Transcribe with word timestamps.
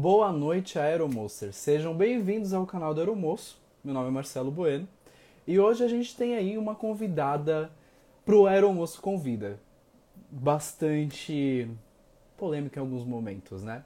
Boa 0.00 0.30
noite, 0.30 0.78
Aeromocer. 0.78 1.52
Sejam 1.52 1.92
bem-vindos 1.92 2.52
ao 2.52 2.64
canal 2.64 2.94
do 2.94 3.00
Aeromoço. 3.00 3.60
Meu 3.82 3.92
nome 3.92 4.06
é 4.06 4.10
Marcelo 4.12 4.48
Bueno 4.48 4.86
e 5.44 5.58
hoje 5.58 5.82
a 5.82 5.88
gente 5.88 6.16
tem 6.16 6.36
aí 6.36 6.56
uma 6.56 6.72
convidada 6.72 7.68
pro 8.24 8.46
Aeromoço 8.46 9.02
Convida. 9.02 9.58
Bastante 10.30 11.68
polêmica 12.36 12.78
em 12.78 12.82
alguns 12.84 13.04
momentos, 13.04 13.64
né? 13.64 13.82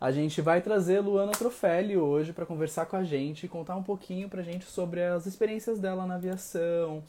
A 0.00 0.10
gente 0.10 0.42
vai 0.42 0.60
trazer 0.60 0.98
Luana 0.98 1.30
Trofelli 1.30 1.96
hoje 1.96 2.32
para 2.32 2.44
conversar 2.44 2.86
com 2.86 2.96
a 2.96 3.04
gente 3.04 3.46
e 3.46 3.48
contar 3.48 3.76
um 3.76 3.84
pouquinho 3.84 4.28
pra 4.28 4.42
gente 4.42 4.64
sobre 4.64 5.00
as 5.00 5.26
experiências 5.26 5.78
dela 5.78 6.04
na 6.04 6.16
aviação, 6.16 7.04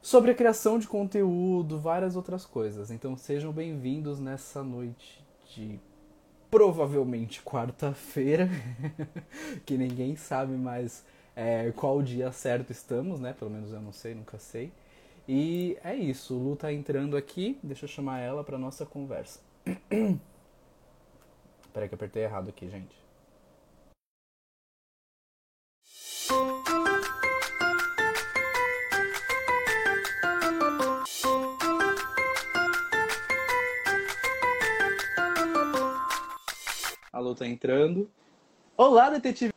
sobre 0.00 0.30
a 0.30 0.34
criação 0.34 0.78
de 0.78 0.88
conteúdo, 0.88 1.78
várias 1.78 2.16
outras 2.16 2.46
coisas. 2.46 2.90
Então 2.90 3.18
sejam 3.18 3.52
bem-vindos 3.52 4.18
nessa 4.18 4.62
noite 4.62 5.22
de 5.54 5.78
provavelmente 6.50 7.42
quarta-feira, 7.42 8.48
que 9.64 9.76
ninguém 9.78 10.16
sabe 10.16 10.52
mais 10.54 11.04
é, 11.36 11.70
qual 11.72 12.02
dia 12.02 12.32
certo 12.32 12.70
estamos, 12.70 13.20
né? 13.20 13.32
Pelo 13.32 13.50
menos 13.50 13.72
eu 13.72 13.80
não 13.80 13.92
sei, 13.92 14.14
nunca 14.14 14.38
sei. 14.38 14.72
E 15.28 15.78
é 15.84 15.94
isso, 15.94 16.34
Lu 16.34 16.56
tá 16.56 16.72
entrando 16.72 17.16
aqui, 17.16 17.58
deixa 17.62 17.84
eu 17.84 17.88
chamar 17.88 18.18
ela 18.18 18.42
para 18.42 18.58
nossa 18.58 18.84
conversa. 18.84 19.40
Peraí 21.72 21.88
que 21.88 21.94
eu 21.94 21.96
apertei 21.96 22.24
errado 22.24 22.48
aqui, 22.48 22.68
gente. 22.68 22.99
A 37.20 37.22
Lu 37.22 37.34
tá 37.34 37.46
entrando. 37.46 38.10
Olá, 38.78 39.10
detetive 39.10 39.52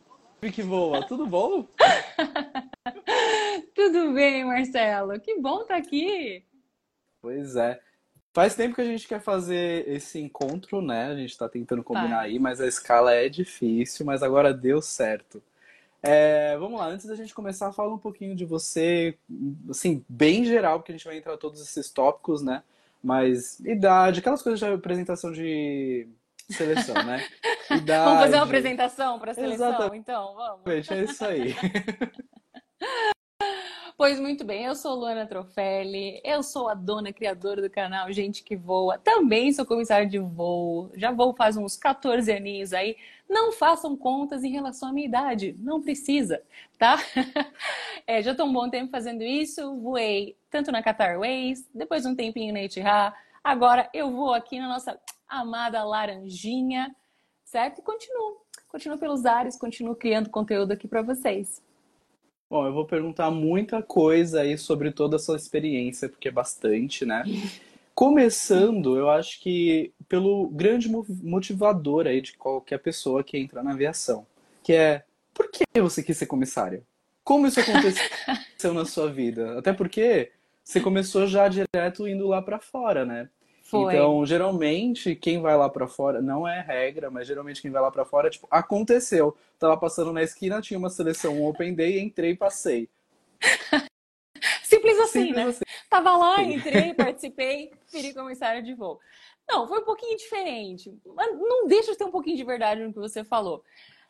que 0.52 0.62
voa, 0.62 1.02
tudo 1.06 1.26
bom? 1.26 1.66
tudo 3.74 4.12
bem, 4.12 4.44
Marcelo. 4.44 5.18
Que 5.18 5.40
bom 5.40 5.62
estar 5.62 5.72
tá 5.72 5.80
aqui. 5.80 6.44
Pois 7.22 7.56
é. 7.56 7.80
Faz 8.34 8.54
tempo 8.54 8.74
que 8.74 8.82
a 8.82 8.84
gente 8.84 9.08
quer 9.08 9.18
fazer 9.18 9.88
esse 9.88 10.20
encontro, 10.20 10.82
né? 10.82 11.06
A 11.06 11.16
gente 11.16 11.30
está 11.30 11.48
tentando 11.48 11.82
combinar 11.82 12.20
aí, 12.20 12.38
mas 12.38 12.60
a 12.60 12.66
escala 12.66 13.14
é 13.14 13.30
difícil, 13.30 14.04
mas 14.04 14.22
agora 14.22 14.52
deu 14.52 14.82
certo. 14.82 15.42
É, 16.02 16.58
vamos 16.58 16.78
lá, 16.78 16.88
antes 16.88 17.06
da 17.06 17.14
gente 17.14 17.32
começar, 17.32 17.72
fala 17.72 17.94
um 17.94 17.98
pouquinho 17.98 18.36
de 18.36 18.44
você, 18.44 19.16
assim, 19.70 20.04
bem 20.06 20.44
geral, 20.44 20.80
porque 20.80 20.92
a 20.92 20.96
gente 20.96 21.06
vai 21.06 21.16
entrar 21.16 21.38
todos 21.38 21.62
esses 21.62 21.88
tópicos, 21.88 22.42
né? 22.42 22.62
Mas 23.02 23.58
idade, 23.60 24.20
aquelas 24.20 24.42
coisas 24.42 24.60
de 24.60 24.66
apresentação 24.66 25.32
de 25.32 26.06
seleção, 26.50 26.94
né? 27.04 27.24
Vamos 27.86 28.20
fazer 28.20 28.36
uma 28.36 28.44
apresentação 28.44 29.18
para 29.18 29.32
a 29.32 29.34
seleção, 29.34 29.68
Exatamente. 29.68 29.96
então, 29.98 30.34
vamos. 30.34 30.90
É 30.90 31.02
isso 31.02 31.24
aí. 31.24 31.54
Pois 33.96 34.18
muito 34.18 34.44
bem, 34.44 34.64
eu 34.64 34.74
sou 34.74 34.96
Luana 34.96 35.24
Trofelli, 35.24 36.20
eu 36.24 36.42
sou 36.42 36.68
a 36.68 36.74
dona 36.74 37.12
criadora 37.12 37.62
do 37.62 37.70
canal 37.70 38.10
Gente 38.12 38.42
que 38.42 38.56
Voa, 38.56 38.98
também 38.98 39.52
sou 39.52 39.64
comissária 39.64 40.04
de 40.04 40.18
voo, 40.18 40.90
já 40.96 41.12
vou 41.12 41.32
faz 41.32 41.56
uns 41.56 41.76
14 41.76 42.32
aninhos 42.32 42.72
aí. 42.72 42.96
Não 43.30 43.52
façam 43.52 43.96
contas 43.96 44.42
em 44.42 44.50
relação 44.50 44.88
à 44.88 44.92
minha 44.92 45.06
idade, 45.06 45.54
não 45.60 45.80
precisa, 45.80 46.42
tá? 46.78 46.96
É, 48.06 48.20
já 48.20 48.32
estou 48.32 48.46
um 48.46 48.52
bom 48.52 48.68
tempo 48.68 48.90
fazendo 48.90 49.22
isso, 49.22 49.78
voei 49.80 50.36
tanto 50.50 50.70
na 50.70 50.82
Qatar 50.82 51.12
Airways, 51.12 51.66
depois 51.74 52.04
um 52.04 52.14
tempinho 52.14 52.52
na 52.52 52.60
Etihad, 52.60 53.14
agora 53.42 53.88
eu 53.94 54.10
vou 54.10 54.34
aqui 54.34 54.58
na 54.58 54.68
nossa 54.68 55.00
amada 55.28 55.82
Laranjinha, 55.84 56.94
certo? 57.44 57.80
E 57.80 57.82
continuo, 57.82 58.40
continuo 58.68 58.98
pelos 58.98 59.24
ares, 59.24 59.56
continuo 59.56 59.96
criando 59.96 60.30
conteúdo 60.30 60.72
aqui 60.72 60.88
para 60.88 61.02
vocês. 61.02 61.62
Bom, 62.48 62.66
eu 62.66 62.72
vou 62.72 62.84
perguntar 62.84 63.30
muita 63.30 63.82
coisa 63.82 64.42
aí 64.42 64.56
sobre 64.56 64.92
toda 64.92 65.16
a 65.16 65.18
sua 65.18 65.36
experiência, 65.36 66.08
porque 66.08 66.28
é 66.28 66.32
bastante, 66.32 67.04
né? 67.04 67.24
Começando, 67.94 68.96
eu 68.96 69.08
acho 69.08 69.40
que 69.40 69.92
pelo 70.08 70.48
grande 70.48 70.88
motivador 70.88 72.06
aí 72.06 72.20
de 72.20 72.36
qualquer 72.36 72.78
pessoa 72.78 73.22
que 73.22 73.38
entra 73.38 73.62
na 73.62 73.72
aviação, 73.72 74.26
que 74.64 74.72
é 74.72 75.04
por 75.32 75.50
que 75.50 75.64
você 75.80 76.02
quis 76.02 76.16
ser 76.16 76.26
comissária? 76.26 76.82
Como 77.22 77.46
isso 77.46 77.60
aconteceu 77.60 78.74
na 78.74 78.84
sua 78.84 79.10
vida? 79.10 79.58
Até 79.58 79.72
porque 79.72 80.32
você 80.62 80.80
começou 80.80 81.26
já 81.26 81.48
direto 81.48 82.08
indo 82.08 82.26
lá 82.26 82.42
para 82.42 82.58
fora, 82.58 83.04
né? 83.04 83.28
Foi. 83.74 83.94
Então, 83.94 84.24
geralmente, 84.24 85.14
quem 85.16 85.40
vai 85.40 85.56
lá 85.56 85.68
para 85.68 85.88
fora, 85.88 86.22
não 86.22 86.46
é 86.46 86.60
regra, 86.60 87.10
mas 87.10 87.26
geralmente 87.26 87.60
quem 87.60 87.70
vai 87.70 87.82
lá 87.82 87.90
para 87.90 88.04
fora, 88.04 88.30
tipo, 88.30 88.46
aconteceu. 88.50 89.36
Tava 89.58 89.76
passando 89.76 90.12
na 90.12 90.22
esquina, 90.22 90.60
tinha 90.60 90.78
uma 90.78 90.90
seleção 90.90 91.34
um 91.34 91.46
Open 91.46 91.74
Day, 91.74 91.98
entrei 91.98 92.30
e 92.30 92.36
passei. 92.36 92.88
Simples 94.62 94.98
assim, 95.00 95.26
Simples 95.26 95.36
né? 95.36 95.50
Assim. 95.50 95.64
Tava 95.90 96.16
lá, 96.16 96.42
entrei, 96.42 96.92
participei, 96.94 97.72
feri 97.86 98.14
comissário 98.14 98.62
de 98.62 98.74
voo. 98.74 99.00
Não, 99.48 99.66
foi 99.66 99.80
um 99.80 99.84
pouquinho 99.84 100.16
diferente. 100.16 100.92
Mas 101.14 101.36
não 101.36 101.66
deixa 101.66 101.92
de 101.92 101.98
ter 101.98 102.04
um 102.04 102.10
pouquinho 102.10 102.36
de 102.36 102.44
verdade 102.44 102.82
no 102.82 102.92
que 102.92 102.98
você 102.98 103.24
falou. 103.24 103.64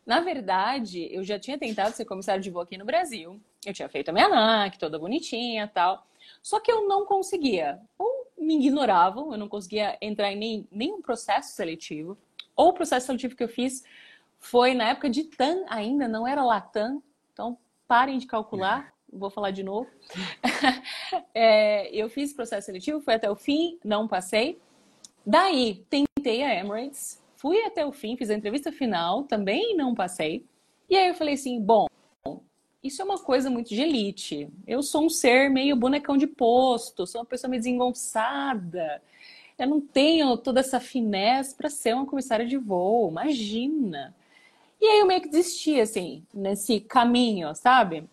Na 0.07 0.21
verdade, 0.21 1.09
eu 1.11 1.25
já 1.25 1.39
tinha 1.39 1.59
tentado 1.59 1.95
ser 1.95 2.05
comissário 2.05 2.43
de 2.43 2.51
voo 2.51 2.63
aqui 2.63 2.77
no 2.77 2.85
Brasil. 2.85 3.41
Eu 3.65 3.73
tinha 3.73 3.89
feito 3.89 4.11
a 4.11 4.13
minha 4.13 4.27
ANAC, 4.27 4.79
toda 4.79 4.99
bonitinha 4.99 5.67
tal. 5.67 6.07
Só 6.43 6.61
que 6.61 6.71
eu 6.71 6.87
não 6.87 7.07
conseguia. 7.07 7.81
Ou 7.99 8.24
me 8.39 8.56
ignoravam, 8.56 9.33
eu 9.33 9.39
não 9.39 9.49
conseguia 9.49 9.97
entrar 10.00 10.33
em 10.33 10.37
nem, 10.37 10.69
nenhum 10.71 11.00
processo 11.00 11.55
seletivo. 11.55 12.17
Ou 12.56 12.69
o 12.69 12.72
processo 12.72 13.06
seletivo 13.06 13.37
que 13.37 13.43
eu 13.43 13.49
fiz 13.49 13.84
foi 14.39 14.75
na 14.75 14.91
época 14.91 15.09
de 15.09 15.25
TAM 15.25 15.65
ainda, 15.69 16.06
não 16.06 16.27
era 16.27 16.45
Latam. 16.45 17.03
Então, 17.33 17.56
parem 17.89 18.19
de 18.19 18.27
calcular, 18.27 18.93
vou 19.12 19.31
falar 19.31 19.50
de 19.50 19.62
novo. 19.62 19.89
é, 21.34 21.89
eu 21.95 22.09
fiz 22.09 22.33
processo 22.33 22.67
seletivo, 22.67 23.00
fui 23.00 23.15
até 23.15 23.31
o 23.31 23.37
fim, 23.37 23.78
não 23.84 24.06
passei. 24.06 24.61
Daí, 25.27 25.84
tentei 25.89 26.43
a 26.43 26.55
Emirates, 26.55 27.22
fui 27.37 27.62
até 27.65 27.87
o 27.87 27.93
fim, 27.93 28.16
fiz 28.16 28.31
a 28.31 28.34
entrevista 28.34 28.71
final, 28.71 29.25
também 29.25 29.77
não 29.77 29.95
passei. 29.95 30.45
E 30.89 30.97
aí 30.97 31.09
eu 31.09 31.15
falei 31.15 31.34
assim, 31.34 31.61
bom, 31.61 31.87
isso 32.84 33.00
é 33.00 33.05
uma 33.05 33.19
coisa 33.19 33.49
muito 33.49 33.71
de 33.71 33.81
elite. 33.81 34.47
Eu 34.67 34.83
sou 34.83 35.06
um 35.06 35.09
ser 35.09 35.49
meio 35.49 35.75
bonecão 35.75 36.19
de 36.19 36.27
posto, 36.27 37.06
sou 37.06 37.22
uma 37.22 37.27
pessoa 37.27 37.49
meio 37.50 37.62
desengonçada. 37.62 39.03
Eu 39.59 39.67
não 39.69 39.81
tenho 39.81 40.37
toda 40.37 40.61
essa 40.61 40.78
finesse 40.78 41.55
para 41.55 41.71
ser 41.71 41.95
uma 41.95 42.05
comissária 42.05 42.47
de 42.47 42.59
voo, 42.59 43.09
imagina. 43.09 44.15
E 44.78 44.84
aí 44.84 44.99
eu 45.00 45.06
meio 45.06 45.22
que 45.22 45.31
desisti, 45.31 45.81
assim, 45.81 46.27
nesse 46.34 46.78
caminho, 46.78 47.55
sabe? 47.55 48.05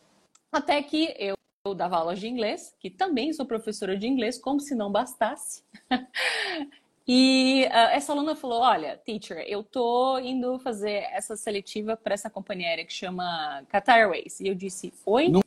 Até 0.49 0.81
que 0.81 1.13
eu, 1.19 1.35
eu 1.65 1.75
dava 1.75 1.97
aulas 1.97 2.19
de 2.19 2.29
inglês, 2.29 2.73
que 2.79 2.89
também 2.89 3.33
sou 3.33 3.45
professora 3.45 3.97
de 3.97 4.07
inglês, 4.07 4.37
como 4.37 4.61
se 4.61 4.73
não 4.73 4.89
bastasse. 4.89 5.63
E 7.07 7.65
uh, 7.67 7.89
essa 7.91 8.11
aluna 8.11 8.35
falou: 8.35 8.61
Olha, 8.61 8.97
teacher, 8.97 9.43
eu 9.47 9.63
tô 9.63 10.19
indo 10.19 10.59
fazer 10.59 11.07
essa 11.11 11.35
seletiva 11.35 11.97
para 11.97 12.13
essa 12.13 12.29
companhia 12.29 12.67
aérea 12.67 12.85
que 12.85 12.93
chama 12.93 13.63
Qatar 13.69 13.97
Airways. 13.97 14.39
E 14.39 14.47
eu 14.47 14.55
disse: 14.55 14.93
Oi? 15.05 15.29
Não, 15.29 15.41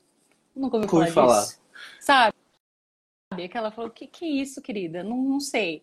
Nunca 0.55 0.77
ouvi 0.77 0.89
falar, 0.89 1.11
falar 1.11 1.41
disso. 1.43 1.61
Sabe? 2.01 2.35
Que 3.51 3.59
ela 3.59 3.71
falou: 3.71 3.91
Que 3.91 4.07
que 4.07 4.25
é 4.25 4.29
isso, 4.29 4.61
querida? 4.61 5.03
Não, 5.03 5.17
não 5.17 5.41
sei. 5.41 5.83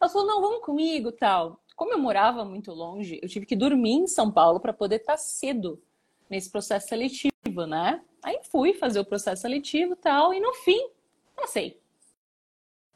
Ela 0.00 0.08
falou: 0.08 0.26
Não, 0.26 0.40
vamos 0.40 0.64
comigo 0.64 1.10
tal. 1.12 1.60
Como 1.74 1.92
eu 1.92 1.98
morava 1.98 2.44
muito 2.44 2.72
longe, 2.72 3.20
eu 3.22 3.28
tive 3.28 3.46
que 3.46 3.54
dormir 3.54 3.92
em 3.92 4.06
São 4.06 4.30
Paulo 4.32 4.58
para 4.58 4.72
poder 4.72 4.96
estar 4.96 5.12
tá 5.12 5.18
cedo 5.18 5.80
nesse 6.28 6.50
processo 6.50 6.88
seletivo, 6.88 7.66
né? 7.66 8.02
Aí 8.22 8.40
fui 8.50 8.74
fazer 8.74 8.98
o 8.98 9.04
processo 9.04 9.42
seletivo 9.42 9.94
tal, 9.94 10.34
e 10.34 10.40
no 10.40 10.52
fim, 10.54 10.90
passei. 11.36 11.80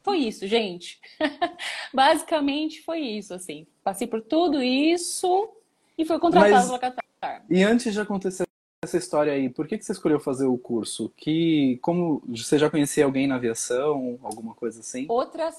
Foi 0.03 0.19
isso, 0.19 0.47
gente. 0.47 1.01
Basicamente 1.95 2.83
foi 2.83 3.01
isso, 3.01 3.33
assim. 3.35 3.67
Passei 3.85 4.07
por 4.07 4.21
tudo 4.21 4.63
isso 4.63 5.51
e 5.97 6.05
foi 6.05 6.19
contratado 6.19 6.67
pela 6.67 6.79
Qatar. 6.79 7.45
E 7.49 7.63
antes 7.63 7.93
de 7.93 8.01
acontecer 8.01 8.45
essa 8.85 8.97
história 8.97 9.33
aí, 9.33 9.49
por 9.49 9.69
que, 9.69 9.79
que 9.79 9.85
você 9.85 9.93
escolheu 9.93 10.19
fazer 10.19 10.47
o 10.47 10.59
curso? 10.59 11.13
Que, 11.17 11.79
como 11.83 12.21
você 12.27 12.59
já 12.59 12.69
conhecia 12.69 13.05
alguém 13.05 13.29
na 13.29 13.37
aviação, 13.37 14.19
alguma 14.23 14.55
coisa 14.55 14.81
assim? 14.81 15.07
Outra 15.09 15.53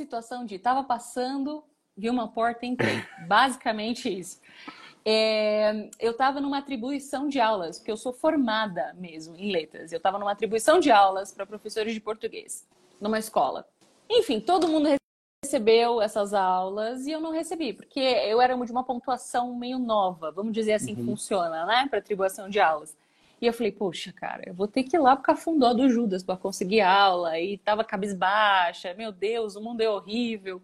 situação 0.00 0.46
de 0.46 0.54
estava 0.54 0.84
passando, 0.84 1.64
vi 1.96 2.08
uma 2.08 2.28
porta 2.28 2.64
e 2.64 2.68
entrei. 2.68 3.04
Basicamente 3.26 4.08
isso. 4.08 4.40
É, 5.04 5.88
eu 5.98 6.12
estava 6.12 6.40
numa 6.40 6.58
atribuição 6.58 7.26
de 7.26 7.40
aulas, 7.40 7.78
porque 7.78 7.90
eu 7.90 7.96
sou 7.96 8.12
formada 8.12 8.94
mesmo 8.94 9.34
em 9.36 9.50
letras. 9.50 9.90
Eu 9.90 9.96
estava 9.96 10.18
numa 10.18 10.30
atribuição 10.30 10.78
de 10.78 10.92
aulas 10.92 11.32
para 11.32 11.44
professores 11.44 11.92
de 11.92 12.00
português, 12.00 12.66
numa 13.00 13.18
escola. 13.18 13.66
Enfim, 14.10 14.40
todo 14.40 14.66
mundo 14.66 14.88
recebeu 15.44 16.02
essas 16.02 16.34
aulas 16.34 17.06
e 17.06 17.12
eu 17.12 17.20
não 17.20 17.30
recebi, 17.30 17.72
porque 17.72 18.00
eu 18.00 18.40
era 18.40 18.56
de 18.56 18.72
uma 18.72 18.82
pontuação 18.82 19.54
meio 19.54 19.78
nova, 19.78 20.32
vamos 20.32 20.52
dizer 20.52 20.72
assim, 20.72 20.90
uhum. 20.90 20.96
que 20.96 21.04
funciona, 21.04 21.64
né, 21.64 21.86
para 21.88 22.00
atribuição 22.00 22.50
de 22.50 22.58
aulas. 22.58 22.96
E 23.40 23.46
eu 23.46 23.52
falei, 23.52 23.72
poxa, 23.72 24.12
cara, 24.12 24.42
eu 24.46 24.52
vou 24.52 24.68
ter 24.68 24.82
que 24.82 24.96
ir 24.96 24.98
lá 24.98 25.16
pro 25.16 25.24
cafundó 25.24 25.72
do 25.72 25.88
Judas 25.88 26.22
para 26.22 26.36
conseguir 26.36 26.82
aula. 26.82 27.38
E 27.40 27.56
tava 27.56 27.82
cabisbaixa, 27.82 28.92
meu 28.92 29.10
Deus, 29.10 29.56
o 29.56 29.62
mundo 29.62 29.80
é 29.80 29.88
horrível. 29.88 30.60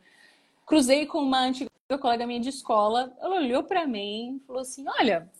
Cruzei 0.66 1.06
com 1.06 1.18
uma 1.18 1.40
antiga 1.40 1.70
colega 1.98 2.26
minha 2.26 2.40
de 2.40 2.50
escola, 2.50 3.16
ela 3.18 3.36
olhou 3.36 3.62
para 3.62 3.86
mim 3.86 4.36
e 4.36 4.46
falou 4.46 4.60
assim: 4.60 4.84
Olha, 4.98 5.30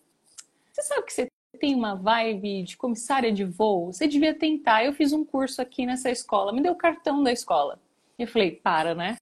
você 0.73 0.81
sabe 0.83 1.03
que 1.03 1.13
você 1.13 1.31
tem 1.61 1.75
uma 1.75 1.95
vibe 1.95 2.63
de 2.63 2.77
comissária 2.77 3.31
de 3.31 3.45
voo? 3.45 3.93
Você 3.93 4.07
devia 4.07 4.33
tentar. 4.33 4.85
Eu 4.85 4.95
fiz 4.95 5.13
um 5.13 5.25
curso 5.25 5.61
aqui 5.61 5.85
nessa 5.85 6.11
escola, 6.11 6.53
me 6.53 6.63
deu 6.63 6.73
o 6.73 6.77
cartão 6.77 7.23
da 7.23 7.33
escola. 7.33 7.79
Eu 8.19 8.27
falei: 8.29 8.53
Para, 8.53 8.95
né? 8.95 9.17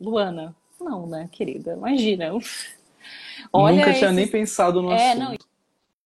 Luana, 0.00 0.54
não, 0.80 1.06
né, 1.06 1.28
querida? 1.30 1.72
Imagina. 1.72 2.32
Olha 3.52 3.76
Nunca 3.76 3.94
tinha 3.94 4.12
nem 4.12 4.28
pensado 4.28 4.82
no 4.82 4.92
é, 4.92 5.12
assunto. 5.12 5.18
Não, 5.18 5.36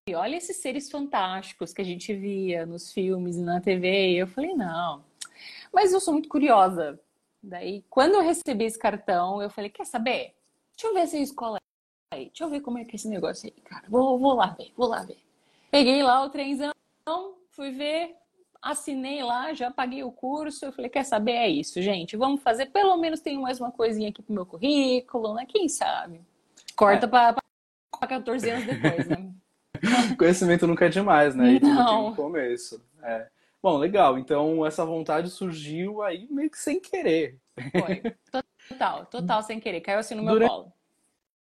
e 0.08 0.14
olha 0.14 0.36
esses 0.36 0.56
seres 0.56 0.90
fantásticos 0.90 1.74
que 1.74 1.82
a 1.82 1.84
gente 1.84 2.14
via 2.14 2.64
nos 2.64 2.90
filmes 2.90 3.36
e 3.36 3.42
na 3.42 3.60
TV. 3.60 4.12
E 4.12 4.16
eu 4.16 4.26
falei, 4.26 4.54
não. 4.54 5.04
Mas 5.70 5.92
eu 5.92 6.00
sou 6.00 6.14
muito 6.14 6.30
curiosa. 6.30 6.98
Daí, 7.42 7.84
quando 7.90 8.14
eu 8.14 8.22
recebi 8.22 8.64
esse 8.64 8.78
cartão, 8.78 9.42
eu 9.42 9.50
falei, 9.50 9.68
quer 9.68 9.84
saber? 9.84 10.34
Deixa 10.74 10.86
eu 10.86 10.94
ver 10.94 11.00
essa 11.00 11.18
escola 11.18 11.58
aí. 12.10 12.26
Deixa 12.28 12.42
eu 12.42 12.48
ver 12.48 12.60
como 12.60 12.78
é 12.78 12.86
que 12.86 12.92
é 12.92 12.94
esse 12.96 13.06
negócio 13.06 13.52
aí, 13.54 13.62
cara. 13.62 13.84
Vou, 13.86 14.18
vou 14.18 14.32
lá 14.32 14.46
ver, 14.58 14.72
vou 14.74 14.88
lá 14.88 15.04
ver. 15.04 15.18
Peguei 15.70 16.02
lá 16.02 16.24
o 16.24 16.30
trenzão, 16.30 16.72
fui 17.50 17.70
ver, 17.72 18.16
assinei 18.62 19.22
lá, 19.22 19.52
já 19.54 19.70
paguei 19.70 20.02
o 20.02 20.12
curso. 20.12 20.64
Eu 20.64 20.72
falei, 20.72 20.90
quer 20.90 21.04
saber? 21.04 21.32
É 21.32 21.48
isso, 21.48 21.80
gente. 21.80 22.16
Vamos 22.16 22.42
fazer. 22.42 22.66
Pelo 22.66 22.96
menos 22.96 23.20
tenho 23.20 23.42
mais 23.42 23.60
uma 23.60 23.70
coisinha 23.70 24.10
aqui 24.10 24.22
pro 24.22 24.34
meu 24.34 24.46
currículo, 24.46 25.34
né? 25.34 25.46
Quem 25.46 25.68
sabe? 25.68 26.20
Corta 26.76 27.06
é. 27.06 27.08
para 27.08 27.36
14 28.08 28.50
anos 28.50 28.66
depois, 28.66 29.08
né? 29.08 29.32
Conhecimento 30.18 30.66
nunca 30.66 30.86
é 30.86 30.88
demais, 30.88 31.34
né? 31.34 31.52
E 31.52 31.60
tudo 31.60 31.76
tem 31.76 31.96
um 31.96 32.14
começo. 32.14 32.82
É. 33.02 33.28
Bom, 33.62 33.76
legal. 33.76 34.18
Então, 34.18 34.64
essa 34.64 34.84
vontade 34.84 35.30
surgiu 35.30 36.02
aí 36.02 36.26
meio 36.30 36.50
que 36.50 36.58
sem 36.58 36.80
querer. 36.80 37.38
Foi. 37.72 38.02
Total, 38.68 39.06
total 39.06 39.42
sem 39.42 39.58
querer. 39.58 39.80
Caiu 39.80 39.98
assim 39.98 40.14
no 40.14 40.22
meu 40.22 40.34
Durante... 40.34 40.50
colo. 40.50 40.72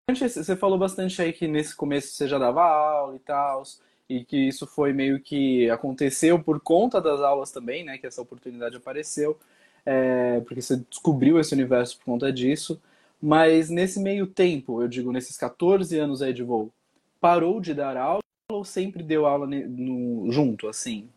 Você 0.09 0.55
falou 0.55 0.77
bastante 0.77 1.21
aí 1.21 1.33
que 1.33 1.47
nesse 1.47 1.75
começo 1.75 2.07
você 2.07 2.27
já 2.27 2.39
dava 2.39 2.63
aula 2.63 3.15
e 3.17 3.19
tal, 3.19 3.63
e 4.09 4.23
que 4.23 4.37
isso 4.37 4.65
foi 4.65 4.93
meio 4.93 5.19
que 5.19 5.69
aconteceu 5.69 6.41
por 6.41 6.59
conta 6.59 7.01
das 7.01 7.19
aulas 7.19 7.51
também, 7.51 7.83
né? 7.83 7.97
Que 7.97 8.07
essa 8.07 8.21
oportunidade 8.21 8.77
apareceu, 8.77 9.37
é, 9.85 10.39
porque 10.41 10.61
você 10.61 10.77
descobriu 10.89 11.39
esse 11.39 11.53
universo 11.53 11.97
por 11.97 12.05
conta 12.05 12.31
disso. 12.31 12.81
Mas 13.21 13.69
nesse 13.69 13.99
meio 13.99 14.27
tempo, 14.27 14.81
eu 14.81 14.87
digo, 14.87 15.11
nesses 15.11 15.37
14 15.37 15.97
anos 15.97 16.21
aí 16.21 16.31
de 16.33 16.43
voo, 16.43 16.71
parou 17.19 17.59
de 17.59 17.73
dar 17.73 17.97
aula 17.97 18.21
ou 18.49 18.63
sempre 18.63 19.03
deu 19.03 19.25
aula 19.25 19.45
no, 19.47 20.31
junto, 20.31 20.67
assim? 20.67 21.09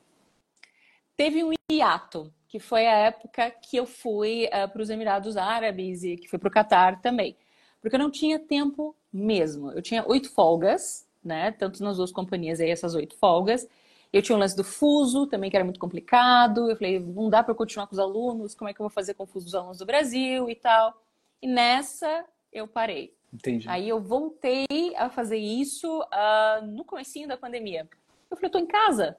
Teve 1.17 1.45
um 1.45 1.53
hiato, 1.71 2.33
que 2.49 2.59
foi 2.59 2.87
a 2.87 2.97
época 2.97 3.51
que 3.51 3.77
eu 3.77 3.87
fui 3.87 4.47
uh, 4.47 4.69
para 4.69 4.83
os 4.83 4.91
Emirados 4.91 5.37
Árabes 5.37 6.03
e 6.03 6.17
que 6.17 6.29
fui 6.29 6.39
para 6.39 6.49
o 6.49 6.53
Catar 6.53 7.01
também. 7.01 7.37
Porque 7.81 7.95
eu 7.95 8.01
não 8.01 8.11
tinha 8.11 8.39
tempo 8.39 8.97
mesmo. 9.13 9.71
Eu 9.71 9.83
tinha 9.83 10.05
oito 10.09 10.31
folgas, 10.31 11.07
né? 11.23 11.53
Tanto 11.53 11.83
nas 11.83 11.97
duas 11.97 12.13
companhias 12.13 12.61
aí, 12.61 12.71
essas 12.71 12.95
oito 12.95 13.17
folgas. 13.17 13.69
Eu 14.13 14.23
tinha 14.23 14.35
o 14.35 14.39
lance 14.39 14.57
do 14.57 14.65
fuso 14.65 15.27
também, 15.27 15.51
que 15.51 15.57
era 15.57 15.65
muito 15.65 15.79
complicado. 15.79 16.69
Eu 16.69 16.77
falei, 16.77 16.99
não 16.99 17.31
dá 17.31 17.43
para 17.43 17.55
continuar 17.55 17.87
com 17.87 17.93
os 17.93 17.99
alunos, 17.99 18.55
como 18.55 18.69
é 18.69 18.75
que 18.75 18.81
eu 18.81 18.85
vou 18.85 18.91
fazer 18.91 19.15
com 19.15 19.23
o 19.23 19.27
fuso 19.27 19.47
dos 19.47 19.55
alunos 19.55 19.79
do 19.79 19.87
Brasil 19.87 20.51
e 20.51 20.55
tal. 20.55 21.01
E 21.41 21.47
nessa 21.47 22.25
eu 22.53 22.67
parei. 22.67 23.15
Entendi. 23.33 23.69
Aí 23.69 23.89
eu 23.89 24.01
voltei 24.01 24.67
a 24.97 25.09
fazer 25.09 25.37
isso 25.37 26.01
uh, 26.01 26.67
no 26.67 26.85
comecinho 26.85 27.29
da 27.29 27.37
pandemia. 27.37 27.89
Eu 28.29 28.37
falei, 28.37 28.49
eu 28.49 28.53
tô 28.53 28.59
em 28.59 28.67
casa, 28.67 29.17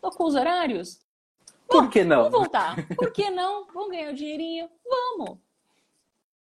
tô 0.00 0.10
com 0.10 0.24
os 0.24 0.34
horários. 0.34 1.00
Por 1.68 1.90
que 1.90 2.02
não? 2.02 2.24
Vamos 2.24 2.38
voltar. 2.38 2.76
Por 2.96 3.12
que 3.12 3.30
não? 3.30 3.66
Vamos 3.66 3.90
ganhar 3.90 4.10
o 4.10 4.14
dinheirinho? 4.14 4.68
Vamos. 4.84 5.38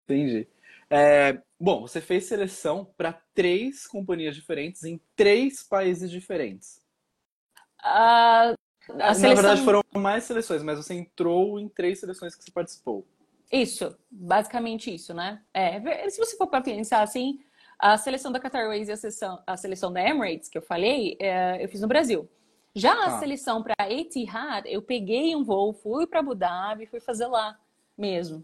Entendi. 0.03 0.47
É, 0.89 1.39
bom, 1.59 1.81
você 1.81 2.01
fez 2.01 2.25
seleção 2.25 2.91
para 2.97 3.13
três 3.33 3.85
companhias 3.85 4.35
diferentes 4.35 4.83
em 4.83 4.99
três 5.15 5.63
países 5.63 6.09
diferentes. 6.09 6.81
Uh, 7.81 8.55
seleção... 8.85 9.29
Na 9.29 9.35
verdade, 9.35 9.61
foram 9.63 9.81
mais 9.95 10.23
seleções, 10.23 10.63
mas 10.63 10.77
você 10.77 10.95
entrou 10.95 11.59
em 11.59 11.69
três 11.69 11.99
seleções 11.99 12.35
que 12.35 12.43
você 12.43 12.51
participou. 12.51 13.05
Isso, 13.51 13.95
basicamente 14.09 14.93
isso, 14.93 15.13
né? 15.13 15.41
É, 15.53 16.09
se 16.09 16.19
você 16.19 16.35
for 16.37 16.47
para 16.47 16.61
pensar 16.61 17.01
assim, 17.01 17.39
a 17.77 17.97
seleção 17.97 18.31
da 18.31 18.39
Qatar 18.39 18.61
Airways 18.61 18.89
e 18.89 18.91
a 18.91 18.97
seleção, 18.97 19.41
a 19.45 19.57
seleção 19.57 19.91
da 19.91 20.01
Emirates, 20.01 20.49
que 20.49 20.57
eu 20.57 20.61
falei, 20.61 21.17
é, 21.19 21.63
eu 21.63 21.69
fiz 21.69 21.81
no 21.81 21.87
Brasil. 21.87 22.29
Já 22.75 22.93
a 22.93 23.05
ah. 23.15 23.19
seleção 23.19 23.63
para 23.63 23.75
Etihad, 23.89 24.67
eu 24.67 24.81
peguei 24.81 25.35
um 25.35 25.43
voo, 25.43 25.73
fui 25.73 26.05
para 26.05 26.19
Abu 26.19 26.35
Dhabi, 26.35 26.85
fui 26.85 26.99
fazer 26.99 27.25
lá 27.25 27.57
mesmo. 27.97 28.43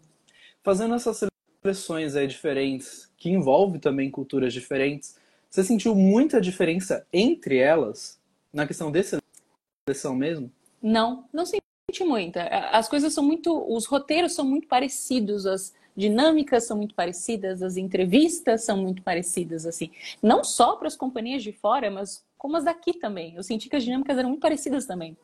Fazendo 0.64 0.96
essas 0.96 1.24
seleções 1.66 2.16
aí 2.16 2.28
diferentes, 2.28 3.12
que 3.18 3.30
envolve 3.30 3.80
também 3.80 4.12
culturas 4.12 4.54
diferentes, 4.54 5.18
você 5.50 5.64
sentiu 5.64 5.96
muita 5.96 6.40
diferença 6.40 7.06
entre 7.12 7.58
elas 7.58 8.20
na 8.54 8.68
questão 8.68 8.92
de 8.92 9.04
seleção 9.04 10.16
mesmo? 10.16 10.52
Não, 10.82 11.26
não 11.34 11.46
senti 11.46 11.64
muita. 12.02 12.44
As 12.72 12.88
coisas 12.88 13.14
são 13.14 13.24
muito. 13.24 13.66
Os 13.74 13.86
roteiros 13.86 14.34
são 14.34 14.46
muito 14.46 14.68
parecidos, 14.68 15.46
as 15.48 15.74
dinâmicas 15.96 16.66
são 16.66 16.78
muito 16.78 16.94
parecidas, 16.94 17.64
as 17.64 17.78
entrevistas 17.78 18.64
são 18.64 18.78
muito 18.78 19.02
parecidas, 19.02 19.66
assim. 19.66 19.90
Não 20.22 20.44
só 20.44 20.76
para 20.76 20.88
as 20.88 20.96
companhias 20.96 21.42
de 21.42 21.52
fora, 21.52 21.90
mas 21.90 22.24
como 22.38 22.58
as 22.58 22.66
daqui 22.66 22.94
também. 22.94 23.34
Eu 23.36 23.42
senti 23.42 23.70
que 23.70 23.76
as 23.76 23.84
dinâmicas 23.84 24.18
eram 24.18 24.30
muito 24.30 24.42
parecidas 24.42 24.86
também. 24.86 25.18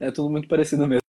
É 0.00 0.10
tudo 0.10 0.30
muito 0.30 0.48
parecido 0.48 0.86
mesmo. 0.86 1.02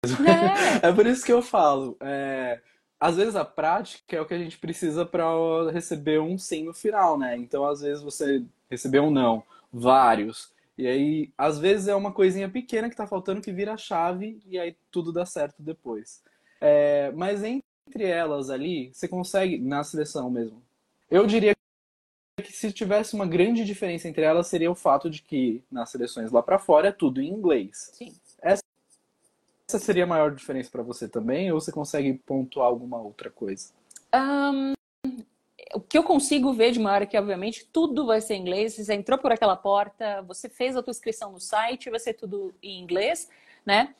É, 0.82 0.86
é 0.88 0.92
por 0.92 1.06
isso 1.06 1.24
que 1.24 1.32
eu 1.32 1.42
falo. 1.42 1.96
É... 2.00 2.60
Às 3.00 3.16
vezes 3.16 3.36
a 3.36 3.44
prática 3.44 4.16
é 4.16 4.20
o 4.20 4.26
que 4.26 4.34
a 4.34 4.38
gente 4.38 4.58
precisa 4.58 5.06
para 5.06 5.70
receber 5.70 6.20
um 6.20 6.36
sim 6.36 6.64
no 6.64 6.74
final, 6.74 7.16
né? 7.16 7.36
Então, 7.36 7.64
às 7.64 7.80
vezes 7.80 8.02
você 8.02 8.42
recebeu 8.68 9.04
um 9.04 9.10
não, 9.10 9.42
vários. 9.72 10.50
E 10.76 10.86
aí, 10.86 11.30
às 11.36 11.58
vezes 11.58 11.88
é 11.88 11.94
uma 11.94 12.12
coisinha 12.12 12.48
pequena 12.48 12.88
que 12.88 12.96
tá 12.96 13.06
faltando 13.06 13.40
que 13.40 13.52
vira 13.52 13.74
a 13.74 13.76
chave 13.76 14.40
e 14.46 14.58
aí 14.58 14.76
tudo 14.90 15.12
dá 15.12 15.24
certo 15.26 15.62
depois. 15.62 16.22
É, 16.60 17.12
mas 17.12 17.42
entre 17.42 18.04
elas 18.04 18.50
ali, 18.50 18.90
você 18.92 19.08
consegue, 19.08 19.58
na 19.58 19.82
seleção 19.84 20.30
mesmo. 20.30 20.62
Eu 21.10 21.26
diria 21.26 21.54
que 22.36 22.52
se 22.52 22.72
tivesse 22.72 23.14
uma 23.14 23.26
grande 23.26 23.64
diferença 23.64 24.08
entre 24.08 24.22
elas, 24.22 24.46
seria 24.46 24.70
o 24.70 24.74
fato 24.74 25.10
de 25.10 25.22
que 25.22 25.62
nas 25.70 25.90
seleções 25.90 26.30
lá 26.30 26.42
para 26.42 26.58
fora 26.58 26.88
é 26.88 26.92
tudo 26.92 27.20
em 27.20 27.28
inglês. 27.28 27.90
Sim. 27.92 28.14
Essa, 29.70 29.78
seria 29.78 30.04
a 30.04 30.06
maior 30.06 30.34
diferença 30.34 30.70
para 30.70 30.82
você 30.82 31.06
também, 31.06 31.52
ou 31.52 31.60
você 31.60 31.70
consegue 31.70 32.14
pontuar 32.14 32.68
alguma 32.68 32.98
outra 32.98 33.28
coisa? 33.28 33.70
Um, 34.14 34.72
o 35.74 35.80
que 35.80 35.98
eu 35.98 36.02
consigo 36.02 36.54
ver 36.54 36.72
de 36.72 36.78
uma 36.78 36.90
hora 36.90 37.04
que, 37.04 37.18
obviamente, 37.18 37.68
tudo 37.70 38.06
vai 38.06 38.22
ser 38.22 38.36
em 38.36 38.40
inglês. 38.40 38.76
Você 38.76 38.94
entrou 38.94 39.18
por 39.18 39.30
aquela 39.30 39.56
porta, 39.56 40.22
você 40.22 40.48
fez 40.48 40.74
a 40.74 40.82
tua 40.82 40.90
inscrição 40.90 41.32
no 41.32 41.38
site, 41.38 41.90
vai 41.90 42.00
ser 42.00 42.14
tudo 42.14 42.54
em 42.62 42.80
inglês, 42.80 43.28
né? 43.66 43.94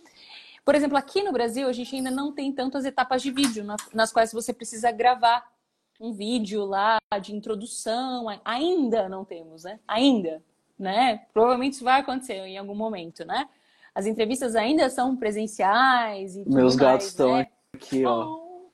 Por 0.64 0.75
exemplo, 0.75 0.97
aqui 0.97 1.23
no 1.23 1.33
Brasil, 1.33 1.69
a 1.69 1.73
gente 1.73 1.95
ainda 1.95 2.11
não 2.11 2.33
tem 2.33 2.50
tantas 2.50 2.87
etapas 2.87 3.21
de 3.21 3.31
vídeo 3.31 3.62
nas 3.92 4.11
quais 4.11 4.33
você 4.33 4.54
precisa 4.54 4.90
gravar 4.90 5.52
um 6.00 6.12
vídeo 6.12 6.64
lá 6.64 6.97
de 7.21 7.35
introdução. 7.37 8.26
Ainda 8.42 9.07
não 9.07 9.23
temos, 9.23 9.64
né? 9.64 9.78
Ainda, 9.87 10.42
né? 10.78 11.26
Provavelmente 11.35 11.75
isso 11.75 11.85
vai 11.85 12.00
acontecer 12.00 12.37
em 12.37 12.57
algum 12.57 12.75
momento, 12.75 13.23
né? 13.26 13.47
As 13.99 14.07
entrevistas 14.07 14.55
ainda 14.55 14.88
são 14.88 15.17
presenciais 15.17 16.37
Meus 16.47 16.76
gatos 16.76 17.07
mais, 17.07 17.07
estão 17.07 17.37
né? 17.37 17.49
aqui, 17.75 18.05
ó. 18.07 18.26
Oh. 18.26 18.71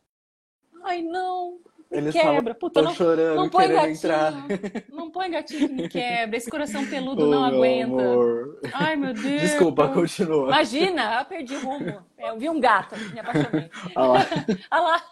Ai, 0.84 1.00
não. 1.00 1.60
Eles 1.90 2.12
quebra. 2.12 2.54
Puta, 2.54 2.82
não, 2.82 2.94
chorando, 2.94 3.36
não 3.36 3.48
põe 3.48 3.68
gatinho. 3.68 3.94
Entrar. 3.94 4.34
Não 4.92 5.10
põe 5.10 5.30
gatinho 5.30 5.66
que 5.66 5.74
me 5.74 5.88
quebra. 5.88 6.36
Esse 6.36 6.50
coração 6.50 6.84
peludo 6.84 7.24
oh, 7.24 7.30
não 7.30 7.42
aguenta. 7.42 7.86
Amor. 7.86 8.60
Ai, 8.74 8.96
meu 8.96 9.14
Deus. 9.16 9.40
Desculpa, 9.40 9.88
continua. 9.88 10.48
Imagina, 10.48 11.20
eu 11.20 11.24
perdi 11.24 11.56
o 11.56 11.60
rumo. 11.60 12.04
Eu 12.18 12.38
vi 12.38 12.50
um 12.50 12.60
gato, 12.60 12.94
me 12.94 13.18
apaixonei. 13.18 13.70
Olha 13.96 14.06
lá. 14.06 14.26
Olha 14.72 14.80
lá. 14.82 15.04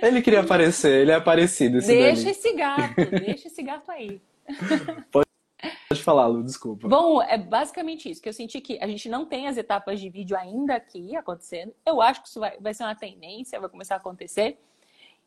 Ele 0.00 0.22
queria 0.22 0.40
aparecer, 0.40 1.02
ele 1.02 1.10
é 1.10 1.16
aparecido. 1.16 1.76
Esse 1.76 1.88
deixa 1.88 2.22
dali. 2.22 2.30
esse 2.30 2.54
gato, 2.54 3.10
deixa 3.10 3.48
esse 3.48 3.62
gato 3.62 3.90
aí. 3.90 4.22
Pode, 5.10 5.27
pode 5.88 6.02
falar, 6.02 6.26
Lu, 6.26 6.42
desculpa. 6.42 6.88
Bom, 6.88 7.22
é 7.22 7.36
basicamente 7.36 8.10
isso, 8.10 8.22
que 8.22 8.28
eu 8.28 8.32
senti 8.32 8.60
que 8.60 8.78
a 8.80 8.86
gente 8.86 9.08
não 9.08 9.26
tem 9.26 9.48
as 9.48 9.56
etapas 9.56 10.00
de 10.00 10.08
vídeo 10.08 10.36
ainda 10.36 10.74
aqui 10.74 11.16
acontecendo. 11.16 11.74
Eu 11.84 12.00
acho 12.00 12.22
que 12.22 12.28
isso 12.28 12.40
vai, 12.40 12.58
vai 12.58 12.74
ser 12.74 12.84
uma 12.84 12.94
tendência, 12.94 13.60
vai 13.60 13.68
começar 13.68 13.94
a 13.94 13.98
acontecer 13.98 14.58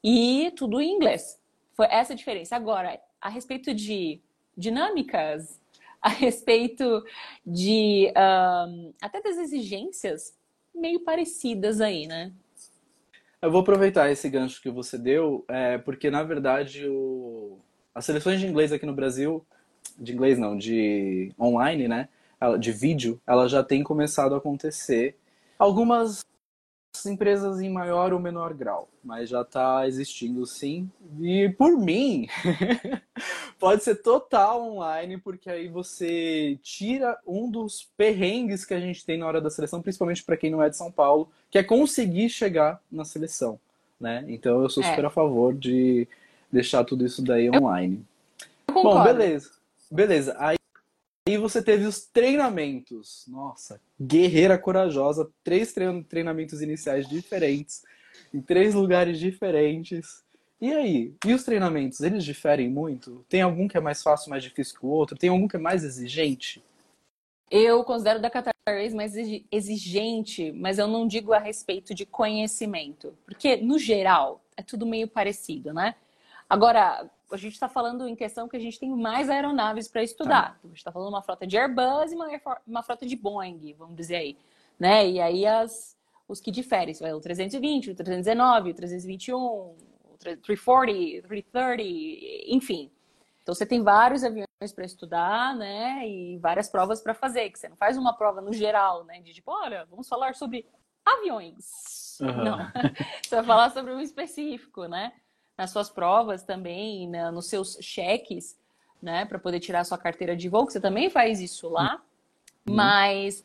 e 0.04 0.52
tudo 0.56 0.82
em 0.82 0.96
inglês. 0.96 1.40
Foi 1.74 1.88
essa 1.90 2.14
a 2.14 2.16
diferença. 2.16 2.56
Agora, 2.56 3.00
a 3.20 3.30
respeito 3.30 3.74
de 3.74 4.22
dinâmicas, 4.58 5.60
a 6.02 6.10
respeito 6.10 7.04
de 7.46 8.12
um, 8.18 8.94
até 9.02 9.22
das 9.22 9.38
exigências 9.38 10.36
meio 10.74 11.02
parecidas 11.02 11.82
aí, 11.82 12.08
né? 12.08 12.32
Eu 13.42 13.52
vou 13.52 13.62
aproveitar 13.62 14.12
esse 14.12 14.30
gancho 14.30 14.62
que 14.62 14.70
você 14.70 14.98
deu, 14.98 15.44
é, 15.48 15.78
porque 15.78 16.10
na 16.10 16.24
verdade 16.24 16.88
o... 16.88 17.60
as 17.94 18.06
seleções 18.06 18.40
de 18.40 18.48
inglês 18.48 18.72
aqui 18.72 18.86
no 18.86 18.94
Brasil, 18.94 19.46
de 19.98 20.14
inglês 20.14 20.38
não, 20.38 20.58
de 20.58 21.32
online, 21.40 21.88
né? 21.88 22.10
De 22.60 22.72
vídeo, 22.72 23.22
ela 23.26 23.48
já 23.48 23.64
tem 23.64 23.84
começado 23.84 24.34
a 24.34 24.40
acontecer. 24.40 25.16
Algumas 25.60 26.26
empresas 27.06 27.62
em 27.62 27.70
maior 27.70 28.14
ou 28.14 28.20
menor 28.20 28.54
grau, 28.54 28.90
mas 29.04 29.30
já 29.30 29.42
está 29.42 29.88
existindo 29.88 30.46
sim. 30.46 30.90
E 31.20 31.50
por 31.50 31.78
mim, 31.78 32.28
pode 33.60 33.84
ser 33.84 33.96
total 33.96 34.62
online, 34.62 35.18
porque 35.18 35.50
aí 35.50 35.68
você 35.68 36.60
tira 36.62 37.18
um 37.26 37.50
dos 37.50 37.88
perrengues 37.96 38.66
que 38.66 38.74
a 38.74 38.80
gente 38.80 39.06
tem 39.06 39.18
na 39.18 39.28
hora 39.28 39.42
da 39.42 39.50
seleção, 39.50 39.82
principalmente 39.82 40.24
para 40.24 40.38
quem 40.38 40.52
não 40.52 40.62
é 40.62 40.70
de 40.70 40.78
São 40.78 40.92
Paulo, 40.92 41.30
que 41.50 41.58
é 41.58 41.64
conseguir 41.64 42.30
chegar 42.30 42.82
na 42.92 43.06
seleção. 43.06 43.60
Né? 44.00 44.26
Então 44.28 44.62
eu 44.62 44.70
sou 44.70 44.84
super 44.84 45.04
é. 45.04 45.08
a 45.08 45.12
favor 45.12 45.54
de 45.54 46.08
deixar 46.52 46.84
tudo 46.84 47.06
isso 47.06 47.24
daí 47.24 47.50
online. 47.50 48.04
Bom, 48.72 49.04
beleza. 49.04 49.61
Beleza. 49.92 50.36
Aí 50.40 50.56
Aí 51.28 51.38
você 51.38 51.62
teve 51.62 51.86
os 51.86 52.02
treinamentos. 52.02 53.26
Nossa, 53.28 53.80
guerreira 54.00 54.58
corajosa, 54.58 55.32
três 55.44 55.72
treinamentos 56.10 56.64
iniciais 56.64 57.08
diferentes, 57.08 57.84
em 58.34 58.42
três 58.42 58.74
lugares 58.74 59.20
diferentes. 59.20 60.24
E 60.60 60.74
aí? 60.74 61.14
E 61.24 61.34
os 61.34 61.44
treinamentos, 61.44 62.02
eles 62.02 62.24
diferem 62.24 62.70
muito? 62.70 63.24
Tem 63.30 63.42
algum 63.42 63.68
que 63.68 63.78
é 63.78 63.80
mais 63.80 64.02
fácil, 64.02 64.32
mais 64.32 64.44
difícil 64.44 64.80
que 64.80 64.86
o 64.86 64.90
outro? 64.90 65.16
Tem 65.16 65.30
algum 65.30 65.48
que 65.48 65.56
é 65.56 65.60
mais 65.60 65.84
exigente? 65.84 66.62
Eu 67.50 67.84
considero 67.84 68.20
da 68.20 68.30
Qatar 68.30 68.54
Airways 68.68 68.94
mais 68.94 69.14
exigente, 69.52 70.52
mas 70.54 70.80
eu 70.80 70.88
não 70.88 71.08
digo 71.08 71.34
a 71.34 71.40
respeito 71.40 71.94
de 71.94 72.06
conhecimento. 72.06 73.14
Porque, 73.26 73.58
no 73.58 73.78
geral, 73.78 74.42
é 74.58 74.64
tudo 74.64 74.88
meio 74.88 75.08
parecido, 75.08 75.72
né? 75.72 75.96
Agora, 76.50 77.10
a 77.36 77.38
gente 77.38 77.54
está 77.54 77.70
falando 77.70 78.08
em 78.08 78.16
questão 78.16 78.48
que 78.48 78.58
a 78.58 78.60
gente 78.60 78.80
tem 78.80 78.90
mais 78.90 79.30
aeronaves 79.30 79.88
para 79.88 80.04
estudar. 80.04 80.54
Tá. 80.54 80.60
A 80.64 80.68
gente 80.68 80.78
está 80.78 80.92
falando 80.92 81.10
uma 81.10 81.22
frota 81.22 81.48
de 81.48 81.58
Airbus 81.58 82.12
e 82.12 82.16
uma, 82.16 82.28
uma 82.68 82.84
frota 82.84 83.06
de 83.06 83.16
Boeing, 83.16 83.74
vamos 83.78 83.96
dizer 83.96 84.18
aí. 84.18 84.38
Né? 84.80 85.10
E 85.10 85.22
aí 85.22 85.46
as, 85.46 85.98
os 86.28 86.40
que 86.40 86.52
diferem, 86.52 86.96
o 87.14 87.20
320, 87.20 87.92
o 87.92 87.96
319, 87.96 88.72
o 88.72 88.74
321, 88.74 89.38
o 89.38 89.76
340, 90.20 91.28
330, 91.28 92.54
enfim. 92.54 92.92
Então 93.42 93.56
você 93.56 93.66
tem 93.66 93.84
vários 93.84 94.24
aviões 94.24 94.48
para 94.74 94.86
estudar, 94.86 95.56
né? 95.56 96.08
E 96.08 96.38
várias 96.38 96.70
provas 96.70 97.02
para 97.02 97.14
fazer, 97.14 97.50
que 97.50 97.60
você 97.60 97.68
não 97.68 97.76
faz 97.76 97.98
uma 97.98 98.14
prova 98.14 98.40
no 98.40 98.54
geral, 98.54 99.04
né? 99.04 99.20
De 99.20 99.34
tipo, 99.34 99.52
olha, 99.52 99.86
vamos 99.86 100.08
falar 100.08 100.36
sobre 100.36 100.68
aviões. 101.06 102.20
Uhum. 102.22 102.44
Não. 102.44 102.58
você 103.24 103.36
vai 103.36 103.44
falar 103.44 103.72
sobre 103.72 103.94
um 103.94 104.00
específico, 104.00 104.86
né? 104.86 105.12
Nas 105.58 105.72
suas 105.72 105.90
provas 105.90 106.44
também, 106.44 107.08
na, 107.08 107.32
nos 107.32 107.48
seus 107.48 107.78
cheques, 107.82 108.58
né, 109.02 109.26
para 109.26 109.40
poder 109.40 109.60
tirar 109.60 109.82
a 109.82 109.84
sua 109.84 109.98
carteira 109.98 110.36
de 110.36 110.48
voo, 110.48 110.66
que 110.66 110.74
você 110.74 110.80
também 110.80 111.10
faz 111.10 111.40
isso 111.40 111.70
lá. 111.70 112.02
Uhum. 112.68 112.76
Mas 112.76 113.44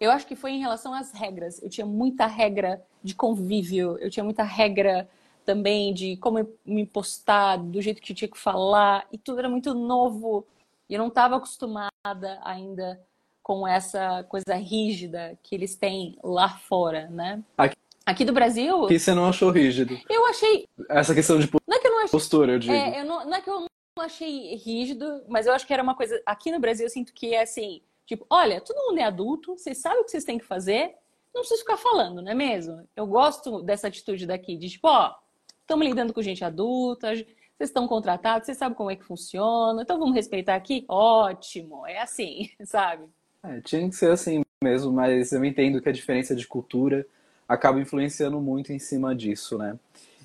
eu 0.00 0.10
acho 0.10 0.26
que 0.26 0.34
foi 0.34 0.52
em 0.52 0.60
relação 0.60 0.94
às 0.94 1.12
regras. 1.12 1.62
Eu 1.62 1.68
tinha 1.68 1.86
muita 1.86 2.26
regra 2.26 2.82
de 3.02 3.14
convívio, 3.14 3.98
eu 3.98 4.10
tinha 4.10 4.24
muita 4.24 4.42
regra 4.42 5.08
também 5.44 5.92
de 5.92 6.16
como 6.16 6.48
me 6.64 6.86
postar, 6.86 7.56
do 7.56 7.82
jeito 7.82 8.00
que 8.00 8.12
eu 8.12 8.16
tinha 8.16 8.28
que 8.30 8.38
falar, 8.38 9.06
e 9.12 9.18
tudo 9.18 9.40
era 9.40 9.48
muito 9.48 9.74
novo. 9.74 10.46
E 10.88 10.94
eu 10.94 10.98
não 10.98 11.08
estava 11.08 11.36
acostumada 11.36 12.40
ainda 12.42 13.00
com 13.42 13.66
essa 13.66 14.24
coisa 14.24 14.54
rígida 14.54 15.36
que 15.42 15.54
eles 15.54 15.74
têm 15.74 16.16
lá 16.22 16.48
fora, 16.48 17.08
né? 17.08 17.42
Aqui 17.58 17.76
Aqui 18.04 18.24
do 18.24 18.32
Brasil. 18.32 18.86
Que 18.86 18.98
você 18.98 19.14
não 19.14 19.26
achou 19.26 19.50
rígido? 19.50 19.98
Eu 20.10 20.26
achei. 20.26 20.66
Essa 20.88 21.14
questão 21.14 21.38
de 21.38 21.48
não 21.66 21.76
é 21.76 21.80
que 21.80 21.86
eu 21.86 21.90
não 21.92 21.98
achei... 21.98 22.10
postura, 22.10 22.52
eu 22.52 22.58
digo. 22.58 22.72
É, 22.72 23.00
eu 23.00 23.04
não, 23.04 23.24
não 23.24 23.34
é 23.34 23.40
que 23.40 23.50
eu 23.50 23.60
não 23.60 24.04
achei 24.04 24.56
rígido, 24.56 25.22
mas 25.28 25.46
eu 25.46 25.52
acho 25.52 25.66
que 25.66 25.72
era 25.72 25.82
uma 25.82 25.94
coisa. 25.94 26.20
Aqui 26.26 26.50
no 26.50 26.58
Brasil 26.58 26.86
eu 26.86 26.90
sinto 26.90 27.12
que 27.12 27.34
é 27.34 27.42
assim: 27.42 27.80
tipo, 28.06 28.26
olha, 28.28 28.60
todo 28.60 28.84
mundo 28.88 28.98
é 28.98 29.04
adulto, 29.04 29.56
vocês 29.56 29.78
sabem 29.78 30.00
o 30.00 30.04
que 30.04 30.10
vocês 30.10 30.24
têm 30.24 30.38
que 30.38 30.44
fazer, 30.44 30.94
não 31.34 31.42
precisa 31.42 31.60
ficar 31.60 31.76
falando, 31.76 32.22
não 32.22 32.30
é 32.30 32.34
mesmo? 32.34 32.86
Eu 32.96 33.06
gosto 33.06 33.62
dessa 33.62 33.88
atitude 33.88 34.26
daqui, 34.26 34.56
de 34.56 34.68
tipo, 34.68 34.88
ó, 34.88 35.14
estamos 35.60 35.86
lidando 35.86 36.12
com 36.12 36.22
gente 36.22 36.44
adulta, 36.44 37.14
vocês 37.14 37.70
estão 37.70 37.86
contratados, 37.86 38.46
vocês 38.46 38.58
sabem 38.58 38.76
como 38.76 38.90
é 38.90 38.96
que 38.96 39.04
funciona, 39.04 39.82
então 39.82 39.98
vamos 39.98 40.14
respeitar 40.14 40.54
aqui? 40.54 40.84
Ótimo, 40.88 41.86
é 41.86 42.00
assim, 42.00 42.50
sabe? 42.64 43.04
É, 43.44 43.60
tinha 43.60 43.88
que 43.88 43.94
ser 43.94 44.10
assim 44.10 44.42
mesmo, 44.62 44.92
mas 44.92 45.32
eu 45.32 45.44
entendo 45.44 45.80
que 45.80 45.88
a 45.88 45.92
diferença 45.92 46.34
de 46.34 46.46
cultura 46.46 47.06
acaba 47.52 47.80
influenciando 47.80 48.40
muito 48.40 48.72
em 48.72 48.78
cima 48.78 49.14
disso, 49.14 49.58
né? 49.58 49.78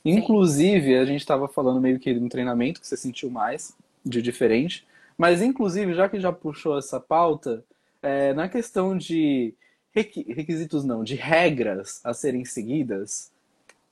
Inclusive, 0.05 0.97
a 0.97 1.05
gente 1.05 1.19
estava 1.19 1.47
falando 1.47 1.81
meio 1.81 1.99
que 1.99 2.13
no 2.13 2.29
treinamento 2.29 2.79
que 2.79 2.87
você 2.87 2.95
sentiu 2.95 3.29
mais 3.29 3.75
de 4.05 4.21
diferente, 4.21 4.87
mas 5.17 5.41
inclusive, 5.41 5.93
já 5.93 6.07
que 6.07 6.19
já 6.19 6.31
puxou 6.31 6.77
essa 6.77 6.99
pauta, 6.99 7.63
é, 8.01 8.33
na 8.33 8.47
questão 8.47 8.97
de 8.97 9.53
requisitos 9.91 10.85
não, 10.85 11.03
de 11.03 11.15
regras 11.15 11.99
a 12.05 12.13
serem 12.13 12.45
seguidas, 12.45 13.31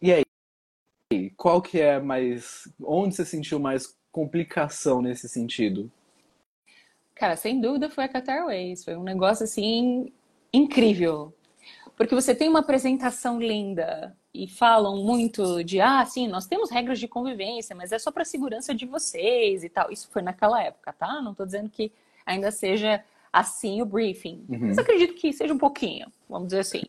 e 0.02 0.14
aí? 0.14 1.30
Qual 1.36 1.62
que 1.62 1.80
é 1.80 2.00
mais. 2.00 2.68
Onde 2.82 3.16
você 3.16 3.26
sentiu 3.26 3.60
mais 3.60 3.96
complicação 4.12 5.02
nesse 5.02 5.28
sentido? 5.28 5.92
Cara, 7.14 7.36
sem 7.36 7.60
dúvida 7.60 7.90
foi 7.90 8.06
a 8.06 8.10
Qatar 8.10 8.38
Airways. 8.38 8.84
Foi 8.84 8.96
um 8.96 9.04
negócio 9.04 9.44
assim 9.44 10.12
incrível. 10.54 11.34
Porque 11.96 12.14
você 12.14 12.36
tem 12.36 12.50
uma 12.50 12.60
apresentação 12.60 13.40
linda 13.40 14.16
e 14.34 14.48
falam 14.48 14.98
muito 14.98 15.64
de, 15.64 15.80
ah, 15.80 16.06
sim, 16.06 16.28
nós 16.28 16.46
temos 16.46 16.70
regras 16.70 17.00
de 17.00 17.08
convivência, 17.08 17.76
mas 17.76 17.92
é 17.92 18.00
só 18.00 18.12
para 18.12 18.24
a 18.24 18.26
segurança 18.26 18.76
de 18.76 18.86
vocês 18.86 19.64
e 19.64 19.70
tal. 19.70 19.92
Isso 19.92 20.10
foi 20.12 20.22
naquela 20.22 20.62
época, 20.62 20.92
tá? 20.92 21.22
Não 21.22 21.32
estou 21.32 21.46
dizendo 21.46 21.70
que 21.70 21.92
ainda 22.26 22.52
seja 22.52 23.04
assim 23.32 23.82
o 23.82 23.86
briefing. 23.86 24.46
Uhum. 24.50 24.68
Mas 24.68 24.78
acredito 24.78 25.14
que 25.14 25.32
seja 25.32 25.54
um 25.54 25.58
pouquinho, 25.58 26.08
vamos 26.30 26.48
dizer 26.48 26.60
assim. 26.60 26.84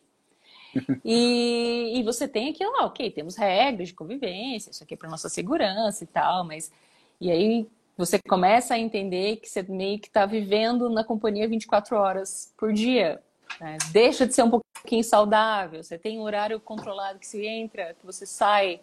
e, 1.05 1.93
e 1.95 2.03
você 2.03 2.27
tem 2.27 2.49
aquilo 2.49 2.71
lá, 2.73 2.85
ok, 2.85 3.09
temos 3.11 3.37
regras 3.37 3.87
de 3.87 3.93
convivência, 3.93 4.71
isso 4.71 4.83
aqui 4.83 4.93
é 4.93 4.97
para 4.97 5.09
nossa 5.09 5.29
segurança 5.29 6.03
e 6.03 6.07
tal, 6.07 6.43
mas. 6.43 6.71
E 7.19 7.31
aí 7.31 7.67
você 7.97 8.19
começa 8.19 8.75
a 8.75 8.79
entender 8.79 9.37
que 9.37 9.49
você 9.49 9.63
meio 9.63 9.99
que 9.99 10.07
está 10.07 10.25
vivendo 10.25 10.89
na 10.89 11.03
companhia 11.03 11.47
24 11.47 11.95
horas 11.95 12.53
por 12.55 12.71
dia. 12.71 13.19
Né? 13.59 13.77
Deixa 13.91 14.25
de 14.27 14.33
ser 14.33 14.43
um 14.43 14.49
pouquinho 14.49 15.03
saudável. 15.03 15.83
Você 15.83 15.97
tem 15.97 16.19
um 16.19 16.23
horário 16.23 16.59
controlado 16.59 17.19
que 17.19 17.27
se 17.27 17.45
entra, 17.45 17.95
que 17.99 18.05
você 18.05 18.25
sai 18.25 18.79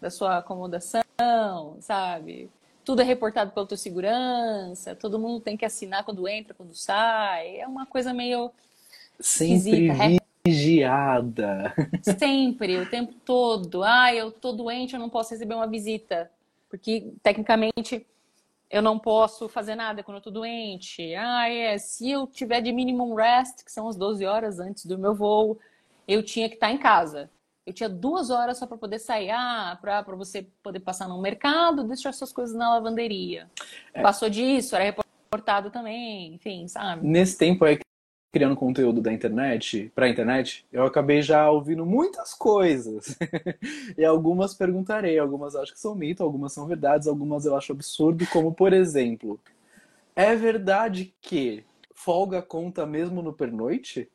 da 0.00 0.10
sua 0.10 0.38
acomodação, 0.38 1.04
sabe? 1.80 2.50
Tudo 2.84 3.02
é 3.02 3.04
reportado 3.04 3.50
pela 3.50 3.66
tua 3.66 3.76
segurança, 3.76 4.94
todo 4.94 5.18
mundo 5.18 5.40
tem 5.40 5.56
que 5.56 5.64
assinar 5.64 6.04
quando 6.04 6.28
entra, 6.28 6.54
quando 6.54 6.74
sai. 6.74 7.56
É 7.58 7.66
uma 7.66 7.86
coisa 7.86 8.12
meio 8.12 8.50
sempre 9.18 9.88
esquisita. 9.88 10.26
vigiada. 10.46 11.74
Sempre, 12.18 12.78
o 12.78 12.88
tempo 12.88 13.14
todo. 13.24 13.82
Ah, 13.82 14.14
eu 14.14 14.30
tô 14.30 14.52
doente, 14.52 14.94
eu 14.94 15.00
não 15.00 15.10
posso 15.10 15.32
receber 15.32 15.54
uma 15.54 15.66
visita. 15.66 16.30
Porque, 16.68 17.12
tecnicamente, 17.22 18.06
eu 18.70 18.82
não 18.82 18.98
posso 18.98 19.48
fazer 19.48 19.74
nada 19.74 20.02
quando 20.02 20.16
eu 20.16 20.22
tô 20.22 20.30
doente. 20.30 21.14
Ah, 21.14 21.48
é, 21.48 21.78
se 21.78 22.10
eu 22.10 22.26
tiver 22.26 22.60
de 22.60 22.72
minimum 22.72 23.14
rest, 23.14 23.64
que 23.64 23.70
são 23.72 23.88
as 23.88 23.96
12 23.96 24.24
horas 24.24 24.58
antes 24.58 24.86
do 24.86 24.98
meu 24.98 25.14
voo, 25.14 25.58
eu 26.06 26.22
tinha 26.22 26.48
que 26.48 26.54
estar 26.54 26.70
em 26.70 26.78
casa. 26.78 27.30
Eu 27.64 27.72
tinha 27.72 27.88
duas 27.88 28.30
horas 28.30 28.58
só 28.58 28.66
para 28.66 28.76
poder 28.76 28.98
sair, 28.98 29.30
ah, 29.30 29.76
para 29.80 30.02
você 30.16 30.46
poder 30.62 30.80
passar 30.80 31.08
no 31.08 31.20
mercado, 31.20 31.84
deixar 31.84 32.12
suas 32.12 32.32
coisas 32.32 32.54
na 32.54 32.74
lavanderia. 32.74 33.50
É. 33.92 34.02
Passou 34.02 34.28
disso, 34.30 34.76
era 34.76 34.84
reportado 34.84 35.70
também, 35.70 36.34
enfim, 36.34 36.68
sabe? 36.68 37.06
Nesse 37.06 37.36
tempo 37.36 37.64
aí 37.64 37.78
criando 38.36 38.54
conteúdo 38.54 39.00
da 39.00 39.10
internet, 39.10 39.90
para 39.94 40.04
a 40.04 40.10
internet, 40.10 40.66
eu 40.70 40.84
acabei 40.84 41.22
já 41.22 41.50
ouvindo 41.50 41.86
muitas 41.86 42.34
coisas. 42.34 43.16
e 43.96 44.04
algumas 44.04 44.52
perguntarei, 44.52 45.18
algumas 45.18 45.56
acho 45.56 45.72
que 45.72 45.80
são 45.80 45.94
mito, 45.94 46.22
algumas 46.22 46.52
são 46.52 46.66
verdades, 46.66 47.08
algumas 47.08 47.46
eu 47.46 47.56
acho 47.56 47.72
absurdo, 47.72 48.26
como 48.26 48.52
por 48.52 48.74
exemplo, 48.74 49.40
é 50.14 50.36
verdade 50.36 51.14
que 51.18 51.64
folga 51.94 52.42
conta 52.42 52.84
mesmo 52.84 53.22
no 53.22 53.32
pernoite? 53.32 54.06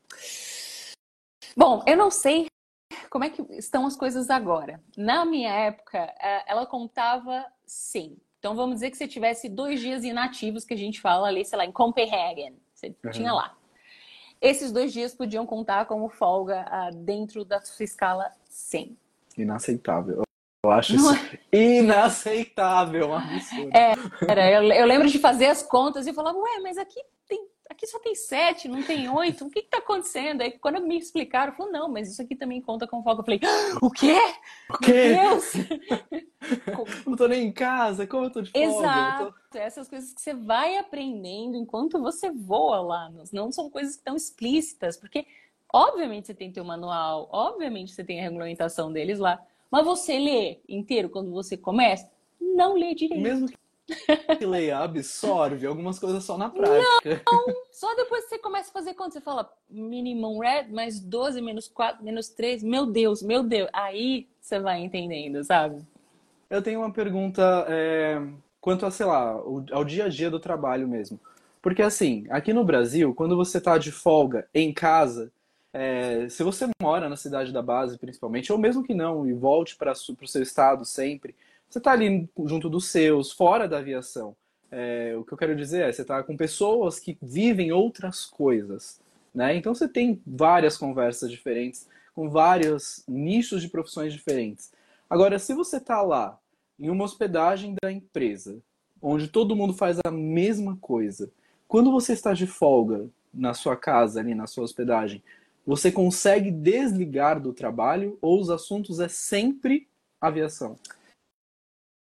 Bom, 1.58 1.84
eu 1.88 1.98
não 1.98 2.12
sei 2.12 2.46
como 3.10 3.24
é 3.24 3.30
que 3.32 3.42
estão 3.54 3.88
as 3.88 3.96
coisas 3.96 4.30
agora. 4.30 4.80
Na 4.96 5.26
minha 5.26 5.50
época, 5.50 5.98
é, 5.98 6.44
ela 6.52 6.68
contava 6.68 7.44
sim. 7.66 8.16
Então 8.38 8.56
vamos 8.56 8.76
dizer 8.76 8.92
que 8.92 8.98
você 8.98 9.08
tivesse 9.08 9.50
dois 9.50 9.80
dias 9.80 10.04
inativos 10.04 10.64
que 10.64 10.76
a 10.76 10.78
gente 10.78 11.02
fala 11.02 11.28
ali, 11.28 11.44
sei 11.44 11.58
lá, 11.58 11.66
em 11.66 11.72
Copenhagen. 11.72 12.56
Você 12.76 12.96
uhum. 13.04 13.10
tinha 13.10 13.34
lá 13.34 13.58
esses 14.42 14.72
dois 14.72 14.92
dias 14.92 15.14
podiam 15.14 15.46
contar 15.46 15.86
como 15.86 16.10
folga 16.10 16.66
ah, 16.70 16.90
dentro 16.92 17.46
da 17.46 17.62
sua 17.62 17.84
escala 17.84 18.32
100. 18.50 18.98
Inaceitável. 19.38 20.24
Eu 20.64 20.72
acho 20.72 20.96
isso 20.96 21.14
é? 21.14 21.40
inaceitável, 21.56 23.10
um 23.10 23.16
absurdo. 23.16 23.76
É, 23.76 23.94
era, 24.28 24.52
eu, 24.52 24.64
eu, 24.64 24.86
lembro 24.86 25.08
de 25.08 25.18
fazer 25.18 25.48
as 25.48 25.64
contas 25.64 26.06
e 26.06 26.14
falar, 26.14 26.34
ué, 26.34 26.60
mas 26.62 26.78
aqui 26.78 27.02
tem 27.28 27.48
aqui 27.72 27.88
só 27.88 28.00
tem 28.00 28.14
sete, 28.14 28.68
não 28.68 28.84
tem 28.84 29.10
oito, 29.10 29.46
o 29.46 29.50
que 29.50 29.60
está 29.60 29.78
acontecendo? 29.78 30.42
Aí 30.42 30.52
quando 30.52 30.82
me 30.82 30.98
explicaram, 30.98 31.52
eu 31.52 31.58
falei, 31.58 31.72
não, 31.72 31.90
mas 31.90 32.12
isso 32.12 32.22
aqui 32.22 32.36
também 32.36 32.62
conta 32.62 32.88
com 32.88 33.04
folga. 33.04 33.22
Eu 33.22 33.26
falei, 33.26 33.40
ah, 33.44 33.78
o 33.82 33.90
quê? 33.90 34.18
O 34.70 34.78
quê? 34.78 35.16
Meu 35.16 35.30
Deus! 35.30 35.54
não 37.06 37.16
tô 37.16 37.28
nem 37.28 37.48
em 37.48 37.52
casa, 37.52 38.06
como 38.06 38.26
eu 38.26 38.32
tô 38.32 38.42
de 38.42 38.52
folga? 38.52 38.68
Exato, 38.68 39.34
tô... 39.52 39.58
essas 39.58 39.88
coisas 39.88 40.14
que 40.14 40.22
você 40.22 40.34
vai 40.34 40.78
aprendendo 40.78 41.56
enquanto 41.56 42.00
você 42.02 42.32
voa 42.32 42.82
lá, 42.82 43.12
não 43.32 43.52
são 43.52 43.70
coisas 43.70 43.94
que 43.94 44.02
estão 44.02 44.16
explícitas, 44.16 44.98
porque 44.98 45.26
Obviamente 45.74 46.28
você 46.28 46.34
tem 46.34 46.50
que 46.50 46.56
ter 46.56 46.62
o 46.62 46.66
manual, 46.66 47.30
obviamente 47.32 47.94
você 47.94 48.04
tem 48.04 48.20
a 48.20 48.24
regulamentação 48.24 48.92
deles 48.92 49.20
lá, 49.20 49.42
mas 49.70 49.86
você 49.86 50.20
lê 50.20 50.60
inteiro 50.68 51.10
quando 51.10 51.32
você 51.32 51.56
começa? 51.56 52.10
Não 52.40 52.74
lê 52.74 52.94
direito. 52.94 53.22
Mesmo 53.22 53.48
que 53.48 53.58
leia, 54.46 54.80
absorve 54.80 55.66
algumas 55.66 56.00
coisas 56.00 56.24
só 56.24 56.38
na 56.38 56.50
prática. 56.50 57.22
Não, 57.26 57.46
só 57.72 57.94
depois 57.96 58.24
que 58.24 58.30
você 58.30 58.40
começa 58.40 58.70
a 58.70 58.74
fazer 58.74 58.94
quando 58.94 59.14
você 59.14 59.22
fala 59.22 59.52
minimum 59.70 60.40
red 60.40 60.68
mais 60.70 61.00
12 61.00 61.42
menos 61.42 61.68
4 61.68 62.04
menos 62.04 62.30
3, 62.30 62.64
meu 62.64 62.86
Deus, 62.86 63.22
meu 63.22 63.44
Deus. 63.44 63.70
Aí 63.74 64.28
você 64.40 64.60
vai 64.60 64.82
entendendo, 64.82 65.44
sabe? 65.44 65.86
Eu 66.50 66.62
tenho 66.62 66.82
uma 66.82 66.92
pergunta 66.92 67.66
é, 67.70 68.22
quanto 68.60 68.86
a, 68.86 68.92
sei 68.92 69.06
lá, 69.06 69.32
ao 69.72 69.86
dia 69.86 70.06
a 70.06 70.10
dia 70.10 70.30
do 70.30 70.40
trabalho 70.40 70.88
mesmo. 70.88 71.20
Porque 71.62 71.82
assim, 71.82 72.26
aqui 72.30 72.54
no 72.54 72.64
Brasil, 72.64 73.14
quando 73.14 73.36
você 73.36 73.60
está 73.60 73.78
de 73.78 73.92
folga 73.92 74.48
em 74.54 74.74
casa, 74.74 75.32
é, 75.74 76.28
se 76.28 76.44
você 76.44 76.68
mora 76.82 77.08
na 77.08 77.16
cidade 77.16 77.54
da 77.54 77.62
base, 77.62 77.98
principalmente, 77.98 78.52
ou 78.52 78.58
mesmo 78.58 78.84
que 78.84 78.94
não, 78.94 79.28
e 79.28 79.34
volte 79.34 79.76
para 79.76 79.94
o 79.94 80.28
seu 80.28 80.42
estado 80.42 80.84
sempre, 80.84 81.36
você 81.72 81.78
está 81.78 81.92
ali 81.92 82.30
junto 82.46 82.70
dos 82.70 82.88
seus, 82.88 83.32
fora 83.32 83.66
da 83.66 83.78
aviação. 83.78 84.36
É, 84.70 85.16
o 85.18 85.24
que 85.24 85.34
eu 85.34 85.38
quero 85.38 85.56
dizer 85.56 85.84
é, 85.84 85.92
você 85.92 86.02
está 86.02 86.22
com 86.22 86.36
pessoas 86.36 87.00
que 87.00 87.18
vivem 87.22 87.72
outras 87.72 88.26
coisas. 88.26 89.00
Né? 89.34 89.56
Então 89.56 89.74
você 89.74 89.88
tem 89.88 90.22
várias 90.28 90.78
conversas 90.78 91.32
diferentes, 91.32 91.88
com 92.14 92.30
vários 92.30 93.04
nichos 93.08 93.62
de 93.62 93.70
profissões 93.70 94.12
diferentes. 94.12 94.74
Agora, 95.10 95.40
se 95.40 95.54
você 95.54 95.78
está 95.78 96.02
lá, 96.02 96.38
em 96.78 96.90
uma 96.90 97.06
hospedagem 97.06 97.76
da 97.82 97.90
empresa, 97.90 98.62
onde 99.02 99.30
todo 99.30 99.56
mundo 99.56 99.74
faz 99.74 99.98
a 100.06 100.12
mesma 100.12 100.78
coisa, 100.82 101.32
quando 101.68 101.90
você 101.90 102.12
está 102.12 102.34
de 102.34 102.46
folga 102.46 103.08
na 103.34 103.54
sua 103.54 103.78
casa, 103.78 104.20
ali 104.20 104.36
na 104.36 104.46
sua 104.46 104.66
hospedagem, 104.66 105.24
você 105.66 105.90
consegue 105.90 106.52
desligar 106.52 107.40
do 107.40 107.54
trabalho 107.54 108.18
ou 108.22 108.42
os 108.42 108.50
assuntos 108.50 109.00
é 109.00 109.08
sempre 109.08 109.88
aviação? 110.20 110.78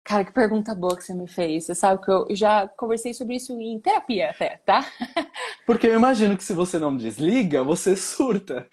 Cara, 0.03 0.25
que 0.25 0.31
pergunta 0.31 0.74
boa 0.74 0.98
que 0.98 1.03
você 1.03 1.13
me 1.13 1.27
fez. 1.27 1.65
Você 1.65 1.75
sabe 1.75 2.03
que 2.03 2.12
eu 2.12 2.27
já 2.31 2.67
conversei 2.67 3.13
sobre 3.13 3.36
isso 3.36 3.53
em 3.60 3.79
terapia 3.79 4.31
até, 4.31 4.58
tá? 4.65 4.86
Porque 5.65 5.88
eu 5.88 5.93
imagino 5.93 6.36
que 6.36 6.43
se 6.43 6.53
você 6.53 6.79
não 6.79 6.98
desliga, 6.98 7.63
você 7.63 7.96
surta. 7.96 8.67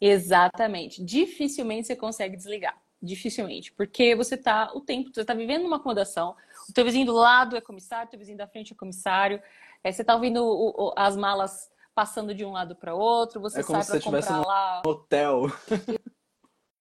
Exatamente. 0.00 1.04
Dificilmente 1.04 1.86
você 1.86 1.96
consegue 1.96 2.36
desligar. 2.36 2.76
Dificilmente. 3.00 3.72
Porque 3.72 4.16
você 4.16 4.36
tá 4.36 4.72
o 4.74 4.80
tempo, 4.80 5.10
você 5.14 5.24
tá 5.24 5.34
vivendo 5.34 5.62
numa 5.62 5.76
acomodação, 5.76 6.34
o 6.68 6.72
teu 6.72 6.84
vizinho 6.84 7.06
do 7.06 7.12
lado 7.12 7.56
é 7.56 7.60
comissário, 7.60 8.08
o 8.08 8.10
teu 8.10 8.18
vizinho 8.18 8.38
da 8.38 8.48
frente 8.48 8.72
é 8.72 8.76
comissário, 8.76 9.40
é, 9.84 9.92
você 9.92 10.02
tá 10.02 10.14
ouvindo 10.14 10.42
o, 10.42 10.88
o, 10.88 10.94
as 10.96 11.16
malas 11.16 11.70
passando 11.94 12.34
de 12.34 12.44
um 12.44 12.52
lado 12.52 12.74
para 12.74 12.94
outro, 12.94 13.40
você 13.40 13.60
é 13.60 13.62
como 13.62 13.82
sai 13.82 14.00
para 14.00 14.10
comprar 14.10 14.38
no 14.38 14.46
lá. 14.46 14.82
hotel. 14.84 15.46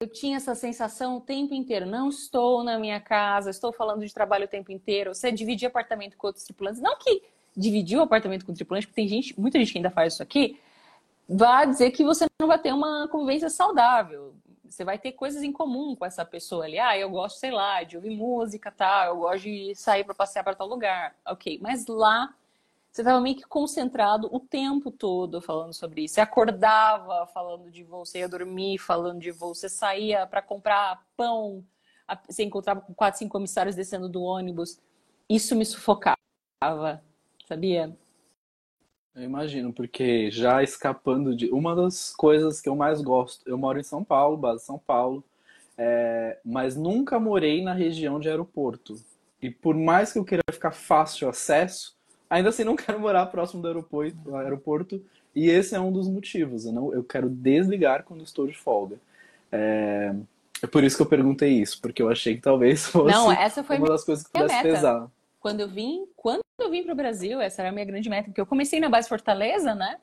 Eu 0.03 0.07
tinha 0.09 0.35
essa 0.35 0.53
sensação 0.53 1.15
o 1.15 1.21
tempo 1.21 1.53
inteiro. 1.53 1.85
Não 1.85 2.09
estou 2.09 2.61
na 2.61 2.77
minha 2.77 2.99
casa, 2.99 3.49
estou 3.49 3.71
falando 3.71 4.05
de 4.05 4.13
trabalho 4.13 4.43
o 4.43 4.49
tempo 4.49 4.69
inteiro. 4.69 5.15
Você 5.15 5.31
dividir 5.31 5.65
apartamento 5.65 6.17
com 6.17 6.27
outros 6.27 6.43
tripulantes. 6.43 6.81
Não 6.81 6.97
que 6.97 7.23
dividir 7.55 7.97
o 7.97 8.01
apartamento 8.01 8.45
com 8.45 8.53
tripulantes, 8.53 8.85
porque 8.85 9.01
tem 9.01 9.07
gente, 9.07 9.39
muita 9.39 9.57
gente 9.59 9.71
que 9.71 9.77
ainda 9.77 9.89
faz 9.89 10.15
isso 10.15 10.21
aqui, 10.21 10.59
vai 11.29 11.67
dizer 11.67 11.91
que 11.91 12.03
você 12.03 12.25
não 12.37 12.49
vai 12.49 12.59
ter 12.59 12.73
uma 12.73 13.07
convivência 13.07 13.49
saudável. 13.49 14.35
Você 14.65 14.83
vai 14.83 14.97
ter 14.97 15.13
coisas 15.13 15.41
em 15.41 15.53
comum 15.53 15.95
com 15.95 16.05
essa 16.05 16.25
pessoa 16.25 16.65
ali. 16.65 16.77
Ah, 16.77 16.97
eu 16.97 17.09
gosto, 17.09 17.37
sei 17.37 17.51
lá, 17.51 17.81
de 17.83 17.95
ouvir 17.95 18.09
música, 18.09 18.73
tal. 18.75 19.07
Eu 19.07 19.17
gosto 19.21 19.43
de 19.43 19.73
sair 19.73 20.03
para 20.03 20.13
passear 20.13 20.43
para 20.43 20.53
tal 20.53 20.67
lugar. 20.67 21.15
Ok, 21.25 21.59
mas 21.61 21.87
lá 21.87 22.35
você 22.93 23.01
estava 23.01 23.19
meio 23.19 23.35
que 23.35 23.43
concentrado 23.43 24.29
o 24.31 24.39
tempo 24.39 24.91
todo 24.91 25.41
falando 25.41 25.73
sobre 25.73 26.03
isso. 26.03 26.13
Você 26.13 26.21
acordava 26.21 27.25
falando 27.25 27.71
de 27.71 27.83
voo, 27.83 28.05
você 28.05 28.19
ia 28.19 28.29
dormir 28.29 28.77
falando 28.77 29.19
de 29.19 29.31
voo, 29.31 29.55
você 29.55 29.67
saía 29.67 30.27
para 30.27 30.43
comprar 30.43 31.03
pão, 31.17 31.65
você 32.29 32.43
encontrava 32.43 32.81
com 32.81 32.93
quatro, 32.93 33.17
cinco 33.17 33.31
comissários 33.31 33.75
descendo 33.75 34.07
do 34.07 34.21
ônibus. 34.21 34.79
Isso 35.27 35.55
me 35.55 35.65
sufocava, 35.65 36.15
sabia? 37.47 37.97
Eu 39.15 39.23
imagino, 39.23 39.73
porque 39.73 40.29
já 40.29 40.61
escapando 40.61 41.35
de. 41.35 41.49
Uma 41.49 41.75
das 41.75 42.15
coisas 42.15 42.61
que 42.61 42.69
eu 42.69 42.75
mais 42.75 43.01
gosto, 43.01 43.41
eu 43.49 43.57
moro 43.57 43.79
em 43.79 43.83
São 43.83 44.03
Paulo, 44.03 44.37
base 44.37 44.65
São 44.65 44.77
Paulo, 44.77 45.23
é... 45.75 46.39
mas 46.45 46.75
nunca 46.75 47.19
morei 47.19 47.63
na 47.63 47.73
região 47.73 48.19
de 48.19 48.29
aeroporto. 48.29 48.95
E 49.41 49.49
por 49.49 49.75
mais 49.75 50.13
que 50.13 50.19
eu 50.19 50.23
queira 50.23 50.43
ficar 50.51 50.71
fácil 50.71 51.27
acesso, 51.27 51.97
Ainda 52.29 52.49
assim, 52.49 52.63
não 52.63 52.75
quero 52.77 52.99
morar 52.99 53.25
próximo 53.27 53.61
do 53.61 53.67
aeroporto, 53.67 54.35
aeroporto 54.35 55.03
e 55.35 55.49
esse 55.49 55.75
é 55.75 55.79
um 55.79 55.91
dos 55.91 56.07
motivos. 56.07 56.65
Eu, 56.65 56.73
não, 56.73 56.93
eu 56.93 57.03
quero 57.03 57.29
desligar 57.29 58.03
quando 58.03 58.23
estou 58.23 58.47
de 58.47 58.57
folga. 58.57 58.97
É, 59.51 60.13
é 60.61 60.67
por 60.67 60.83
isso 60.83 60.95
que 60.95 61.01
eu 61.01 61.07
perguntei 61.07 61.51
isso, 61.51 61.79
porque 61.81 62.01
eu 62.01 62.09
achei 62.09 62.35
que 62.35 62.41
talvez 62.41 62.85
fosse 62.87 63.13
não, 63.13 63.31
essa 63.31 63.63
foi 63.63 63.77
uma 63.77 63.87
das 63.87 64.03
coisas 64.03 64.25
que 64.25 64.31
pudesse 64.31 64.55
meta. 64.55 64.69
pesar. 64.69 65.11
Quando 65.39 65.59
eu 65.59 65.67
vim, 65.67 66.05
quando 66.15 66.41
eu 66.59 66.69
vim 66.69 66.83
para 66.83 66.93
o 66.93 66.95
Brasil, 66.95 67.41
essa 67.41 67.61
era 67.61 67.69
a 67.69 67.71
minha 67.71 67.85
grande 67.85 68.09
meta, 68.09 68.25
porque 68.25 68.39
eu 68.39 68.45
comecei 68.45 68.79
na 68.79 68.89
base 68.89 69.09
Fortaleza, 69.09 69.75
né? 69.75 69.97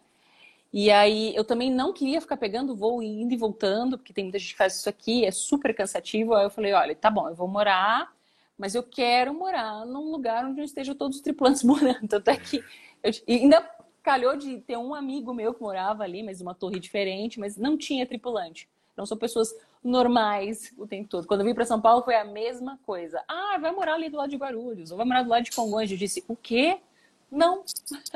E 0.72 0.90
aí 0.90 1.34
eu 1.34 1.44
também 1.44 1.72
não 1.72 1.92
queria 1.92 2.20
ficar 2.20 2.36
pegando 2.36 2.76
voo 2.76 3.02
e 3.02 3.06
indo 3.06 3.32
e 3.32 3.36
voltando, 3.36 3.98
porque 3.98 4.12
tem 4.12 4.24
muita 4.24 4.38
gente 4.38 4.52
que 4.52 4.58
faz 4.58 4.76
isso 4.76 4.88
aqui, 4.88 5.24
é 5.24 5.30
super 5.30 5.74
cansativo. 5.74 6.34
Aí 6.34 6.44
eu 6.44 6.50
falei, 6.50 6.72
olha, 6.72 6.94
tá 6.94 7.10
bom, 7.10 7.28
eu 7.28 7.34
vou 7.34 7.48
morar 7.48 8.12
mas 8.60 8.74
eu 8.74 8.82
quero 8.82 9.32
morar 9.32 9.86
num 9.86 10.10
lugar 10.10 10.44
onde 10.44 10.60
estejam 10.60 10.94
todos 10.94 11.16
os 11.16 11.22
tripulantes 11.22 11.64
morando. 11.64 12.06
Tanto 12.06 12.28
é 12.28 12.36
que 12.36 12.62
eu, 13.02 13.10
ainda 13.26 13.66
calhou 14.02 14.36
de 14.36 14.58
ter 14.58 14.76
um 14.76 14.94
amigo 14.94 15.32
meu 15.32 15.54
que 15.54 15.62
morava 15.62 16.04
ali, 16.04 16.22
mas 16.22 16.42
uma 16.42 16.54
torre 16.54 16.78
diferente, 16.78 17.40
mas 17.40 17.56
não 17.56 17.78
tinha 17.78 18.06
tripulante. 18.06 18.68
Não 18.94 19.06
são 19.06 19.16
pessoas 19.16 19.48
normais 19.82 20.74
o 20.76 20.86
tempo 20.86 21.08
todo. 21.08 21.26
Quando 21.26 21.40
eu 21.40 21.46
vim 21.46 21.54
para 21.54 21.64
São 21.64 21.80
Paulo 21.80 22.02
foi 22.02 22.14
a 22.14 22.24
mesma 22.24 22.78
coisa. 22.84 23.24
Ah, 23.26 23.56
vai 23.58 23.72
morar 23.72 23.94
ali 23.94 24.10
do 24.10 24.18
lado 24.18 24.28
de 24.28 24.36
Guarulhos, 24.36 24.90
ou 24.90 24.98
vai 24.98 25.06
morar 25.06 25.22
do 25.22 25.30
lado 25.30 25.44
de 25.44 25.52
Congonhas. 25.52 25.90
Eu 25.90 25.96
disse, 25.96 26.22
o 26.28 26.36
quê? 26.36 26.80
Não, 27.30 27.64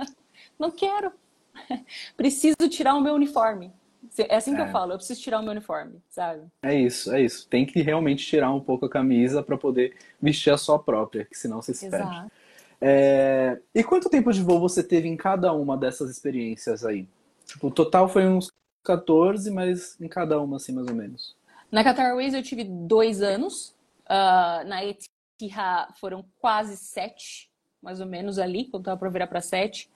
não 0.59 0.71
quero. 0.71 1.11
Preciso 2.19 2.69
tirar 2.69 2.95
o 2.95 3.01
meu 3.01 3.15
uniforme. 3.15 3.73
É 4.19 4.37
assim 4.37 4.55
que 4.55 4.61
é. 4.61 4.65
eu 4.65 4.69
falo, 4.69 4.93
eu 4.93 4.97
preciso 4.97 5.21
tirar 5.21 5.41
o 5.41 5.43
meu 5.43 5.51
uniforme, 5.51 6.01
sabe? 6.09 6.43
É 6.63 6.75
isso, 6.75 7.13
é 7.13 7.21
isso. 7.21 7.49
Tem 7.49 7.67
que 7.67 7.83
realmente 7.83 8.25
tirar 8.25 8.53
um 8.53 8.61
pouco 8.61 8.87
a 8.87 8.91
camisa 8.91 9.43
para 9.43 9.57
poder 9.57 9.97
vestir 10.21 10.53
a 10.53 10.57
sua 10.57 10.79
própria, 10.79 11.25
que 11.25 11.37
senão 11.37 11.61
você 11.61 11.75
se 11.75 11.87
Exato. 11.87 12.09
perde. 12.09 12.33
É... 12.81 13.59
E 13.75 13.83
quanto 13.83 14.09
tempo 14.09 14.33
de 14.33 14.41
voo 14.41 14.61
você 14.61 14.83
teve 14.83 15.09
em 15.09 15.17
cada 15.17 15.53
uma 15.53 15.77
dessas 15.77 16.11
experiências 16.11 16.85
aí? 16.85 17.09
Tipo, 17.45 17.69
o 17.69 17.71
total 17.71 18.09
foi 18.09 18.27
uns 18.27 18.53
14, 18.85 19.51
mas 19.51 20.01
em 20.01 20.09
cada 20.09 20.41
uma, 20.41 20.57
assim, 20.57 20.73
mais 20.73 20.87
ou 20.87 20.95
menos. 20.95 21.35
Na 21.73 21.83
Qatar 21.83 22.07
Airways 22.07 22.35
eu 22.35 22.43
tive 22.43 22.63
dois 22.63 23.21
anos. 23.21 23.75
Uh, 24.05 24.69
na 24.69 24.85
Etihad 24.85 25.93
foram 25.99 26.25
quase 26.39 26.77
sete, 26.77 27.51
mais 27.83 28.01
ou 28.01 28.07
menos 28.07 28.39
ali, 28.39 28.67
quando 28.67 28.83
estava 28.83 28.99
para 28.99 29.09
virar 29.09 29.27
para 29.27 29.41
sete. 29.41 29.91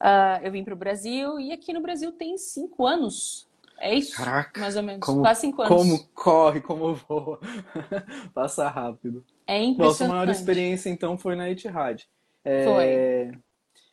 Uh, 0.00 0.44
eu 0.44 0.52
vim 0.52 0.62
para 0.62 0.74
o 0.74 0.76
Brasil 0.76 1.40
e 1.40 1.50
aqui 1.50 1.72
no 1.72 1.80
Brasil 1.80 2.12
tem 2.12 2.38
cinco 2.38 2.86
anos. 2.86 3.47
É 3.80 3.94
isso? 3.94 4.16
Caraca, 4.16 4.60
mais 4.60 4.76
ou 4.76 4.82
menos. 4.82 5.06
Como, 5.06 5.20
Quase 5.20 5.40
cinco 5.42 5.62
anos. 5.62 5.76
Como 5.76 6.08
corre, 6.14 6.60
como 6.60 6.94
voa. 6.94 7.38
Passa 8.34 8.68
rápido. 8.68 9.24
É 9.46 9.62
impressionante. 9.62 10.00
Nossa 10.00 10.08
maior 10.08 10.28
experiência, 10.28 10.90
então, 10.90 11.16
foi 11.16 11.36
na 11.36 11.48
Etihad. 11.48 12.04
É... 12.44 12.64
Foi. 12.64 13.40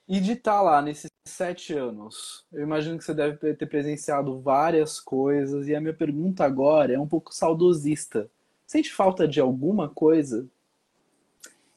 E 0.07 0.19
de 0.19 0.33
estar 0.33 0.53
tá 0.53 0.61
lá 0.61 0.81
nesses 0.81 1.09
sete 1.27 1.73
anos, 1.73 2.45
eu 2.53 2.61
imagino 2.61 2.97
que 2.97 3.03
você 3.03 3.13
deve 3.13 3.55
ter 3.55 3.65
presenciado 3.65 4.39
várias 4.39 4.99
coisas. 4.99 5.67
E 5.67 5.75
a 5.75 5.81
minha 5.81 5.93
pergunta 5.93 6.43
agora 6.43 6.93
é 6.93 6.99
um 6.99 7.07
pouco 7.07 7.33
saudosista. 7.33 8.29
Sente 8.65 8.91
falta 8.91 9.27
de 9.27 9.39
alguma 9.39 9.89
coisa? 9.89 10.47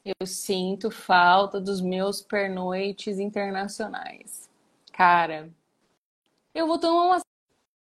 Eu 0.05 0.27
sinto 0.27 0.91
falta 0.91 1.61
dos 1.61 1.81
meus 1.81 2.23
pernoites 2.23 3.19
internacionais. 3.19 4.49
Cara, 4.93 5.51
eu 6.55 6.67
vou 6.67 6.79
tomar 6.79 7.05
uma 7.07 7.28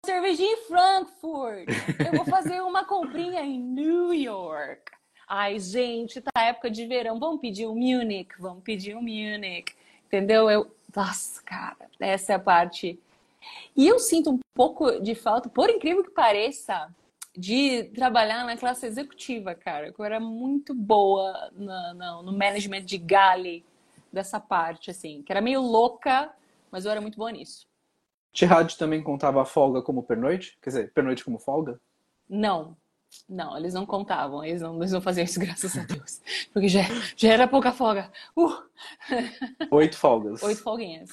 cervejinha 0.05 0.51
em 0.51 0.57
Frankfurt. 0.57 1.67
Eu 2.05 2.17
vou 2.17 2.25
fazer 2.25 2.61
uma 2.61 2.83
comprinha 2.83 3.41
em 3.41 3.57
New 3.59 4.13
York. 4.13 4.91
Ai, 5.27 5.59
gente, 5.59 6.21
tá 6.21 6.31
época 6.41 6.69
de 6.69 6.85
verão. 6.85 7.19
Vamos 7.19 7.39
pedir 7.39 7.67
um 7.67 7.75
Munich, 7.75 8.29
vamos 8.37 8.63
pedir 8.63 8.95
um 8.95 9.01
Munich. 9.01 9.73
Entendeu? 10.05 10.49
Eu, 10.49 10.75
nossa, 10.93 11.41
cara, 11.43 11.89
essa 11.99 12.33
é 12.33 12.35
a 12.35 12.39
parte. 12.39 12.99
E 13.75 13.87
eu 13.87 13.97
sinto 13.97 14.31
um 14.31 14.39
pouco 14.53 14.99
de 14.99 15.15
falta, 15.15 15.49
por 15.49 15.69
incrível 15.69 16.03
que 16.03 16.11
pareça, 16.11 16.93
de 17.35 17.85
trabalhar 17.95 18.45
na 18.45 18.57
classe 18.57 18.85
executiva, 18.85 19.55
cara. 19.55 19.93
Eu 19.97 20.05
era 20.05 20.19
muito 20.19 20.73
boa 20.73 21.49
no, 21.53 21.93
no, 21.93 22.23
no 22.23 22.31
management 22.37 22.83
de 22.83 22.97
galley 22.97 23.65
dessa 24.11 24.39
parte, 24.39 24.91
assim, 24.91 25.23
que 25.23 25.31
era 25.31 25.41
meio 25.41 25.61
louca, 25.61 26.31
mas 26.69 26.85
eu 26.85 26.91
era 26.91 27.01
muito 27.01 27.17
boa 27.17 27.31
nisso. 27.31 27.65
Tihad 28.33 28.75
também 28.77 29.01
contava 29.01 29.41
a 29.41 29.45
folga 29.45 29.81
como 29.81 30.03
pernoite? 30.03 30.57
Quer 30.61 30.69
dizer, 30.71 30.91
pernoite 30.91 31.23
como 31.23 31.37
folga? 31.37 31.79
Não. 32.27 32.75
Não, 33.29 33.55
eles 33.55 33.75
não 33.75 33.85
contavam, 33.85 34.43
eles 34.43 34.59
não, 34.59 34.75
eles 34.77 34.91
não 34.91 34.99
faziam 34.99 35.23
isso, 35.23 35.39
graças 35.39 35.77
a 35.77 35.83
Deus. 35.83 36.19
Porque 36.51 36.67
já, 36.67 36.81
já 37.15 37.31
era 37.31 37.47
pouca 37.47 37.71
folga. 37.71 38.11
Uh! 38.35 38.51
Oito 39.71 39.95
folgas. 39.95 40.41
Oito 40.41 40.63
folguinhas. 40.63 41.11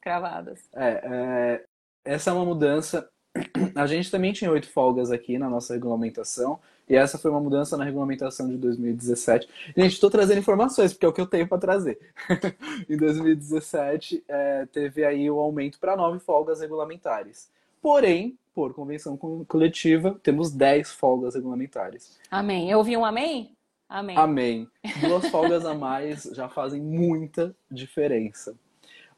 Cravadas. 0.00 0.68
É, 0.74 1.00
é, 1.04 1.64
essa 2.04 2.30
é 2.30 2.32
uma 2.34 2.44
mudança. 2.44 3.08
A 3.74 3.86
gente 3.86 4.10
também 4.10 4.32
tinha 4.32 4.50
oito 4.50 4.68
folgas 4.68 5.10
aqui 5.10 5.38
na 5.38 5.48
nossa 5.48 5.72
regulamentação, 5.72 6.60
e 6.88 6.96
essa 6.96 7.18
foi 7.18 7.30
uma 7.30 7.40
mudança 7.40 7.76
na 7.76 7.84
regulamentação 7.84 8.48
de 8.48 8.56
2017. 8.56 9.48
Gente, 9.76 9.92
estou 9.92 10.10
trazendo 10.10 10.38
informações, 10.38 10.92
porque 10.92 11.06
é 11.06 11.08
o 11.08 11.12
que 11.12 11.20
eu 11.20 11.26
tenho 11.26 11.46
para 11.46 11.58
trazer. 11.58 11.98
em 12.88 12.96
2017, 12.96 14.24
é, 14.28 14.66
teve 14.66 15.04
aí 15.04 15.30
o 15.30 15.38
aumento 15.38 15.78
para 15.78 15.96
nove 15.96 16.18
folgas 16.18 16.60
regulamentares. 16.60 17.50
Porém, 17.80 18.36
por 18.54 18.74
convenção 18.74 19.16
coletiva, 19.16 20.18
temos 20.22 20.50
dez 20.50 20.92
folgas 20.92 21.34
regulamentares. 21.34 22.18
Amém. 22.30 22.70
Eu 22.70 22.78
ouvi 22.78 22.96
um 22.96 23.04
amém? 23.04 23.56
Amém. 23.88 24.16
Amém. 24.16 24.68
Duas 25.00 25.28
folgas 25.28 25.64
a 25.66 25.74
mais 25.74 26.24
já 26.24 26.48
fazem 26.48 26.80
muita 26.80 27.54
diferença. 27.70 28.54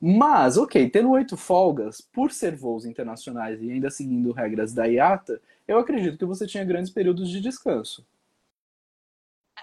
Mas, 0.00 0.59
ok, 0.59 0.90
tendo 0.90 1.11
oito 1.11 1.37
folgas, 1.37 2.00
por 2.00 2.31
ser 2.31 2.55
voos 2.55 2.85
internacionais 2.85 3.62
e 3.62 3.70
ainda 3.70 3.90
seguindo 3.90 4.33
regras 4.33 4.72
da 4.72 4.85
IATA, 4.85 5.40
eu 5.66 5.79
acredito 5.79 6.18
que 6.18 6.24
você 6.24 6.46
tinha 6.46 6.64
grandes 6.64 6.92
períodos 6.92 7.29
de 7.29 7.40
descanso. 7.40 8.07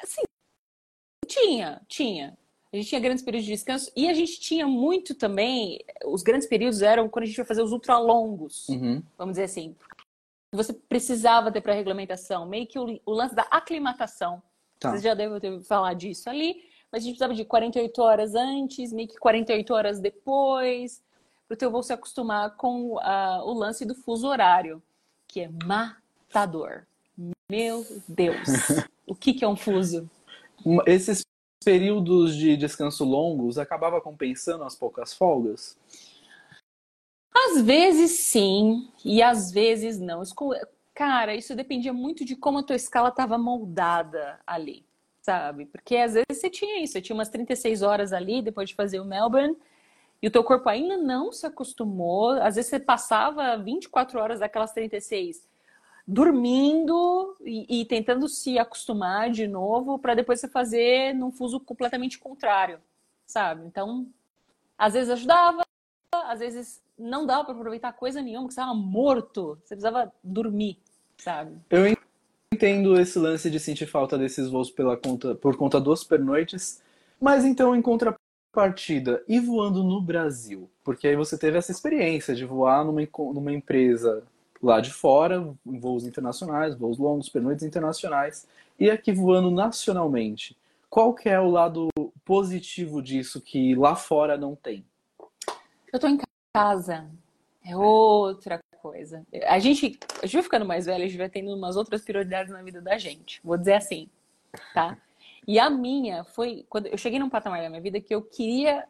Sim, 0.04 0.24
tinha, 1.28 1.82
tinha. 1.88 2.38
A 2.74 2.78
gente 2.78 2.88
tinha 2.88 3.02
grandes 3.02 3.24
períodos 3.24 3.46
de 3.46 3.52
descanso 3.52 3.92
e 3.96 4.08
a 4.08 4.14
gente 4.14 4.40
tinha 4.40 4.66
muito 4.66 5.14
também. 5.14 5.80
Os 6.06 6.24
grandes 6.24 6.48
períodos 6.48 6.82
eram 6.82 7.10
quando 7.10 7.24
a 7.24 7.26
gente 7.28 7.38
ia 7.38 7.46
fazer 7.46 7.62
os 7.62 7.74
ultralongos, 7.74 8.70
uhum. 8.70 9.04
vamos 9.18 9.34
dizer 9.34 9.44
assim. 9.44 9.76
Você 10.54 10.74
precisava 10.74 11.52
ter 11.52 11.62
para 11.62 11.74
regulamentação, 11.74 12.46
meio 12.46 12.68
que 12.68 12.80
o, 12.80 13.00
o, 13.06 13.12
lance 13.12 13.36
da 13.36 13.44
aclimatação. 13.44 14.42
Tá. 14.80 14.90
Vocês 14.90 15.02
já 15.02 15.14
devem 15.14 15.40
ter 15.40 15.62
falar 15.62 15.94
disso 15.94 16.30
ali, 16.30 16.64
mas 16.92 17.04
a 17.04 17.06
gente 17.06 17.14
precisava 17.14 17.34
de 17.34 17.46
48 17.46 18.02
horas 18.02 18.36
antes, 18.36 18.92
meio 18.92 19.08
que 19.08 19.16
48 19.16 19.74
horas 19.74 20.00
depois, 20.00 21.04
para 21.48 21.56
o 21.56 21.58
teu 21.58 21.72
voo 21.72 21.84
se 21.84 21.94
acostumar 21.94 22.56
com 22.56 22.96
uh, 22.96 23.44
o 23.44 23.54
lance 23.54 23.86
do 23.86 23.96
fuso 23.96 24.28
horário, 24.28 24.82
que 25.32 25.40
é 25.40 25.50
matador. 25.66 26.84
Meu 27.50 27.86
Deus! 28.08 28.38
o 29.08 29.16
que, 29.16 29.34
que 29.34 29.46
é 29.46 29.48
um 29.48 29.56
fuso? 29.56 30.10
Esses 30.86 31.24
períodos 31.64 32.36
de 32.36 32.58
descanso 32.58 33.06
longos 33.06 33.58
acabava 33.58 34.02
compensando 34.02 34.66
as 34.66 34.76
poucas 34.76 35.14
folgas? 35.14 35.78
Às 37.34 37.62
vezes 37.62 38.12
sim, 38.12 38.90
e 39.06 39.22
às 39.22 39.52
vezes 39.52 39.98
não. 39.98 40.22
Cara, 40.94 41.34
isso 41.34 41.56
dependia 41.56 41.94
muito 41.94 42.26
de 42.26 42.36
como 42.36 42.60
a 42.60 42.64
tua 42.64 42.76
escala 42.76 43.08
estava 43.08 43.38
moldada 43.38 44.38
ali, 44.46 44.86
sabe? 45.22 45.66
Porque 45.66 45.96
às 45.96 46.14
vezes 46.14 46.26
você 46.42 46.50
tinha 46.50 46.84
isso, 46.84 46.94
você 46.94 47.02
tinha 47.02 47.16
umas 47.16 47.30
36 47.30 47.82
horas 47.82 48.12
ali 48.12 48.42
depois 48.42 48.68
de 48.68 48.76
fazer 48.76 49.00
o 49.00 49.06
Melbourne, 49.06 49.56
e 50.22 50.28
o 50.28 50.32
teu 50.32 50.44
corpo 50.44 50.70
ainda 50.70 50.98
não 50.98 51.32
se 51.32 51.46
acostumou. 51.46 52.32
Às 52.42 52.56
vezes 52.56 52.70
você 52.70 52.80
passava 52.80 53.58
24 53.58 54.20
horas 54.20 54.40
daquelas 54.40 54.72
36 54.72 55.50
dormindo 56.08 57.38
e, 57.42 57.82
e, 57.82 57.86
tentando 57.86 58.28
se 58.28 58.58
acostumar 58.58 59.30
de 59.30 59.48
novo 59.48 60.00
para 60.00 60.16
depois 60.16 60.40
você 60.40 60.48
fazer 60.48 61.14
num 61.14 61.32
fuso 61.32 61.60
completamente 61.60 62.20
contrário, 62.20 62.80
sabe? 63.26 63.66
Então, 63.66 64.08
às 64.78 64.94
vezes 64.94 65.10
ajudava, 65.10 65.64
às 66.12 66.40
vezes 66.40 66.82
não 66.98 67.26
dava 67.26 67.46
para 67.46 67.54
aproveitar 67.54 67.94
coisa 67.94 68.22
nenhuma, 68.22 68.44
porque 68.44 68.56
você 68.56 68.62
estava 68.62 68.78
morto, 68.78 69.58
você 69.64 69.76
precisava 69.76 70.12
dormir, 70.24 70.80
sabe? 71.18 71.56
Eu 71.70 71.96
entendo 72.54 73.00
esse 73.00 73.18
lance 73.18 73.50
de 73.50 73.60
sentir 73.60 73.86
falta 73.86 74.18
desses 74.18 74.50
voos 74.50 74.70
pela 74.70 74.98
conta, 74.98 75.36
por 75.36 75.56
conta 75.56 75.80
dos 75.80 76.04
pernoites, 76.04 76.82
mas 77.20 77.46
então 77.46 77.76
em 77.76 77.82
contrapartida, 77.82 78.31
e 79.28 79.40
voando 79.40 79.84
no 79.84 80.02
Brasil? 80.02 80.70
Porque 80.84 81.08
aí 81.08 81.16
você 81.16 81.38
teve 81.38 81.58
essa 81.58 81.72
experiência 81.72 82.36
de 82.36 82.46
voar 82.46 82.84
numa, 82.84 83.02
numa 83.34 83.52
empresa 83.52 84.24
lá 84.62 84.80
de 84.80 84.92
fora, 84.92 85.54
voos 85.66 86.06
internacionais, 86.06 86.76
voos 86.76 86.98
longos, 86.98 87.30
pernoites 87.30 87.64
internacionais, 87.64 88.48
e 88.80 88.90
aqui 88.90 89.12
voando 89.12 89.50
nacionalmente. 89.50 90.56
Qual 90.90 91.14
que 91.14 91.30
é 91.30 91.40
o 91.40 91.50
lado 91.50 91.88
positivo 92.26 93.02
disso 93.02 93.40
que 93.40 93.74
lá 93.76 93.96
fora 93.96 94.38
não 94.38 94.56
tem? 94.56 94.86
Eu 95.92 96.00
tô 96.00 96.08
em 96.08 96.20
casa. 96.54 97.10
É 97.66 97.76
outra 97.76 98.60
coisa. 98.82 99.26
A 99.48 99.60
gente, 99.60 99.98
a 100.22 100.26
gente 100.26 100.34
vai 100.34 100.44
ficando 100.44 100.66
mais 100.66 100.86
velho, 100.86 101.04
a 101.04 101.08
gente 101.08 101.18
vai 101.18 101.30
tendo 101.30 101.56
umas 101.56 101.76
outras 101.76 102.02
prioridades 102.02 102.52
na 102.52 102.62
vida 102.62 102.82
da 102.82 102.98
gente. 102.98 103.40
Vou 103.44 103.58
dizer 103.58 103.76
assim, 103.76 104.10
tá? 104.74 104.98
E 105.48 105.60
a 105.60 105.70
minha 105.70 106.24
foi 106.24 106.66
quando 106.70 106.88
eu 106.88 106.98
cheguei 106.98 107.20
num 107.20 107.30
patamar 107.30 107.62
da 107.62 107.70
minha 107.70 107.82
vida 107.82 108.00
que 108.00 108.14
eu 108.14 108.22
queria 108.22 108.88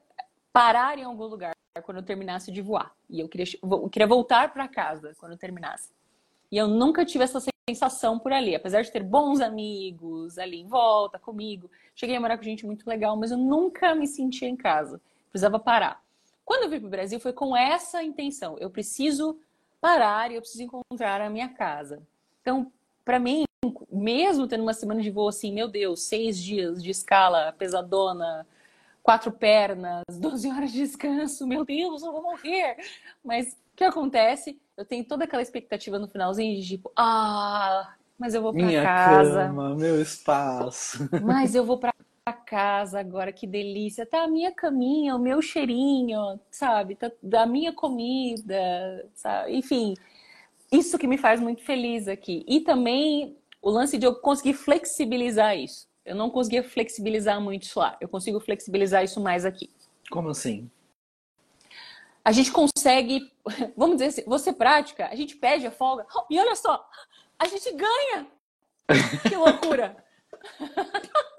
parar 0.52 0.98
em 0.98 1.04
algum 1.04 1.26
lugar 1.26 1.56
quando 1.84 1.98
eu 1.98 2.04
terminasse 2.04 2.52
de 2.52 2.62
voar. 2.62 2.94
E 3.10 3.20
eu 3.20 3.30
queria, 3.30 3.46
eu 3.62 3.90
queria 3.90 4.08
voltar 4.08 4.52
para 4.52 4.68
casa 4.68 5.16
quando 5.18 5.34
eu 5.34 5.38
terminasse. 5.38 5.90
E 6.52 6.58
eu 6.58 6.68
nunca 6.68 7.06
tive 7.06 7.24
essa 7.24 7.40
sensação 7.70 8.20
por 8.20 8.34
ali, 8.34 8.54
apesar 8.54 8.82
de 8.82 8.92
ter 8.92 9.04
bons 9.04 9.40
amigos 9.40 10.38
ali 10.38 10.60
em 10.60 10.68
volta 10.68 11.18
comigo. 11.18 11.72
Cheguei 11.96 12.16
a 12.16 12.20
morar 12.20 12.38
com 12.38 12.44
gente 12.44 12.66
muito 12.66 12.86
legal, 12.88 13.16
mas 13.16 13.32
eu 13.32 13.38
nunca 13.38 13.96
me 13.96 14.06
sentia 14.06 14.50
em 14.50 14.58
casa. 14.58 15.00
Precisava 15.30 15.60
parar. 15.60 16.04
Quando 16.44 16.64
eu 16.64 16.70
vim 16.70 16.80
para 16.80 16.88
o 16.88 16.92
Brasil 16.92 17.20
foi 17.20 17.32
com 17.32 17.56
essa 17.56 18.04
intenção. 18.04 18.58
Eu 18.60 18.70
preciso 18.70 19.40
parar 19.80 20.32
e 20.32 20.36
eu 20.36 20.42
preciso 20.42 20.64
encontrar 20.64 21.22
a 21.22 21.30
minha 21.30 21.48
casa. 21.48 22.02
Então, 22.42 22.70
para 23.06 23.20
mim, 23.20 23.46
mesmo 24.02 24.48
tendo 24.48 24.64
uma 24.64 24.74
semana 24.74 25.02
de 25.02 25.12
voo 25.12 25.28
assim, 25.28 25.54
meu 25.54 25.68
Deus, 25.68 26.04
seis 26.04 26.38
dias 26.38 26.82
de 26.82 26.90
escala 26.90 27.54
pesadona, 27.58 28.46
quatro 29.04 29.32
pernas, 29.32 30.04
12 30.20 30.50
horas 30.50 30.72
de 30.72 30.80
descanso, 30.80 31.48
meu 31.48 31.64
Deus, 31.64 32.02
eu 32.02 32.12
vou 32.12 32.24
morrer. 32.24 32.78
Mas 33.24 33.54
o 33.54 33.78
que 33.78 33.84
acontece? 33.84 34.60
Eu 34.76 34.84
tenho 34.84 35.06
toda 35.06 35.26
aquela 35.26 35.42
expectativa 35.42 36.00
no 36.00 36.08
finalzinho 36.08 36.60
de 36.60 36.68
tipo, 36.68 36.92
ah, 36.96 37.94
mas 38.18 38.34
eu 38.34 38.42
vou 38.42 38.52
para 38.54 38.66
Minha 38.66 38.84
casa. 38.84 39.48
Cama, 39.48 39.76
meu 39.76 40.02
espaço. 40.02 41.10
Mas 41.24 41.56
eu 41.56 41.66
vou 41.66 41.80
para 41.80 41.92
casa 42.46 43.00
agora, 43.00 43.32
que 43.32 43.48
delícia. 43.48 44.06
Tá 44.06 44.26
a 44.26 44.28
minha 44.28 44.52
caminha, 44.52 45.16
o 45.16 45.20
meu 45.20 45.42
cheirinho, 45.42 46.40
sabe? 46.52 46.94
Tá 46.94 47.12
da 47.24 47.48
minha 47.48 47.74
comida, 47.74 49.10
sabe? 49.16 49.56
Enfim, 49.56 49.96
isso 50.72 51.00
que 51.00 51.08
me 51.08 51.18
faz 51.18 51.42
muito 51.42 51.64
feliz 51.64 52.08
aqui. 52.08 52.46
E 52.48 52.60
também 52.62 53.36
o 53.62 53.70
lance 53.70 53.98
de 53.98 54.06
eu 54.06 54.16
conseguir 54.16 54.54
flexibilizar 54.54 55.58
isso. 55.58 55.88
Eu 56.04 56.16
não 56.16 56.30
conseguia 56.30 56.64
flexibilizar 56.64 57.40
muito 57.40 57.64
isso 57.64 57.80
lá. 57.80 57.96
Eu 58.02 58.10
consigo 58.10 58.40
flexibilizar 58.40 59.04
isso 59.04 59.22
mais 59.22 59.46
aqui. 59.46 59.70
Como 60.10 60.30
assim? 60.30 60.70
A 62.24 62.32
gente 62.32 62.52
consegue, 62.52 63.32
vamos 63.78 63.98
dizer 63.98 64.08
assim, 64.08 64.24
você 64.26 64.52
prática, 64.52 65.08
a 65.08 65.16
gente 65.16 65.36
pede 65.36 65.66
a 65.68 65.72
folga 65.72 66.06
e 66.30 66.40
olha 66.40 66.56
só, 66.56 66.88
a 67.38 67.48
gente 67.48 67.72
ganha. 67.72 68.28
Que 69.30 69.36
loucura! 69.36 69.96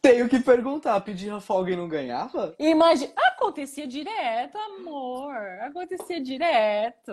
Tenho 0.00 0.28
que 0.28 0.40
perguntar, 0.40 1.00
pedir 1.00 1.30
a 1.30 1.40
folga 1.40 1.72
e 1.72 1.76
não 1.76 1.88
ganhava? 1.88 2.54
Imagina, 2.58 3.12
acontecia 3.28 3.86
direto, 3.86 4.56
amor. 4.58 5.34
Acontecia 5.60 6.20
direto. 6.20 7.12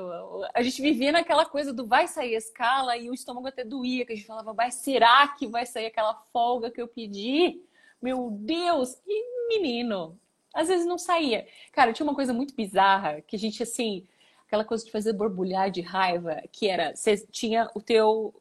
A 0.53 0.61
gente 0.61 0.81
vivia 0.81 1.11
naquela 1.11 1.45
coisa 1.45 1.73
do 1.73 1.85
vai 1.85 2.07
sair 2.07 2.35
a 2.35 2.37
escala 2.37 2.97
e 2.97 3.09
o 3.09 3.13
estômago 3.13 3.47
até 3.47 3.63
doía, 3.63 4.05
que 4.05 4.13
a 4.13 4.15
gente 4.15 4.27
falava, 4.27 4.53
vai, 4.53 4.71
será 4.71 5.27
que 5.29 5.47
vai 5.47 5.65
sair 5.65 5.87
aquela 5.87 6.13
folga 6.31 6.71
que 6.71 6.81
eu 6.81 6.87
pedi? 6.87 7.61
Meu 8.01 8.29
Deus! 8.31 8.97
E 9.05 9.49
menino, 9.49 10.17
às 10.53 10.67
vezes 10.67 10.85
não 10.85 10.97
saía. 10.97 11.47
Cara, 11.71 11.93
tinha 11.93 12.05
uma 12.05 12.15
coisa 12.15 12.33
muito 12.33 12.55
bizarra 12.55 13.21
que 13.21 13.35
a 13.35 13.39
gente 13.39 13.61
assim, 13.61 14.05
aquela 14.47 14.65
coisa 14.65 14.85
de 14.85 14.91
fazer 14.91 15.13
borbulhar 15.13 15.69
de 15.69 15.81
raiva, 15.81 16.41
que 16.51 16.67
era, 16.67 16.95
você 16.95 17.17
tinha 17.17 17.69
o 17.75 17.81
teu 17.81 18.33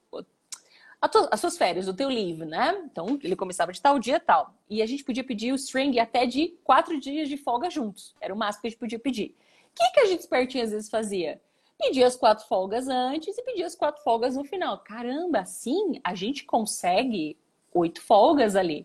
as 1.01 1.41
suas 1.41 1.57
férias, 1.57 1.87
o 1.87 1.95
teu 1.95 2.09
leave, 2.09 2.45
né? 2.45 2.77
Então, 2.85 3.19
ele 3.23 3.37
começava 3.37 3.73
de 3.73 3.81
tal 3.81 3.99
dia 3.99 4.19
tal. 4.19 4.55
E 4.69 4.83
a 4.83 4.87
gente 4.87 5.05
podia 5.05 5.23
pedir 5.23 5.53
o 5.53 5.55
string 5.55 5.99
até 6.01 6.27
de 6.27 6.57
quatro 6.65 6.99
dias 6.99 7.29
de 7.29 7.37
folga 7.37 7.71
juntos. 7.71 8.17
Era 8.21 8.35
o 8.35 8.37
máximo 8.37 8.63
que 8.63 8.67
a 8.67 8.71
gente 8.71 8.81
podia 8.81 8.99
pedir. 8.99 9.37
O 9.67 9.75
que, 9.75 9.91
que 9.93 10.01
a 10.01 10.07
gente 10.07 10.21
espertinho 10.21 10.65
às 10.65 10.73
vezes 10.73 10.91
fazia? 10.91 11.41
Pedia 11.79 12.07
as 12.07 12.17
quatro 12.17 12.45
folgas 12.47 12.89
antes 12.89 13.39
e 13.39 13.43
pedia 13.43 13.67
as 13.67 13.77
quatro 13.77 14.03
folgas 14.03 14.35
no 14.37 14.45
final. 14.45 14.79
Caramba, 14.79 15.41
assim 15.41 16.01
a 16.03 16.15
gente 16.15 16.45
consegue 16.45 17.39
oito 17.73 18.03
folgas 18.03 18.57
ali. 18.57 18.85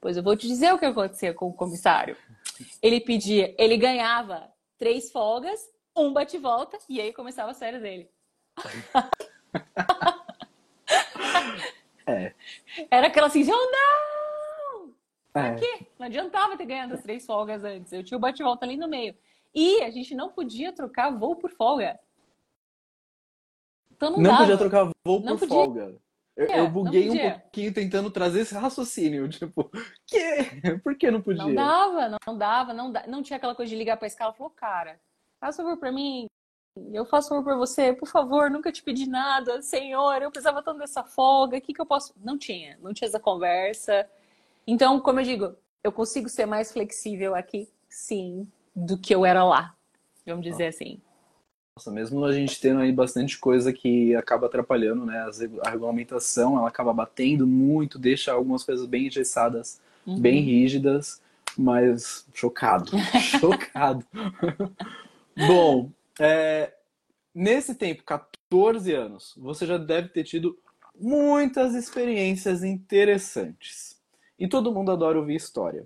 Pois 0.00 0.16
eu 0.16 0.22
vou 0.22 0.36
te 0.36 0.46
dizer 0.46 0.72
o 0.72 0.78
que 0.78 0.84
acontecia 0.84 1.34
com 1.34 1.48
o 1.48 1.52
comissário. 1.52 2.16
Ele 2.80 3.00
pedia, 3.00 3.54
ele 3.58 3.76
ganhava 3.76 4.48
três 4.78 5.10
folgas, 5.10 5.60
um 5.96 6.12
bate-volta, 6.12 6.78
e 6.88 7.00
aí 7.00 7.12
começava 7.12 7.50
a 7.50 7.54
série 7.54 7.78
dele. 7.80 8.08
É. 12.06 12.34
Era 12.90 13.06
aquela 13.06 13.26
assim, 13.26 13.44
oh 13.50 13.70
não! 13.70 14.94
É. 15.34 15.54
quê? 15.54 15.86
Não 15.98 16.06
adiantava 16.06 16.56
ter 16.56 16.66
ganhado 16.66 16.94
as 16.94 17.02
três 17.02 17.24
folgas 17.24 17.64
antes. 17.64 17.92
Eu 17.92 18.04
tinha 18.04 18.18
o 18.18 18.20
bate-volta 18.20 18.64
ali 18.64 18.76
no 18.76 18.88
meio. 18.88 19.14
E 19.54 19.82
a 19.82 19.90
gente 19.90 20.14
não 20.14 20.30
podia 20.30 20.72
trocar 20.72 21.10
voo 21.10 21.36
por 21.36 21.50
folga. 21.50 21.98
Então 23.90 24.10
não, 24.10 24.18
não 24.18 24.36
podia 24.36 24.58
trocar 24.58 24.90
voo 25.04 25.20
não 25.20 25.38
por 25.38 25.48
podia. 25.48 25.64
folga. 25.64 26.02
Eu, 26.34 26.46
eu 26.46 26.70
buguei 26.70 27.10
um 27.10 27.30
pouquinho 27.30 27.74
tentando 27.74 28.10
trazer 28.10 28.40
esse 28.40 28.54
raciocínio. 28.54 29.28
Tipo, 29.30 29.70
que? 30.06 30.78
Por 30.82 30.96
que 30.96 31.10
não 31.10 31.20
podia? 31.20 31.44
Não 31.44 31.54
dava, 31.54 32.18
não 32.26 32.38
dava, 32.38 32.74
não, 32.74 32.92
dava, 32.92 33.06
não 33.06 33.22
tinha 33.22 33.36
aquela 33.36 33.54
coisa 33.54 33.68
de 33.70 33.76
ligar 33.76 33.96
pra 33.96 34.06
escala 34.06 34.32
e 34.32 34.36
falou, 34.36 34.50
cara, 34.50 34.98
faz 35.38 35.56
favor 35.56 35.76
pra 35.76 35.92
mim, 35.92 36.26
eu 36.92 37.04
faço 37.04 37.28
favor 37.28 37.44
por 37.44 37.56
você, 37.56 37.92
por 37.92 38.08
favor, 38.08 38.50
nunca 38.50 38.72
te 38.72 38.82
pedi 38.82 39.06
nada, 39.06 39.60
senhor, 39.60 40.22
eu 40.22 40.30
precisava 40.30 40.62
tanto 40.62 40.78
dessa 40.78 41.02
folga, 41.04 41.58
o 41.58 41.60
que, 41.60 41.74
que 41.74 41.80
eu 41.80 41.86
posso. 41.86 42.14
Não 42.22 42.38
tinha, 42.38 42.78
não 42.82 42.94
tinha 42.94 43.08
essa 43.08 43.20
conversa. 43.20 44.06
Então, 44.66 44.98
como 45.00 45.20
eu 45.20 45.24
digo, 45.24 45.56
eu 45.84 45.92
consigo 45.92 46.28
ser 46.28 46.46
mais 46.46 46.72
flexível 46.72 47.34
aqui, 47.34 47.68
sim, 47.88 48.46
do 48.74 48.96
que 48.96 49.14
eu 49.14 49.26
era 49.26 49.44
lá, 49.44 49.74
vamos 50.26 50.44
dizer 50.44 50.68
assim. 50.68 51.00
Nossa, 51.76 51.90
mesmo 51.90 52.24
a 52.24 52.32
gente 52.32 52.60
tendo 52.60 52.80
aí 52.80 52.92
bastante 52.92 53.38
coisa 53.38 53.72
que 53.72 54.14
acaba 54.14 54.46
atrapalhando, 54.46 55.06
né? 55.06 55.26
A 55.64 55.70
regulamentação, 55.70 56.58
ela 56.58 56.68
acaba 56.68 56.92
batendo 56.92 57.46
muito, 57.46 57.98
deixa 57.98 58.32
algumas 58.32 58.62
coisas 58.62 58.86
bem 58.86 59.06
engessadas, 59.06 59.80
uhum. 60.06 60.20
bem 60.20 60.40
rígidas, 60.42 61.20
mas 61.56 62.26
chocado, 62.34 62.92
chocado. 63.40 64.04
Bom, 65.46 65.90
é, 66.22 66.72
nesse 67.34 67.74
tempo, 67.74 68.04
14 68.04 68.92
anos, 68.92 69.34
você 69.36 69.66
já 69.66 69.76
deve 69.76 70.08
ter 70.10 70.22
tido 70.22 70.56
muitas 70.94 71.74
experiências 71.74 72.62
interessantes. 72.62 74.00
E 74.38 74.46
todo 74.46 74.72
mundo 74.72 74.92
adora 74.92 75.18
ouvir 75.18 75.34
história. 75.34 75.84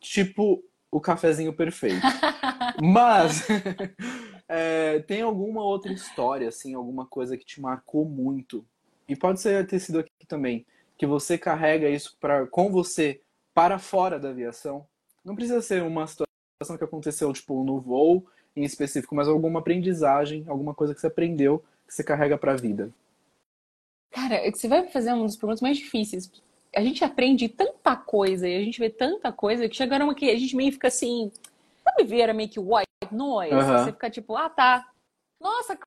Tipo 0.00 0.64
o 0.90 1.00
cafezinho 1.00 1.52
perfeito. 1.52 2.00
Mas 2.82 3.46
é, 4.48 5.00
tem 5.00 5.22
alguma 5.22 5.62
outra 5.62 5.92
história, 5.92 6.48
assim, 6.48 6.74
alguma 6.74 7.06
coisa 7.06 7.36
que 7.36 7.44
te 7.44 7.60
marcou 7.60 8.04
muito? 8.04 8.66
E 9.08 9.14
pode 9.14 9.40
ser 9.40 9.66
ter 9.66 9.78
sido 9.78 10.00
aqui 10.00 10.26
também, 10.26 10.66
que 10.98 11.06
você 11.06 11.38
carrega 11.38 11.88
isso 11.88 12.16
pra, 12.18 12.46
com 12.46 12.72
você 12.72 13.20
para 13.54 13.78
fora 13.78 14.18
da 14.18 14.30
aviação? 14.30 14.86
Não 15.24 15.36
precisa 15.36 15.62
ser 15.62 15.82
uma 15.82 16.06
situação 16.06 16.76
que 16.76 16.84
aconteceu, 16.84 17.32
tipo, 17.32 17.62
no 17.62 17.80
voo 17.80 18.26
em 18.56 18.64
específico, 18.64 19.14
mas 19.14 19.28
alguma 19.28 19.60
aprendizagem, 19.60 20.44
alguma 20.48 20.74
coisa 20.74 20.94
que 20.94 21.00
você 21.00 21.06
aprendeu 21.06 21.62
que 21.86 21.94
você 21.94 22.02
carrega 22.02 22.36
para 22.36 22.52
a 22.52 22.56
vida? 22.56 22.90
Cara, 24.10 24.34
é 24.34 24.50
você 24.50 24.66
vai 24.66 24.88
fazer 24.88 25.12
uma 25.12 25.24
das 25.24 25.36
perguntas 25.36 25.60
mais 25.60 25.76
difíceis. 25.76 26.30
A 26.74 26.80
gente 26.80 27.04
aprende 27.04 27.48
tanta 27.48 27.94
coisa 27.94 28.48
e 28.48 28.56
a 28.56 28.60
gente 28.60 28.80
vê 28.80 28.90
tanta 28.90 29.30
coisa 29.32 29.68
que 29.68 29.76
chegaram 29.76 30.10
aqui, 30.10 30.30
a 30.30 30.38
gente 30.38 30.56
meio 30.56 30.72
fica 30.72 30.88
assim. 30.88 31.30
Sabe 31.84 32.04
ver 32.04 32.20
era 32.20 32.34
meio 32.34 32.48
que 32.48 32.58
white 32.58 32.86
noise? 33.12 33.54
Uhum. 33.54 33.78
Você 33.78 33.92
fica 33.92 34.10
tipo, 34.10 34.36
ah 34.36 34.48
tá. 34.48 34.90
Nossa, 35.40 35.78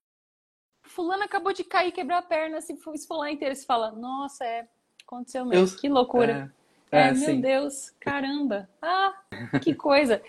fulano 0.85 1.23
acabou 1.23 1.51
de 1.53 1.63
cair, 1.63 1.91
quebrar 1.91 2.19
a 2.19 2.23
perna, 2.23 2.61
se 2.61 2.77
esfolar 2.93 3.31
inteiro. 3.31 3.55
Você 3.55 3.65
fala, 3.65 3.91
nossa, 3.91 4.45
é, 4.45 4.67
aconteceu 5.05 5.45
mesmo. 5.45 5.75
Eu... 5.75 5.79
Que 5.79 5.89
loucura. 5.89 6.53
É, 6.91 6.99
é, 6.99 7.07
é 7.09 7.11
meu 7.11 7.25
sim. 7.25 7.41
Deus, 7.41 7.91
caramba. 7.99 8.69
Ah, 8.81 9.13
que 9.61 9.75
coisa. 9.75 10.21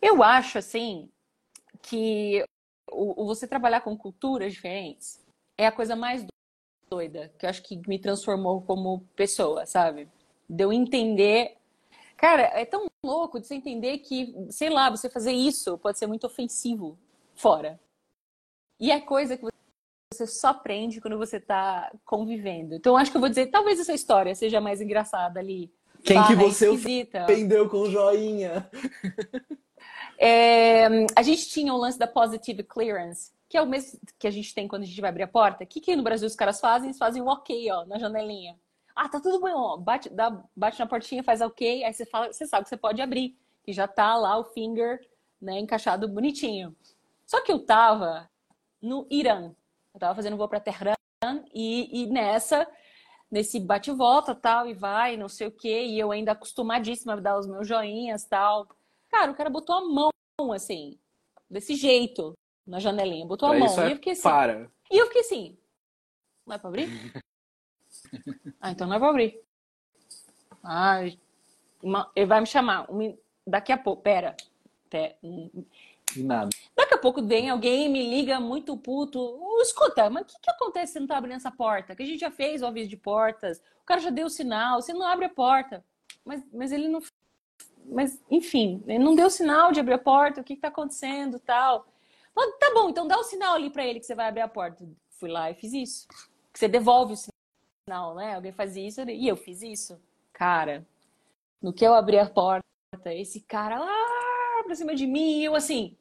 Eu 0.00 0.22
acho, 0.22 0.58
assim, 0.58 1.08
que 1.82 2.44
o, 2.90 3.22
o 3.22 3.26
você 3.26 3.46
trabalhar 3.46 3.80
com 3.80 3.96
culturas 3.96 4.52
diferentes 4.52 5.20
é 5.58 5.66
a 5.66 5.72
coisa 5.72 5.96
mais 5.96 6.24
doida 6.90 7.32
que 7.38 7.46
eu 7.46 7.50
acho 7.50 7.62
que 7.62 7.80
me 7.88 7.98
transformou 7.98 8.62
como 8.62 9.00
pessoa, 9.16 9.66
sabe? 9.66 10.08
De 10.48 10.64
eu 10.64 10.72
entender. 10.72 11.56
Cara, 12.16 12.42
é 12.42 12.64
tão 12.64 12.86
louco 13.04 13.40
de 13.40 13.46
você 13.46 13.54
entender 13.54 13.98
que, 13.98 14.34
sei 14.50 14.70
lá, 14.70 14.90
você 14.90 15.08
fazer 15.10 15.32
isso 15.32 15.78
pode 15.78 15.98
ser 15.98 16.06
muito 16.06 16.26
ofensivo 16.26 16.98
fora. 17.34 17.80
E 18.78 18.90
é 18.90 19.00
coisa 19.00 19.36
que 19.36 19.46
você 20.12 20.26
só 20.26 20.48
aprende 20.48 21.00
quando 21.00 21.16
você 21.16 21.40
tá 21.40 21.90
convivendo. 22.04 22.74
Então, 22.74 22.96
acho 22.96 23.10
que 23.10 23.16
eu 23.16 23.20
vou 23.20 23.30
dizer, 23.30 23.46
talvez 23.46 23.80
essa 23.80 23.94
história 23.94 24.34
seja 24.34 24.60
mais 24.60 24.80
engraçada 24.80 25.40
ali. 25.40 25.72
Quem 26.04 26.22
que 26.24 26.34
você 26.34 26.68
ofendeu 26.68 27.68
com 27.68 27.88
joinha? 27.90 28.68
É, 30.24 30.86
a 31.16 31.22
gente 31.22 31.48
tinha 31.48 31.74
o 31.74 31.76
lance 31.76 31.98
da 31.98 32.06
positive 32.06 32.62
clearance, 32.62 33.32
que 33.48 33.56
é 33.56 33.62
o 33.62 33.66
mesmo 33.66 33.98
que 34.20 34.28
a 34.28 34.30
gente 34.30 34.54
tem 34.54 34.68
quando 34.68 34.84
a 34.84 34.86
gente 34.86 35.00
vai 35.00 35.10
abrir 35.10 35.24
a 35.24 35.28
porta. 35.28 35.64
O 35.64 35.66
que, 35.66 35.80
que 35.80 35.96
no 35.96 36.04
Brasil 36.04 36.28
os 36.28 36.36
caras 36.36 36.60
fazem? 36.60 36.90
Eles 36.90 36.98
fazem 36.98 37.20
o 37.20 37.24
um 37.24 37.28
ok, 37.28 37.68
ó, 37.72 37.84
na 37.86 37.98
janelinha. 37.98 38.56
Ah, 38.94 39.08
tá 39.08 39.18
tudo 39.18 39.40
bom. 39.40 39.78
Bate, 39.78 40.08
dá, 40.10 40.30
bate 40.54 40.78
na 40.78 40.86
portinha, 40.86 41.24
faz 41.24 41.40
ok, 41.40 41.82
aí 41.82 41.92
você 41.92 42.06
fala, 42.06 42.32
você 42.32 42.46
sabe 42.46 42.62
que 42.62 42.68
você 42.68 42.76
pode 42.76 43.02
abrir, 43.02 43.36
que 43.64 43.72
já 43.72 43.88
tá 43.88 44.14
lá 44.14 44.38
o 44.38 44.44
finger, 44.44 45.00
né, 45.40 45.58
encaixado 45.58 46.06
bonitinho. 46.06 46.76
Só 47.26 47.42
que 47.42 47.50
eu 47.50 47.58
tava 47.58 48.30
no 48.80 49.08
Irã. 49.10 49.52
Eu 49.92 49.98
tava 49.98 50.14
fazendo 50.14 50.36
voo 50.36 50.48
para 50.48 50.60
Tehran 50.60 50.94
e, 51.52 52.04
e 52.04 52.06
nessa 52.06 52.64
nesse 53.28 53.58
bate 53.58 53.90
volta 53.90 54.36
tal 54.36 54.68
e 54.68 54.74
vai, 54.74 55.16
não 55.16 55.28
sei 55.28 55.48
o 55.48 55.50
que, 55.50 55.84
e 55.84 55.98
eu 55.98 56.12
ainda 56.12 56.32
acostumadíssima 56.32 57.14
a 57.14 57.16
dar 57.16 57.38
os 57.38 57.46
meus 57.48 57.66
joinhas 57.66 58.24
tal. 58.24 58.68
Cara, 59.12 59.30
o 59.30 59.34
cara 59.34 59.50
botou 59.50 59.76
a 59.76 59.82
mão 59.82 60.10
assim, 60.54 60.98
desse 61.48 61.74
jeito, 61.74 62.32
na 62.66 62.80
janelinha, 62.80 63.26
botou 63.26 63.50
pra 63.50 63.58
a 63.58 63.60
mão. 63.60 63.80
É 63.82 63.88
e 63.88 63.90
eu 63.90 63.96
fiquei 63.96 64.12
assim. 64.14 64.22
Para. 64.22 64.70
E 64.90 64.98
eu 64.98 65.06
fiquei 65.06 65.20
assim, 65.20 65.58
não 66.46 66.56
é 66.56 66.58
pra 66.58 66.68
abrir? 66.68 66.88
ah, 68.58 68.70
então 68.70 68.86
não 68.86 68.96
é 68.96 68.98
pra 68.98 69.10
abrir. 69.10 69.38
Ai, 70.64 71.20
uma... 71.82 72.10
ele 72.16 72.26
vai 72.26 72.40
me 72.40 72.46
chamar. 72.46 72.88
Daqui 73.46 73.70
a 73.70 73.78
pouco, 73.78 74.02
pera. 74.02 74.34
De 74.90 76.22
nada. 76.22 76.48
Daqui 76.74 76.94
a 76.94 76.98
pouco 76.98 77.22
vem 77.22 77.50
alguém 77.50 77.88
me 77.88 78.08
liga 78.08 78.40
muito 78.40 78.76
puto. 78.78 79.18
Oh, 79.20 79.60
escuta, 79.60 80.08
mas 80.08 80.22
o 80.22 80.26
que, 80.26 80.40
que 80.40 80.50
acontece 80.50 80.86
se 80.88 80.92
você 80.94 81.00
não 81.00 81.06
tá 81.06 81.18
abrindo 81.18 81.36
essa 81.36 81.50
porta? 81.50 81.94
Que 81.94 82.02
a 82.02 82.06
gente 82.06 82.20
já 82.20 82.30
fez 82.30 82.62
o 82.62 82.66
aviso 82.66 82.88
de 82.88 82.96
portas, 82.96 83.58
o 83.82 83.84
cara 83.84 84.00
já 84.00 84.10
deu 84.10 84.26
o 84.26 84.30
sinal, 84.30 84.80
você 84.80 84.92
não 84.92 85.06
abre 85.06 85.26
a 85.26 85.30
porta. 85.30 85.84
Mas, 86.24 86.42
mas 86.52 86.72
ele 86.72 86.88
não 86.88 87.00
mas 87.86 88.22
enfim, 88.30 88.82
ele 88.86 89.02
não 89.02 89.14
deu 89.14 89.28
sinal 89.30 89.72
de 89.72 89.80
abrir 89.80 89.94
a 89.94 89.98
porta, 89.98 90.40
o 90.40 90.44
que 90.44 90.54
está 90.54 90.68
acontecendo 90.68 91.38
tal. 91.38 91.86
Falei, 92.34 92.52
tá 92.52 92.72
bom, 92.74 92.88
então 92.88 93.06
dá 93.06 93.18
o 93.18 93.24
sinal 93.24 93.54
ali 93.54 93.70
para 93.70 93.84
ele 93.84 94.00
que 94.00 94.06
você 94.06 94.14
vai 94.14 94.28
abrir 94.28 94.40
a 94.40 94.48
porta. 94.48 94.86
Fui 95.10 95.30
lá 95.30 95.50
e 95.50 95.54
fiz 95.54 95.72
isso. 95.72 96.08
Que 96.52 96.58
você 96.58 96.68
devolve 96.68 97.14
o 97.14 97.16
sinal, 97.86 98.14
né? 98.14 98.34
Alguém 98.34 98.52
faz 98.52 98.76
isso 98.76 99.02
e 99.02 99.28
eu 99.28 99.36
fiz 99.36 99.62
isso. 99.62 100.00
Cara, 100.32 100.86
no 101.60 101.72
que 101.72 101.84
eu 101.84 101.94
abri 101.94 102.18
a 102.18 102.28
porta, 102.28 102.64
esse 103.06 103.40
cara 103.40 103.78
lá 103.78 104.64
pra 104.64 104.74
cima 104.74 104.94
de 104.94 105.06
mim, 105.06 105.42
eu 105.42 105.54
assim, 105.54 105.96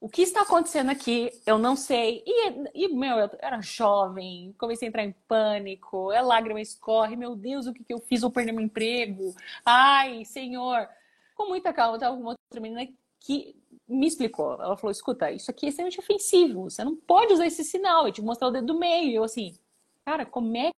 o 0.00 0.08
que 0.08 0.22
está 0.22 0.42
acontecendo 0.42 0.90
aqui? 0.90 1.30
Eu 1.44 1.58
não 1.58 1.74
sei. 1.74 2.22
E, 2.24 2.84
e, 2.84 2.88
meu, 2.88 3.16
eu 3.18 3.30
era 3.40 3.60
jovem, 3.60 4.54
comecei 4.56 4.86
a 4.86 4.90
entrar 4.90 5.04
em 5.04 5.12
pânico, 5.26 6.10
a 6.10 6.20
lágrima 6.20 6.60
escorre, 6.60 7.16
meu 7.16 7.34
Deus, 7.34 7.66
o 7.66 7.72
que, 7.72 7.82
que 7.82 7.92
eu 7.92 7.98
fiz? 7.98 8.20
Vou 8.20 8.30
perder 8.30 8.52
meu 8.52 8.64
emprego. 8.64 9.34
Ai, 9.64 10.24
senhor. 10.24 10.88
Com 11.34 11.48
muita 11.48 11.72
calma, 11.72 11.98
tava 11.98 12.16
uma 12.16 12.30
outra 12.30 12.60
menina 12.60 12.88
que 13.20 13.56
me 13.88 14.06
explicou. 14.06 14.54
Ela 14.54 14.76
falou: 14.76 14.92
escuta, 14.92 15.30
isso 15.32 15.50
aqui 15.50 15.66
é 15.66 15.68
extremamente 15.70 15.98
ofensivo, 15.98 16.70
você 16.70 16.84
não 16.84 16.96
pode 16.96 17.32
usar 17.32 17.46
esse 17.46 17.64
sinal, 17.64 18.06
e 18.06 18.12
te 18.12 18.22
mostrar 18.22 18.48
o 18.48 18.50
dedo 18.50 18.68
do 18.68 18.78
meio. 18.78 19.10
E 19.10 19.14
eu 19.16 19.24
assim, 19.24 19.58
cara, 20.04 20.24
como 20.24 20.56
é 20.56 20.70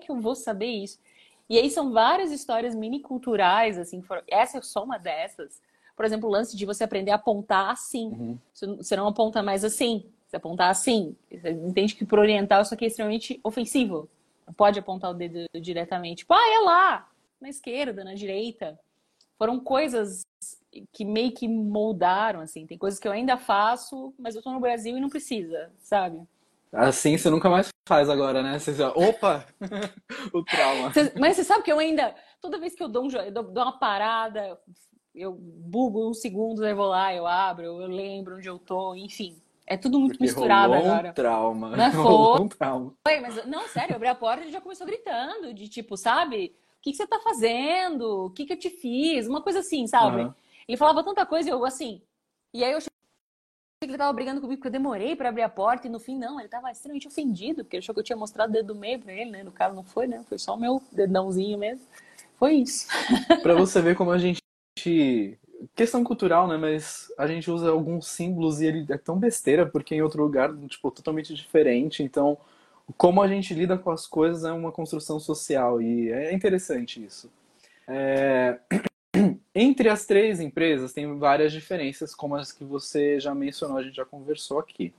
que 0.00 0.10
eu 0.10 0.20
vou 0.20 0.34
saber 0.34 0.66
isso? 0.66 0.98
E 1.48 1.58
aí 1.58 1.70
são 1.70 1.92
várias 1.92 2.30
histórias 2.32 2.74
mini 2.74 3.00
culturais, 3.00 3.78
assim, 3.78 4.02
essa 4.28 4.58
é 4.58 4.62
só 4.62 4.84
uma 4.84 4.98
dessas 4.98 5.60
por 5.96 6.04
exemplo, 6.04 6.28
o 6.28 6.32
lance 6.32 6.56
de 6.56 6.66
você 6.66 6.84
aprender 6.84 7.10
a 7.10 7.16
apontar 7.16 7.70
assim. 7.70 8.08
Uhum. 8.08 8.38
Você 8.76 8.96
não 8.96 9.06
aponta 9.06 9.42
mais 9.42 9.64
assim, 9.64 10.04
você 10.26 10.36
apontar 10.36 10.70
assim. 10.70 11.14
Você 11.30 11.50
entende 11.50 11.94
que 11.94 12.04
por 12.04 12.18
oriental 12.18 12.62
isso 12.62 12.74
aqui 12.74 12.84
é 12.84 12.88
extremamente 12.88 13.40
ofensivo. 13.44 14.08
Não 14.46 14.54
pode 14.54 14.78
apontar 14.78 15.10
o 15.10 15.14
dedo 15.14 15.46
diretamente. 15.60 16.18
Tipo, 16.18 16.34
ah, 16.34 16.54
é 16.54 16.64
lá, 16.64 17.08
na 17.40 17.48
esquerda, 17.48 18.04
na 18.04 18.14
direita. 18.14 18.78
Foram 19.38 19.60
coisas 19.60 20.22
que 20.92 21.04
meio 21.04 21.32
que 21.32 21.46
moldaram, 21.46 22.40
assim. 22.40 22.66
Tem 22.66 22.78
coisas 22.78 22.98
que 22.98 23.06
eu 23.06 23.12
ainda 23.12 23.36
faço, 23.36 24.14
mas 24.18 24.34
eu 24.34 24.42
tô 24.42 24.50
no 24.50 24.60
Brasil 24.60 24.96
e 24.96 25.00
não 25.00 25.08
precisa, 25.08 25.70
sabe? 25.78 26.20
Assim 26.72 27.18
você 27.18 27.28
nunca 27.28 27.50
mais 27.50 27.68
faz 27.86 28.08
agora, 28.08 28.42
né? 28.42 28.58
Você 28.58 28.72
já, 28.72 28.88
opa! 28.88 29.44
o 30.32 30.42
trauma. 30.42 30.90
mas 31.20 31.36
você 31.36 31.44
sabe 31.44 31.62
que 31.62 31.70
eu 31.70 31.78
ainda, 31.78 32.14
toda 32.40 32.58
vez 32.58 32.74
que 32.74 32.82
eu 32.82 32.88
dou, 32.88 33.04
um, 33.04 33.10
eu 33.10 33.30
dou 33.30 33.62
uma 33.62 33.78
parada, 33.78 34.58
eu 35.14 35.32
bugo 35.34 36.08
uns 36.08 36.20
segundos, 36.20 36.62
aí 36.62 36.74
vou 36.74 36.86
lá, 36.86 37.14
eu 37.14 37.26
abro, 37.26 37.64
eu 37.64 37.86
lembro 37.86 38.36
onde 38.36 38.48
eu 38.48 38.58
tô, 38.58 38.94
enfim. 38.94 39.36
É 39.66 39.76
tudo 39.76 39.98
muito 39.98 40.12
Porque 40.12 40.24
misturado 40.24 40.72
rolou 40.72 40.90
agora. 40.90 41.10
Um 41.10 41.14
trauma. 41.14 41.76
Não 41.76 41.84
é 41.84 41.88
rolou 41.90 42.42
um 42.42 42.48
trauma. 42.48 42.94
Foi, 43.06 43.20
mas 43.20 43.46
não, 43.46 43.68
sério, 43.68 43.92
eu 43.92 43.96
abri 43.96 44.08
a 44.08 44.14
porta 44.14 44.40
e 44.40 44.44
ele 44.44 44.52
já 44.52 44.60
começou 44.60 44.86
gritando, 44.86 45.54
de 45.54 45.68
tipo, 45.68 45.96
sabe? 45.96 46.54
O 46.78 46.82
que, 46.82 46.90
que 46.90 46.96
você 46.96 47.06
tá 47.06 47.20
fazendo? 47.20 48.26
O 48.26 48.30
que, 48.30 48.44
que 48.44 48.52
eu 48.52 48.58
te 48.58 48.70
fiz? 48.70 49.28
Uma 49.28 49.40
coisa 49.40 49.60
assim, 49.60 49.86
sabe? 49.86 50.22
Uhum. 50.22 50.34
Ele 50.66 50.76
falava 50.76 51.04
tanta 51.04 51.24
coisa 51.24 51.48
e 51.48 51.52
eu 51.52 51.64
assim. 51.64 52.02
E 52.52 52.64
aí 52.64 52.72
eu 52.72 52.78
achei 52.78 52.90
que 53.80 53.86
ele 53.86 53.98
tava 53.98 54.12
brigando 54.12 54.40
comigo 54.40 54.58
porque 54.58 54.68
eu 54.68 54.72
demorei 54.72 55.14
para 55.14 55.28
abrir 55.28 55.42
a 55.42 55.48
porta 55.48 55.86
e 55.86 55.90
no 55.90 55.98
fim 55.98 56.16
não, 56.18 56.38
ele 56.38 56.48
tava 56.48 56.70
extremamente 56.70 57.08
ofendido, 57.08 57.64
porque 57.64 57.76
ele 57.76 57.82
achou 57.82 57.94
que 57.94 58.00
eu 58.00 58.04
tinha 58.04 58.16
mostrado 58.16 58.50
o 58.50 58.52
dedo 58.52 58.74
do 58.74 58.74
meio 58.74 58.98
pra 58.98 59.12
ele, 59.12 59.30
né? 59.30 59.42
No 59.42 59.52
caso 59.52 59.74
não 59.74 59.84
foi, 59.84 60.06
né? 60.06 60.24
Foi 60.28 60.38
só 60.38 60.54
o 60.54 60.60
meu 60.60 60.82
dedãozinho 60.90 61.58
mesmo. 61.58 61.86
Foi 62.36 62.54
isso. 62.54 62.88
para 63.42 63.54
você 63.54 63.80
ver 63.80 63.96
como 63.96 64.10
a 64.10 64.18
gente 64.18 64.42
questão 65.74 66.02
cultural, 66.02 66.48
né? 66.48 66.56
Mas 66.56 67.12
a 67.18 67.26
gente 67.26 67.50
usa 67.50 67.70
alguns 67.70 68.08
símbolos 68.08 68.60
e 68.60 68.66
ele 68.66 68.86
é 68.90 68.98
tão 68.98 69.18
besteira 69.18 69.66
porque 69.66 69.94
em 69.94 70.02
outro 70.02 70.22
lugar, 70.22 70.54
tipo, 70.68 70.90
totalmente 70.90 71.34
diferente. 71.34 72.02
Então, 72.02 72.38
como 72.96 73.22
a 73.22 73.28
gente 73.28 73.54
lida 73.54 73.78
com 73.78 73.90
as 73.90 74.06
coisas 74.06 74.44
é 74.44 74.52
uma 74.52 74.72
construção 74.72 75.20
social 75.20 75.80
e 75.80 76.10
é 76.10 76.32
interessante 76.32 77.04
isso. 77.04 77.30
É... 77.86 78.58
Entre 79.54 79.88
as 79.88 80.06
três 80.06 80.40
empresas 80.40 80.92
tem 80.92 81.18
várias 81.18 81.52
diferenças, 81.52 82.14
como 82.14 82.34
as 82.34 82.50
que 82.50 82.64
você 82.64 83.20
já 83.20 83.34
mencionou, 83.34 83.76
a 83.76 83.82
gente 83.82 83.96
já 83.96 84.04
conversou 84.04 84.58
aqui. 84.58 84.94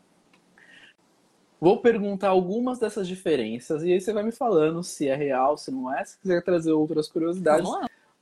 Vou 1.60 1.80
perguntar 1.80 2.30
algumas 2.30 2.78
dessas 2.78 3.08
diferenças 3.08 3.84
e 3.84 3.92
aí 3.92 4.00
você 4.00 4.14
vai 4.14 4.22
me 4.22 4.32
falando 4.32 4.84
se 4.84 5.08
é 5.08 5.16
real, 5.16 5.58
se 5.58 5.72
não 5.72 5.92
é. 5.94 6.04
Se 6.06 6.20
quiser 6.20 6.44
trazer 6.44 6.74
outras 6.74 7.08
curiosidades, 7.08 7.70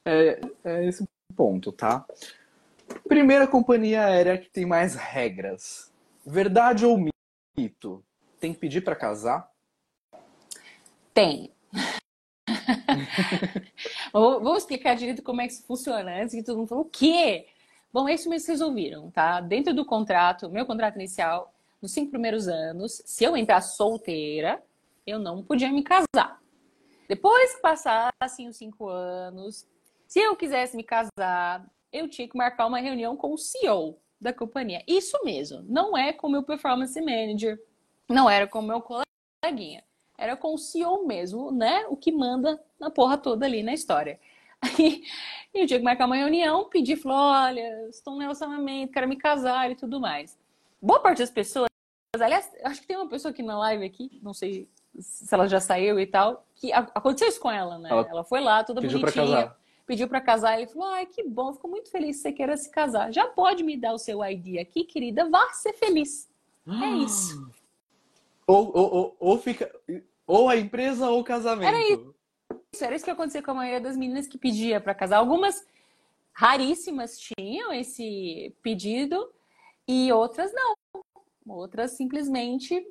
é, 0.05 0.39
é 0.63 0.87
esse 0.87 1.05
ponto, 1.31 1.71
tá? 1.71 2.05
Primeira 3.07 3.47
companhia 3.47 4.03
aérea 4.03 4.37
que 4.37 4.49
tem 4.49 4.65
mais 4.65 4.95
regras. 4.95 5.91
Verdade 6.25 6.85
ou 6.85 7.03
mito? 7.57 8.03
Tem 8.39 8.53
que 8.53 8.59
pedir 8.59 8.81
para 8.81 8.95
casar? 8.95 9.49
Tem. 11.13 11.51
Vou 14.13 14.57
explicar 14.57 14.95
direito 14.95 15.23
como 15.23 15.41
é 15.41 15.47
que 15.47 15.53
isso 15.53 15.65
funciona 15.65 16.21
antes 16.21 16.35
que 16.35 16.43
todo 16.43 16.57
mundo 16.57 16.67
falou 16.67 16.85
o 16.85 16.89
quê? 16.89 17.47
Bom, 17.93 18.07
é 18.07 18.13
isso 18.13 18.29
mesmo 18.29 18.41
que 18.41 18.45
vocês 18.47 18.61
ouviram, 18.61 19.11
tá? 19.11 19.41
Dentro 19.41 19.73
do 19.73 19.85
contrato, 19.85 20.49
meu 20.49 20.65
contrato 20.65 20.95
inicial, 20.95 21.53
nos 21.81 21.91
cinco 21.91 22.11
primeiros 22.11 22.47
anos, 22.47 23.01
se 23.05 23.23
eu 23.23 23.35
entrar 23.35 23.61
solteira, 23.61 24.63
eu 25.05 25.19
não 25.19 25.43
podia 25.43 25.71
me 25.71 25.83
casar. 25.83 26.39
Depois 27.07 27.55
que 27.55 27.61
passassem 27.61 28.47
os 28.47 28.55
cinco 28.55 28.87
anos, 28.87 29.67
se 30.11 30.19
eu 30.19 30.35
quisesse 30.35 30.75
me 30.75 30.83
casar, 30.83 31.65
eu 31.89 32.05
tinha 32.09 32.27
que 32.27 32.35
marcar 32.35 32.67
uma 32.67 32.81
reunião 32.81 33.15
com 33.15 33.33
o 33.33 33.37
CEO 33.37 33.97
da 34.19 34.33
companhia. 34.33 34.83
Isso 34.85 35.17
mesmo, 35.23 35.63
não 35.69 35.97
é 35.97 36.11
com 36.11 36.27
o 36.27 36.29
meu 36.29 36.43
performance 36.43 36.99
manager, 36.99 37.57
não 38.09 38.29
era 38.29 38.45
com 38.45 38.59
o 38.59 38.61
meu 38.61 38.81
coleguinha, 38.81 39.85
era 40.17 40.35
com 40.35 40.53
o 40.53 40.57
CEO 40.57 41.07
mesmo, 41.07 41.49
né? 41.49 41.85
O 41.87 41.95
que 41.95 42.11
manda 42.11 42.61
na 42.77 42.89
porra 42.89 43.17
toda 43.17 43.45
ali 43.45 43.63
na 43.63 43.73
história. 43.73 44.19
Aí 44.61 45.01
eu 45.53 45.65
tinha 45.65 45.79
que 45.79 45.85
marcar 45.85 46.07
uma 46.07 46.17
reunião, 46.17 46.67
pedir, 46.67 46.97
falou, 46.97 47.17
olha, 47.17 47.87
estou 47.87 48.13
no 48.13 48.19
relacionamento, 48.19 48.91
quero 48.91 49.07
me 49.07 49.15
casar 49.15 49.71
e 49.71 49.75
tudo 49.75 50.01
mais. 50.01 50.37
Boa 50.81 50.99
parte 50.99 51.19
das 51.19 51.31
pessoas 51.31 51.71
Aliás, 52.19 52.51
acho 52.65 52.81
que 52.81 52.87
tem 52.87 52.97
uma 52.97 53.07
pessoa 53.07 53.31
aqui 53.31 53.41
na 53.41 53.57
live 53.57 53.85
aqui, 53.85 54.19
não 54.21 54.33
sei 54.33 54.67
se 54.99 55.33
ela 55.33 55.47
já 55.47 55.61
saiu 55.61 55.97
e 55.97 56.05
tal, 56.05 56.45
que 56.53 56.73
aconteceu 56.73 57.29
isso 57.29 57.39
com 57.39 57.49
ela, 57.49 57.79
né? 57.79 57.89
Ela, 57.89 58.07
ela 58.09 58.23
foi 58.25 58.41
lá, 58.41 58.61
toda 58.61 58.81
pediu 58.81 58.99
bonitinha. 58.99 59.25
Pra 59.25 59.35
casar. 59.35 59.60
Pediu 59.91 60.07
para 60.07 60.21
casar 60.21 60.57
e 60.61 60.67
falou: 60.67 60.87
ai, 60.87 61.05
que 61.05 61.21
bom, 61.21 61.51
fico 61.51 61.67
muito 61.67 61.91
feliz 61.91 62.15
que 62.15 62.21
você 62.21 62.31
queira 62.31 62.55
se 62.55 62.71
casar. 62.71 63.11
Já 63.11 63.27
pode 63.27 63.61
me 63.61 63.75
dar 63.75 63.91
o 63.91 63.97
seu 63.97 64.23
ID 64.23 64.57
aqui, 64.57 64.85
querida? 64.85 65.29
Vá 65.29 65.49
ser 65.51 65.73
feliz. 65.73 66.31
É 66.81 66.89
isso. 67.03 67.45
Ou, 68.47 68.71
ou, 68.73 68.93
ou, 68.93 69.17
ou, 69.19 69.37
fica. 69.37 69.69
Ou 70.25 70.47
a 70.47 70.55
empresa 70.55 71.09
ou 71.09 71.19
o 71.19 71.23
casamento. 71.25 71.67
Era 71.67 71.83
isso. 71.91 72.15
Era 72.79 72.95
isso 72.95 73.03
que 73.03 73.11
acontecia 73.11 73.43
com 73.43 73.51
a 73.51 73.55
maioria 73.55 73.81
das 73.81 73.97
meninas 73.97 74.27
que 74.27 74.37
pedia 74.37 74.79
para 74.79 74.95
casar. 74.95 75.17
Algumas 75.17 75.67
raríssimas 76.31 77.19
tinham 77.19 77.73
esse 77.73 78.55
pedido 78.63 79.29
e 79.85 80.09
outras 80.13 80.53
não. 80.53 81.03
Outras 81.45 81.91
simplesmente 81.91 82.81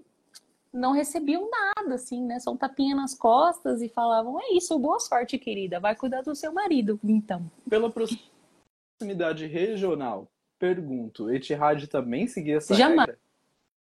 não 0.72 0.92
recebiam 0.92 1.48
nada, 1.50 1.94
assim, 1.94 2.24
né? 2.24 2.38
Só 2.38 2.52
um 2.52 2.56
tapinha 2.56 2.94
nas 2.94 3.14
costas 3.14 3.83
e 3.83 3.88
falavam: 3.88 4.40
é 4.40 4.52
isso, 4.52 4.78
boa 4.78 4.98
sorte, 4.98 5.38
querida, 5.38 5.80
vai 5.80 5.96
cuidar 5.96 6.22
do 6.22 6.35
seu 6.35 6.52
marido, 6.52 6.98
então. 7.04 7.50
Pela 7.68 7.90
proximidade 7.90 9.46
regional, 9.46 10.30
pergunto: 10.59 11.30
Etihad 11.30 11.87
também 11.88 12.26
seguia 12.26 12.59
essa 12.59 12.74
Jamais. 12.74 13.09
regra? 13.09 13.20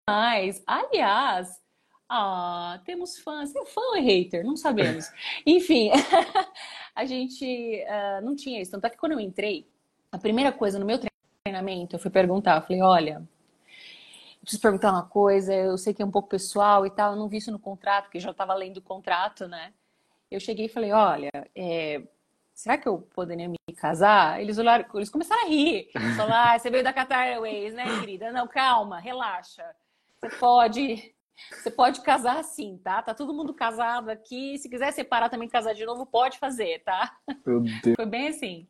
Jamais. 0.09 0.63
Aliás, 0.65 1.61
ah, 2.09 2.81
temos 2.85 3.19
fãs. 3.19 3.53
Tem 3.53 3.65
fã 3.67 3.81
ou 3.81 3.95
é 3.95 4.01
hater? 4.01 4.43
Não 4.43 4.57
sabemos. 4.57 5.11
Enfim, 5.45 5.91
a 6.95 7.05
gente 7.05 7.85
uh, 7.85 8.25
não 8.25 8.35
tinha 8.35 8.59
isso. 8.59 8.71
Tanto 8.71 8.85
é 8.85 8.89
que 8.89 8.97
quando 8.97 9.11
eu 9.11 9.19
entrei, 9.19 9.67
a 10.11 10.17
primeira 10.17 10.51
coisa 10.51 10.79
no 10.79 10.85
meu 10.85 10.99
treinamento, 11.45 11.95
eu 11.95 11.99
fui 11.99 12.09
perguntar, 12.09 12.57
eu 12.57 12.61
falei, 12.63 12.81
olha, 12.81 13.29
preciso 14.49 14.61
perguntar 14.63 14.91
uma 14.91 15.03
coisa, 15.03 15.53
eu 15.53 15.77
sei 15.77 15.93
que 15.93 16.01
é 16.01 16.05
um 16.05 16.09
pouco 16.09 16.27
pessoal 16.27 16.83
e 16.83 16.89
tal, 16.89 17.13
eu 17.13 17.19
não 17.19 17.29
vi 17.29 17.37
isso 17.37 17.51
no 17.51 17.59
contrato, 17.59 18.05
porque 18.05 18.19
já 18.19 18.31
estava 18.31 18.55
lendo 18.55 18.77
o 18.77 18.81
contrato, 18.81 19.47
né? 19.47 19.71
Eu 20.31 20.39
cheguei 20.39 20.65
e 20.65 20.69
falei, 20.69 20.91
olha, 20.91 21.29
é, 21.55 22.01
será 22.55 22.75
que 22.75 22.87
eu 22.87 22.97
poderia 23.13 23.47
me 23.47 23.57
casar? 23.77 24.41
Eles 24.41 24.57
olharam, 24.57 24.85
eles 24.95 25.09
começaram 25.09 25.43
a 25.43 25.49
rir. 25.49 25.89
Falaram, 26.17 26.55
ah, 26.55 26.57
você 26.57 26.69
veio 26.71 26.83
da 26.83 26.91
Qatar 26.91 27.27
Airways, 27.27 27.75
né, 27.75 27.85
querida? 27.99 28.31
Não, 28.31 28.47
calma, 28.47 28.99
relaxa. 28.99 29.63
Você 30.19 30.35
pode, 30.37 31.15
você 31.51 31.69
pode 31.69 32.01
casar 32.01 32.43
sim, 32.43 32.79
tá? 32.83 33.03
Tá 33.03 33.13
todo 33.13 33.33
mundo 33.33 33.53
casado 33.53 34.09
aqui. 34.09 34.57
Se 34.57 34.67
quiser 34.67 34.91
separar 34.91 35.29
também, 35.29 35.47
casar 35.47 35.73
de 35.73 35.85
novo, 35.85 36.07
pode 36.07 36.39
fazer, 36.39 36.81
tá? 36.83 37.15
Meu 37.45 37.61
Deus. 37.61 37.95
Foi 37.95 38.05
bem 38.05 38.29
assim. 38.29 38.67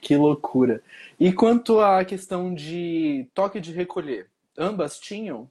Que 0.00 0.16
loucura. 0.16 0.80
E 1.18 1.32
quanto 1.32 1.80
à 1.80 2.04
questão 2.04 2.54
de 2.54 3.28
toque 3.34 3.60
de 3.60 3.72
recolher? 3.72 4.29
Ambas 4.60 5.00
tinham? 5.00 5.50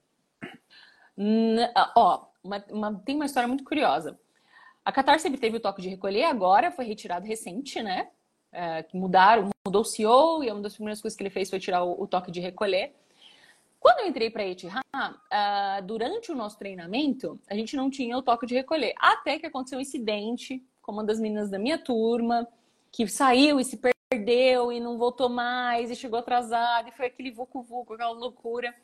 ó, 1.96 2.28
uma, 2.44 2.64
uma, 2.70 3.02
tem 3.04 3.16
uma 3.16 3.26
história 3.26 3.48
muito 3.48 3.64
curiosa. 3.64 4.20
A 4.86 4.92
Qatar 4.92 5.20
sempre 5.20 5.40
teve 5.40 5.58
o 5.58 5.60
toque 5.60 5.82
de 5.82 5.90
recolher, 5.90 6.26
agora 6.26 6.72
foi 6.72 6.86
retirado 6.86 7.26
recente, 7.26 7.82
né? 7.82 8.10
É, 8.52 8.86
mudaram, 8.94 9.50
mudou 9.66 9.82
o 9.82 9.86
CEO 9.86 10.44
e 10.44 10.52
uma 10.52 10.62
das 10.62 10.76
primeiras 10.76 11.02
coisas 11.02 11.18
que 11.18 11.24
ele 11.24 11.32
fez 11.32 11.50
foi 11.50 11.60
tirar 11.60 11.84
o, 11.84 12.04
o 12.04 12.08
toque 12.08 12.32
de 12.32 12.40
recolher. 12.40 12.96
Quando 13.80 14.02
eu 14.02 14.08
entrei 14.08 14.30
para 14.30 14.44
a 14.44 14.46
Etihad, 14.46 14.84
uh, 14.94 15.84
durante 15.86 16.32
o 16.32 16.36
nosso 16.36 16.60
treinamento, 16.60 17.40
a 17.50 17.56
gente 17.56 17.76
não 17.76 17.90
tinha 17.90 18.16
o 18.16 18.22
toque 18.22 18.46
de 18.46 18.54
recolher. 18.54 18.94
Até 18.98 19.40
que 19.40 19.48
aconteceu 19.48 19.80
um 19.80 19.82
incidente 19.82 20.64
com 20.84 20.92
uma 20.92 21.04
das 21.04 21.20
meninas 21.20 21.50
da 21.50 21.58
minha 21.58 21.80
turma, 21.80 22.48
que 22.92 23.08
saiu 23.08 23.60
e 23.60 23.66
se 23.66 23.80
perdeu 24.12 24.72
e 24.72 24.80
não 24.80 24.98
voltou 24.98 25.30
mais, 25.30 25.90
e 25.90 25.96
chegou 25.96 26.20
atrasada, 26.20 26.90
e 26.90 26.92
foi 26.92 27.08
aquele 27.08 27.32
vucu-vucu, 27.32 27.94
aquela 27.94 28.12
loucura. 28.12 28.76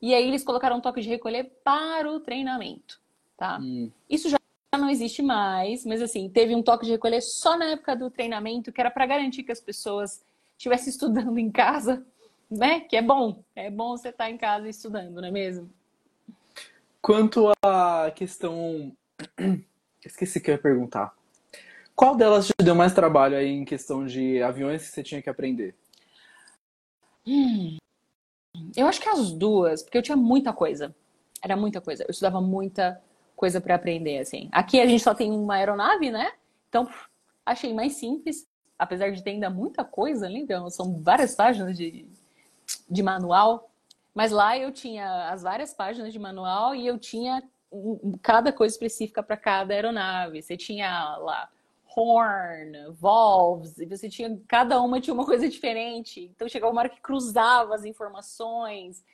E 0.00 0.14
aí 0.14 0.26
eles 0.26 0.42
colocaram 0.42 0.76
um 0.76 0.80
toque 0.80 1.00
de 1.00 1.08
recolher 1.08 1.50
para 1.62 2.10
o 2.10 2.20
treinamento, 2.20 3.00
tá? 3.36 3.58
Hum. 3.60 3.90
Isso 4.08 4.28
já 4.28 4.38
não 4.78 4.88
existe 4.88 5.22
mais, 5.22 5.84
mas 5.84 6.00
assim, 6.00 6.28
teve 6.28 6.54
um 6.54 6.62
toque 6.62 6.86
de 6.86 6.92
recolher 6.92 7.20
só 7.20 7.56
na 7.58 7.66
época 7.66 7.94
do 7.94 8.10
treinamento, 8.10 8.72
que 8.72 8.80
era 8.80 8.90
para 8.90 9.06
garantir 9.06 9.42
que 9.42 9.52
as 9.52 9.60
pessoas 9.60 10.24
estivessem 10.56 10.88
estudando 10.90 11.38
em 11.38 11.50
casa, 11.50 12.04
né? 12.50 12.80
Que 12.80 12.96
é 12.96 13.02
bom, 13.02 13.42
é 13.54 13.70
bom 13.70 13.96
você 13.96 14.08
estar 14.08 14.24
tá 14.24 14.30
em 14.30 14.38
casa 14.38 14.68
estudando, 14.68 15.20
não 15.20 15.28
é 15.28 15.30
mesmo? 15.30 15.70
Quanto 17.02 17.52
à 17.62 18.10
questão. 18.14 18.94
Esqueci 20.04 20.40
que 20.40 20.50
eu 20.50 20.54
ia 20.54 20.60
perguntar. 20.60 21.14
Qual 21.94 22.16
delas 22.16 22.46
te 22.46 22.54
deu 22.62 22.74
mais 22.74 22.94
trabalho 22.94 23.36
aí 23.36 23.48
em 23.48 23.66
questão 23.66 24.06
de 24.06 24.42
aviões 24.42 24.82
que 24.82 24.88
você 24.88 25.02
tinha 25.02 25.20
que 25.20 25.28
aprender? 25.28 25.74
Hum, 27.26 27.76
eu 28.76 28.86
acho 28.86 29.00
que 29.00 29.08
as 29.08 29.32
duas, 29.32 29.82
porque 29.82 29.98
eu 29.98 30.02
tinha 30.02 30.16
muita 30.16 30.52
coisa. 30.52 30.94
Era 31.42 31.56
muita 31.56 31.80
coisa. 31.80 32.04
Eu 32.04 32.10
estudava 32.10 32.40
muita 32.40 33.00
coisa 33.36 33.60
para 33.60 33.74
aprender, 33.74 34.18
assim. 34.18 34.48
Aqui 34.52 34.80
a 34.80 34.86
gente 34.86 35.02
só 35.02 35.14
tem 35.14 35.30
uma 35.30 35.54
aeronave, 35.54 36.10
né? 36.10 36.32
Então, 36.68 36.88
achei 37.44 37.72
mais 37.72 37.94
simples, 37.94 38.46
apesar 38.78 39.10
de 39.10 39.22
ter 39.22 39.30
ainda 39.30 39.50
muita 39.50 39.84
coisa 39.84 40.26
ali, 40.26 40.40
então 40.40 40.68
são 40.70 41.00
várias 41.00 41.34
páginas 41.34 41.76
de, 41.76 42.06
de 42.88 43.02
manual. 43.02 43.70
Mas 44.14 44.30
lá 44.30 44.58
eu 44.58 44.72
tinha 44.72 45.30
as 45.30 45.42
várias 45.42 45.72
páginas 45.72 46.12
de 46.12 46.18
manual 46.18 46.74
e 46.74 46.86
eu 46.86 46.98
tinha 46.98 47.42
cada 48.22 48.52
coisa 48.52 48.74
específica 48.74 49.22
para 49.22 49.36
cada 49.36 49.72
aeronave. 49.72 50.42
Você 50.42 50.56
tinha 50.56 51.16
lá 51.16 51.48
horn, 51.96 52.92
valves, 52.92 53.78
e 53.78 53.86
você 53.86 54.08
tinha, 54.08 54.40
cada 54.46 54.80
uma 54.80 55.00
tinha 55.00 55.14
uma 55.14 55.26
coisa 55.26 55.48
diferente. 55.48 56.30
Então 56.34 56.48
chegava 56.48 56.72
uma 56.72 56.80
hora 56.80 56.88
que 56.88 57.00
cruzava 57.00 57.74
as 57.74 57.84
informações. 57.84 59.04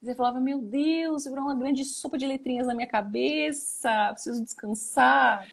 E 0.00 0.06
você 0.06 0.14
falava, 0.14 0.40
meu 0.40 0.60
Deus, 0.60 1.24
virou 1.24 1.44
uma 1.44 1.54
grande 1.54 1.84
sopa 1.84 2.16
de 2.16 2.26
letrinhas 2.26 2.66
na 2.66 2.74
minha 2.74 2.86
cabeça, 2.86 4.10
preciso 4.12 4.42
descansar. 4.42 5.48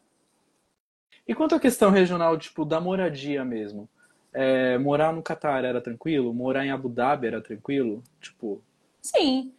E 1.28 1.34
quanto 1.34 1.56
à 1.56 1.60
questão 1.60 1.90
regional, 1.90 2.38
tipo, 2.38 2.64
da 2.64 2.80
moradia 2.80 3.44
mesmo? 3.44 3.90
É, 4.32 4.78
morar 4.78 5.14
no 5.14 5.24
Catar 5.24 5.64
era 5.64 5.82
tranquilo? 5.82 6.34
Morar 6.34 6.66
em 6.66 6.72
Abu 6.72 6.90
Dhabi 6.90 7.28
era 7.28 7.42
tranquilo? 7.42 8.04
Tipo. 8.22 8.62
Sim. 9.02 9.54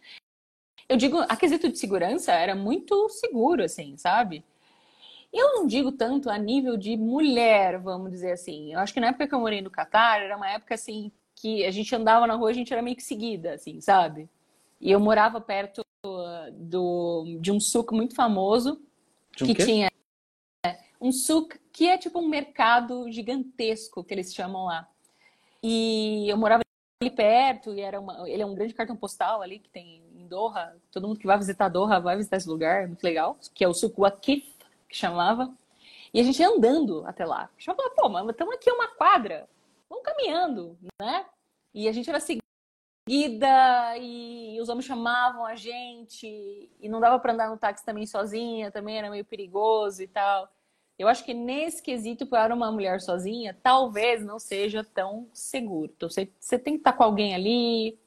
Eu 0.87 0.95
digo, 0.95 1.17
a 1.19 1.35
quesito 1.35 1.67
de 1.69 1.77
segurança 1.77 2.31
era 2.31 2.55
muito 2.55 3.09
seguro, 3.09 3.63
assim, 3.63 3.97
sabe? 3.97 4.45
Eu 5.33 5.55
não 5.55 5.67
digo 5.67 5.91
tanto 5.91 6.29
a 6.29 6.37
nível 6.37 6.77
de 6.77 6.95
mulher, 6.95 7.79
vamos 7.79 8.11
dizer 8.11 8.31
assim. 8.31 8.73
Eu 8.73 8.79
acho 8.79 8.93
que 8.93 8.99
na 8.99 9.07
época 9.07 9.27
que 9.27 9.35
eu 9.35 9.39
morei 9.39 9.61
no 9.61 9.69
Catar, 9.69 10.21
era 10.21 10.37
uma 10.37 10.49
época 10.49 10.75
assim 10.75 11.11
que 11.35 11.63
a 11.65 11.71
gente 11.71 11.93
andava 11.95 12.25
na 12.25 12.33
rua, 12.33 12.49
a 12.49 12.53
gente 12.53 12.73
era 12.73 12.81
meio 12.81 12.95
que 12.95 13.03
seguida, 13.03 13.53
assim, 13.53 13.79
sabe? 13.79 14.27
E 14.81 14.91
eu 14.91 14.99
morava 14.99 15.39
perto 15.39 15.85
do, 16.51 17.37
de 17.39 17.51
um 17.51 17.59
suco 17.59 17.95
muito 17.95 18.15
famoso 18.15 18.81
que 19.45 19.53
quê? 19.53 19.65
tinha 19.65 19.91
um 20.99 21.11
suco 21.11 21.55
que 21.71 21.87
é 21.87 21.97
tipo 21.97 22.19
um 22.19 22.27
mercado 22.27 23.11
gigantesco 23.11 24.03
que 24.03 24.13
eles 24.13 24.33
chamam 24.33 24.65
lá. 24.65 24.87
E 25.61 26.27
eu 26.27 26.37
morava 26.37 26.63
ali 27.01 27.11
perto 27.11 27.73
e 27.73 27.81
era 27.81 27.99
uma, 27.99 28.27
ele 28.27 28.41
é 28.41 28.45
um 28.45 28.55
grande 28.55 28.73
cartão 28.73 28.95
postal 28.95 29.41
ali 29.41 29.59
que 29.59 29.69
tem 29.69 30.01
em 30.15 30.27
Doha. 30.27 30.75
Todo 30.91 31.07
mundo 31.07 31.19
que 31.19 31.27
vai 31.27 31.37
visitar 31.37 31.69
Doha 31.69 31.99
vai 31.99 32.17
visitar 32.17 32.37
esse 32.37 32.49
lugar, 32.49 32.83
é 32.83 32.87
muito 32.87 33.03
legal, 33.03 33.37
que 33.53 33.63
é 33.63 33.67
o 33.67 33.73
suco 33.73 34.01
Wakif 34.01 34.56
que 34.87 34.95
chamava. 34.95 35.53
E 36.13 36.19
a 36.19 36.23
gente 36.23 36.39
ia 36.39 36.49
andando 36.49 37.05
até 37.05 37.25
lá. 37.25 37.43
A 37.43 37.49
gente 37.59 37.65
falava, 37.65 37.95
pô, 37.95 38.09
mas 38.09 38.29
estamos 38.29 38.55
aqui 38.55 38.71
uma 38.71 38.87
quadra. 38.89 39.47
vamos 39.89 40.03
caminhando, 40.03 40.77
né? 41.01 41.25
E 41.73 41.87
a 41.87 41.91
gente 41.91 42.09
era 42.09 42.19
seguida 42.19 42.41
e 43.99 44.59
os 44.59 44.69
homens 44.69 44.85
chamavam 44.85 45.45
a 45.45 45.55
gente 45.55 46.69
e 46.79 46.89
não 46.89 46.99
dava 46.99 47.19
para 47.19 47.33
andar 47.33 47.49
no 47.49 47.57
táxi 47.57 47.85
também 47.85 48.05
sozinha, 48.05 48.71
também 48.71 48.97
era 48.97 49.09
meio 49.09 49.25
perigoso 49.25 50.01
e 50.01 50.07
tal. 50.07 50.49
Eu 50.97 51.07
acho 51.07 51.23
que 51.23 51.33
nesse 51.33 51.81
quesito, 51.83 52.25
para 52.25 52.55
uma 52.55 52.71
mulher 52.71 52.99
sozinha, 52.99 53.55
talvez 53.61 54.25
não 54.25 54.39
seja 54.39 54.83
tão 54.83 55.29
seguro. 55.31 55.91
Então, 55.95 56.09
você, 56.09 56.31
você 56.39 56.57
tem 56.57 56.73
que 56.73 56.79
estar 56.79 56.93
com 56.93 57.03
alguém 57.03 57.35
ali, 57.35 57.99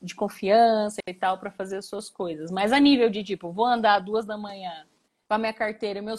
de 0.00 0.14
confiança 0.14 1.00
e 1.08 1.14
tal, 1.14 1.38
para 1.38 1.50
fazer 1.50 1.78
as 1.78 1.86
suas 1.86 2.08
coisas. 2.08 2.50
Mas 2.52 2.72
a 2.72 2.78
nível 2.78 3.10
de, 3.10 3.24
tipo, 3.24 3.50
vou 3.50 3.66
andar 3.66 3.98
duas 3.98 4.24
da 4.24 4.38
manhã 4.38 4.86
com 5.28 5.34
a 5.34 5.38
minha 5.38 5.52
carteira 5.52 6.00
meu 6.00 6.16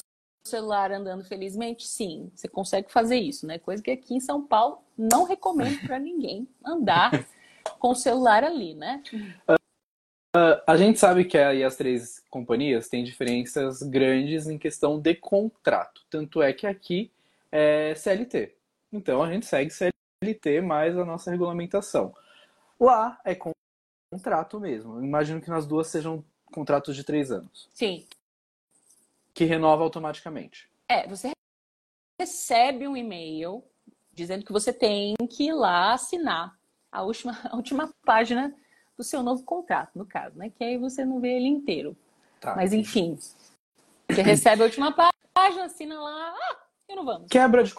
celular 0.48 0.92
andando 0.92 1.24
felizmente, 1.24 1.88
sim, 1.88 2.32
você 2.34 2.48
consegue 2.48 2.92
fazer 2.92 3.18
isso, 3.18 3.46
né? 3.46 3.60
Coisa 3.60 3.82
que 3.84 3.92
aqui 3.92 4.16
em 4.16 4.20
São 4.20 4.46
Paulo 4.46 4.80
não 4.98 5.26
recomendo 5.26 5.80
para 5.86 6.00
ninguém 6.00 6.48
andar 6.66 7.12
com 7.80 7.90
o 7.90 7.96
celular 7.96 8.44
ali, 8.44 8.74
né? 8.74 9.04
Uh, 9.50 10.62
a 10.66 10.78
gente 10.78 11.00
sabe 11.00 11.26
que 11.26 11.38
aí 11.38 11.64
as 11.64 11.76
três 11.76 12.24
companhias 12.30 12.88
têm 12.88 13.04
diferenças 13.04 13.82
grandes 13.82 14.48
em 14.48 14.58
questão 14.58 15.00
de 15.00 15.16
contrato. 15.16 16.02
Tanto 16.10 16.42
é 16.42 16.54
que 16.54 16.68
aqui 16.68 17.12
é 17.52 17.94
CLT. 17.96 18.56
Então 18.92 19.22
a 19.22 19.32
gente 19.32 19.46
segue 19.46 19.72
CLT 19.72 20.62
mais 20.62 20.98
a 20.98 21.06
nossa 21.06 21.32
regulamentação. 21.32 22.14
Lá 22.80 23.20
é 23.26 23.36
contrato 24.12 24.60
mesmo. 24.60 24.98
Eu 24.98 25.04
imagino 25.04 25.42
que 25.42 25.50
nas 25.50 25.66
duas 25.66 25.88
sejam 25.88 26.24
contratos 26.52 26.96
de 26.96 27.04
três 27.04 27.32
anos. 27.32 27.68
Sim. 27.74 28.06
Que 29.38 29.46
renova 29.46 29.84
automaticamente. 29.84 30.68
É, 30.90 31.08
você 31.08 31.30
recebe 32.20 32.88
um 32.88 32.98
e-mail 32.98 33.64
dizendo 34.12 34.44
que 34.44 34.52
você 34.52 34.74
tem 34.74 35.14
que 35.30 35.50
ir 35.50 35.54
lá 35.54 35.94
assinar 35.94 36.58
a 36.92 37.04
última, 37.04 37.38
a 37.46 37.56
última 37.56 37.94
página 38.04 38.52
do 38.98 39.04
seu 39.04 39.22
novo 39.22 39.44
contrato, 39.44 39.92
no 39.94 40.08
caso, 40.08 40.36
né? 40.36 40.50
Que 40.50 40.64
aí 40.64 40.78
você 40.80 41.06
não 41.06 41.22
vê 41.22 41.36
ele 41.36 41.48
inteiro. 41.48 41.96
Tá. 42.40 42.56
Mas 42.56 42.74
enfim, 42.74 43.16
você 44.10 44.24
recebe 44.24 44.64
a 44.64 44.66
última 44.66 44.92
página, 44.92 45.66
assina 45.66 46.02
lá, 46.02 46.34
ah, 46.36 46.58
e 46.90 46.96
não 46.96 47.06
vamos. 47.06 47.30
Quebra 47.30 47.64
de 47.64 47.76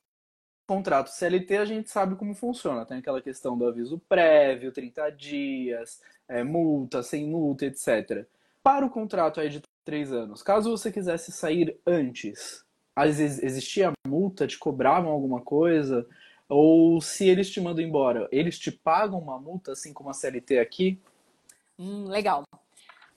contrato 0.64 1.10
CLT 1.10 1.56
a 1.56 1.64
gente 1.64 1.90
sabe 1.90 2.14
como 2.14 2.36
funciona. 2.36 2.86
Tem 2.86 2.98
aquela 2.98 3.20
questão 3.20 3.58
do 3.58 3.66
aviso 3.66 3.98
prévio, 4.08 4.70
30 4.70 5.10
dias, 5.10 6.00
é, 6.28 6.44
multa, 6.44 7.02
sem 7.02 7.26
multa, 7.26 7.66
etc. 7.66 8.28
Para 8.62 8.86
o 8.86 8.90
contrato 8.90 9.40
aí 9.40 9.48
de 9.48 9.60
três 9.88 10.12
anos, 10.12 10.42
caso 10.42 10.70
você 10.70 10.92
quisesse 10.92 11.32
sair 11.32 11.80
antes, 11.86 12.62
existia 13.42 13.90
multa, 14.06 14.46
te 14.46 14.58
cobravam 14.58 15.10
alguma 15.10 15.40
coisa? 15.40 16.06
Ou 16.46 17.00
se 17.00 17.26
eles 17.26 17.48
te 17.48 17.58
mandam 17.58 17.82
embora, 17.82 18.28
eles 18.30 18.58
te 18.58 18.70
pagam 18.70 19.18
uma 19.18 19.40
multa, 19.40 19.72
assim 19.72 19.94
como 19.94 20.10
a 20.10 20.12
CLT 20.12 20.58
aqui? 20.58 21.00
Hum, 21.78 22.04
legal. 22.04 22.42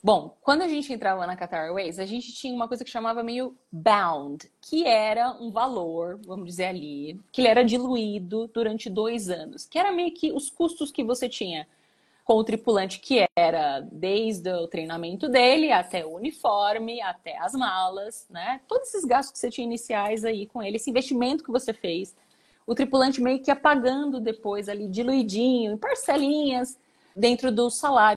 Bom, 0.02 0.38
quando 0.40 0.62
a 0.62 0.68
gente 0.70 0.94
entrava 0.94 1.28
na 1.28 1.36
Qatar 1.36 1.66
Airways, 1.66 2.00
a 2.00 2.06
gente 2.06 2.34
tinha 2.34 2.56
uma 2.56 2.70
coisa 2.70 2.86
que 2.86 2.90
chamava 2.90 3.22
meio 3.22 3.54
bound, 3.70 4.50
que 4.62 4.88
era 4.88 5.32
um 5.42 5.52
valor, 5.52 6.22
vamos 6.26 6.46
dizer 6.46 6.68
ali, 6.68 7.20
que 7.34 7.42
ele 7.42 7.50
era 7.50 7.66
diluído 7.66 8.50
durante 8.54 8.90
dois 8.90 9.30
anos, 9.30 9.66
que 9.66 9.78
era 9.78 9.92
meio 9.92 10.14
que 10.14 10.32
os 10.32 10.50
custos 10.50 10.90
que 10.90 11.04
você 11.04 11.28
tinha 11.28 11.68
com 12.32 12.38
o 12.38 12.46
tripulante, 12.46 13.02
que 13.02 13.26
era 13.38 13.82
desde 13.92 14.50
o 14.54 14.66
treinamento 14.66 15.28
dele 15.28 15.70
até 15.70 16.06
o 16.06 16.16
uniforme, 16.16 17.02
até 17.02 17.38
as 17.38 17.52
malas, 17.52 18.26
né? 18.30 18.62
Todos 18.70 18.88
esses 18.88 19.04
gastos 19.04 19.34
que 19.34 19.40
você 19.40 19.50
tinha 19.50 19.66
iniciais 19.66 20.24
aí 20.24 20.46
com 20.46 20.64
ele, 20.64 20.78
esse 20.78 20.90
investimento 20.90 21.44
que 21.44 21.52
você 21.52 21.74
fez 21.74 22.16
o 22.66 22.74
tripulante 22.74 23.22
meio 23.22 23.44
que 23.44 23.52
apagando 23.52 24.22
depois 24.22 24.70
ali, 24.70 24.88
diluidinho, 24.88 25.74
em 25.74 25.78
parcelinhas, 25.78 26.80
dentro 27.14 27.52
do 27.52 27.70
salário 27.70 28.16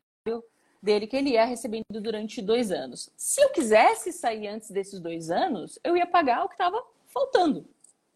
dele 0.81 1.09
que 1.09 1.17
ele 1.17 1.31
ia 1.31 1.45
recebendo 1.45 2.01
durante 2.01 2.41
dois 2.41 2.71
anos. 2.71 3.11
Se 3.17 3.43
eu 3.43 3.51
quisesse 3.51 4.13
sair 4.13 4.47
antes 4.47 4.71
desses 4.71 5.01
dois 5.01 5.29
anos, 5.29 5.77
eu 5.83 5.97
ia 5.97 6.07
pagar 6.07 6.45
o 6.45 6.49
que 6.49 6.55
estava 6.55 6.81
faltando, 7.07 7.67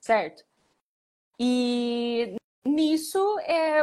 certo? 0.00 0.44
E 1.40 2.36
nisso 2.64 3.18
é, 3.40 3.82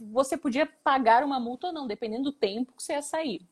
você 0.00 0.36
podia 0.36 0.66
pagar 0.66 1.24
uma 1.24 1.38
multa 1.38 1.68
ou 1.68 1.72
não, 1.72 1.86
dependendo 1.86 2.24
do 2.24 2.32
tempo 2.32 2.72
que 2.72 2.82
você 2.82 2.92
ia 2.92 3.02
sair. 3.02 3.46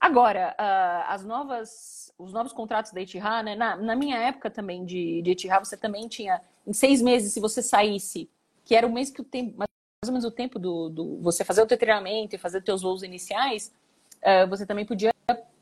Agora, 0.00 0.54
uh, 0.58 1.12
as 1.12 1.24
novas, 1.24 2.12
os 2.18 2.32
novos 2.32 2.52
contratos 2.52 2.92
da 2.92 3.00
Etihad, 3.00 3.44
né? 3.44 3.54
Na, 3.54 3.76
na, 3.76 3.96
minha 3.96 4.18
época 4.18 4.50
também 4.50 4.84
de, 4.84 5.22
de 5.22 5.30
Etihad, 5.30 5.66
você 5.66 5.76
também 5.76 6.06
tinha 6.06 6.40
em 6.66 6.72
seis 6.72 7.00
meses, 7.00 7.32
se 7.32 7.40
você 7.40 7.62
saísse, 7.62 8.28
que 8.64 8.74
era 8.74 8.86
o 8.86 8.92
mês 8.92 9.10
que 9.10 9.20
o 9.20 9.24
tempo, 9.24 9.56
mais 9.56 9.68
ou 10.04 10.12
menos 10.12 10.24
o 10.24 10.30
tempo 10.30 10.58
do, 10.58 10.90
do 10.90 11.16
você 11.22 11.44
fazer 11.44 11.62
o 11.62 11.66
teu 11.66 11.78
treinamento 11.78 12.34
e 12.34 12.38
fazer 12.38 12.62
teus 12.62 12.82
voos 12.82 13.02
iniciais, 13.02 13.72
uh, 14.18 14.46
você 14.48 14.66
também 14.66 14.84
podia 14.84 15.12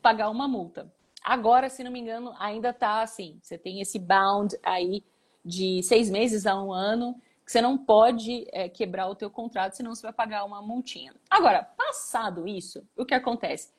pagar 0.01 0.29
uma 0.29 0.47
multa. 0.47 0.91
Agora, 1.23 1.69
se 1.69 1.83
não 1.83 1.91
me 1.91 1.99
engano, 1.99 2.35
ainda 2.37 2.71
tá 2.71 3.01
assim. 3.01 3.39
Você 3.41 3.57
tem 3.57 3.81
esse 3.81 3.97
bound 3.97 4.55
aí 4.61 5.03
de 5.43 5.81
seis 5.81 6.09
meses 6.09 6.45
a 6.45 6.61
um 6.61 6.71
ano, 6.71 7.19
que 7.45 7.51
você 7.51 7.61
não 7.61 7.77
pode 7.77 8.47
é, 8.51 8.67
quebrar 8.67 9.07
o 9.07 9.15
teu 9.15 9.29
contrato, 9.29 9.73
senão 9.75 9.93
você 9.93 10.01
vai 10.01 10.13
pagar 10.13 10.43
uma 10.43 10.61
multinha. 10.61 11.13
Agora, 11.29 11.63
passado 11.63 12.47
isso, 12.47 12.83
o 12.97 13.05
que 13.05 13.13
acontece? 13.13 13.71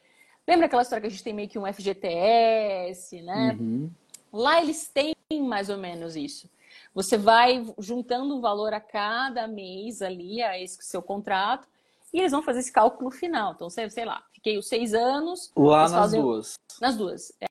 Lembra 0.47 0.67
aquela 0.67 0.83
história 0.83 1.01
que 1.01 1.09
a 1.09 1.11
gente 1.11 1.25
tem 1.25 1.35
meio 1.35 1.49
que 1.49 1.59
um 1.59 1.67
FGTS, 1.67 3.21
né? 3.23 3.57
Uhum. 3.59 3.91
Lá 4.33 4.62
eles 4.62 4.89
têm 4.89 5.14
mais 5.43 5.69
ou 5.69 5.77
menos 5.77 6.14
isso. 6.14 6.49
Você 6.95 7.19
vai 7.19 7.67
juntando 7.79 8.37
um 8.37 8.41
valor 8.41 8.73
a 8.73 8.81
cada 8.81 9.49
mês 9.49 10.01
ali, 10.01 10.41
a 10.43 10.59
esse 10.59 10.79
seu 10.83 11.03
contrato, 11.03 11.67
e 12.14 12.21
eles 12.21 12.31
vão 12.31 12.43
fazer 12.43 12.61
esse 12.61 12.73
cálculo 12.73 13.11
final. 13.11 13.53
Então, 13.53 13.69
sei, 13.69 13.91
sei 13.91 14.05
lá, 14.05 14.23
fiquei 14.33 14.57
os 14.57 14.69
seis 14.69 14.95
anos. 14.95 15.51
Lá 15.57 15.83
nas 15.83 15.93
fazem... 15.93 16.23
duas. 16.23 16.55
Nas 16.81 16.97
duas. 16.97 17.33
É, 17.41 17.47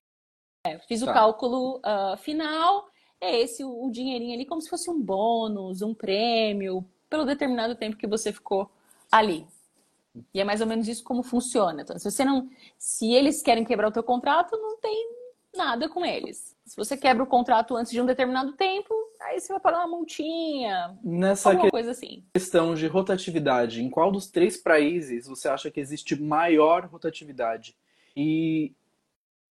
é, 0.66 0.80
fiz 0.80 1.01
tá. 1.01 1.11
o 1.11 1.13
cálculo 1.13 1.80
uh, 1.80 2.18
final, 2.18 2.88
é 3.22 3.41
esse 3.41 3.63
o, 3.63 3.86
o 3.86 3.91
dinheirinho 3.91 4.34
ali, 4.34 4.45
como 4.45 4.61
se 4.61 4.70
fosse 4.70 4.89
um 4.89 4.99
bônus, 4.99 5.82
um 5.82 5.93
prêmio, 5.93 6.86
pelo 7.09 7.26
determinado 7.26 7.76
tempo 7.76 7.97
que 7.97 8.07
você 8.07 8.32
ficou 8.32 8.70
ali. 9.11 9.45
E 10.34 10.39
é 10.39 10.43
mais 10.43 10.61
ou 10.61 10.68
menos 10.68 10.88
isso 10.88 11.03
como 11.03 11.24
funciona. 11.24 11.82
Então, 11.82 11.97
se 11.97 12.09
você 12.09 12.24
não, 12.24 12.49
se 12.78 13.13
eles 13.13 13.41
querem 13.41 13.66
quebrar 13.66 13.89
o 13.89 13.91
teu 13.91 14.03
contrato, 14.03 14.55
não 14.57 14.78
tem 14.80 15.13
nada 15.55 15.89
com 15.89 16.05
eles. 16.05 16.55
Se 16.66 16.76
você 16.76 16.97
quebra 16.97 17.24
o 17.24 17.28
contrato 17.28 17.76
antes 17.76 17.91
de 17.91 18.01
um 18.01 18.05
determinado 18.05 18.53
tempo, 18.53 18.93
aí 19.22 19.39
você 19.39 19.53
vai 19.53 19.61
pagar 19.61 19.80
uma 19.80 19.97
multinha. 19.97 20.97
Nessa 21.03 21.49
alguma 21.49 21.66
que... 21.66 21.72
coisa 21.72 21.91
assim. 21.91 22.24
questão 22.34 22.74
de 22.74 22.88
rotatividade, 22.88 23.84
em 23.84 23.89
qual 23.89 24.11
dos 24.11 24.28
três 24.28 24.57
países 24.57 25.28
você 25.28 25.47
acha 25.47 25.70
que 25.70 25.80
existe 25.80 26.20
maior 26.20 26.86
rotatividade? 26.86 27.76
E 28.16 28.74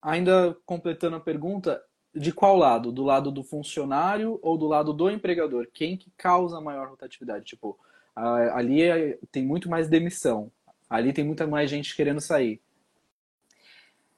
ainda 0.02 0.56
completando 0.66 1.16
a 1.16 1.20
pergunta, 1.20 1.82
de 2.14 2.32
qual 2.32 2.56
lado? 2.56 2.92
Do 2.92 3.02
lado 3.02 3.30
do 3.30 3.42
funcionário 3.42 4.38
ou 4.42 4.56
do 4.56 4.66
lado 4.66 4.92
do 4.92 5.10
empregador? 5.10 5.66
Quem 5.72 5.96
que 5.96 6.10
causa 6.16 6.60
maior 6.60 6.88
rotatividade? 6.88 7.44
Tipo, 7.44 7.78
ali 8.14 8.82
é, 8.82 9.18
tem 9.32 9.44
muito 9.44 9.68
mais 9.68 9.88
demissão. 9.88 10.50
Ali 10.88 11.12
tem 11.12 11.24
muita 11.24 11.46
mais 11.46 11.68
gente 11.68 11.96
querendo 11.96 12.20
sair. 12.20 12.60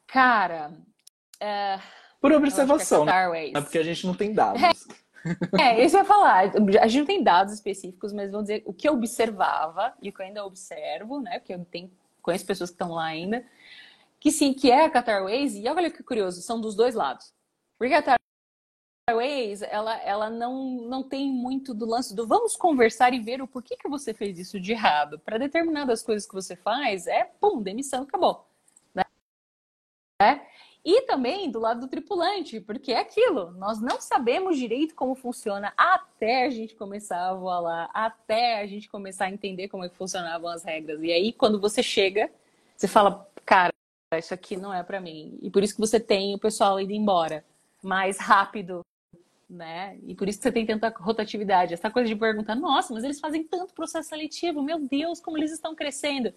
Cara, 0.07 0.73
é... 1.41 1.79
por 2.21 2.33
observação, 2.33 3.05
né? 3.05 3.51
É 3.55 3.61
porque 3.61 3.79
a 3.79 3.83
gente 3.83 4.07
não 4.07 4.15
tem 4.15 4.33
dados. 4.33 4.87
É, 5.59 5.85
isso 5.85 5.97
eu 5.97 6.01
ia 6.01 6.05
falar. 6.05 6.53
A 6.81 6.87
gente 6.87 6.99
não 7.01 7.07
tem 7.07 7.23
dados 7.23 7.53
específicos, 7.53 8.13
mas 8.13 8.31
vamos 8.31 8.47
dizer 8.47 8.63
o 8.65 8.73
que 8.73 8.89
eu 8.89 8.93
observava 8.93 9.93
e 10.01 10.09
o 10.09 10.13
que 10.13 10.23
eu 10.23 10.27
ainda 10.27 10.45
observo, 10.45 11.21
né? 11.21 11.41
Porque 11.41 11.53
eu 11.53 11.65
tenho, 11.65 11.91
conheço 12.23 12.47
pessoas 12.47 12.71
que 12.71 12.75
estão 12.75 12.93
lá 12.93 13.07
ainda, 13.07 13.45
que 14.21 14.31
sim, 14.31 14.55
que 14.55 14.71
é 14.71 14.85
a 14.85 14.91
Qatar 14.91 15.17
Airways, 15.17 15.57
e 15.57 15.69
olha 15.69 15.91
que 15.91 16.03
curioso, 16.03 16.43
são 16.43 16.61
dos 16.61 16.77
dois 16.77 16.95
lados. 16.95 17.35
Qatar 17.79 18.16
Airways, 19.09 19.62
ela, 19.62 19.97
ela 20.03 20.29
não, 20.29 20.81
não 20.83 21.03
tem 21.03 21.31
muito 21.31 21.72
do 21.72 21.87
lance 21.87 22.12
do 22.12 22.27
vamos 22.27 22.57
conversar 22.57 23.14
e 23.14 23.20
ver 23.20 23.41
o 23.41 23.47
porquê 23.47 23.77
que 23.77 23.89
você 23.89 24.12
fez 24.12 24.37
isso 24.37 24.59
de 24.59 24.72
errado. 24.72 25.18
Para 25.20 25.39
determinadas 25.39 26.03
coisas 26.03 26.27
que 26.27 26.35
você 26.35 26.57
faz, 26.57 27.07
é 27.07 27.24
pum, 27.24 27.62
demissão, 27.62 28.03
acabou. 28.03 28.49
Né? 28.93 29.05
É? 30.20 30.41
E 30.85 31.03
também 31.03 31.49
do 31.51 31.61
lado 31.61 31.81
do 31.81 31.89
tripulante, 31.89 32.61
porque 32.61 32.93
é 32.93 32.99
aquilo, 32.99 33.53
nós 33.53 33.81
não 33.81 34.01
sabemos 34.01 34.59
direito 34.59 34.95
como 34.97 35.14
funciona 35.14 35.72
até 35.77 36.45
a 36.47 36.51
gente 36.51 36.74
começar 36.74 37.29
a 37.29 37.35
voar 37.35 37.61
lá, 37.61 37.91
até 37.95 38.61
a 38.61 38.66
gente 38.66 38.89
começar 38.89 39.27
a 39.27 39.31
entender 39.31 39.68
como 39.68 39.85
é 39.85 39.89
que 39.89 39.97
funcionavam 39.97 40.49
as 40.51 40.64
regras. 40.64 41.01
E 41.03 41.12
aí, 41.12 41.33
quando 41.33 41.61
você 41.61 41.81
chega, 41.81 42.29
você 42.77 42.89
fala, 42.89 43.29
cara, 43.45 43.72
isso 44.16 44.35
aqui 44.35 44.57
não 44.57 44.74
é 44.74 44.83
para 44.83 45.01
mim. 45.01 45.39
E 45.43 45.49
por 45.49 45.62
isso 45.62 45.74
que 45.74 45.81
você 45.81 46.01
tem 46.01 46.35
o 46.35 46.39
pessoal 46.39 46.81
indo 46.81 46.93
embora 46.93 47.45
mais 47.87 48.18
rápido, 48.18 48.80
né? 49.49 49.97
E 50.03 50.14
por 50.14 50.28
isso 50.28 50.39
que 50.39 50.43
você 50.43 50.53
tem 50.53 50.66
tanta 50.66 50.89
rotatividade. 50.89 51.72
Essa 51.72 51.89
coisa 51.89 52.09
de 52.09 52.16
perguntar, 52.16 52.57
nossa, 52.57 52.93
mas 52.93 53.05
eles 53.05 53.20
fazem 53.20 53.45
tanto 53.45 53.72
processo 53.72 54.09
seletivo, 54.09 54.61
meu 54.61 54.80
Deus, 54.80 55.20
como 55.20 55.39
eles 55.39 55.53
estão 55.53 55.74
crescendo. 55.74 56.34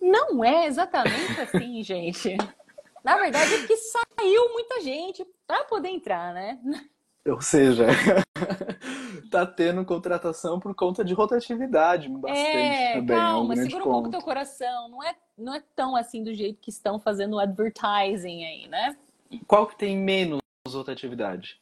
Não 0.00 0.44
é 0.44 0.66
exatamente 0.66 1.40
assim, 1.40 1.82
gente. 1.82 2.36
Na 3.02 3.16
verdade, 3.16 3.54
é 3.54 3.66
que 3.66 3.76
saiu 3.76 4.52
muita 4.52 4.80
gente 4.82 5.26
para 5.46 5.64
poder 5.64 5.88
entrar, 5.88 6.34
né? 6.34 6.58
Ou 7.26 7.40
seja, 7.40 7.86
tá 9.30 9.46
tendo 9.46 9.84
contratação 9.86 10.60
por 10.60 10.74
conta 10.74 11.02
de 11.02 11.14
rotatividade 11.14 12.08
bastante 12.10 12.38
é, 12.38 12.92
também. 12.94 13.16
Calma, 13.16 13.54
é 13.54 13.58
um 13.58 13.62
segura 13.62 13.84
um 13.84 13.90
pouco 13.90 14.10
teu 14.10 14.20
coração. 14.20 14.88
Não 14.90 15.02
é, 15.02 15.14
não 15.36 15.54
é 15.54 15.62
tão 15.74 15.96
assim 15.96 16.22
do 16.22 16.34
jeito 16.34 16.60
que 16.60 16.70
estão 16.70 16.98
fazendo 16.98 17.36
o 17.36 17.38
advertising 17.38 18.44
aí, 18.44 18.68
né? 18.68 18.94
Qual 19.46 19.66
que 19.66 19.76
tem 19.76 19.96
menos 19.96 20.43
rotatividade? 20.72 21.60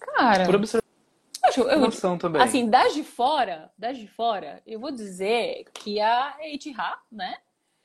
Cara. 0.00 0.46
Por 0.46 0.54
observação 0.54 2.12
eu, 2.12 2.18
também. 2.18 2.40
Assim, 2.40 2.68
das 2.68 2.94
de 2.94 3.04
fora, 3.04 3.70
das 3.76 3.98
de 3.98 4.08
fora, 4.08 4.62
eu 4.66 4.80
vou 4.80 4.90
dizer 4.90 5.66
que 5.74 6.00
a 6.00 6.36
Etihad, 6.40 6.98
né? 7.12 7.36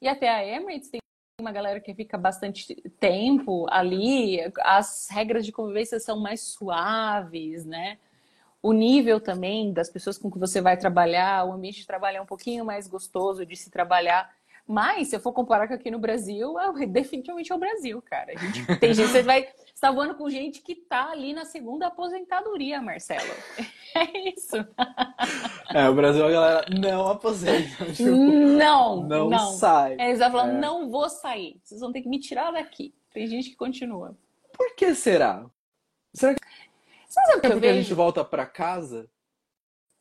E 0.02 0.08
até 0.08 0.30
a 0.30 0.46
Emirates 0.46 0.90
tem 0.90 1.02
uma 1.42 1.52
galera 1.52 1.80
que 1.80 1.94
fica 1.94 2.18
bastante 2.18 2.74
tempo 3.00 3.66
ali, 3.70 4.40
as 4.62 5.08
regras 5.10 5.46
de 5.46 5.52
convivência 5.52 6.00
são 6.00 6.20
mais 6.20 6.42
suaves, 6.42 7.66
né? 7.66 7.98
O 8.62 8.74
nível 8.74 9.20
também 9.20 9.72
das 9.72 9.90
pessoas 9.90 10.18
com 10.18 10.32
que 10.32 10.38
você 10.38 10.62
vai 10.62 10.78
trabalhar, 10.78 11.46
o 11.46 11.54
ambiente 11.54 11.80
de 11.80 11.88
trabalho 11.88 12.18
é 12.18 12.22
um 12.22 12.26
pouquinho 12.26 12.66
mais 12.66 12.88
gostoso 12.88 13.46
de 13.46 13.56
se 13.56 13.70
trabalhar. 13.70 14.34
Mas, 14.70 15.08
se 15.08 15.16
eu 15.16 15.20
for 15.20 15.34
comparar 15.34 15.68
com 15.68 15.74
aqui 15.74 15.90
no 15.90 15.98
Brasil, 15.98 16.60
é, 16.60 16.86
definitivamente 16.86 17.52
é 17.52 17.56
o 17.56 17.58
Brasil, 17.58 18.00
cara. 18.04 18.38
Gente, 18.38 18.80
tem 18.80 18.94
gente, 18.94 19.10
você 19.10 19.24
vai 19.24 19.48
estar 19.74 19.90
voando 19.90 20.14
com 20.14 20.30
gente 20.30 20.62
que 20.62 20.76
tá 20.76 21.10
ali 21.10 21.34
na 21.34 21.44
segunda 21.44 21.88
aposentadoria, 21.88 22.80
Marcelo. 22.80 23.34
É 23.96 24.30
isso. 24.30 24.56
É, 25.74 25.90
o 25.90 25.96
Brasil, 25.96 26.24
a 26.24 26.30
galera 26.30 26.66
não 26.70 27.08
aposenta. 27.08 27.92
Tipo, 27.92 28.12
não, 28.12 29.02
não, 29.02 29.32
não. 29.32 29.52
sai. 29.54 29.96
É, 29.98 30.10
eles 30.10 30.20
vão 30.20 30.30
falar, 30.30 30.50
é. 30.50 30.60
não 30.60 30.92
vou 30.92 31.10
sair. 31.10 31.60
Vocês 31.64 31.82
vão 31.82 31.92
ter 31.92 32.04
que 32.04 32.08
me 32.08 32.20
tirar 32.20 32.52
daqui. 32.52 32.94
Tem 33.12 33.26
gente 33.26 33.50
que 33.50 33.56
continua. 33.56 34.16
Por 34.56 34.76
que 34.76 34.94
será? 34.94 35.44
Será 36.14 36.36
que, 36.36 36.40
Sabe 37.08 37.48
é 37.48 37.50
porque 37.50 37.66
a 37.66 37.74
gente 37.74 37.92
volta 37.96 38.24
para 38.24 38.46
casa? 38.46 39.10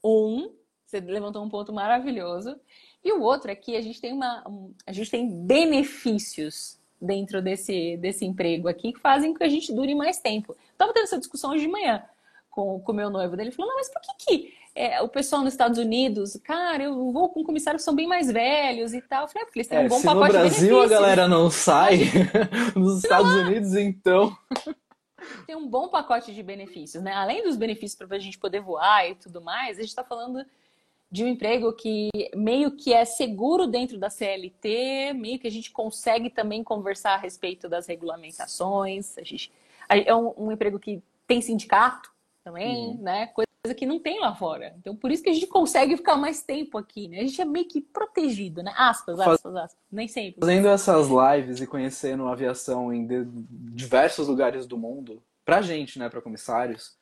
Um, 0.04 0.52
você 0.84 1.00
levantou 1.00 1.42
um 1.42 1.48
ponto 1.48 1.72
maravilhoso. 1.72 2.60
E 3.04 3.12
o 3.12 3.22
outro 3.22 3.50
é 3.50 3.54
que 3.54 3.76
a 3.76 3.80
gente 3.80 4.00
tem 4.00 4.12
uma, 4.12 4.44
a 4.86 4.92
gente 4.92 5.10
tem 5.10 5.28
benefícios 5.28 6.78
dentro 7.00 7.40
desse, 7.40 7.96
desse 7.96 8.24
emprego 8.24 8.68
aqui 8.68 8.92
que 8.92 9.00
fazem 9.00 9.32
com 9.32 9.38
que 9.38 9.44
a 9.44 9.48
gente 9.48 9.72
dure 9.72 9.94
mais 9.94 10.18
tempo. 10.18 10.56
Estava 10.72 10.92
tendo 10.92 11.04
essa 11.04 11.18
discussão 11.18 11.52
hoje 11.52 11.64
de 11.64 11.70
manhã 11.70 12.02
com 12.50 12.82
o 12.84 12.92
meu 12.92 13.08
noivo 13.08 13.36
dele. 13.36 13.50
Ele 13.50 13.56
falou: 13.56 13.70
não, 13.70 13.78
mas 13.78 13.88
por 13.88 14.02
que, 14.02 14.26
que 14.26 14.54
é, 14.74 15.00
o 15.02 15.08
pessoal 15.08 15.42
nos 15.42 15.54
Estados 15.54 15.78
Unidos, 15.78 16.38
cara, 16.42 16.84
eu 16.84 17.12
vou 17.12 17.28
com 17.28 17.44
comissários 17.44 17.82
que 17.82 17.84
são 17.84 17.94
bem 17.94 18.06
mais 18.06 18.30
velhos 18.30 18.92
e 18.92 19.00
tal. 19.00 19.22
Eu 19.22 19.28
falei: 19.28 19.42
é, 19.42 19.46
porque 19.46 19.58
eles 19.58 19.68
têm 19.68 19.78
um 19.78 19.82
é, 19.82 19.88
bom 19.88 19.98
se 19.98 20.04
pacote 20.04 20.32
no 20.32 20.38
Brasil 20.38 20.82
a 20.82 20.88
galera 20.88 21.28
não 21.28 21.50
sai, 21.50 21.98
nos 22.74 23.02
Estados 23.02 23.32
Unidos, 23.32 23.74
então. 23.74 24.36
Tem 25.46 25.56
um 25.56 25.66
bom 25.66 25.88
pacote 25.88 26.32
de 26.32 26.42
benefícios, 26.42 27.02
né? 27.02 27.12
Além 27.12 27.42
dos 27.42 27.56
benefícios 27.56 27.94
para 27.96 28.16
a 28.16 28.20
gente 28.20 28.38
poder 28.38 28.60
voar 28.60 29.10
e 29.10 29.14
tudo 29.14 29.42
mais, 29.42 29.76
a 29.76 29.80
gente 29.80 29.90
está 29.90 30.04
falando 30.04 30.42
de 31.10 31.24
um 31.24 31.28
emprego 31.28 31.72
que 31.72 32.10
meio 32.34 32.72
que 32.72 32.92
é 32.92 33.04
seguro 33.04 33.66
dentro 33.66 33.98
da 33.98 34.10
CLT, 34.10 35.14
meio 35.14 35.38
que 35.38 35.46
a 35.46 35.50
gente 35.50 35.70
consegue 35.70 36.28
também 36.28 36.62
conversar 36.62 37.14
a 37.14 37.18
respeito 37.18 37.68
das 37.68 37.86
regulamentações. 37.86 39.16
A 39.16 39.22
gente, 39.22 39.50
é 39.88 40.14
um, 40.14 40.34
um 40.36 40.52
emprego 40.52 40.78
que 40.78 41.02
tem 41.26 41.40
sindicato 41.40 42.10
também, 42.44 42.88
uhum. 42.88 43.02
né? 43.02 43.26
Coisa 43.28 43.74
que 43.74 43.86
não 43.86 43.98
tem 43.98 44.20
lá 44.20 44.34
fora. 44.34 44.74
Então, 44.78 44.94
por 44.94 45.10
isso 45.10 45.22
que 45.22 45.30
a 45.30 45.32
gente 45.32 45.46
consegue 45.46 45.96
ficar 45.96 46.16
mais 46.16 46.42
tempo 46.42 46.76
aqui, 46.76 47.08
né? 47.08 47.20
A 47.20 47.24
gente 47.24 47.40
é 47.40 47.44
meio 47.44 47.66
que 47.66 47.80
protegido, 47.80 48.62
né? 48.62 48.72
Aspas, 48.76 49.18
aspas, 49.18 49.56
aspas. 49.56 49.76
Nem 49.90 50.08
sempre. 50.08 50.40
Fazendo 50.40 50.68
essas 50.68 51.08
lives 51.08 51.60
e 51.60 51.66
conhecendo 51.66 52.26
a 52.26 52.32
aviação 52.32 52.92
em 52.92 53.06
diversos 53.74 54.28
lugares 54.28 54.66
do 54.66 54.76
mundo, 54.76 55.22
pra 55.44 55.62
gente, 55.62 55.98
né, 55.98 56.08
pra 56.08 56.20
comissários, 56.20 56.96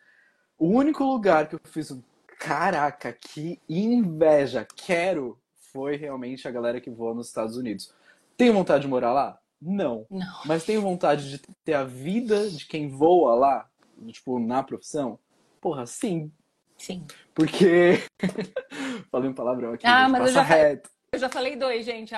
o 0.59 0.69
único 0.69 1.05
lugar 1.05 1.49
que 1.49 1.57
eu 1.57 1.61
fiz 1.65 1.91
caraca, 2.39 3.13
que 3.13 3.61
inveja, 3.69 4.67
quero, 4.77 5.39
foi 5.73 5.97
realmente 5.97 6.47
a 6.47 6.51
galera 6.51 6.81
que 6.81 6.91
voa 6.91 7.15
nos 7.15 7.29
Estados 7.29 7.57
Unidos. 7.57 7.93
Tenho 8.37 8.53
vontade 8.53 8.83
de 8.83 8.89
morar 8.89 9.13
lá? 9.13 9.39
Não. 9.61 10.07
Não. 10.11 10.43
Mas 10.45 10.65
tenho 10.65 10.83
vontade 10.83 11.31
de 11.31 11.39
ter 11.65 11.75
a 11.75 11.85
vida 11.85 12.49
de 12.51 12.67
quem 12.67 12.89
voa 12.89 13.35
lá, 13.35 13.69
tipo, 14.09 14.39
na 14.39 14.63
profissão? 14.63 15.19
Porra, 15.61 15.87
sim. 15.87 16.31
Sim. 16.77 17.07
Porque. 17.35 18.01
Falei 19.11 19.31
um 19.31 19.35
palavrão 19.35 19.73
aqui. 19.73 19.87
Ah, 19.87 20.09
mas 20.09 20.29
eu 20.29 20.33
já, 20.35 20.43
reto. 20.43 20.91
eu 21.13 21.19
já 21.19 21.29
falei 21.29 21.57
dois, 21.57 21.85
gente. 21.85 22.13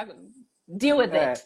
Deal 0.66 0.98
with 0.98 1.12
é. 1.12 1.30
it. 1.30 1.44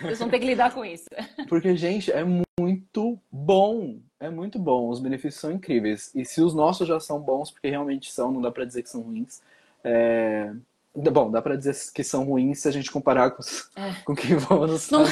Vocês 0.00 0.18
vão 0.18 0.30
ter 0.30 0.40
que 0.40 0.46
lidar 0.46 0.72
com 0.72 0.84
isso. 0.84 1.06
Porque, 1.48 1.76
gente, 1.76 2.10
é 2.10 2.24
muito 2.58 3.20
bom. 3.30 4.00
É 4.18 4.30
muito 4.30 4.58
bom. 4.58 4.88
Os 4.88 5.00
benefícios 5.00 5.40
são 5.40 5.52
incríveis. 5.52 6.10
E 6.14 6.24
se 6.24 6.40
os 6.40 6.54
nossos 6.54 6.88
já 6.88 6.98
são 6.98 7.20
bons, 7.20 7.50
porque 7.50 7.68
realmente 7.68 8.12
são, 8.12 8.32
não 8.32 8.40
dá 8.40 8.50
para 8.50 8.64
dizer 8.64 8.82
que 8.82 8.90
são 8.90 9.02
ruins. 9.02 9.42
É... 9.84 10.52
Bom, 10.94 11.30
dá 11.30 11.42
para 11.42 11.56
dizer 11.56 11.76
que 11.92 12.02
são 12.02 12.24
ruins 12.24 12.60
se 12.60 12.68
a 12.68 12.70
gente 12.70 12.90
comparar 12.90 13.30
com, 13.30 13.42
os, 13.42 13.70
é. 13.76 13.92
com 14.02 14.14
quem 14.14 14.34
vamos 14.34 14.90
não, 14.90 15.04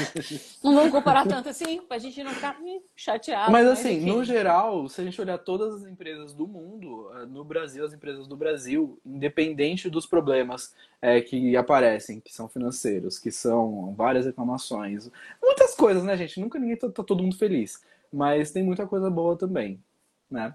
não 0.64 0.74
vamos 0.74 0.90
comparar 0.90 1.26
tanto 1.28 1.50
assim, 1.50 1.82
pra 1.82 1.98
gente 1.98 2.24
não 2.24 2.30
ficar 2.30 2.58
hum, 2.58 2.80
chateado. 2.96 3.52
Mas 3.52 3.66
assim, 3.66 4.00
mas, 4.00 4.06
no 4.06 4.24
geral, 4.24 4.88
se 4.88 5.02
a 5.02 5.04
gente 5.04 5.20
olhar 5.20 5.36
todas 5.36 5.74
as 5.74 5.86
empresas 5.86 6.32
do 6.32 6.48
mundo, 6.48 7.10
eh, 7.16 7.26
no 7.26 7.44
Brasil, 7.44 7.84
as 7.84 7.92
empresas 7.92 8.26
do 8.26 8.34
Brasil, 8.34 8.98
independente 9.04 9.90
dos 9.90 10.06
problemas 10.06 10.74
é, 11.02 11.20
que 11.20 11.54
aparecem, 11.54 12.18
que 12.18 12.32
são 12.32 12.48
financeiros, 12.48 13.18
que 13.18 13.30
são 13.30 13.92
várias 13.94 14.24
reclamações, 14.24 15.10
muitas 15.42 15.74
coisas, 15.74 16.02
né, 16.02 16.16
gente? 16.16 16.40
Nunca 16.40 16.58
ninguém 16.58 16.78
tá, 16.78 16.88
tá 16.88 17.04
todo 17.04 17.22
mundo 17.22 17.36
feliz. 17.36 17.78
Mas 18.14 18.52
tem 18.52 18.62
muita 18.62 18.86
coisa 18.86 19.10
boa 19.10 19.36
também, 19.36 19.82
né? 20.30 20.54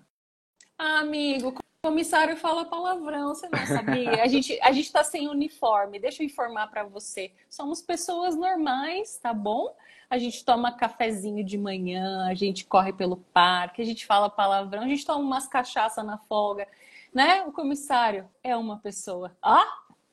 Ah, 0.78 1.00
amigo, 1.00 1.54
comissário 1.84 2.38
fala 2.38 2.64
palavrão, 2.64 3.36
você 3.36 3.50
não 3.50 3.66
sabia? 3.66 4.24
A 4.24 4.28
gente 4.28 4.58
a 4.62 4.72
gente 4.72 4.90
tá 4.92 5.04
sem 5.04 5.28
uniforme. 5.28 6.00
Deixa 6.00 6.24
eu 6.24 6.26
informar 6.26 6.68
para 6.68 6.86
você. 6.86 7.34
Somos 7.50 7.82
pessoas 7.82 8.36
normais, 8.36 9.18
tá 9.18 9.34
bom? 9.34 9.76
A 10.10 10.18
gente 10.18 10.44
toma 10.46 10.72
cafezinho 10.72 11.44
de 11.44 11.58
manhã, 11.58 12.26
a 12.28 12.34
gente 12.34 12.66
corre 12.66 12.94
pelo 12.94 13.18
parque, 13.18 13.82
a 13.82 13.86
gente 13.86 14.06
fala 14.06 14.30
palavrão, 14.30 14.84
a 14.84 14.88
gente 14.88 15.06
toma 15.06 15.20
umas 15.20 15.46
cachaça 15.46 16.02
na 16.02 16.18
folga, 16.18 16.66
né? 17.14 17.44
O 17.44 17.52
comissário 17.52 18.30
é 18.42 18.56
uma 18.56 18.78
pessoa. 18.80 19.38
Ah, 19.42 19.68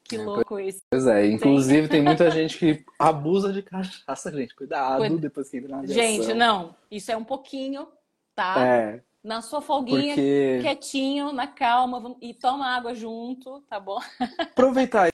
que 0.08 0.16
é, 0.16 0.22
louco 0.22 0.58
isso. 0.58 0.80
Pois 0.90 1.06
é, 1.06 1.26
inclusive 1.26 1.88
tem 1.88 2.02
muita 2.02 2.30
gente 2.30 2.58
que 2.58 2.84
abusa 2.98 3.52
de 3.52 3.62
cachaça, 3.62 4.32
gente. 4.32 4.54
Cuidado 4.54 4.98
Cuida... 4.98 5.18
depois 5.18 5.48
que 5.50 5.56
entra 5.58 5.70
na 5.70 5.78
aviação. 5.78 6.02
Gente, 6.02 6.34
não, 6.34 6.74
isso 6.90 7.10
é 7.10 7.16
um 7.16 7.24
pouquinho, 7.24 7.88
tá? 8.34 8.54
É 8.58 9.02
na 9.26 9.42
sua 9.42 9.60
folguinha, 9.60 10.14
Porque... 10.14 10.58
quietinho, 10.62 11.32
na 11.32 11.48
calma, 11.48 12.16
e 12.22 12.32
toma 12.32 12.68
água 12.68 12.94
junto, 12.94 13.60
tá 13.62 13.80
bom? 13.80 13.98
Aproveitar 14.38 15.12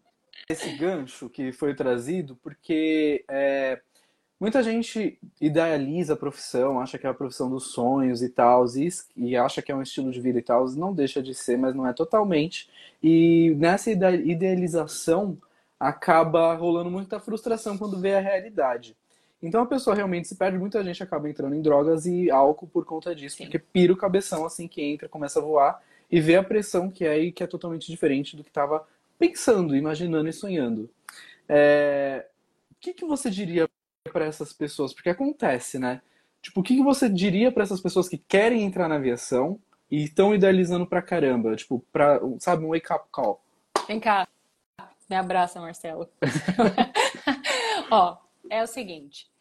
esse 0.50 0.70
gancho 0.76 1.30
que 1.30 1.50
foi 1.50 1.74
trazido, 1.74 2.36
porque 2.36 3.24
é, 3.26 3.80
muita 4.42 4.60
gente 4.60 5.16
idealiza 5.40 6.14
a 6.14 6.16
profissão, 6.16 6.80
acha 6.80 6.98
que 6.98 7.06
é 7.06 7.10
a 7.10 7.14
profissão 7.14 7.48
dos 7.48 7.68
sonhos 7.68 8.22
e 8.22 8.28
tal, 8.28 8.66
e, 8.74 8.88
e 9.16 9.36
acha 9.36 9.62
que 9.62 9.70
é 9.70 9.74
um 9.74 9.80
estilo 9.80 10.10
de 10.10 10.20
vida 10.20 10.40
e 10.40 10.42
tal, 10.42 10.68
não 10.70 10.92
deixa 10.92 11.22
de 11.22 11.32
ser, 11.32 11.56
mas 11.56 11.76
não 11.76 11.86
é 11.86 11.92
totalmente. 11.92 12.68
E 13.00 13.54
nessa 13.56 13.88
idealização 13.92 15.38
acaba 15.78 16.52
rolando 16.54 16.90
muita 16.90 17.20
frustração 17.20 17.78
quando 17.78 18.00
vê 18.00 18.14
a 18.14 18.20
realidade. 18.20 18.96
Então 19.40 19.62
a 19.62 19.66
pessoa 19.66 19.94
realmente 19.94 20.26
se 20.26 20.34
perde, 20.34 20.58
muita 20.58 20.82
gente 20.82 21.00
acaba 21.04 21.30
entrando 21.30 21.54
em 21.54 21.62
drogas 21.62 22.04
e 22.04 22.28
álcool 22.28 22.66
por 22.66 22.84
conta 22.84 23.14
disso, 23.14 23.36
Sim. 23.36 23.44
porque 23.44 23.60
pira 23.60 23.92
o 23.92 23.96
cabeção 23.96 24.44
assim 24.44 24.66
que 24.66 24.82
entra, 24.82 25.08
começa 25.08 25.38
a 25.38 25.42
voar 25.42 25.80
e 26.10 26.20
vê 26.20 26.34
a 26.34 26.42
pressão 26.42 26.90
que 26.90 27.04
é 27.04 27.16
e 27.16 27.30
que 27.30 27.44
é 27.44 27.46
totalmente 27.46 27.86
diferente 27.86 28.36
do 28.36 28.42
que 28.42 28.50
estava 28.50 28.84
pensando, 29.16 29.76
imaginando 29.76 30.28
e 30.28 30.32
sonhando. 30.32 30.90
É... 31.48 32.26
O 32.72 32.74
que, 32.82 32.92
que 32.92 33.04
você 33.04 33.30
diria 33.30 33.70
para 34.12 34.26
essas 34.26 34.52
pessoas? 34.52 34.92
Porque 34.92 35.10
acontece, 35.10 35.78
né? 35.78 36.02
Tipo, 36.40 36.60
o 36.60 36.62
que, 36.62 36.76
que 36.76 36.82
você 36.82 37.08
diria 37.08 37.50
para 37.50 37.62
essas 37.62 37.80
pessoas 37.80 38.08
que 38.08 38.18
querem 38.18 38.62
entrar 38.62 38.88
na 38.88 38.96
aviação 38.96 39.58
e 39.90 40.04
estão 40.04 40.34
idealizando 40.34 40.86
pra 40.86 41.00
caramba? 41.00 41.56
Tipo, 41.56 41.84
pra, 41.92 42.20
sabe, 42.38 42.64
um 42.64 42.70
wake-up 42.70 43.06
call. 43.10 43.40
Vem 43.86 43.98
cá, 43.98 44.28
me 45.08 45.16
abraça, 45.16 45.60
Marcelo. 45.60 46.08
Ó, 47.90 48.18
é 48.50 48.62
o 48.62 48.66
seguinte 48.66 49.32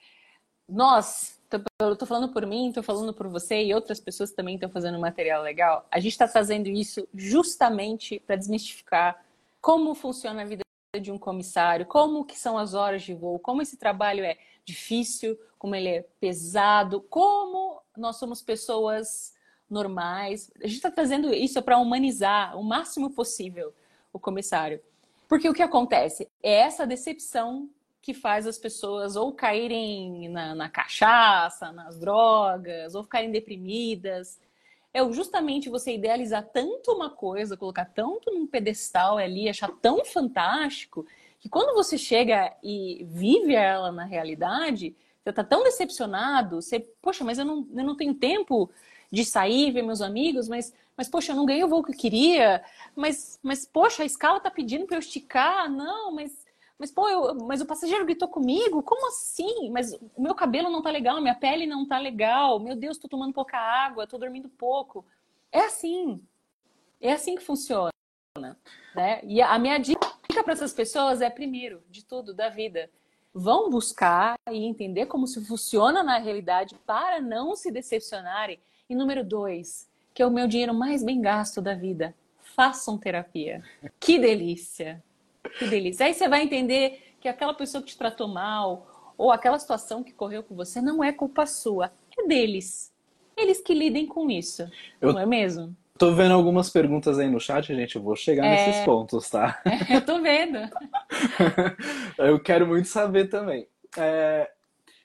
nós, 0.72 1.38
eu 1.82 1.98
tô 1.98 2.06
falando 2.06 2.32
por 2.32 2.46
mim, 2.46 2.72
tô 2.74 2.82
falando 2.82 3.14
por 3.14 3.28
você 3.28 3.62
e 3.62 3.74
outras 3.74 4.00
pessoas 4.00 4.32
também 4.32 4.56
estão 4.56 4.70
fazendo 4.70 4.98
material 4.98 5.44
legal. 5.44 5.86
A 5.92 6.00
gente 6.00 6.14
está 6.14 6.28
fazendo 6.28 6.68
isso 6.68 7.06
justamente 7.14 8.20
para 8.26 8.38
desmistificar 8.38 9.22
como 9.60 9.94
funciona 9.94 10.44
a 10.44 10.46
vida 10.46 10.62
de 11.00 11.12
um 11.12 11.18
comissário, 11.18 11.86
como 11.86 12.26
que 12.26 12.40
são 12.40 12.58
as 12.58 12.74
horas 12.74 13.04
de 13.04 13.14
voo, 13.14 13.38
como 13.38 13.62
esse 13.62 13.78
trabalho 13.78 14.24
é 14.24 14.38
difícil, 14.72 15.38
como 15.60 15.76
ele 15.76 15.90
é 15.90 16.06
pesado, 16.20 17.02
como 17.02 17.82
nós 17.96 18.18
somos 18.18 18.42
pessoas 18.42 19.34
normais. 19.70 20.52
A 20.60 20.68
gente 20.68 20.78
está 20.78 20.92
trazendo 20.92 21.34
isso 21.34 21.62
para 21.62 21.78
humanizar 21.78 22.58
o 22.58 22.64
máximo 22.64 23.12
possível 23.12 23.74
o 24.12 24.20
comissário. 24.20 24.82
Porque 25.28 25.48
o 25.48 25.54
que 25.54 25.62
acontece 25.62 26.28
é 26.44 26.52
essa 26.52 26.86
decepção 26.86 27.70
que 28.02 28.14
faz 28.14 28.48
as 28.48 28.58
pessoas 28.58 29.16
ou 29.16 29.32
caírem 29.32 30.28
na, 30.28 30.56
na 30.56 30.68
cachaça, 30.68 31.72
nas 31.72 31.98
drogas, 32.00 32.96
ou 32.96 33.04
ficarem 33.04 33.32
deprimidas. 33.32 34.40
é 34.94 35.00
justamente 35.14 35.70
você 35.70 35.94
idealizar 35.94 36.44
tanto 36.52 36.92
uma 36.92 37.10
coisa, 37.10 37.56
colocar 37.56 37.86
tanto 37.86 38.32
num 38.32 38.48
pedestal 38.48 39.18
ali, 39.18 39.48
achar 39.48 39.72
tão 39.82 40.04
fantástico, 40.04 41.06
que 41.42 41.50
quando 41.50 41.74
você 41.74 41.98
chega 41.98 42.56
e 42.64 43.04
vive 43.10 43.56
ela 43.56 43.92
na 43.92 44.06
realidade, 44.06 44.96
você 45.24 45.34
tá 45.34 45.44
tão 45.44 45.64
decepcionado, 45.64 46.62
você, 46.62 46.80
poxa, 47.02 47.24
mas 47.24 47.40
eu 47.40 47.46
não, 47.46 47.68
eu 47.76 47.84
não 47.84 47.98
tenho 47.98 48.14
tempo 48.14 48.70
de 49.12 49.26
sair, 49.26 49.72
ver 49.72 49.82
meus 49.82 50.02
amigos, 50.02 50.48
mas, 50.48 50.74
mas 50.96 51.10
poxa, 51.10 51.32
eu 51.32 51.36
não 51.36 51.46
ganhei 51.46 51.64
o 51.64 51.68
voo 51.68 51.84
que 51.84 51.92
eu 51.92 51.98
queria, 51.98 52.64
mas, 52.96 53.40
mas 53.42 53.66
poxa, 53.66 54.04
a 54.04 54.06
escala 54.06 54.40
tá 54.40 54.52
pedindo 54.52 54.86
para 54.86 54.96
eu 54.96 55.02
esticar, 55.02 55.70
não, 55.70 56.14
mas 56.14 56.46
mas, 56.82 56.92
pô, 56.92 57.08
eu, 57.08 57.36
mas 57.36 57.62
o 57.62 57.66
passageiro 57.68 58.04
gritou 58.06 58.28
comigo? 58.28 58.82
Como 58.82 59.08
assim? 59.08 59.70
Mas 59.70 59.94
o 60.16 60.20
meu 60.20 60.34
cabelo 60.34 60.68
não 60.68 60.82
tá 60.82 60.90
legal, 60.90 61.22
minha 61.22 61.36
pele 61.36 61.68
não 61.68 61.88
tá 61.88 62.00
legal, 62.00 62.60
meu 62.60 62.76
Deus, 62.76 62.98
tô 62.98 63.08
tomando 63.08 63.32
pouca 63.32 63.56
água, 63.56 64.08
tô 64.08 64.18
dormindo 64.18 64.50
pouco. 64.50 65.06
É 65.52 65.60
assim. 65.60 66.20
É 67.00 67.12
assim 67.12 67.36
que 67.36 67.44
funciona. 67.44 67.92
Né? 68.96 69.22
E 69.24 69.44
a 69.44 69.60
minha 69.60 69.78
dica 69.78 70.11
para 70.44 70.54
essas 70.54 70.74
pessoas 70.74 71.22
é, 71.22 71.30
primeiro, 71.30 71.82
de 71.90 72.06
tudo, 72.06 72.34
da 72.34 72.50
vida. 72.50 72.90
Vão 73.34 73.70
buscar 73.70 74.38
e 74.52 74.66
entender 74.66 75.06
como 75.06 75.28
se 75.28 75.44
funciona 75.46 76.04
na 76.04 76.18
realidade 76.18 76.76
para 76.86 77.20
não 77.20 77.56
se 77.56 77.72
decepcionarem. 77.72 78.60
E 78.90 78.96
número 78.96 79.24
dois, 79.24 79.90
que 80.14 80.22
é 80.22 80.26
o 80.26 80.32
meu 80.32 80.48
dinheiro 80.48 80.74
mais 80.74 81.04
bem 81.04 81.22
gasto 81.22 81.62
da 81.62 81.74
vida. 81.74 82.14
Façam 82.56 82.98
terapia. 82.98 83.64
Que 84.00 84.20
delícia! 84.20 85.02
Que 85.58 85.68
delícia. 85.68 86.06
Aí 86.06 86.14
você 86.14 86.28
vai 86.28 86.44
entender 86.44 87.16
que 87.20 87.28
aquela 87.28 87.54
pessoa 87.54 87.82
que 87.82 87.90
te 87.90 87.98
tratou 87.98 88.28
mal 88.28 89.14
ou 89.18 89.32
aquela 89.32 89.60
situação 89.60 90.04
que 90.04 90.12
correu 90.12 90.44
com 90.44 90.56
você 90.56 90.82
não 90.82 91.04
é 91.04 91.12
culpa 91.12 91.46
sua, 91.46 91.92
é 92.18 92.28
deles. 92.28 92.94
Eles 93.38 93.62
que 93.62 93.74
lidem 93.74 94.06
com 94.06 94.30
isso, 94.30 94.70
Eu... 95.00 95.14
não 95.14 95.20
é 95.20 95.26
mesmo? 95.26 95.76
Tô 96.02 96.16
vendo 96.16 96.34
algumas 96.34 96.68
perguntas 96.68 97.20
aí 97.20 97.30
no 97.30 97.40
chat, 97.40 97.76
gente. 97.76 97.96
Eu 97.96 98.02
vou 98.02 98.16
chegar 98.16 98.44
é... 98.44 98.50
nesses 98.50 98.84
pontos, 98.84 99.30
tá? 99.30 99.62
eu 99.88 100.02
tô 100.02 100.20
vendo. 100.20 100.58
eu 102.18 102.40
quero 102.40 102.66
muito 102.66 102.88
saber 102.88 103.30
também. 103.30 103.68
É... 103.96 104.50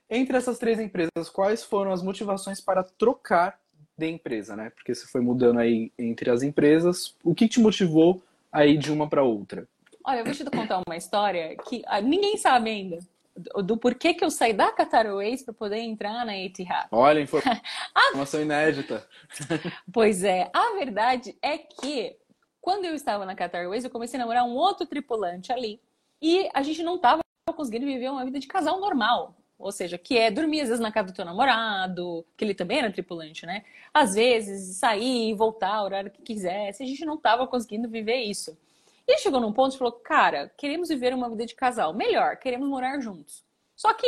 Entre 0.08 0.34
essas 0.34 0.56
três 0.58 0.80
empresas, 0.80 1.28
quais 1.30 1.62
foram 1.62 1.92
as 1.92 2.02
motivações 2.02 2.62
para 2.62 2.82
trocar 2.82 3.58
de 3.94 4.08
empresa, 4.08 4.56
né? 4.56 4.70
Porque 4.70 4.94
você 4.94 5.06
foi 5.06 5.20
mudando 5.20 5.58
aí 5.58 5.92
entre 5.98 6.30
as 6.30 6.42
empresas. 6.42 7.14
O 7.22 7.34
que 7.34 7.46
te 7.46 7.60
motivou 7.60 8.22
aí 8.50 8.78
de 8.78 8.90
uma 8.90 9.06
para 9.06 9.22
outra? 9.22 9.68
Olha, 10.02 10.20
eu 10.20 10.24
vou 10.24 10.32
te 10.32 10.44
contar 10.46 10.80
uma 10.88 10.96
história 10.96 11.54
que 11.68 11.82
ah, 11.88 12.00
ninguém 12.00 12.38
sabe 12.38 12.70
ainda. 12.70 13.00
Do, 13.36 13.62
do 13.62 13.76
porquê 13.76 14.14
que 14.14 14.24
eu 14.24 14.30
saí 14.30 14.52
da 14.52 14.72
Qatar 14.72 15.06
Airways 15.06 15.42
para 15.42 15.52
poder 15.52 15.78
entrar 15.78 16.24
na 16.24 16.36
Etihad. 16.36 16.88
Olha, 16.90 17.20
informação 17.20 18.40
inédita. 18.42 19.06
pois 19.92 20.24
é, 20.24 20.50
a 20.54 20.74
verdade 20.74 21.36
é 21.42 21.58
que 21.58 22.16
quando 22.60 22.84
eu 22.84 22.94
estava 22.94 23.24
na 23.24 23.36
Qatar 23.36 23.60
Airways, 23.60 23.84
eu 23.84 23.90
comecei 23.90 24.18
a 24.18 24.20
namorar 24.20 24.44
um 24.44 24.56
outro 24.56 24.86
tripulante 24.86 25.52
ali. 25.52 25.80
E 26.20 26.48
a 26.52 26.62
gente 26.62 26.82
não 26.82 26.96
estava 26.96 27.20
conseguindo 27.54 27.86
viver 27.86 28.10
uma 28.10 28.24
vida 28.24 28.40
de 28.40 28.46
casal 28.48 28.80
normal. 28.80 29.36
Ou 29.58 29.72
seja, 29.72 29.96
que 29.96 30.18
é 30.18 30.30
dormir 30.30 30.60
às 30.60 30.68
vezes 30.68 30.82
na 30.82 30.92
casa 30.92 31.08
do 31.08 31.14
teu 31.14 31.24
namorado, 31.24 32.26
que 32.36 32.44
ele 32.44 32.54
também 32.54 32.78
era 32.78 32.90
tripulante, 32.90 33.46
né? 33.46 33.64
Às 33.94 34.14
vezes 34.14 34.76
sair 34.76 35.30
e 35.30 35.34
voltar, 35.34 35.80
o 35.80 35.84
horário 35.84 36.10
que 36.10 36.20
quisesse. 36.22 36.82
A 36.82 36.86
gente 36.86 37.04
não 37.04 37.14
estava 37.14 37.46
conseguindo 37.46 37.88
viver 37.88 38.16
isso. 38.16 38.58
E 39.06 39.18
chegou 39.18 39.40
num 39.40 39.52
ponto 39.52 39.74
e 39.74 39.78
falou: 39.78 39.92
Cara, 39.92 40.52
queremos 40.56 40.88
viver 40.88 41.14
uma 41.14 41.28
vida 41.30 41.46
de 41.46 41.54
casal. 41.54 41.94
Melhor, 41.94 42.36
queremos 42.36 42.68
morar 42.68 43.00
juntos. 43.00 43.44
Só 43.74 43.92
que 43.94 44.06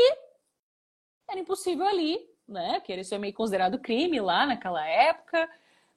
era 1.28 1.38
impossível 1.38 1.86
ali, 1.86 2.18
né? 2.46 2.80
Que 2.80 2.94
isso 2.94 3.14
é 3.14 3.18
meio 3.18 3.34
considerado 3.34 3.78
crime 3.78 4.20
lá 4.20 4.46
naquela 4.46 4.84
época. 4.86 5.48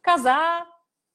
Casar, 0.02 0.68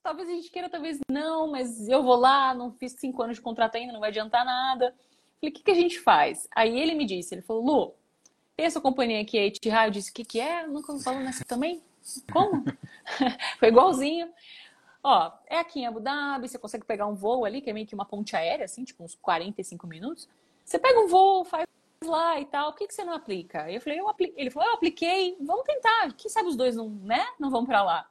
talvez 0.03 0.28
a 0.28 0.32
gente 0.32 0.51
queira, 0.51 0.70
talvez 0.70 0.99
não, 1.11 1.51
mas 1.51 1.89
eu 1.89 2.03
vou 2.03 2.16
lá, 2.16 2.55
não 2.55 2.72
fiz 2.72 2.93
cinco 2.93 3.22
anos 3.22 3.37
de 3.37 3.43
contrato 3.43 3.76
ainda, 3.76 3.93
não 3.93 4.01
vai 4.01 4.11
adiantar 4.11 4.45
nada. 4.45 4.95
Falei, 5.41 5.51
o 5.51 5.53
que, 5.53 5.62
que 5.62 5.70
a 5.70 5.74
gente 5.74 6.01
faz? 6.01 6.49
Aí 6.55 6.78
ele 6.78 6.95
me 6.95 7.05
disse, 7.05 7.34
ele 7.34 7.43
falou, 7.43 7.64
Lu, 7.64 7.95
essa 8.57 8.80
companhia 8.80 9.20
aqui, 9.20 9.39
a 9.39 9.45
Etihad, 9.45 9.89
eu 9.89 9.91
disse, 9.91 10.11
o 10.11 10.14
que, 10.14 10.24
que 10.24 10.41
é? 10.41 10.66
nunca 10.66 10.97
falou 11.01 11.20
nessa 11.20 11.45
também? 11.45 11.82
Como? 12.32 12.64
Foi 13.59 13.68
igualzinho. 13.68 14.32
Ó, 15.09 15.31
é 15.47 15.61
aqui 15.61 15.79
em 15.79 15.87
Abu 15.87 16.01
Dhabi, 16.01 16.49
você 16.49 16.59
consegue 16.59 16.85
pegar 16.85 17.07
um 17.07 17.15
voo 17.15 17.45
ali, 17.45 17.61
que 17.61 17.71
é 17.71 17.73
meio 17.73 17.87
que 17.87 17.95
uma 17.95 18.05
ponte 18.05 18.35
aérea, 18.35 18.65
assim, 18.65 18.83
tipo 18.83 19.05
uns 19.05 19.15
45 19.15 19.87
minutos. 19.87 20.29
Você 20.65 20.81
pega 20.81 20.99
um 20.99 21.07
voo, 21.07 21.45
faz 21.45 21.65
lá 22.05 22.41
e 22.41 22.45
tal, 22.45 22.73
por 22.73 22.79
que, 22.79 22.89
que 22.89 22.95
você 22.95 23.05
não 23.05 23.13
aplica? 23.13 23.71
Eu 23.71 23.81
falei, 23.81 24.01
eu. 24.01 24.15
Ele 24.37 24.51
falou, 24.51 24.69
eu 24.69 24.75
apliquei, 24.75 25.37
vamos 25.41 25.63
tentar. 25.63 26.13
Quem 26.15 26.29
sabe 26.29 26.49
os 26.49 26.57
dois 26.57 26.75
não, 26.75 26.89
né, 26.89 27.25
não 27.39 27.51
vão 27.51 27.65
para 27.65 27.85
lá. 27.85 28.11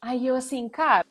Aí 0.00 0.24
eu 0.24 0.36
assim, 0.36 0.68
cara, 0.68 1.04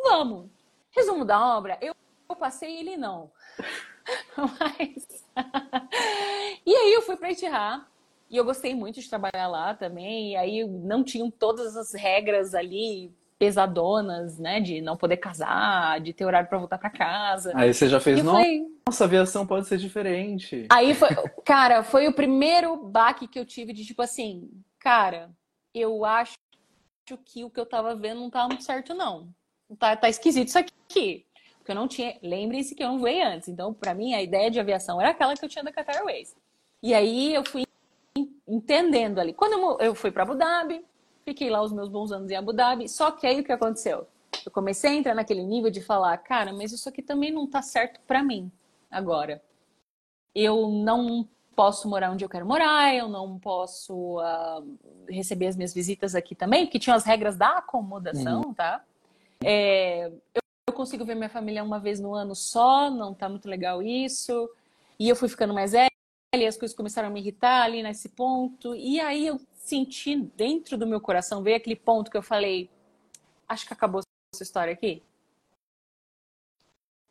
vamos. 0.00 0.48
Resumo 0.92 1.24
da 1.24 1.56
obra, 1.56 1.76
eu, 1.80 1.92
eu 2.28 2.36
passei 2.36 2.78
ele 2.78 2.96
não. 2.96 3.32
Mas... 4.38 5.26
e 6.64 6.72
aí 6.72 6.92
eu 6.92 7.02
fui 7.02 7.16
para 7.16 7.32
Itihá, 7.32 7.84
e 8.30 8.36
eu 8.36 8.44
gostei 8.44 8.76
muito 8.76 9.00
de 9.00 9.08
trabalhar 9.08 9.48
lá 9.48 9.74
também. 9.74 10.34
E 10.34 10.36
aí 10.36 10.64
não 10.64 11.02
tinham 11.02 11.28
todas 11.32 11.76
as 11.76 11.92
regras 11.94 12.54
ali 12.54 13.12
pesadonas, 13.40 14.38
né? 14.38 14.60
De 14.60 14.82
não 14.82 14.98
poder 14.98 15.16
casar, 15.16 15.98
de 15.98 16.12
ter 16.12 16.26
horário 16.26 16.46
para 16.46 16.58
voltar 16.58 16.76
para 16.76 16.90
casa. 16.90 17.52
Aí 17.54 17.72
você 17.72 17.88
já 17.88 17.98
fez, 17.98 18.22
nossa, 18.22 18.38
foi... 18.38 18.66
nossa, 18.86 19.04
a 19.04 19.06
aviação 19.06 19.46
pode 19.46 19.66
ser 19.66 19.78
diferente. 19.78 20.66
Aí 20.68 20.94
foi, 20.94 21.08
cara, 21.42 21.82
foi 21.82 22.06
o 22.06 22.12
primeiro 22.12 22.76
baque 22.76 23.26
que 23.26 23.38
eu 23.38 23.46
tive 23.46 23.72
de 23.72 23.82
tipo 23.82 24.02
assim, 24.02 24.50
cara, 24.78 25.30
eu 25.74 26.04
acho 26.04 26.34
que 27.24 27.42
o 27.42 27.50
que 27.50 27.58
eu 27.58 27.64
tava 27.64 27.96
vendo 27.96 28.20
não 28.20 28.28
tava 28.28 28.48
muito 28.48 28.62
certo, 28.62 28.92
não. 28.92 29.30
Tá, 29.78 29.96
tá 29.96 30.10
esquisito 30.10 30.48
isso 30.48 30.58
aqui. 30.58 31.24
Porque 31.56 31.72
eu 31.72 31.74
não 31.74 31.88
tinha. 31.88 32.18
Lembrem-se 32.22 32.74
que 32.74 32.82
eu 32.82 32.88
não 32.88 32.98
voei 32.98 33.22
antes. 33.22 33.48
Então, 33.48 33.72
para 33.72 33.94
mim, 33.94 34.12
a 34.12 34.22
ideia 34.22 34.50
de 34.50 34.60
aviação 34.60 35.00
era 35.00 35.10
aquela 35.10 35.34
que 35.34 35.44
eu 35.44 35.48
tinha 35.48 35.64
da 35.64 35.72
Qatar 35.72 35.96
Airways. 35.96 36.36
E 36.82 36.92
aí 36.92 37.34
eu 37.34 37.42
fui 37.44 37.64
entendendo 38.46 39.18
ali. 39.18 39.32
Quando 39.32 39.52
eu, 39.54 39.78
eu 39.86 39.94
fui 39.94 40.10
para 40.10 40.24
Abu 40.24 40.34
Dhabi, 40.34 40.84
Fiquei 41.24 41.50
lá 41.50 41.62
os 41.62 41.72
meus 41.72 41.88
bons 41.88 42.12
anos 42.12 42.30
em 42.30 42.36
Abu 42.36 42.52
Dhabi. 42.52 42.88
Só 42.88 43.10
que 43.10 43.26
aí 43.26 43.40
o 43.40 43.44
que 43.44 43.52
aconteceu? 43.52 44.06
Eu 44.44 44.50
comecei 44.50 44.90
a 44.90 44.94
entrar 44.94 45.14
naquele 45.14 45.44
nível 45.44 45.70
de 45.70 45.80
falar, 45.80 46.16
cara, 46.18 46.52
mas 46.52 46.72
isso 46.72 46.88
aqui 46.88 47.02
também 47.02 47.30
não 47.30 47.46
tá 47.46 47.62
certo 47.62 48.00
para 48.06 48.22
mim 48.22 48.50
agora. 48.90 49.42
Eu 50.34 50.68
não 50.68 51.28
posso 51.54 51.88
morar 51.88 52.10
onde 52.10 52.24
eu 52.24 52.28
quero 52.28 52.46
morar, 52.46 52.94
eu 52.94 53.08
não 53.08 53.38
posso 53.38 54.18
uh, 54.18 54.78
receber 55.08 55.48
as 55.48 55.56
minhas 55.56 55.74
visitas 55.74 56.14
aqui 56.14 56.34
também, 56.34 56.64
porque 56.64 56.78
tinha 56.78 56.96
as 56.96 57.04
regras 57.04 57.36
da 57.36 57.58
acomodação, 57.58 58.42
uhum. 58.46 58.54
tá? 58.54 58.82
É, 59.44 60.06
eu, 60.06 60.42
eu 60.68 60.72
consigo 60.72 61.04
ver 61.04 61.14
minha 61.14 61.28
família 61.28 61.62
uma 61.62 61.78
vez 61.78 62.00
no 62.00 62.14
ano 62.14 62.34
só, 62.34 62.90
não 62.90 63.12
tá 63.12 63.28
muito 63.28 63.48
legal 63.48 63.82
isso. 63.82 64.48
E 64.98 65.08
eu 65.08 65.16
fui 65.16 65.28
ficando 65.28 65.52
mais 65.52 65.72
velha, 65.72 65.90
e 66.34 66.46
as 66.46 66.56
coisas 66.56 66.76
começaram 66.76 67.08
a 67.08 67.10
me 67.10 67.20
irritar 67.20 67.62
ali 67.62 67.82
nesse 67.82 68.08
ponto. 68.08 68.74
E 68.74 69.00
aí 69.00 69.26
eu 69.26 69.40
senti 69.70 70.16
dentro 70.36 70.76
do 70.76 70.86
meu 70.86 71.00
coração, 71.00 71.42
veio 71.42 71.56
aquele 71.56 71.76
ponto 71.76 72.10
que 72.10 72.16
eu 72.16 72.22
falei, 72.22 72.68
acho 73.48 73.66
que 73.66 73.72
acabou 73.72 74.00
essa 74.34 74.42
história 74.42 74.72
aqui. 74.72 75.02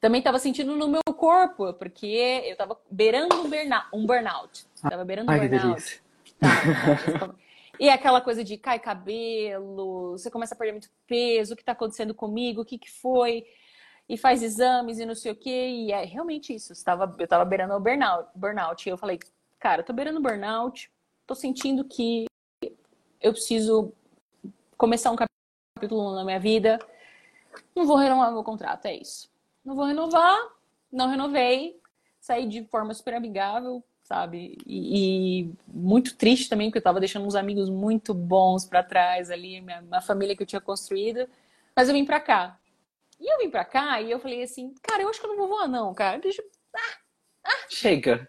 Também 0.01 0.19
estava 0.19 0.39
sentindo 0.39 0.75
no 0.75 0.87
meu 0.87 1.01
corpo, 1.15 1.73
porque 1.73 2.05
eu 2.45 2.53
estava 2.53 2.77
beirando 2.89 3.35
um, 3.35 3.49
burnout. 3.49 3.87
Um 3.93 4.05
burnout. 4.05 4.65
Tava 4.81 5.03
beirando 5.03 5.31
um 5.31 5.33
Ai, 5.33 5.47
burnout. 5.47 6.01
Tá, 6.39 7.35
e 7.77 7.89
aquela 7.89 8.21
coisa 8.21 8.43
de 8.43 8.57
cai 8.57 8.79
cabelo, 8.79 10.11
você 10.11 10.31
começa 10.31 10.53
a 10.53 10.57
perder 10.57 10.73
muito 10.73 10.89
peso, 11.05 11.53
o 11.53 11.55
que 11.55 11.61
está 11.61 11.73
acontecendo 11.73 12.13
comigo, 12.13 12.61
o 12.61 12.65
que, 12.65 12.77
que 12.77 12.89
foi, 12.89 13.45
e 14.07 14.17
faz 14.17 14.41
exames 14.41 14.99
e 14.99 15.05
não 15.05 15.15
sei 15.15 15.33
o 15.33 15.35
quê. 15.35 15.67
E 15.67 15.91
é 15.91 16.05
realmente 16.05 16.53
isso. 16.53 16.71
Eu 16.71 16.75
estava, 16.75 17.15
eu 17.17 17.23
estava 17.25 17.43
beirando 17.43 17.73
o 17.73 17.79
burnout, 17.79 18.29
burnout. 18.35 18.87
E 18.87 18.91
eu 18.91 18.97
falei, 18.97 19.19
cara, 19.59 19.81
eu 19.81 19.85
tô 19.85 19.91
beirando 19.91 20.21
burnout, 20.21 20.89
tô 21.27 21.35
sentindo 21.35 21.83
que 21.83 22.28
eu 23.29 23.33
preciso 23.33 23.93
começar 24.77 25.11
um 25.11 25.15
capítulo 25.15 26.15
na 26.15 26.23
minha 26.23 26.39
vida. 26.39 26.79
Não 27.75 27.85
vou 27.85 27.97
renovar 27.97 28.31
meu 28.31 28.43
contrato, 28.43 28.85
é 28.85 28.95
isso. 28.95 29.29
Não 29.63 29.75
vou 29.75 29.85
renovar, 29.85 30.37
não 30.91 31.09
renovei, 31.09 31.79
saí 32.19 32.47
de 32.47 32.63
forma 32.65 32.93
super 32.93 33.13
amigável, 33.13 33.83
sabe? 34.03 34.57
E, 34.65 35.43
e 35.43 35.53
muito 35.67 36.15
triste 36.15 36.49
também, 36.49 36.69
porque 36.69 36.79
eu 36.79 36.83
tava 36.83 36.99
deixando 36.99 37.27
uns 37.27 37.35
amigos 37.35 37.69
muito 37.69 38.13
bons 38.13 38.65
para 38.65 38.83
trás 38.83 39.29
ali, 39.29 39.61
minha, 39.61 39.81
minha 39.81 40.01
família 40.01 40.35
que 40.35 40.43
eu 40.43 40.47
tinha 40.47 40.61
construído. 40.61 41.27
Mas 41.75 41.87
eu 41.87 41.93
vim 41.93 42.05
pra 42.05 42.19
cá. 42.19 42.59
E 43.19 43.31
eu 43.31 43.37
vim 43.37 43.49
pra 43.49 43.65
cá 43.65 44.01
e 44.01 44.09
eu 44.09 44.19
falei 44.19 44.41
assim, 44.43 44.73
cara, 44.81 45.03
eu 45.03 45.09
acho 45.09 45.19
que 45.19 45.25
eu 45.25 45.29
não 45.29 45.37
vou 45.37 45.49
voar, 45.49 45.67
não, 45.67 45.93
cara. 45.93 46.17
Deixa. 46.17 46.41
Ah, 46.73 46.97
ah. 47.45 47.65
Chega. 47.69 48.27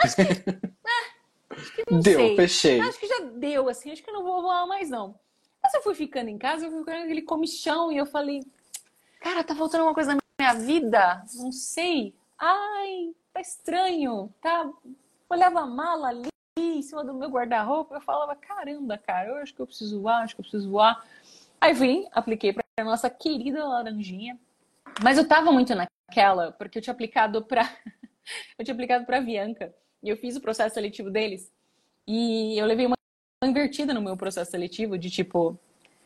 Que, 0.00 0.22
ah, 0.84 1.11
Acho 1.52 1.72
que 1.74 1.84
não 1.90 2.00
deu, 2.00 2.18
sei. 2.18 2.36
fechei. 2.36 2.80
Acho 2.80 2.98
que 2.98 3.06
já 3.06 3.20
deu, 3.34 3.68
assim, 3.68 3.90
acho 3.90 4.02
que 4.02 4.10
eu 4.10 4.14
não 4.14 4.22
vou 4.22 4.42
voar 4.42 4.66
mais, 4.66 4.90
não. 4.90 5.14
Mas 5.62 5.74
eu 5.74 5.82
fui 5.82 5.94
ficando 5.94 6.28
em 6.28 6.38
casa, 6.38 6.66
eu 6.66 6.70
fui 6.70 6.80
ficando 6.80 7.04
aquele 7.04 7.22
comichão 7.22 7.92
e 7.92 7.96
eu 7.96 8.06
falei, 8.06 8.42
cara, 9.20 9.44
tá 9.44 9.54
faltando 9.54 9.84
uma 9.84 9.94
coisa 9.94 10.14
na 10.14 10.20
minha 10.40 10.54
vida? 10.54 11.22
Não 11.36 11.52
sei. 11.52 12.14
Ai, 12.38 13.14
tá 13.32 13.40
estranho. 13.40 14.32
Tá. 14.40 14.68
Olhava 15.30 15.60
a 15.60 15.66
mala 15.66 16.08
ali 16.08 16.28
em 16.58 16.82
cima 16.82 17.04
do 17.04 17.14
meu 17.14 17.30
guarda-roupa, 17.30 17.94
eu 17.94 18.00
falava, 18.00 18.34
caramba, 18.36 18.98
cara, 18.98 19.28
eu 19.28 19.36
acho 19.36 19.54
que 19.54 19.60
eu 19.60 19.66
preciso 19.66 20.02
voar, 20.02 20.22
acho 20.22 20.34
que 20.34 20.40
eu 20.40 20.44
preciso 20.44 20.70
voar. 20.70 21.04
Aí 21.60 21.72
vim, 21.72 22.08
apliquei 22.12 22.52
para 22.52 22.84
nossa 22.84 23.08
querida 23.08 23.64
laranjinha. 23.64 24.38
Mas 25.02 25.16
eu 25.16 25.26
tava 25.26 25.52
muito 25.52 25.74
naquela, 25.74 26.52
porque 26.52 26.78
eu 26.78 26.82
tinha 26.82 26.92
aplicado 26.92 27.42
para 27.44 27.62
eu 28.58 28.64
tinha 28.64 28.74
aplicado 28.74 29.06
para 29.06 29.20
Bianca 29.20 29.72
e 30.02 30.08
eu 30.08 30.16
fiz 30.16 30.36
o 30.36 30.40
processo 30.40 30.74
seletivo 30.74 31.10
deles. 31.10 31.52
E 32.06 32.58
eu 32.58 32.66
levei 32.66 32.86
uma 32.86 32.96
invertida 33.44 33.94
no 33.94 34.00
meu 34.02 34.16
processo 34.16 34.50
seletivo 34.50 34.98
de 34.98 35.10
tipo, 35.10 35.58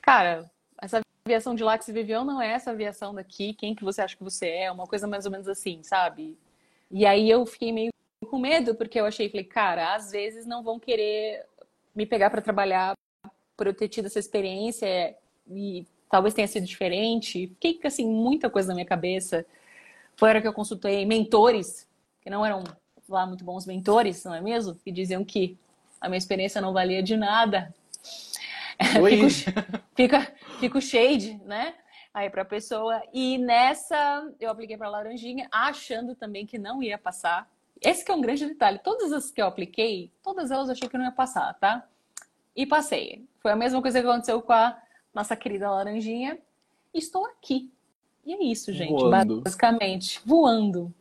cara, 0.02 0.50
essa 0.80 1.00
aviação 1.24 1.54
de 1.54 1.64
lá 1.64 1.76
que 1.76 1.84
você 1.84 1.92
viveu 1.92 2.24
não 2.24 2.40
é 2.40 2.52
essa 2.52 2.70
aviação 2.70 3.14
daqui, 3.14 3.54
quem 3.54 3.74
que 3.74 3.84
você 3.84 4.02
acha 4.02 4.16
que 4.16 4.22
você 4.22 4.48
é? 4.48 4.72
Uma 4.72 4.86
coisa 4.86 5.06
mais 5.06 5.24
ou 5.26 5.32
menos 5.32 5.48
assim, 5.48 5.82
sabe? 5.82 6.38
E 6.90 7.04
aí 7.04 7.28
eu 7.28 7.44
fiquei 7.46 7.72
meio 7.72 7.90
com 8.30 8.38
medo, 8.38 8.74
porque 8.74 9.00
eu 9.00 9.06
achei, 9.06 9.28
falei, 9.28 9.44
cara, 9.44 9.94
às 9.94 10.10
vezes 10.10 10.46
não 10.46 10.62
vão 10.62 10.78
querer 10.78 11.44
me 11.94 12.06
pegar 12.06 12.30
para 12.30 12.42
trabalhar 12.42 12.94
por 13.56 13.66
eu 13.66 13.74
ter 13.74 13.88
tido 13.88 14.06
essa 14.06 14.18
experiência 14.18 15.16
e 15.50 15.86
talvez 16.10 16.34
tenha 16.34 16.46
sido 16.46 16.66
diferente. 16.66 17.48
Fiquei 17.48 17.80
assim, 17.84 18.06
muita 18.06 18.50
coisa 18.50 18.68
na 18.68 18.74
minha 18.74 18.86
cabeça. 18.86 19.44
Foi 20.16 20.28
a 20.28 20.32
hora 20.32 20.42
que 20.42 20.48
eu 20.48 20.52
consultei 20.52 21.04
mentores, 21.04 21.88
que 22.20 22.30
não 22.30 22.44
eram 22.44 22.64
lá 23.08 23.26
muito 23.26 23.44
bons 23.44 23.66
mentores, 23.66 24.24
não 24.24 24.34
é 24.34 24.40
mesmo? 24.40 24.74
Que 24.74 24.90
diziam 24.90 25.24
que 25.24 25.56
a 26.00 26.08
minha 26.08 26.18
experiência 26.18 26.60
não 26.60 26.72
valia 26.72 27.02
de 27.02 27.16
nada. 27.16 27.74
fica, 28.78 29.66
fica, 29.94 30.34
fica 30.60 30.78
o 30.78 30.80
shade, 30.80 31.40
né? 31.44 31.74
Aí 32.12 32.30
para 32.30 32.42
a 32.42 32.46
pessoa. 32.46 33.02
E 33.12 33.38
nessa 33.38 34.30
eu 34.40 34.50
apliquei 34.50 34.76
para 34.76 34.88
laranjinha, 34.88 35.48
achando 35.50 36.14
também 36.14 36.46
que 36.46 36.58
não 36.58 36.82
ia 36.82 36.98
passar. 36.98 37.48
Esse 37.80 38.04
que 38.04 38.10
é 38.10 38.14
um 38.14 38.20
grande 38.20 38.46
detalhe. 38.46 38.78
Todas 38.78 39.12
as 39.12 39.30
que 39.30 39.40
eu 39.40 39.46
apliquei, 39.46 40.10
todas 40.22 40.50
elas 40.50 40.68
eu 40.68 40.72
achei 40.72 40.88
que 40.88 40.96
não 40.96 41.04
ia 41.04 41.12
passar, 41.12 41.52
tá? 41.54 41.86
E 42.54 42.64
passei. 42.64 43.26
Foi 43.40 43.52
a 43.52 43.56
mesma 43.56 43.82
coisa 43.82 44.00
que 44.00 44.06
aconteceu 44.06 44.40
com 44.40 44.52
a 44.52 44.78
nossa 45.14 45.36
querida 45.36 45.70
laranjinha. 45.70 46.38
Estou 46.94 47.26
aqui. 47.26 47.70
E 48.24 48.32
é 48.32 48.42
isso, 48.44 48.72
gente, 48.72 48.90
voando. 48.90 49.42
basicamente. 49.42 50.20
Voando. 50.24 50.92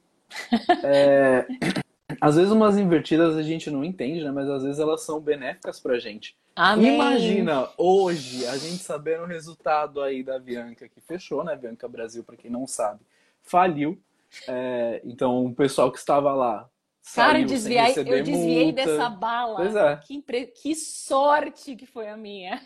É... 0.83 1.47
Às 2.21 2.35
vezes 2.35 2.51
umas 2.51 2.77
invertidas 2.77 3.35
a 3.35 3.41
gente 3.41 3.69
não 3.69 3.83
entende, 3.83 4.23
né? 4.23 4.31
Mas 4.31 4.47
às 4.49 4.63
vezes 4.63 4.79
elas 4.79 5.01
são 5.01 5.19
benéficas 5.19 5.79
pra 5.79 5.97
gente. 5.97 6.35
Amém. 6.55 6.95
Imagina 6.95 7.67
hoje 7.77 8.45
a 8.45 8.57
gente 8.57 8.77
sabendo 8.77 9.23
o 9.23 9.27
resultado 9.27 10.01
aí 10.01 10.23
da 10.23 10.39
Bianca, 10.39 10.87
que 10.87 11.01
fechou, 11.01 11.43
né? 11.43 11.55
Bianca 11.55 11.87
Brasil, 11.87 12.23
para 12.23 12.37
quem 12.37 12.49
não 12.49 12.67
sabe, 12.67 13.01
faliu. 13.41 13.99
É, 14.47 15.01
então 15.03 15.45
o 15.45 15.55
pessoal 15.55 15.91
que 15.91 15.97
estava 15.97 16.33
lá. 16.33 16.69
Cara, 17.13 17.39
eu 17.39 17.45
desviei, 17.45 17.93
eu 17.95 18.23
desviei 18.23 18.65
multa. 18.65 18.85
dessa 18.85 19.09
bala. 19.09 19.55
Pois 19.57 19.75
é. 19.75 19.95
Que, 19.97 20.15
impre... 20.15 20.47
que 20.47 20.73
sorte 20.75 21.75
que 21.75 21.85
foi 21.85 22.07
a 22.09 22.17
minha. 22.17 22.61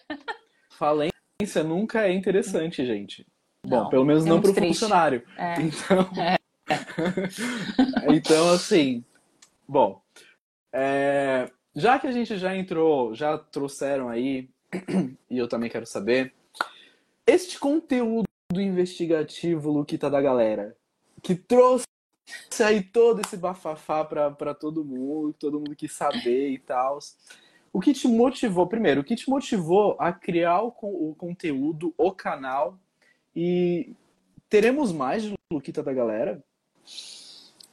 Falência 0.69 1.63
nunca 1.65 2.07
é 2.07 2.13
interessante, 2.13 2.85
gente. 2.85 3.25
Não, 3.65 3.83
Bom, 3.83 3.89
pelo 3.89 4.05
menos 4.05 4.25
é 4.25 4.29
não 4.29 4.41
para 4.41 4.51
o 4.51 4.53
funcionário. 4.53 5.23
É. 5.37 5.55
Então, 5.61 6.09
é. 6.17 6.37
então, 8.15 8.53
assim, 8.53 9.03
bom, 9.69 10.01
é... 10.73 11.49
Já 11.75 11.99
que 11.99 12.07
a 12.07 12.11
gente 12.11 12.35
já 12.37 12.55
entrou, 12.57 13.13
já 13.13 13.37
trouxeram 13.37 14.09
aí, 14.09 14.49
e 15.29 15.37
eu 15.37 15.47
também 15.47 15.69
quero 15.69 15.85
saber, 15.85 16.33
este 17.25 17.59
conteúdo 17.59 18.25
investigativo, 18.53 19.71
Luquita 19.71 20.09
da 20.09 20.19
galera, 20.19 20.75
que 21.21 21.35
trouxe 21.35 21.85
aí 22.63 22.81
todo 22.81 23.21
esse 23.21 23.37
bafafá 23.37 24.03
para 24.03 24.53
todo 24.53 24.83
mundo, 24.83 25.33
todo 25.33 25.59
mundo 25.59 25.75
quis 25.75 25.93
saber 25.93 26.49
e 26.49 26.57
tal. 26.57 26.97
O 27.71 27.79
que 27.79 27.93
te 27.93 28.07
motivou, 28.07 28.65
primeiro, 28.65 29.01
o 29.01 29.03
que 29.03 29.15
te 29.15 29.29
motivou 29.29 29.95
a 29.99 30.11
criar 30.11 30.63
o, 30.63 30.73
o 30.81 31.15
conteúdo, 31.15 31.93
o 31.95 32.11
canal 32.11 32.79
e 33.35 33.93
teremos 34.49 34.91
mais 34.91 35.23
de 35.23 35.33
Luquita 35.51 35.83
da 35.83 35.93
galera? 35.93 36.43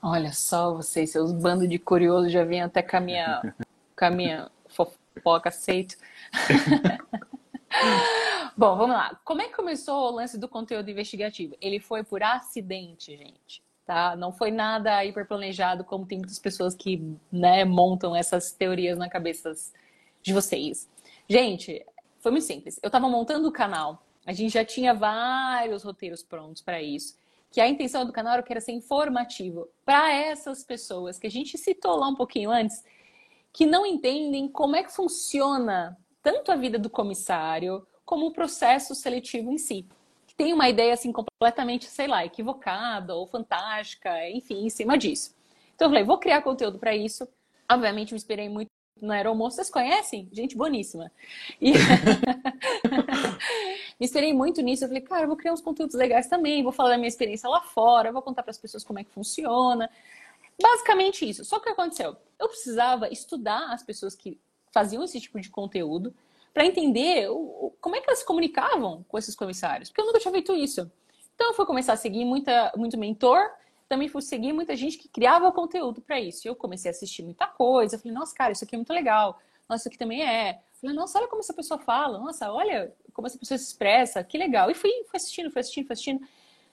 Olha 0.03 0.33
só, 0.33 0.75
vocês, 0.75 1.11
seus 1.11 1.33
bandos 1.33 1.69
de 1.69 1.79
curiosos 1.79 2.31
já 2.31 2.45
vêm 2.45 2.63
até 2.63 2.83
com 2.83 2.97
a 2.97 3.01
minha 3.01 3.55
com 3.99 4.05
a 4.05 4.11
minha 4.11 4.51
fofoca 4.69 5.49
aceito. 5.49 5.97
Bom, 8.57 8.77
vamos 8.77 8.97
lá. 8.97 9.19
Como 9.25 9.43
é 9.43 9.49
que 9.49 9.55
começou 9.55 10.09
o 10.09 10.15
lance 10.15 10.39
do 10.39 10.49
conteúdo 10.49 10.91
investigativo? 10.91 11.55
Ele 11.61 11.79
foi 11.79 12.05
por 12.05 12.23
acidente, 12.23 13.17
gente. 13.17 13.63
Tá? 13.85 14.17
Não 14.17 14.33
foi 14.33 14.51
nada 14.51 15.05
hiperplanejado, 15.05 15.85
como 15.85 16.07
tem 16.07 16.19
muitas 16.19 16.39
pessoas 16.39 16.75
que 16.75 17.17
né, 17.31 17.65
montam 17.65 18.17
essas 18.17 18.51
teorias 18.51 18.99
na 18.99 19.09
cabeça 19.09 19.53
de 20.23 20.33
vocês. 20.33 20.89
Gente, 21.29 21.85
foi 22.21 22.33
muito 22.33 22.47
simples. 22.47 22.81
Eu 22.83 22.89
estava 22.89 23.09
montando 23.09 23.49
o 23.49 23.53
canal. 23.53 24.03
A 24.27 24.33
gente 24.33 24.55
já 24.55 24.65
tinha 24.65 24.93
vários 24.93 25.85
roteiros 25.85 26.23
prontos 26.23 26.63
para 26.63 26.83
isso. 26.83 27.17
Que 27.57 27.61
a 27.63 27.67
intenção 27.67 28.05
do 28.05 28.13
canal 28.13 28.35
era 28.35 28.43
que 28.43 28.53
era 28.53 28.61
ser 28.61 28.73
informativo 28.73 29.67
para 29.83 30.13
essas 30.13 30.63
pessoas 30.63 31.19
que 31.19 31.27
a 31.27 31.31
gente 31.31 31.57
citou 31.57 31.97
lá 31.97 32.07
um 32.07 32.15
pouquinho 32.15 32.51
antes, 32.51 32.85
que 33.51 33.65
não 33.65 33.87
entendem 33.87 34.47
como 34.47 34.77
é 34.77 34.83
que 34.83 34.95
funciona 34.95 35.97
tanto 36.23 36.53
a 36.53 36.55
vida 36.55 36.79
do 36.79 36.91
comissário 36.91 37.87
como 38.05 38.27
o 38.27 38.31
processo 38.31 38.95
seletivo 38.95 39.51
em 39.51 39.57
si. 39.57 39.89
Que 40.27 40.37
tem 40.37 40.53
uma 40.53 40.69
ideia 40.69 40.93
assim 40.93 41.11
completamente, 41.11 41.87
sei 41.87 42.07
lá, 42.07 42.27
equivocada 42.27 43.15
ou 43.15 43.27
fantástica, 43.27 44.29
enfim, 44.29 44.67
em 44.67 44.69
cima 44.69 44.99
disso. 44.99 45.35
Então 45.75 45.87
eu 45.87 45.93
falei, 45.93 46.05
vou 46.05 46.19
criar 46.19 46.43
conteúdo 46.43 46.79
para 46.79 46.95
isso. 46.95 47.27
Obviamente 47.73 48.13
me 48.13 48.19
inspirei 48.19 48.51
muito 48.51 48.69
no 49.01 49.13
Aeromoço. 49.13 49.57
Vocês 49.57 49.71
conhecem? 49.71 50.29
Gente 50.33 50.57
boníssima. 50.57 51.11
E... 51.61 51.73
me 53.99 54.07
inspirei 54.07 54.33
muito 54.33 54.63
nisso. 54.63 54.85
Eu 54.85 54.89
falei, 54.89 55.03
cara, 55.03 55.25
eu 55.25 55.29
vou 55.29 55.37
criar 55.37 55.53
uns 55.53 55.61
conteúdos 55.61 55.95
legais 55.95 56.27
também. 56.27 56.63
Vou 56.63 56.73
falar 56.73 56.91
da 56.91 56.97
minha 56.97 57.09
experiência 57.09 57.49
lá 57.49 57.61
fora. 57.61 58.13
Vou 58.13 58.23
contar 58.23 58.43
para 58.43 58.51
as 58.51 58.59
pessoas 58.59 58.85
como 58.85 58.99
é 58.99 59.05
que 59.05 59.11
funciona. 59.11 59.91
Basicamente 60.61 61.29
isso. 61.29 61.45
Só 61.45 61.59
que 61.59 61.71
o 61.71 61.75
que 61.75 61.81
aconteceu? 61.81 62.17
Eu 62.39 62.49
precisava 62.49 63.09
estudar 63.09 63.73
as 63.73 63.83
pessoas 63.83 64.15
que 64.15 64.39
faziam 64.73 65.05
esse 65.05 65.21
tipo 65.21 65.41
de 65.41 65.51
conteúdo 65.51 66.15
para 66.53 66.65
entender 66.65 67.29
o, 67.31 67.75
como 67.81 67.97
é 67.97 68.01
que 68.01 68.09
elas 68.09 68.21
se 68.21 68.25
comunicavam 68.25 69.05
com 69.09 69.19
esses 69.19 69.35
comissários, 69.35 69.91
porque 69.91 70.01
eu 70.01 70.07
nunca 70.07 70.19
tinha 70.19 70.33
feito 70.33 70.55
isso. 70.55 70.91
Então 71.35 71.49
eu 71.49 71.55
fui 71.55 71.67
começar 71.67 71.93
a 71.93 71.97
seguir 71.97 72.25
muita, 72.25 72.73
muito 72.77 72.97
mentor, 72.97 73.51
também 73.89 74.09
fui 74.09 74.23
seguir 74.23 74.53
muita 74.53 74.77
gente 74.77 74.99
que 74.99 75.09
criava 75.09 75.51
conteúdo 75.53 76.01
para 76.01 76.21
isso. 76.21 76.47
E 76.47 76.49
eu 76.49 76.57
comecei 76.57 76.91
a 76.91 76.93
assistir 76.93 77.23
muita 77.23 77.47
coisa, 77.47 77.99
falei, 77.99 78.13
nossa, 78.13 78.35
cara, 78.35 78.53
isso 78.53 78.65
aqui 78.65 78.75
é 78.75 78.79
muito 78.79 78.93
legal. 78.93 79.41
Nossa, 79.69 79.83
isso 79.83 79.89
aqui 79.89 79.99
também 79.99 80.23
é. 80.23 80.61
Falei, 80.81 80.95
nossa, 80.95 81.19
olha 81.19 81.29
como 81.29 81.41
essa 81.41 81.55
pessoa 81.55 81.79
fala, 81.79 82.19
nossa, 82.19 82.53
olha 82.53 82.95
como 83.13 83.27
essa 83.27 83.39
pessoa 83.39 83.57
se 83.59 83.65
expressa, 83.65 84.23
que 84.23 84.37
legal. 84.37 84.71
E 84.71 84.75
fui, 84.75 84.91
fui 85.05 85.17
assistindo, 85.17 85.51
fui 85.51 85.61
assistindo, 85.61 85.87
fui 85.87 85.95
assistindo. 85.95 86.29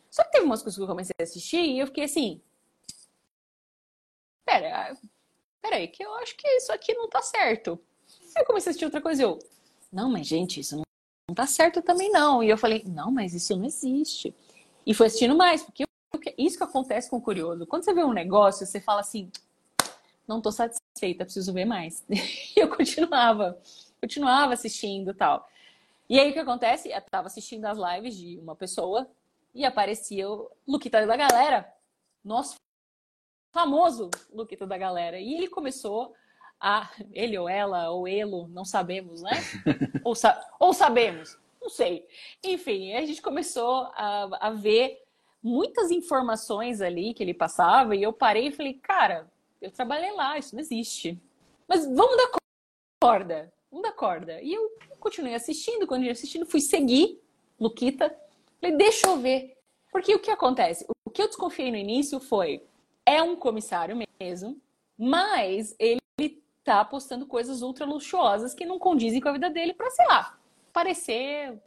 Só 0.10 0.24
que 0.24 0.32
teve 0.32 0.46
umas 0.46 0.62
coisas 0.62 0.78
que 0.78 0.84
eu 0.84 0.88
comecei 0.88 1.16
a 1.20 1.24
assistir 1.24 1.62
e 1.62 1.80
eu 1.80 1.88
fiquei 1.88 2.04
assim, 2.04 2.42
pera, 4.46 4.96
peraí, 5.62 5.88
que 5.88 6.04
eu 6.04 6.14
acho 6.16 6.36
que 6.36 6.48
isso 6.48 6.72
aqui 6.72 6.94
não 6.94 7.10
tá 7.10 7.22
certo. 7.22 7.80
Aí 8.36 8.44
eu 8.44 8.46
comecei 8.46 8.70
a 8.70 8.72
assistir 8.72 8.86
outra 8.86 9.02
coisa 9.02 9.22
e 9.22 9.26
eu, 9.26 9.40
não, 9.92 10.12
mas 10.12 10.28
gente, 10.28 10.60
isso 10.60 10.76
não, 10.76 10.84
não 11.28 11.36
tá 11.36 11.48
certo 11.48 11.82
também 11.82 12.12
não. 12.12 12.44
E 12.44 12.50
eu 12.50 12.58
falei, 12.58 12.84
não, 12.86 13.12
mas 13.12 13.34
isso 13.34 13.56
não 13.56 13.66
existe. 13.66 14.36
E 14.86 14.94
fui 14.94 15.08
assistindo 15.08 15.36
mais, 15.36 15.64
porque 15.64 15.86
isso 16.38 16.58
que 16.58 16.64
acontece 16.64 17.10
com 17.10 17.18
o 17.18 17.22
curioso. 17.22 17.66
Quando 17.66 17.84
você 17.84 17.94
vê 17.94 18.04
um 18.04 18.14
negócio, 18.14 18.66
você 18.66 18.80
fala 18.80 19.02
assim, 19.02 19.32
não 20.28 20.42
tô 20.42 20.52
satisfeita, 20.52 21.26
preciso 21.26 21.54
ver 21.54 21.66
mais. 21.66 22.06
E 22.56 22.60
eu 22.60 22.70
continuava, 22.70 23.60
continuava 24.00 24.54
assistindo 24.54 25.14
tal. 25.14 25.48
E 26.10 26.20
aí 26.20 26.30
o 26.30 26.34
que 26.34 26.40
acontece? 26.40 26.90
Eu 26.90 27.02
tava 27.02 27.28
assistindo 27.28 27.66
as 27.66 27.78
lives 27.78 28.16
de 28.16 28.38
uma 28.38 28.56
pessoa 28.56 29.10
e 29.54 29.66
aparecia 29.66 30.30
o 30.30 30.52
Luquita 30.68 31.06
da 31.06 31.18
galera. 31.18 31.74
Nosso 32.24 32.56
famoso 33.52 34.10
Luquita 34.32 34.68
da 34.68 34.78
galera. 34.78 35.20
E 35.20 35.34
ele 35.34 35.48
começou 35.48 36.14
a. 36.60 36.90
Ele 37.12 37.38
ou 37.38 37.50
ela, 37.50 37.90
ou 37.90 38.08
elo, 38.08 38.48
não 38.50 38.66
sabemos, 38.66 39.22
né? 39.22 39.32
ou, 40.04 40.16
sa 40.16 40.40
ou 40.60 40.74
sabemos, 40.74 41.38
não 41.62 41.70
sei. 41.70 42.08
Enfim, 42.44 42.94
a 42.94 43.06
gente 43.06 43.22
começou 43.22 43.92
a, 43.94 44.48
a 44.48 44.50
ver 44.52 45.03
muitas 45.44 45.92
informações 45.92 46.82
ali 46.82 47.14
que 47.14 47.22
ele 47.22 47.34
passava 47.34 47.96
e 47.96 48.02
eu 48.02 48.14
parei 48.14 48.48
e 48.48 48.52
falei, 48.52 48.76
cara, 48.76 49.30
eu 49.62 49.70
trabalhei 49.70 50.12
lá, 50.14 50.38
isso 50.38 50.56
não 50.56 50.62
existe. 50.62 51.22
Mas 51.68 51.86
vamos 51.86 52.16
dar 52.16 52.32
corda, 53.02 53.54
vamos 53.70 53.88
dar 53.88 53.94
corda. 53.94 54.42
E 54.42 54.54
eu 54.54 54.72
continuei 55.00 55.36
assistindo, 55.36 55.86
eu 55.90 56.12
assistindo, 56.12 56.46
fui 56.46 56.62
seguir 56.62 57.22
Luquita. 57.60 58.16
Falei, 58.60 58.78
deixa 58.78 59.08
eu 59.08 59.18
ver. 59.18 59.58
Porque 59.92 60.16
o 60.16 60.20
que 60.20 60.32
acontece? 60.32 60.86
O 61.06 61.10
que 61.10 61.22
eu 61.22 61.28
desconfiei 61.28 61.70
no 61.70 61.78
início 61.78 62.20
foi, 62.20 62.64
é 63.06 63.22
um 63.22 63.36
comissário 63.36 63.98
mesmo, 64.20 64.60
mas 64.98 65.76
ele 65.78 66.02
tá 66.64 66.84
postando 66.84 67.26
coisas 67.26 67.62
ultra 67.62 67.86
luxuosas 67.86 68.54
que 68.54 68.66
não 68.66 68.80
condizem 68.80 69.20
com 69.22 69.30
a 69.30 69.34
vida 69.34 69.50
dele 69.50 69.74
para, 69.74 69.92
sei 69.92 70.06
lá, 70.08 70.38
parecer 70.72 71.62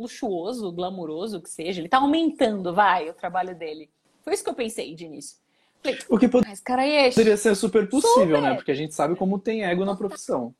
luxuoso, 0.00 0.72
glamuroso, 0.72 1.40
que 1.40 1.50
seja. 1.50 1.80
Ele 1.80 1.88
tá 1.88 1.98
aumentando, 1.98 2.74
vai, 2.74 3.08
o 3.08 3.14
trabalho 3.14 3.54
dele. 3.54 3.90
Foi 4.22 4.34
isso 4.34 4.44
que 4.44 4.50
eu 4.50 4.54
pensei 4.54 4.94
de 4.94 5.04
início. 5.04 5.38
Falei, 5.82 5.98
o 6.08 6.18
que 6.18 6.28
mas, 6.46 6.60
cara, 6.60 6.82
poderia 7.10 7.36
ser 7.36 7.54
super 7.54 7.88
possível, 7.88 8.26
né? 8.26 8.36
super. 8.36 8.42
né? 8.42 8.54
Porque 8.54 8.70
a 8.70 8.74
gente 8.74 8.94
sabe 8.94 9.16
como 9.16 9.38
tem 9.38 9.64
ego 9.64 9.84
na 9.84 9.96
profissão. 9.96 10.54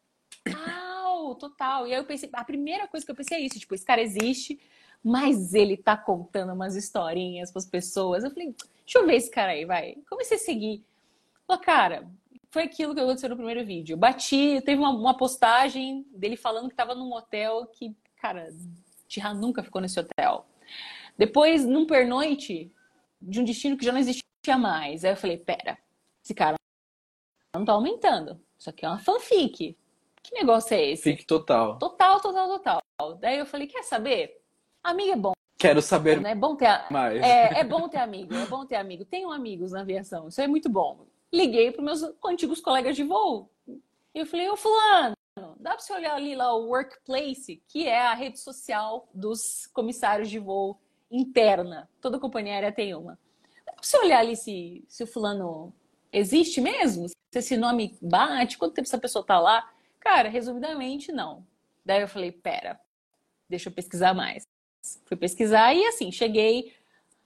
Total, 0.44 1.34
total. 1.34 1.86
E 1.86 1.92
aí 1.92 1.98
eu 1.98 2.04
pensei, 2.04 2.28
a 2.32 2.44
primeira 2.44 2.88
coisa 2.88 3.04
que 3.04 3.12
eu 3.12 3.16
pensei 3.16 3.38
é 3.38 3.40
isso, 3.40 3.58
tipo, 3.58 3.74
esse 3.74 3.84
cara 3.84 4.00
existe, 4.00 4.58
mas 5.04 5.52
ele 5.52 5.76
tá 5.76 5.96
contando 5.96 6.54
umas 6.54 6.74
historinhas 6.74 7.52
pras 7.52 7.66
pessoas. 7.66 8.24
Eu 8.24 8.30
falei, 8.30 8.54
deixa 8.84 8.98
eu 8.98 9.06
ver 9.06 9.16
esse 9.16 9.30
cara 9.30 9.52
aí, 9.52 9.66
vai. 9.66 9.96
Comecei 10.08 10.38
a 10.38 10.40
seguir. 10.40 10.82
Falei, 11.46 11.62
cara, 11.62 12.10
foi 12.50 12.64
aquilo 12.64 12.94
que 12.94 13.00
aconteceu 13.00 13.28
no 13.28 13.36
primeiro 13.36 13.64
vídeo. 13.64 13.96
Bati, 13.96 14.60
teve 14.64 14.80
uma, 14.80 14.90
uma 14.90 15.16
postagem 15.16 16.06
dele 16.12 16.36
falando 16.36 16.68
que 16.68 16.74
tava 16.74 16.94
num 16.94 17.12
hotel 17.12 17.66
que, 17.66 17.94
cara, 18.16 18.48
já 19.18 19.34
nunca 19.34 19.62
ficou 19.62 19.80
nesse 19.80 19.98
hotel. 19.98 20.46
Depois, 21.16 21.64
num 21.66 21.86
pernoite 21.86 22.72
de 23.20 23.40
um 23.40 23.44
destino 23.44 23.76
que 23.76 23.84
já 23.84 23.92
não 23.92 23.98
existia 23.98 24.22
mais. 24.58 25.04
Aí 25.04 25.12
eu 25.12 25.16
falei, 25.16 25.36
pera, 25.36 25.76
esse 26.22 26.34
cara 26.34 26.54
não 27.54 27.64
tá 27.64 27.72
aumentando. 27.72 28.40
Isso 28.58 28.70
aqui 28.70 28.84
é 28.84 28.88
uma 28.88 28.98
fanfic. 28.98 29.76
Que 30.22 30.34
negócio 30.34 30.74
é 30.74 30.90
esse? 30.92 31.02
Fique 31.02 31.24
total. 31.24 31.78
Total, 31.78 32.20
total, 32.20 32.48
total. 32.48 32.80
Daí 33.18 33.38
eu 33.38 33.46
falei, 33.46 33.66
quer 33.66 33.82
saber? 33.82 34.40
Amigo 34.82 35.12
é 35.12 35.16
bom. 35.16 35.32
Quero 35.58 35.82
saber 35.82 36.24
É 36.24 36.34
bom 36.34 36.56
ter, 36.56 36.86
mais. 36.90 37.20
É, 37.20 37.60
é 37.60 37.64
bom 37.64 37.86
ter 37.86 37.98
amigo, 37.98 38.34
é 38.34 38.46
bom 38.46 38.64
ter 38.64 38.76
amigo. 38.76 39.04
Tenho 39.04 39.30
amigos 39.30 39.72
na 39.72 39.82
aviação, 39.82 40.28
isso 40.28 40.40
é 40.40 40.46
muito 40.46 40.70
bom. 40.70 41.06
Liguei 41.30 41.70
para 41.70 41.82
meus 41.82 42.02
antigos 42.24 42.62
colegas 42.62 42.96
de 42.96 43.04
voo. 43.04 43.50
E 43.68 44.18
eu 44.18 44.24
falei, 44.24 44.48
ô 44.48 44.56
fulano, 44.56 45.14
dá 45.58 45.70
para 45.70 45.80
você 45.80 45.92
olhar 45.92 46.14
ali 46.14 46.34
lá 46.34 46.54
o 46.54 46.66
Workplace, 46.66 47.62
que 47.68 47.86
é 47.86 48.00
a 48.00 48.14
rede 48.14 48.38
social 48.38 49.08
dos 49.14 49.66
comissários 49.68 50.28
de 50.28 50.38
voo 50.38 50.80
interna. 51.10 51.88
Toda 52.00 52.18
companhia 52.18 52.54
aérea 52.54 52.72
tem 52.72 52.94
uma. 52.94 53.18
Dá 53.66 53.72
para 53.72 53.82
você 53.82 53.98
olhar 53.98 54.20
ali 54.20 54.36
se, 54.36 54.84
se 54.88 55.02
o 55.02 55.06
fulano 55.06 55.72
existe 56.12 56.60
mesmo? 56.60 57.08
Se 57.08 57.38
esse 57.38 57.56
nome 57.56 57.98
bate? 58.00 58.58
Quanto 58.58 58.74
tempo 58.74 58.86
essa 58.86 58.98
pessoa 58.98 59.24
tá 59.24 59.38
lá? 59.38 59.68
Cara, 59.98 60.28
resumidamente, 60.28 61.12
não. 61.12 61.46
Daí 61.84 62.00
eu 62.00 62.08
falei, 62.08 62.32
pera, 62.32 62.80
deixa 63.48 63.68
eu 63.68 63.72
pesquisar 63.72 64.14
mais. 64.14 64.44
Fui 65.04 65.16
pesquisar 65.16 65.74
e 65.74 65.84
assim, 65.86 66.10
cheguei 66.10 66.74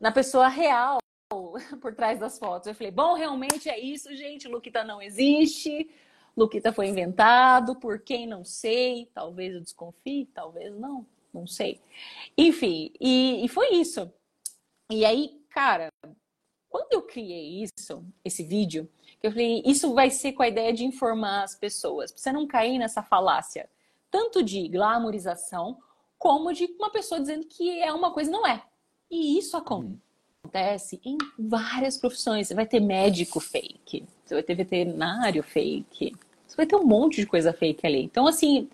na 0.01 0.11
pessoa 0.11 0.49
real 0.49 0.99
por 1.81 1.95
trás 1.95 2.19
das 2.19 2.39
fotos. 2.39 2.67
Eu 2.67 2.75
falei, 2.75 2.91
bom, 2.91 3.15
realmente 3.15 3.69
é 3.69 3.79
isso, 3.79 4.15
gente. 4.15 4.49
Luquita 4.49 4.85
não 4.85 5.01
existe. 5.01 5.89
Luquita 6.37 6.73
foi 6.73 6.89
inventado 6.89 7.77
por 7.77 8.01
quem 8.01 8.27
não 8.27 8.45
sei. 8.45 9.09
Talvez 9.15 9.55
eu 9.55 9.61
desconfie, 9.61 10.29
talvez 10.35 10.75
não, 10.75 11.07
não 11.33 11.47
sei. 11.47 11.81
Enfim, 12.37 12.93
e, 13.01 13.45
e 13.45 13.49
foi 13.49 13.75
isso. 13.75 14.11
E 14.91 15.05
aí, 15.05 15.41
cara, 15.49 15.89
quando 16.69 16.93
eu 16.93 17.03
criei 17.03 17.63
isso, 17.63 18.05
esse 18.25 18.43
vídeo, 18.43 18.89
eu 19.23 19.31
falei, 19.31 19.63
isso 19.65 19.95
vai 19.95 20.11
ser 20.11 20.33
com 20.33 20.43
a 20.43 20.49
ideia 20.49 20.73
de 20.73 20.85
informar 20.85 21.45
as 21.45 21.55
pessoas, 21.55 22.13
pra 22.13 22.21
você 22.21 22.33
não 22.33 22.47
cair 22.47 22.79
nessa 22.79 23.03
falácia, 23.03 23.71
tanto 24.11 24.43
de 24.43 24.69
glamorização, 24.69 25.79
como 26.19 26.53
de 26.53 26.67
uma 26.79 26.91
pessoa 26.91 27.21
dizendo 27.21 27.47
que 27.47 27.81
é 27.81 27.93
uma 27.93 28.13
coisa 28.13 28.29
e 28.29 28.33
não 28.33 28.47
é. 28.47 28.63
E 29.11 29.39
isso 29.39 29.57
acontece 29.57 31.01
em 31.05 31.17
várias 31.39 31.97
profissões. 31.97 32.49
Você 32.49 32.55
vai 32.55 32.67
ter 32.67 32.81
médico 32.81 33.41
fake, 33.41 34.07
você 34.25 34.35
vai 34.35 34.43
ter 34.43 34.55
veterinário 34.55 35.43
fake, 35.43 36.17
você 36.47 36.57
vai 36.57 36.67
ter 36.67 36.77
um 36.77 36.87
monte 36.87 37.17
de 37.17 37.27
coisa 37.27 37.53
fake 37.53 37.87
ali. 37.87 38.03
Então, 38.03 38.27
assim, 38.27 38.69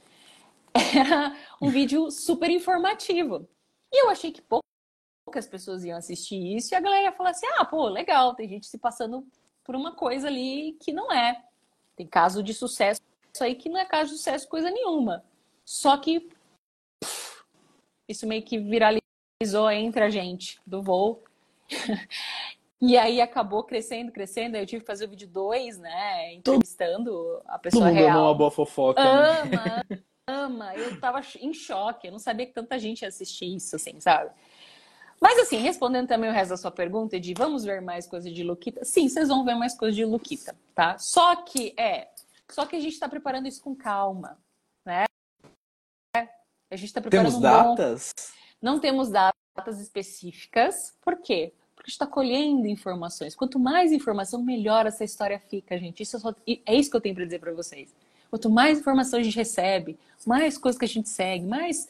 era 0.74 1.36
um 1.61 1.68
vídeo 1.68 2.11
super 2.11 2.51
informativo. 2.51 3.48
E 3.92 4.05
eu 4.05 4.11
achei 4.11 4.30
que 4.30 4.42
poucas 4.42 5.46
pessoas 5.48 5.84
iam 5.84 5.98
assistir 5.98 6.57
isso 6.57 6.72
e 6.72 6.76
a 6.76 6.80
galera 6.80 7.05
ia 7.05 7.12
falar 7.12 7.30
assim: 7.30 7.46
ah, 7.59 7.64
pô, 7.64 7.88
legal, 7.88 8.34
tem 8.34 8.48
gente 8.48 8.66
se 8.66 8.78
passando 8.78 9.26
por 9.64 9.74
uma 9.74 9.92
coisa 9.92 10.28
ali 10.28 10.76
que 10.80 10.92
não 10.92 11.12
é. 11.12 11.42
Tem 11.96 12.07
caso 12.07 12.42
de 12.42 12.55
sucesso 12.55 13.01
aí 13.40 13.55
que 13.55 13.68
não 13.68 13.78
é 13.78 13.84
caso 13.84 14.11
de 14.11 14.16
sucesso 14.16 14.48
coisa 14.48 14.70
nenhuma. 14.70 15.24
Só 15.64 15.96
que 15.96 16.28
isso 18.09 18.26
meio 18.26 18.42
que 18.42 18.59
viralizou 18.59 19.70
entre 19.70 20.03
a 20.03 20.11
gente 20.11 20.61
do 20.66 20.82
voo. 20.82 21.22
e 22.81 22.97
aí 22.97 23.20
acabou 23.20 23.62
crescendo, 23.64 24.11
crescendo. 24.12 24.57
Aí 24.57 24.62
eu 24.62 24.66
tive 24.66 24.81
que 24.83 24.87
fazer 24.87 25.05
o 25.05 25.09
vídeo 25.11 25.28
2, 25.28 25.78
né? 25.78 26.35
Entrevistando 26.35 27.43
a 27.47 27.59
pessoa 27.59 27.85
Todo 27.87 27.95
mundo 27.95 28.03
real. 28.05 28.24
uma 28.24 28.35
boa 28.35 28.51
fofoca. 28.51 29.03
né? 29.03 29.41
Ama, 29.43 29.85
ama. 30.26 30.74
Eu 30.76 30.99
tava 31.01 31.20
em 31.41 31.53
choque. 31.53 32.07
Eu 32.09 32.12
não 32.12 32.18
sabia 32.18 32.47
que 32.47 32.53
tanta 32.53 32.78
gente 32.78 33.03
ia 33.03 33.09
assistir 33.09 33.55
isso, 33.55 33.76
assim, 33.76 34.01
sabe? 34.01 34.31
Mas 35.20 35.39
assim, 35.39 35.59
respondendo 35.59 36.09
também 36.09 36.31
o 36.31 36.33
resto 36.33 36.51
da 36.51 36.57
sua 36.57 36.70
pergunta 36.70 37.20
de 37.20 37.35
vamos 37.35 37.62
ver 37.62 37.83
mais 37.83 38.07
coisa 38.07 38.31
de 38.31 38.43
Luquita. 38.43 38.85
Sim, 38.87 39.07
vocês 39.09 39.28
vão 39.28 39.45
ver 39.45 39.55
mais 39.55 39.76
coisa 39.76 39.95
de 39.95 40.05
Luquita, 40.05 40.57
tá? 40.74 40.97
Só 40.97 41.37
que 41.37 41.74
é, 41.78 42.09
só 42.51 42.64
que 42.64 42.74
a 42.76 42.81
gente 42.81 42.99
tá 42.99 43.07
preparando 43.07 43.47
isso 43.47 43.62
com 43.62 43.74
calma, 43.76 44.39
né? 44.87 45.05
A 46.70 46.76
gente 46.76 46.93
tá 46.93 47.01
preparando 47.03 47.26
Temos 47.26 47.35
um 47.35 47.41
bom- 47.43 47.74
datas? 47.74 48.12
não 48.62 48.78
temos 48.81 49.11
datas 49.11 49.78
específicas. 49.81 50.97
Por 51.03 51.16
quê? 51.20 51.53
Porque 51.81 51.89
a 51.89 51.93
gente 51.93 51.95
está 51.95 52.07
colhendo 52.07 52.66
informações. 52.66 53.35
Quanto 53.35 53.59
mais 53.59 53.91
informação, 53.91 54.43
melhor 54.43 54.85
essa 54.85 55.03
história 55.03 55.41
fica, 55.41 55.78
gente. 55.78 56.03
Isso 56.03 56.14
é, 56.16 56.20
só- 56.20 56.35
é 56.47 56.74
isso 56.76 56.91
que 56.91 56.97
eu 56.97 57.01
tenho 57.01 57.14
para 57.14 57.24
dizer 57.24 57.39
para 57.41 57.53
vocês. 57.55 57.95
Quanto 58.28 58.51
mais 58.51 58.78
informação 58.81 59.18
a 59.18 59.22
gente 59.22 59.35
recebe, 59.35 59.99
mais 60.26 60.59
coisas 60.59 60.78
que 60.78 60.85
a 60.85 60.89
gente 60.89 61.09
segue, 61.09 61.47
mais 61.47 61.89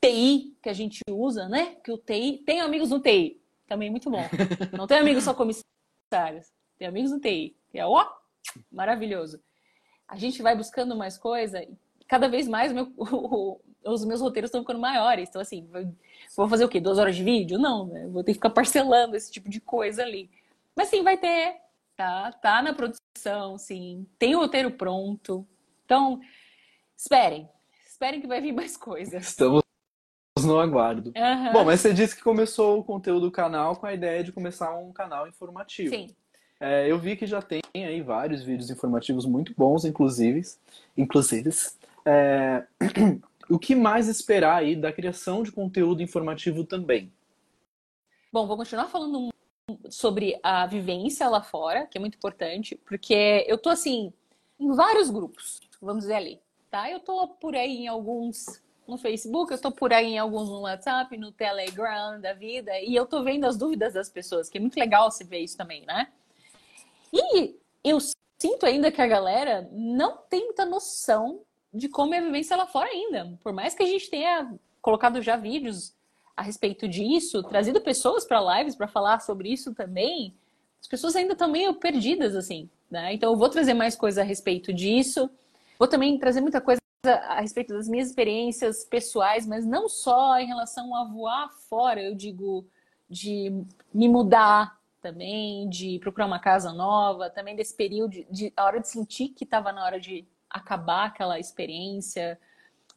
TI 0.00 0.56
que 0.60 0.68
a 0.68 0.72
gente 0.72 1.00
usa, 1.08 1.48
né? 1.48 1.76
Que 1.84 1.92
o 1.92 1.96
TI. 1.98 2.42
Tem 2.44 2.60
amigos 2.60 2.90
no 2.90 2.98
TI. 3.00 3.40
Também 3.68 3.90
muito 3.90 4.10
bom. 4.10 4.24
Não 4.76 4.88
tem 4.88 4.98
amigos 4.98 5.22
só 5.22 5.32
comissários. 5.32 6.52
Tem 6.76 6.88
amigos 6.88 7.12
no 7.12 7.20
TI. 7.20 7.54
Que 7.70 7.78
é 7.78 7.86
ó, 7.86 8.06
maravilhoso. 8.72 9.40
A 10.08 10.16
gente 10.16 10.42
vai 10.42 10.56
buscando 10.56 10.96
mais 10.96 11.16
coisa. 11.16 11.64
Cada 12.08 12.28
vez 12.28 12.48
mais 12.48 12.72
meu- 12.72 12.90
o- 12.98 13.60
os 13.84 14.04
meus 14.04 14.20
roteiros 14.20 14.48
estão 14.48 14.62
ficando 14.62 14.80
maiores. 14.80 15.28
Então, 15.28 15.40
assim, 15.40 15.68
vou 16.36 16.48
fazer 16.48 16.64
o 16.64 16.68
quê? 16.68 16.80
Duas 16.80 16.98
horas 16.98 17.14
de 17.14 17.22
vídeo? 17.22 17.58
Não, 17.58 17.86
né? 17.86 18.06
Vou 18.08 18.24
ter 18.24 18.32
que 18.32 18.38
ficar 18.38 18.50
parcelando 18.50 19.14
esse 19.16 19.30
tipo 19.30 19.48
de 19.48 19.60
coisa 19.60 20.02
ali. 20.02 20.28
Mas 20.74 20.88
sim, 20.88 21.02
vai 21.02 21.16
ter. 21.16 21.56
Tá, 21.96 22.32
tá 22.32 22.62
na 22.62 22.72
produção, 22.72 23.58
sim. 23.58 24.06
Tem 24.18 24.34
o 24.34 24.38
roteiro 24.40 24.70
pronto. 24.70 25.46
Então, 25.84 26.20
esperem. 26.96 27.48
Esperem 27.88 28.20
que 28.20 28.26
vai 28.26 28.40
vir 28.40 28.52
mais 28.52 28.76
coisas. 28.76 29.22
Estamos 29.22 29.62
no 30.40 30.60
aguardo. 30.60 31.12
Aham. 31.16 31.52
Bom, 31.52 31.64
mas 31.64 31.80
você 31.80 31.92
disse 31.92 32.14
que 32.14 32.22
começou 32.22 32.78
o 32.78 32.84
conteúdo 32.84 33.26
do 33.26 33.30
canal 33.32 33.74
com 33.76 33.86
a 33.86 33.92
ideia 33.94 34.22
de 34.22 34.30
começar 34.32 34.72
um 34.76 34.92
canal 34.92 35.26
informativo. 35.26 35.94
Sim. 35.94 36.14
É, 36.60 36.90
eu 36.90 36.98
vi 36.98 37.16
que 37.16 37.26
já 37.26 37.40
tem 37.42 37.60
aí 37.74 38.00
vários 38.02 38.42
vídeos 38.42 38.70
informativos 38.70 39.24
muito 39.26 39.52
bons, 39.56 39.84
inclusive. 39.84 40.42
Inclusive. 40.96 41.50
É, 42.10 42.66
o 43.50 43.58
que 43.58 43.74
mais 43.74 44.08
esperar 44.08 44.56
aí 44.56 44.74
da 44.74 44.90
criação 44.90 45.42
de 45.42 45.52
conteúdo 45.52 46.02
informativo 46.02 46.64
também? 46.64 47.12
Bom, 48.32 48.46
vou 48.46 48.56
continuar 48.56 48.86
falando 48.86 49.28
sobre 49.90 50.40
a 50.42 50.66
vivência 50.66 51.28
lá 51.28 51.42
fora, 51.42 51.86
que 51.86 51.98
é 51.98 52.00
muito 52.00 52.16
importante, 52.16 52.76
porque 52.86 53.44
eu 53.46 53.58
tô 53.58 53.68
assim 53.68 54.10
em 54.58 54.74
vários 54.74 55.10
grupos, 55.10 55.60
vamos 55.82 56.04
dizer 56.04 56.14
ali, 56.14 56.40
tá? 56.70 56.90
Eu 56.90 57.00
tô 57.00 57.28
por 57.28 57.54
aí 57.54 57.82
em 57.82 57.88
alguns 57.88 58.62
no 58.86 58.96
Facebook, 58.96 59.52
eu 59.52 59.60
tô 59.60 59.70
por 59.70 59.92
aí 59.92 60.14
em 60.14 60.18
alguns 60.18 60.48
no 60.48 60.62
WhatsApp, 60.62 61.14
no 61.18 61.30
Telegram 61.30 62.18
da 62.18 62.32
vida, 62.32 62.72
e 62.80 62.94
eu 62.94 63.04
tô 63.04 63.22
vendo 63.22 63.44
as 63.44 63.58
dúvidas 63.58 63.92
das 63.92 64.08
pessoas, 64.08 64.48
que 64.48 64.56
é 64.56 64.60
muito 64.60 64.80
legal 64.80 65.10
se 65.10 65.24
ver 65.24 65.40
isso 65.40 65.58
também, 65.58 65.84
né? 65.84 66.10
E 67.12 67.54
eu 67.84 67.98
sinto 68.40 68.64
ainda 68.64 68.90
que 68.90 69.02
a 69.02 69.06
galera 69.06 69.68
não 69.72 70.16
tem 70.16 70.46
muita 70.46 70.64
noção 70.64 71.44
de 71.72 71.88
como 71.88 72.14
é 72.14 72.18
a 72.18 72.22
vivência 72.22 72.56
lá 72.56 72.66
fora 72.66 72.88
ainda. 72.88 73.38
Por 73.42 73.52
mais 73.52 73.74
que 73.74 73.82
a 73.82 73.86
gente 73.86 74.08
tenha 74.08 74.54
colocado 74.80 75.20
já 75.20 75.36
vídeos 75.36 75.94
a 76.36 76.42
respeito 76.42 76.86
disso, 76.88 77.42
trazido 77.42 77.80
pessoas 77.80 78.24
para 78.24 78.58
lives 78.58 78.76
para 78.76 78.86
falar 78.86 79.20
sobre 79.20 79.52
isso 79.52 79.74
também, 79.74 80.34
as 80.80 80.86
pessoas 80.86 81.16
ainda 81.16 81.32
estão 81.32 81.50
meio 81.50 81.74
perdidas, 81.74 82.36
assim, 82.36 82.70
né? 82.90 83.12
Então 83.12 83.32
eu 83.32 83.36
vou 83.36 83.48
trazer 83.48 83.74
mais 83.74 83.96
coisa 83.96 84.20
a 84.20 84.24
respeito 84.24 84.72
disso. 84.72 85.28
Vou 85.78 85.88
também 85.88 86.18
trazer 86.18 86.40
muita 86.40 86.60
coisa 86.60 86.80
a 87.04 87.40
respeito 87.40 87.72
das 87.72 87.88
minhas 87.88 88.08
experiências 88.08 88.84
pessoais, 88.84 89.46
mas 89.46 89.64
não 89.64 89.88
só 89.88 90.38
em 90.38 90.46
relação 90.46 90.94
a 90.94 91.04
voar 91.04 91.50
fora, 91.68 92.02
eu 92.02 92.14
digo 92.14 92.66
de 93.08 93.52
me 93.92 94.08
mudar 94.08 94.78
também, 95.00 95.68
de 95.68 95.98
procurar 96.00 96.26
uma 96.26 96.40
casa 96.40 96.72
nova, 96.72 97.30
também 97.30 97.54
desse 97.54 97.74
período 97.74 98.10
de, 98.10 98.26
de 98.30 98.52
a 98.56 98.64
hora 98.64 98.80
de 98.80 98.88
sentir 98.88 99.28
que 99.28 99.44
estava 99.44 99.72
na 99.72 99.84
hora 99.84 100.00
de 100.00 100.26
acabar 100.50 101.06
aquela 101.06 101.38
experiência. 101.38 102.38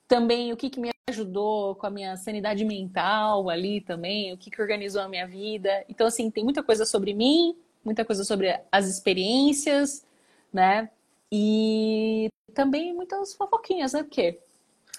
Também 0.07 0.51
o 0.51 0.57
que, 0.57 0.69
que 0.69 0.79
me 0.79 0.89
ajudou 1.09 1.75
com 1.75 1.87
a 1.87 1.89
minha 1.89 2.15
sanidade 2.17 2.63
mental 2.65 3.49
ali 3.49 3.81
também, 3.81 4.33
o 4.33 4.37
que, 4.37 4.49
que 4.51 4.61
organizou 4.61 5.01
a 5.01 5.07
minha 5.09 5.27
vida. 5.27 5.83
Então, 5.89 6.07
assim, 6.07 6.29
tem 6.29 6.43
muita 6.43 6.61
coisa 6.63 6.85
sobre 6.85 7.13
mim, 7.13 7.55
muita 7.83 8.03
coisa 8.05 8.23
sobre 8.23 8.59
as 8.71 8.87
experiências, 8.87 10.05
né? 10.53 10.89
E 11.31 12.29
também 12.53 12.93
muitas 12.93 13.33
fofoquinhas, 13.33 13.93
né? 13.93 14.03
Porque 14.03 14.39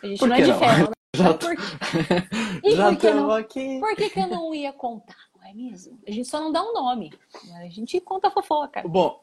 a 0.02 0.06
gente 0.06 0.18
Por 0.18 0.28
não 0.28 0.36
é 0.36 0.40
de 0.42 0.48
não? 0.50 0.58
ferro, 0.58 0.84
né? 0.88 0.92
Já, 1.14 1.34
Por, 1.34 1.52
E 2.64 2.74
já 2.74 2.84
por 2.88 2.96
que 2.96 3.06
estamos 3.06 3.22
não? 3.24 3.30
aqui. 3.32 3.78
por 3.80 3.94
que, 3.96 4.08
que 4.08 4.18
eu 4.18 4.26
não 4.28 4.54
ia 4.54 4.72
contar? 4.72 5.14
Não 5.36 5.46
é 5.46 5.52
mesmo? 5.52 5.98
A 6.06 6.10
gente 6.10 6.26
só 6.26 6.40
não 6.40 6.50
dá 6.50 6.62
um 6.62 6.72
nome. 6.72 7.12
né? 7.48 7.66
A 7.66 7.68
gente 7.68 8.00
conta 8.00 8.28
a 8.28 8.30
fofoca. 8.30 8.82
Bom, 8.88 9.20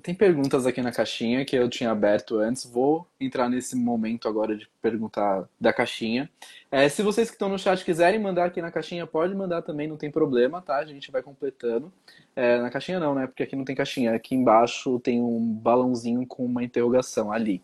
tem 0.00 0.14
perguntas 0.14 0.66
aqui 0.66 0.80
na 0.80 0.90
caixinha 0.90 1.44
que 1.44 1.54
eu 1.54 1.68
tinha 1.68 1.90
aberto 1.90 2.38
antes. 2.38 2.64
Vou 2.64 3.06
entrar 3.20 3.48
nesse 3.48 3.76
momento 3.76 4.26
agora 4.26 4.56
de 4.56 4.68
perguntar 4.80 5.46
da 5.60 5.72
caixinha. 5.72 6.30
É, 6.70 6.88
se 6.88 7.02
vocês 7.02 7.28
que 7.28 7.34
estão 7.34 7.48
no 7.48 7.58
chat 7.58 7.84
quiserem 7.84 8.18
mandar 8.18 8.46
aqui 8.46 8.62
na 8.62 8.70
caixinha, 8.70 9.06
pode 9.06 9.34
mandar 9.34 9.60
também, 9.60 9.86
não 9.86 9.98
tem 9.98 10.10
problema, 10.10 10.62
tá? 10.62 10.78
A 10.78 10.84
gente 10.84 11.10
vai 11.10 11.22
completando. 11.22 11.92
É, 12.34 12.58
na 12.58 12.70
caixinha 12.70 12.98
não, 12.98 13.14
né? 13.14 13.26
Porque 13.26 13.42
aqui 13.42 13.54
não 13.54 13.64
tem 13.64 13.76
caixinha. 13.76 14.14
Aqui 14.14 14.34
embaixo 14.34 14.98
tem 15.00 15.20
um 15.20 15.52
balãozinho 15.52 16.26
com 16.26 16.44
uma 16.44 16.64
interrogação 16.64 17.30
ali. 17.30 17.62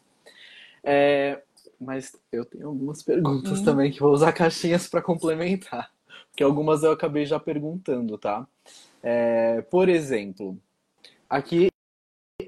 É, 0.85 1.41
mas 1.81 2.15
eu 2.31 2.45
tenho 2.45 2.69
algumas 2.69 3.03
perguntas 3.03 3.61
hum. 3.61 3.65
também 3.65 3.91
que 3.91 4.01
vou 4.01 4.13
usar 4.13 4.33
caixinhas 4.33 4.87
para 4.87 5.01
complementar. 5.01 5.91
Porque 6.31 6.43
algumas 6.43 6.83
eu 6.83 6.93
acabei 6.93 7.25
já 7.25 7.41
perguntando, 7.41 8.19
tá? 8.19 8.47
É, 9.03 9.63
por 9.63 9.89
exemplo, 9.89 10.59
aqui 11.29 11.71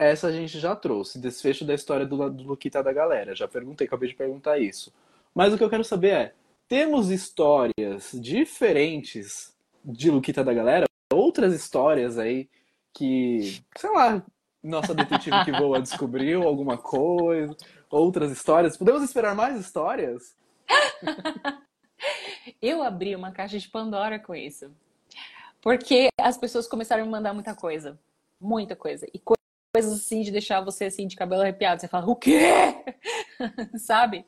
essa 0.01 0.29
a 0.29 0.33
gente 0.33 0.59
já 0.59 0.75
trouxe, 0.75 1.19
desfecho 1.19 1.63
da 1.63 1.75
história 1.75 2.07
do, 2.07 2.31
do 2.31 2.45
Luquita 2.45 2.83
da 2.83 2.91
galera. 2.91 3.35
Já 3.35 3.47
perguntei, 3.47 3.87
acabei 3.87 4.09
de 4.09 4.15
perguntar 4.15 4.59
isso. 4.59 4.91
Mas 5.35 5.53
o 5.53 5.59
que 5.59 5.63
eu 5.63 5.69
quero 5.69 5.85
saber 5.85 6.09
é, 6.09 6.35
temos 6.67 7.11
histórias 7.11 8.11
diferentes 8.15 9.55
de 9.85 10.11
Luquita 10.11 10.43
da 10.43 10.55
galera? 10.55 10.87
Outras 11.13 11.53
histórias 11.53 12.17
aí 12.17 12.49
que, 12.95 13.61
sei 13.77 13.91
lá, 13.91 14.25
nossa 14.63 14.95
detetive 14.95 15.45
que 15.45 15.53
voa 15.53 15.81
descobriu 15.83 16.45
alguma 16.45 16.79
coisa, 16.79 17.55
outras 17.91 18.33
histórias. 18.33 18.79
Podemos 18.79 19.03
esperar 19.03 19.35
mais 19.35 19.61
histórias? 19.61 20.35
eu 22.63 22.83
abri 22.83 23.15
uma 23.15 23.33
caixa 23.33 23.59
de 23.59 23.69
Pandora 23.69 24.19
com 24.19 24.35
isso. 24.35 24.71
Porque 25.61 26.09
as 26.19 26.39
pessoas 26.39 26.67
começaram 26.67 27.03
a 27.03 27.05
me 27.05 27.13
mandar 27.13 27.35
muita 27.35 27.55
coisa. 27.55 27.99
Muita 28.41 28.75
coisa. 28.75 29.07
E 29.13 29.19
coisas 29.73 29.93
assim 29.93 30.23
de 30.23 30.31
deixar 30.31 30.61
você 30.61 30.87
assim 30.87 31.07
de 31.07 31.17
cabelo 31.17 31.43
arrepiado. 31.43 31.81
Você 31.81 31.89
fala, 31.89 32.07
o 32.07 32.17
quê? 32.17 32.41
Sabe? 33.79 34.25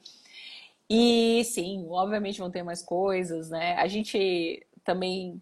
E 0.88 1.43
sim, 1.45 1.86
obviamente 1.88 2.38
vão 2.38 2.51
ter 2.51 2.62
mais 2.62 2.82
coisas, 2.82 3.51
né? 3.51 3.74
A 3.76 3.86
gente 3.86 4.64
também. 4.84 5.40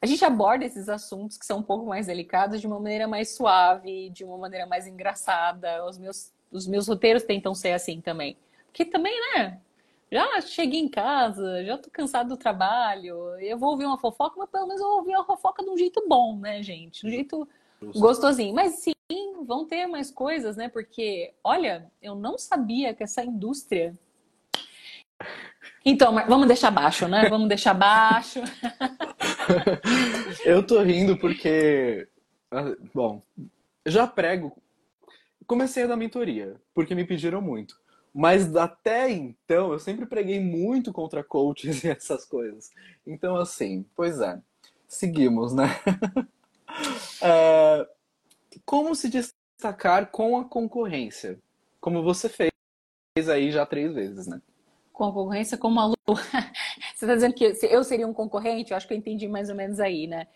A 0.00 0.06
gente 0.06 0.24
aborda 0.24 0.64
esses 0.64 0.88
assuntos 0.88 1.38
que 1.38 1.46
são 1.46 1.58
um 1.58 1.62
pouco 1.62 1.86
mais 1.86 2.06
delicados 2.06 2.60
de 2.60 2.66
uma 2.66 2.78
maneira 2.78 3.08
mais 3.08 3.34
suave, 3.34 4.10
de 4.10 4.22
uma 4.22 4.36
maneira 4.36 4.66
mais 4.66 4.86
engraçada. 4.86 5.84
Os 5.86 5.98
meus, 5.98 6.32
os 6.52 6.66
meus 6.66 6.88
roteiros 6.88 7.22
tentam 7.22 7.54
ser 7.54 7.72
assim 7.72 8.00
também. 8.00 8.36
Porque 8.66 8.84
também, 8.84 9.14
né? 9.34 9.60
Já 10.12 10.40
cheguei 10.42 10.78
em 10.78 10.88
casa, 10.88 11.64
já 11.64 11.78
tô 11.78 11.90
cansado 11.90 12.28
do 12.28 12.36
trabalho, 12.36 13.36
eu 13.40 13.58
vou 13.58 13.70
ouvir 13.70 13.86
uma 13.86 13.98
fofoca, 13.98 14.36
mas 14.38 14.48
pelo 14.48 14.66
menos 14.66 14.80
eu 14.80 14.86
vou 14.86 14.98
ouvir 14.98 15.16
uma 15.16 15.24
fofoca 15.24 15.64
de 15.64 15.70
um 15.70 15.76
jeito 15.76 16.04
bom, 16.06 16.36
né, 16.38 16.62
gente? 16.62 17.00
De 17.00 17.06
um 17.08 17.10
jeito 17.10 17.48
gostosinho. 17.96 18.54
Mas 18.54 18.76
sim, 18.76 18.93
vão 19.44 19.66
ter 19.66 19.86
mais 19.86 20.10
coisas, 20.10 20.56
né? 20.56 20.68
Porque, 20.68 21.34
olha, 21.42 21.90
eu 22.02 22.14
não 22.14 22.38
sabia 22.38 22.94
que 22.94 23.02
essa 23.02 23.24
indústria. 23.24 23.96
Então, 25.84 26.14
vamos 26.26 26.46
deixar 26.46 26.70
baixo, 26.70 27.06
né? 27.06 27.28
Vamos 27.28 27.48
deixar 27.48 27.74
baixo. 27.74 28.40
eu 30.44 30.66
tô 30.66 30.82
rindo 30.82 31.16
porque, 31.18 32.08
ah, 32.50 32.74
bom, 32.92 33.22
já 33.86 34.06
prego. 34.06 34.56
Comecei 35.46 35.84
a 35.84 35.86
dar 35.86 35.96
mentoria, 35.96 36.56
porque 36.74 36.94
me 36.94 37.04
pediram 37.04 37.42
muito. 37.42 37.78
Mas 38.14 38.54
até 38.54 39.10
então, 39.10 39.72
eu 39.72 39.78
sempre 39.80 40.06
preguei 40.06 40.38
muito 40.38 40.92
contra 40.92 41.24
coaches 41.24 41.82
e 41.84 41.88
essas 41.88 42.24
coisas. 42.24 42.70
Então, 43.06 43.36
assim, 43.36 43.84
pois 43.96 44.20
é. 44.20 44.40
Seguimos, 44.86 45.52
né? 45.52 45.64
é, 47.20 47.88
como 48.64 48.94
se 48.94 49.08
destacar 49.08 50.10
com 50.10 50.38
a 50.38 50.44
concorrência? 50.44 51.38
Como 51.80 52.02
você 52.02 52.28
fez 52.28 52.50
aí 53.28 53.50
já 53.50 53.64
três 53.64 53.92
vezes, 53.92 54.26
né? 54.26 54.40
Com 54.92 55.04
a 55.04 55.12
concorrência 55.12 55.58
como 55.58 55.80
a 55.80 55.86
Lu. 55.86 55.94
você 56.06 57.04
está 57.04 57.14
dizendo 57.14 57.34
que 57.34 57.44
eu 57.62 57.84
seria 57.84 58.06
um 58.06 58.14
concorrente? 58.14 58.70
Eu 58.70 58.76
acho 58.76 58.86
que 58.86 58.94
eu 58.94 58.98
entendi 58.98 59.28
mais 59.28 59.50
ou 59.50 59.56
menos 59.56 59.80
aí, 59.80 60.06
né? 60.06 60.26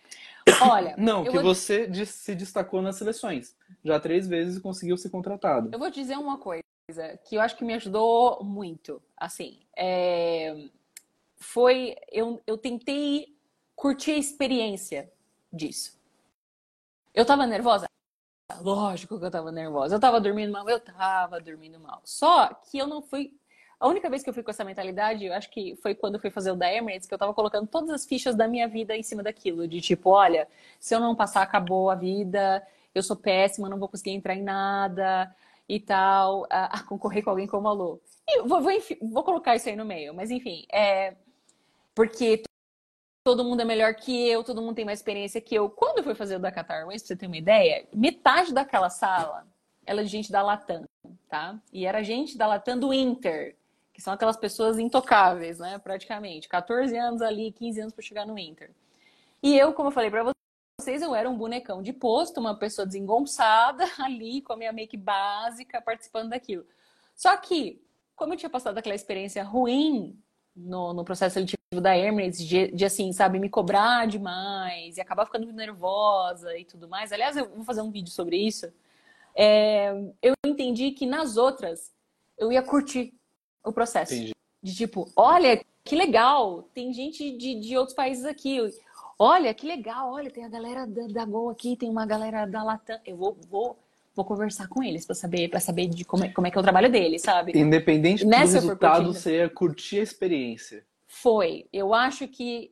Olha. 0.62 0.94
Não, 0.98 1.24
que 1.24 1.30
vou... 1.30 1.42
você 1.42 1.88
se 2.06 2.34
destacou 2.34 2.82
nas 2.82 2.96
seleções. 2.96 3.56
Já 3.84 3.98
três 4.00 4.26
vezes 4.26 4.58
conseguiu 4.60 4.96
ser 4.96 5.10
contratado. 5.10 5.70
Eu 5.72 5.78
vou 5.78 5.90
dizer 5.90 6.16
uma 6.16 6.38
coisa 6.38 6.62
que 7.24 7.36
eu 7.36 7.40
acho 7.40 7.56
que 7.56 7.64
me 7.64 7.74
ajudou 7.74 8.42
muito. 8.44 9.02
Assim, 9.16 9.60
é... 9.76 10.68
foi. 11.36 11.96
Eu, 12.10 12.40
eu 12.46 12.56
tentei 12.56 13.36
curtir 13.74 14.12
a 14.12 14.18
experiência 14.18 15.12
disso. 15.52 15.98
Eu 17.14 17.24
tava 17.24 17.46
nervosa? 17.46 17.86
Lógico 18.60 19.18
que 19.18 19.24
eu 19.24 19.30
tava 19.30 19.52
nervosa. 19.52 19.96
Eu 19.96 20.00
tava 20.00 20.20
dormindo 20.20 20.52
mal? 20.52 20.68
Eu 20.68 20.80
tava 20.80 21.40
dormindo 21.40 21.78
mal. 21.78 22.00
Só 22.04 22.48
que 22.54 22.78
eu 22.78 22.86
não 22.86 23.02
fui. 23.02 23.32
A 23.78 23.86
única 23.86 24.10
vez 24.10 24.22
que 24.22 24.28
eu 24.28 24.34
fui 24.34 24.42
com 24.42 24.50
essa 24.50 24.64
mentalidade, 24.64 25.24
eu 25.24 25.32
acho 25.32 25.50
que 25.50 25.76
foi 25.76 25.94
quando 25.94 26.14
eu 26.14 26.20
fui 26.20 26.30
fazer 26.30 26.50
o 26.50 26.56
da 26.56 26.66
que 26.68 27.14
eu 27.14 27.18
tava 27.18 27.32
colocando 27.32 27.68
todas 27.68 27.90
as 27.90 28.04
fichas 28.04 28.34
da 28.34 28.48
minha 28.48 28.66
vida 28.66 28.96
em 28.96 29.02
cima 29.02 29.22
daquilo. 29.22 29.68
De 29.68 29.80
tipo, 29.80 30.10
olha, 30.10 30.48
se 30.80 30.94
eu 30.94 31.00
não 31.00 31.14
passar, 31.14 31.42
acabou 31.42 31.90
a 31.90 31.94
vida, 31.94 32.66
eu 32.94 33.02
sou 33.02 33.16
péssima, 33.16 33.68
não 33.68 33.78
vou 33.78 33.88
conseguir 33.88 34.10
entrar 34.12 34.34
em 34.34 34.42
nada 34.42 35.34
e 35.68 35.78
tal, 35.78 36.46
a, 36.50 36.78
a 36.78 36.82
concorrer 36.82 37.22
com 37.22 37.30
alguém 37.30 37.46
como 37.46 37.68
a 37.68 37.72
Lu. 37.72 38.00
E 38.26 38.42
vou, 38.42 38.60
vou, 38.60 38.72
vou, 39.02 39.22
colocar 39.22 39.54
isso 39.54 39.68
aí 39.68 39.76
no 39.76 39.84
meio, 39.84 40.14
mas 40.14 40.30
enfim, 40.30 40.66
é. 40.72 41.14
Porque 41.94 42.42
todo 43.28 43.44
mundo 43.44 43.60
é 43.60 43.64
melhor 43.64 43.94
que 43.94 44.26
eu, 44.26 44.42
todo 44.42 44.62
mundo 44.62 44.74
tem 44.74 44.86
mais 44.86 45.00
experiência 45.00 45.38
que 45.38 45.54
eu. 45.54 45.68
Quando 45.68 45.98
eu 45.98 46.04
fui 46.04 46.14
fazer 46.14 46.36
o 46.36 46.38
da 46.38 46.50
Qatar 46.50 46.78
Airways, 46.78 47.02
pra 47.02 47.08
você 47.08 47.16
ter 47.16 47.26
uma 47.26 47.36
ideia, 47.36 47.86
metade 47.92 48.54
daquela 48.54 48.88
sala 48.88 49.46
ela 49.84 50.00
é 50.00 50.04
gente 50.06 50.32
da 50.32 50.42
Latam, 50.42 50.84
tá? 51.28 51.60
E 51.70 51.84
era 51.84 52.02
gente 52.02 52.38
da 52.38 52.46
Latam 52.46 52.78
do 52.78 52.92
Inter, 52.92 53.54
que 53.92 54.00
são 54.00 54.14
aquelas 54.14 54.36
pessoas 54.38 54.78
intocáveis, 54.78 55.58
né? 55.58 55.78
Praticamente. 55.78 56.48
14 56.48 56.96
anos 56.96 57.20
ali, 57.20 57.52
15 57.52 57.80
anos 57.82 57.92
para 57.92 58.02
chegar 58.02 58.26
no 58.26 58.38
Inter. 58.38 58.70
E 59.42 59.58
eu, 59.58 59.74
como 59.74 59.88
eu 59.88 59.92
falei 59.92 60.10
para 60.10 60.32
vocês, 60.80 61.02
eu 61.02 61.14
era 61.14 61.28
um 61.28 61.36
bonecão 61.36 61.82
de 61.82 61.92
posto, 61.92 62.40
uma 62.40 62.54
pessoa 62.54 62.86
desengonçada 62.86 63.84
ali, 64.00 64.40
com 64.40 64.54
a 64.54 64.56
minha 64.56 64.72
make 64.72 64.96
básica, 64.96 65.82
participando 65.82 66.30
daquilo. 66.30 66.64
Só 67.14 67.36
que, 67.36 67.82
como 68.16 68.32
eu 68.32 68.38
tinha 68.38 68.50
passado 68.50 68.78
aquela 68.78 68.94
experiência 68.94 69.44
ruim 69.44 70.18
no, 70.56 70.94
no 70.94 71.04
processo 71.04 71.34
seletivo 71.34 71.57
da 71.74 71.96
Emirates 71.96 72.44
de, 72.44 72.68
de, 72.68 72.84
assim, 72.84 73.12
sabe, 73.12 73.38
me 73.38 73.48
cobrar 73.48 74.06
demais 74.06 74.96
e 74.96 75.00
acabar 75.00 75.26
ficando 75.26 75.52
nervosa 75.52 76.56
e 76.56 76.64
tudo 76.64 76.88
mais. 76.88 77.12
Aliás, 77.12 77.36
eu 77.36 77.46
vou 77.50 77.64
fazer 77.64 77.82
um 77.82 77.90
vídeo 77.90 78.10
sobre 78.10 78.36
isso. 78.38 78.72
É, 79.36 79.92
eu 80.22 80.32
entendi 80.46 80.92
que 80.92 81.04
nas 81.04 81.36
outras 81.36 81.92
eu 82.38 82.50
ia 82.50 82.62
curtir 82.62 83.12
o 83.62 83.70
processo. 83.70 84.14
Entendi. 84.14 84.32
De 84.62 84.74
tipo, 84.74 85.10
olha, 85.14 85.62
que 85.84 85.94
legal, 85.94 86.68
tem 86.74 86.92
gente 86.92 87.36
de, 87.36 87.60
de 87.60 87.76
outros 87.76 87.94
países 87.94 88.24
aqui. 88.24 88.58
Olha, 89.18 89.52
que 89.52 89.66
legal, 89.66 90.12
olha, 90.12 90.30
tem 90.30 90.44
a 90.44 90.48
galera 90.48 90.86
da, 90.86 91.06
da 91.06 91.24
Gol 91.26 91.50
aqui, 91.50 91.76
tem 91.76 91.90
uma 91.90 92.06
galera 92.06 92.46
da 92.46 92.62
Latam. 92.62 92.98
Eu 93.04 93.16
vou, 93.16 93.36
vou, 93.48 93.78
vou 94.14 94.24
conversar 94.24 94.68
com 94.68 94.82
eles 94.82 95.04
para 95.04 95.14
saber, 95.14 95.48
para 95.48 95.60
saber 95.60 95.86
de 95.86 96.04
como 96.04 96.24
é, 96.24 96.28
como 96.30 96.46
é 96.46 96.50
que 96.50 96.56
é 96.56 96.60
o 96.60 96.64
trabalho 96.64 96.90
deles, 96.90 97.20
sabe? 97.20 97.52
Independente 97.54 98.24
do 98.24 98.30
Nessa 98.30 98.54
resultado, 98.54 99.12
você 99.12 99.36
ia 99.36 99.50
curtir 99.50 100.00
a 100.00 100.02
experiência. 100.02 100.87
Foi. 101.08 101.66
Eu 101.72 101.92
acho 101.92 102.28
que 102.28 102.70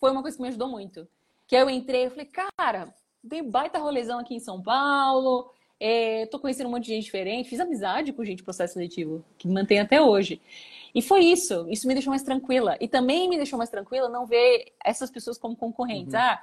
foi 0.00 0.10
uma 0.10 0.22
coisa 0.22 0.36
que 0.36 0.42
me 0.42 0.48
ajudou 0.48 0.68
muito. 0.68 1.06
Que 1.46 1.54
eu 1.54 1.70
entrei, 1.70 2.06
eu 2.06 2.10
falei, 2.10 2.26
cara, 2.26 2.92
tem 3.28 3.48
baita 3.48 3.78
rolezão 3.78 4.18
aqui 4.18 4.34
em 4.34 4.40
São 4.40 4.60
Paulo, 4.60 5.48
é, 5.78 6.26
tô 6.26 6.40
conhecendo 6.40 6.68
um 6.68 6.70
monte 6.70 6.84
de 6.84 6.94
gente 6.94 7.04
diferente, 7.04 7.48
fiz 7.48 7.60
amizade 7.60 8.12
com 8.12 8.24
gente 8.24 8.38
do 8.38 8.44
processo 8.44 8.74
seletivo, 8.74 9.24
que 9.38 9.46
mantém 9.46 9.78
até 9.78 10.00
hoje. 10.00 10.40
E 10.94 11.02
foi 11.02 11.20
isso, 11.20 11.66
isso 11.68 11.86
me 11.86 11.94
deixou 11.94 12.10
mais 12.10 12.22
tranquila. 12.22 12.76
E 12.80 12.88
também 12.88 13.28
me 13.28 13.36
deixou 13.36 13.58
mais 13.58 13.70
tranquila 13.70 14.08
não 14.08 14.26
ver 14.26 14.72
essas 14.82 15.10
pessoas 15.10 15.36
como 15.36 15.54
concorrentes. 15.54 16.14
Uhum. 16.14 16.20
Ah, 16.20 16.42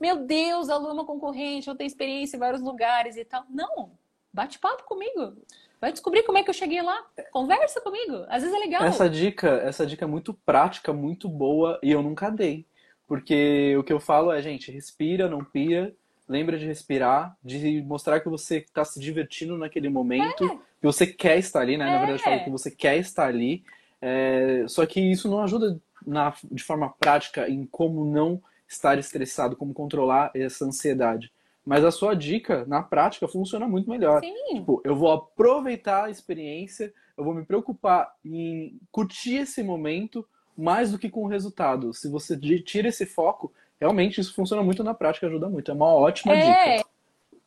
meu 0.00 0.26
Deus, 0.26 0.68
a 0.68 0.76
Lu 0.76 0.88
é 0.88 0.92
uma 0.92 1.06
concorrente, 1.06 1.68
eu 1.68 1.76
tenho 1.76 1.86
experiência 1.86 2.36
em 2.36 2.40
vários 2.40 2.60
lugares 2.60 3.16
e 3.16 3.24
tal. 3.24 3.44
Não, 3.48 3.92
bate 4.32 4.58
papo 4.58 4.84
comigo. 4.84 5.36
Vai 5.82 5.90
descobrir 5.90 6.22
como 6.22 6.38
é 6.38 6.44
que 6.44 6.48
eu 6.48 6.54
cheguei 6.54 6.80
lá. 6.80 7.04
Conversa 7.32 7.80
comigo. 7.80 8.24
Às 8.28 8.44
vezes 8.44 8.56
é 8.56 8.60
legal. 8.60 8.84
Essa 8.84 9.10
dica, 9.10 9.48
essa 9.64 9.84
dica 9.84 10.04
é 10.04 10.08
muito 10.08 10.32
prática, 10.32 10.92
muito 10.92 11.28
boa 11.28 11.76
e 11.82 11.90
eu 11.90 12.00
nunca 12.00 12.30
dei. 12.30 12.64
Porque 13.08 13.76
o 13.76 13.82
que 13.82 13.92
eu 13.92 13.98
falo 13.98 14.30
é, 14.30 14.40
gente, 14.40 14.70
respira, 14.70 15.28
não 15.28 15.44
pira. 15.44 15.92
Lembra 16.28 16.56
de 16.56 16.64
respirar, 16.64 17.36
de 17.42 17.82
mostrar 17.82 18.20
que 18.20 18.28
você 18.28 18.58
está 18.58 18.84
se 18.84 19.00
divertindo 19.00 19.58
naquele 19.58 19.88
momento, 19.88 20.44
é. 20.44 20.48
que 20.50 20.84
você 20.84 21.04
quer 21.04 21.36
estar 21.38 21.62
ali, 21.62 21.76
né? 21.76 21.88
É. 21.88 21.90
Na 21.90 21.98
verdade, 21.98 22.20
eu 22.20 22.24
falo 22.24 22.44
que 22.44 22.50
você 22.50 22.70
quer 22.70 22.96
estar 22.98 23.26
ali. 23.26 23.64
É... 24.00 24.64
Só 24.68 24.86
que 24.86 25.00
isso 25.00 25.28
não 25.28 25.42
ajuda 25.42 25.80
na... 26.06 26.32
de 26.48 26.62
forma 26.62 26.94
prática 27.00 27.50
em 27.50 27.66
como 27.66 28.04
não 28.04 28.40
estar 28.68 29.00
estressado, 29.00 29.56
como 29.56 29.74
controlar 29.74 30.30
essa 30.32 30.64
ansiedade. 30.64 31.32
Mas 31.64 31.84
a 31.84 31.90
sua 31.90 32.14
dica, 32.14 32.64
na 32.66 32.82
prática, 32.82 33.28
funciona 33.28 33.68
muito 33.68 33.88
melhor. 33.88 34.20
Sim. 34.20 34.34
Tipo, 34.54 34.80
eu 34.84 34.96
vou 34.96 35.12
aproveitar 35.12 36.04
a 36.04 36.10
experiência, 36.10 36.92
eu 37.16 37.24
vou 37.24 37.34
me 37.34 37.44
preocupar 37.44 38.14
em 38.24 38.78
curtir 38.90 39.36
esse 39.36 39.62
momento 39.62 40.26
mais 40.56 40.90
do 40.90 40.98
que 40.98 41.08
com 41.08 41.24
o 41.24 41.28
resultado. 41.28 41.94
Se 41.94 42.08
você 42.08 42.36
tira 42.60 42.88
esse 42.88 43.06
foco, 43.06 43.52
realmente 43.80 44.20
isso 44.20 44.34
funciona 44.34 44.62
muito 44.62 44.82
na 44.82 44.94
prática, 44.94 45.26
ajuda 45.26 45.48
muito. 45.48 45.70
É 45.70 45.74
uma 45.74 45.94
ótima 45.94 46.34
é. 46.34 46.76
dica. 46.76 46.88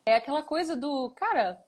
é 0.05 0.15
aquela 0.15 0.41
coisa 0.41 0.75
do, 0.75 1.09
cara, 1.11 1.59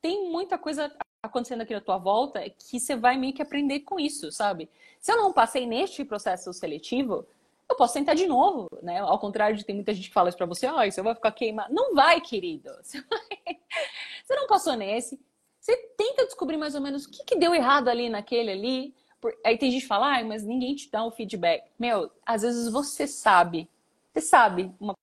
tem 0.00 0.30
muita 0.30 0.56
coisa 0.56 0.90
acontecendo 1.22 1.60
aqui 1.60 1.74
na 1.74 1.80
tua 1.80 1.98
volta 1.98 2.40
que 2.48 2.80
você 2.80 2.96
vai 2.96 3.16
meio 3.16 3.34
que 3.34 3.42
aprender 3.42 3.80
com 3.80 4.00
isso, 4.00 4.32
sabe? 4.32 4.70
Se 5.00 5.12
eu 5.12 5.18
não 5.18 5.32
passei 5.32 5.66
neste 5.66 6.04
processo 6.04 6.52
seletivo, 6.52 7.26
eu 7.70 7.76
posso 7.76 7.94
tentar 7.94 8.14
de 8.14 8.26
novo, 8.26 8.68
né? 8.82 8.98
Ao 8.98 9.18
contrário 9.18 9.56
de 9.56 9.64
tem 9.64 9.74
muita 9.74 9.94
gente 9.94 10.08
que 10.08 10.14
fala 10.14 10.28
isso 10.28 10.36
pra 10.36 10.46
você, 10.46 10.66
ó, 10.66 10.82
oh, 10.82 10.90
você 10.90 11.00
vai 11.00 11.14
ficar 11.14 11.30
queimado. 11.32 11.72
Não 11.72 11.94
vai, 11.94 12.20
querido. 12.20 12.70
Você, 12.82 13.00
vai... 13.02 13.58
você 14.24 14.34
não 14.34 14.46
passou 14.46 14.74
nesse. 14.74 15.20
Você 15.60 15.76
tenta 15.96 16.24
descobrir 16.24 16.56
mais 16.56 16.74
ou 16.74 16.80
menos 16.80 17.04
o 17.04 17.10
que, 17.10 17.24
que 17.24 17.36
deu 17.36 17.54
errado 17.54 17.88
ali 17.88 18.08
naquele 18.08 18.50
ali. 18.50 18.94
Aí 19.44 19.58
tem 19.58 19.70
gente 19.70 19.82
que 19.82 19.88
fala, 19.88 20.18
ah, 20.18 20.24
mas 20.24 20.42
ninguém 20.42 20.74
te 20.74 20.90
dá 20.90 21.04
o 21.04 21.08
um 21.08 21.10
feedback. 21.10 21.70
Meu, 21.78 22.10
às 22.24 22.42
vezes 22.42 22.72
você 22.72 23.06
sabe. 23.06 23.68
Você 24.12 24.20
sabe 24.20 24.74
uma 24.80 24.94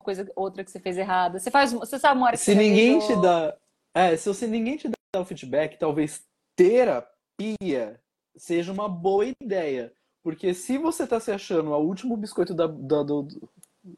coisa, 0.00 0.30
outra 0.34 0.64
que 0.64 0.70
você 0.70 0.80
fez 0.80 0.98
errada. 0.98 1.38
Você 1.38 1.50
faz, 1.50 1.72
você 1.72 1.98
sabe 1.98 2.18
uma 2.18 2.26
hora 2.26 2.36
que 2.36 2.42
se 2.42 2.54
ninguém 2.54 2.98
te 2.98 3.14
dá, 3.16 3.56
é, 3.94 4.16
se 4.16 4.28
você 4.28 4.46
ninguém 4.46 4.76
te 4.76 4.88
dá 4.88 5.20
o 5.20 5.24
feedback, 5.24 5.78
talvez 5.78 6.22
terapia 6.56 8.00
seja 8.36 8.72
uma 8.72 8.88
boa 8.88 9.26
ideia. 9.40 9.92
Porque 10.22 10.52
se 10.52 10.76
você 10.76 11.06
tá 11.06 11.18
se 11.18 11.30
achando 11.30 11.70
o 11.70 11.78
último 11.78 12.16
biscoito 12.16 12.54
da, 12.54 12.66
da 12.66 13.02
do, 13.02 13.26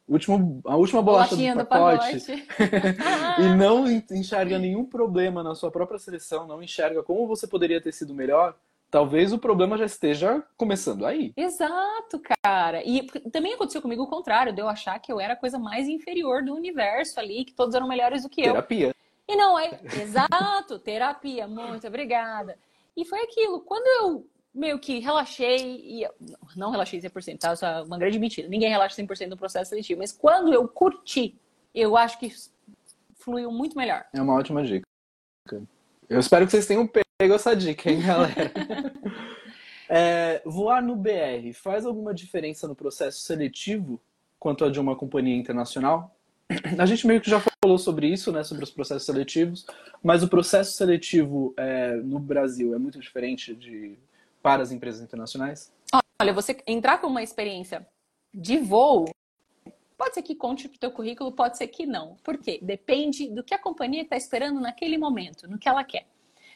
último, 0.08 0.60
a 0.64 0.76
última 0.76 1.02
bolacha 1.02 1.34
do 1.34 1.66
pacote, 1.66 2.16
do 2.16 2.20
pacote. 2.20 2.46
e 3.42 3.56
não 3.56 3.88
enxerga 3.88 4.58
nenhum 4.58 4.84
problema 4.84 5.42
na 5.42 5.54
sua 5.54 5.70
própria 5.70 5.98
seleção, 5.98 6.46
não 6.46 6.62
enxerga 6.62 7.02
como 7.02 7.26
você 7.26 7.46
poderia 7.46 7.80
ter 7.80 7.92
sido 7.92 8.14
melhor, 8.14 8.54
talvez 8.90 9.32
o 9.32 9.38
problema 9.38 9.76
já 9.76 9.86
esteja 9.86 10.42
começando 10.56 11.04
aí. 11.04 11.32
Exato, 11.36 12.20
cara. 12.44 12.82
E 12.84 13.06
também 13.32 13.54
aconteceu 13.54 13.82
comigo 13.82 14.02
o 14.02 14.08
contrário, 14.08 14.52
de 14.52 14.60
eu 14.60 14.68
achar 14.68 14.98
que 14.98 15.10
eu 15.10 15.18
era 15.18 15.32
a 15.32 15.36
coisa 15.36 15.58
mais 15.58 15.88
inferior 15.88 16.44
do 16.44 16.54
universo 16.54 17.18
ali, 17.18 17.44
que 17.44 17.54
todos 17.54 17.74
eram 17.74 17.88
melhores 17.88 18.22
do 18.22 18.28
que 18.28 18.42
eu. 18.42 18.52
Terapia. 18.52 18.94
E 19.28 19.36
não 19.36 19.58
é. 19.58 19.80
Exato, 20.00 20.78
terapia, 20.78 21.48
muito 21.48 21.86
obrigada. 21.86 22.58
E 22.96 23.04
foi 23.04 23.20
aquilo. 23.20 23.60
Quando 23.60 23.86
eu 24.02 24.26
meio 24.54 24.78
que 24.78 24.98
relaxei 24.98 26.02
e 26.02 26.08
não 26.56 26.70
relaxei 26.70 27.00
100%, 27.00 27.38
tá? 27.38 27.52
Isso 27.52 27.64
é 27.64 27.82
uma 27.82 27.98
grande 27.98 28.18
mentira. 28.18 28.48
Ninguém 28.48 28.68
relaxa 28.68 29.00
100% 29.00 29.28
no 29.28 29.36
processo 29.36 29.70
seletivo, 29.70 30.00
mas 30.00 30.12
quando 30.12 30.52
eu 30.52 30.68
curti, 30.68 31.34
eu 31.74 31.96
acho 31.96 32.18
que 32.18 32.32
fluiu 33.14 33.50
muito 33.50 33.76
melhor. 33.76 34.04
É 34.12 34.20
uma 34.20 34.34
ótima 34.34 34.62
dica. 34.62 34.86
Eu 36.08 36.20
espero 36.20 36.44
que 36.44 36.52
vocês 36.52 36.66
tenham 36.66 36.86
pego 36.86 37.34
essa 37.34 37.54
dica, 37.56 37.90
hein, 37.90 38.02
galera? 38.02 38.52
é, 39.88 40.42
voar 40.44 40.82
no 40.82 40.96
BR 40.96 41.52
faz 41.54 41.86
alguma 41.86 42.12
diferença 42.12 42.68
no 42.68 42.74
processo 42.74 43.20
seletivo 43.20 44.00
quanto 44.38 44.64
a 44.64 44.70
de 44.70 44.80
uma 44.80 44.96
companhia 44.96 45.36
internacional? 45.36 46.14
A 46.78 46.84
gente 46.84 47.06
meio 47.06 47.20
que 47.20 47.30
já 47.30 47.40
falou 47.62 47.78
sobre 47.78 48.08
isso, 48.08 48.30
né, 48.30 48.44
sobre 48.44 48.64
os 48.64 48.70
processos 48.70 49.06
seletivos, 49.06 49.64
mas 50.02 50.22
o 50.22 50.28
processo 50.28 50.72
seletivo 50.72 51.54
é, 51.56 51.94
no 51.96 52.18
Brasil 52.18 52.74
é 52.74 52.78
muito 52.78 52.98
diferente 52.98 53.54
de 53.54 53.96
para 54.42 54.62
as 54.62 54.72
empresas 54.72 55.00
internacionais? 55.00 55.72
Olha, 56.20 56.32
você 56.32 56.56
entrar 56.66 56.98
com 56.98 57.06
uma 57.06 57.22
experiência 57.22 57.86
de 58.32 58.58
voo, 58.58 59.08
pode 59.96 60.14
ser 60.14 60.22
que 60.22 60.34
conte 60.34 60.68
para 60.68 60.76
o 60.76 60.80
teu 60.80 60.90
currículo, 60.90 61.32
pode 61.32 61.56
ser 61.56 61.68
que 61.68 61.86
não. 61.86 62.16
Por 62.24 62.38
quê? 62.38 62.58
Depende 62.62 63.28
do 63.28 63.42
que 63.42 63.54
a 63.54 63.58
companhia 63.58 64.02
está 64.02 64.16
esperando 64.16 64.60
naquele 64.60 64.98
momento, 64.98 65.48
no 65.48 65.58
que 65.58 65.68
ela 65.68 65.84
quer. 65.84 66.06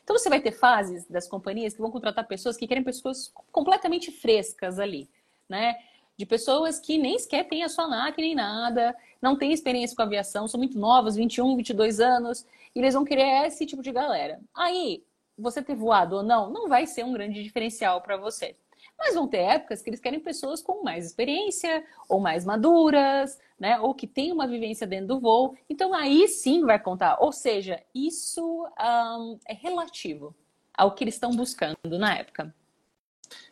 Então 0.02 0.16
você 0.16 0.28
vai 0.28 0.40
ter 0.40 0.52
fases 0.52 1.04
das 1.08 1.26
companhias 1.26 1.74
que 1.74 1.80
vão 1.80 1.90
contratar 1.90 2.26
pessoas 2.26 2.56
que 2.56 2.66
querem 2.66 2.84
pessoas 2.84 3.32
completamente 3.50 4.12
frescas 4.12 4.78
ali, 4.78 5.08
né? 5.48 5.76
De 6.16 6.24
pessoas 6.24 6.78
que 6.78 6.96
nem 6.96 7.18
sequer 7.18 7.46
têm 7.48 7.62
a 7.62 7.68
sua 7.68 7.88
NAC 7.88 8.18
nem 8.18 8.34
nada, 8.34 8.96
não 9.20 9.36
têm 9.36 9.52
experiência 9.52 9.96
com 9.96 10.02
aviação, 10.02 10.48
são 10.48 10.58
muito 10.58 10.78
novas, 10.78 11.16
21, 11.16 11.56
22 11.56 12.00
anos, 12.00 12.46
e 12.74 12.78
eles 12.78 12.94
vão 12.94 13.04
querer 13.04 13.46
esse 13.46 13.66
tipo 13.66 13.82
de 13.82 13.90
galera. 13.90 14.40
Aí, 14.54 15.02
você 15.38 15.62
ter 15.62 15.74
voado 15.74 16.16
ou 16.16 16.22
não, 16.22 16.50
não 16.50 16.68
vai 16.68 16.86
ser 16.86 17.04
um 17.04 17.12
grande 17.12 17.42
diferencial 17.42 18.00
para 18.00 18.16
você. 18.16 18.56
Mas 18.98 19.14
vão 19.14 19.28
ter 19.28 19.38
épocas 19.38 19.82
que 19.82 19.90
eles 19.90 20.00
querem 20.00 20.20
pessoas 20.20 20.62
com 20.62 20.82
mais 20.82 21.04
experiência, 21.04 21.84
ou 22.08 22.18
mais 22.18 22.44
maduras, 22.44 23.38
né? 23.58 23.78
Ou 23.80 23.94
que 23.94 24.06
têm 24.06 24.32
uma 24.32 24.46
vivência 24.46 24.86
dentro 24.86 25.08
do 25.08 25.20
voo. 25.20 25.54
Então 25.68 25.92
aí 25.92 26.26
sim 26.28 26.64
vai 26.64 26.78
contar. 26.78 27.18
Ou 27.20 27.32
seja, 27.32 27.82
isso 27.94 28.66
um, 28.80 29.38
é 29.46 29.52
relativo 29.52 30.34
ao 30.72 30.94
que 30.94 31.04
eles 31.04 31.14
estão 31.14 31.30
buscando 31.34 31.98
na 31.98 32.16
época. 32.16 32.54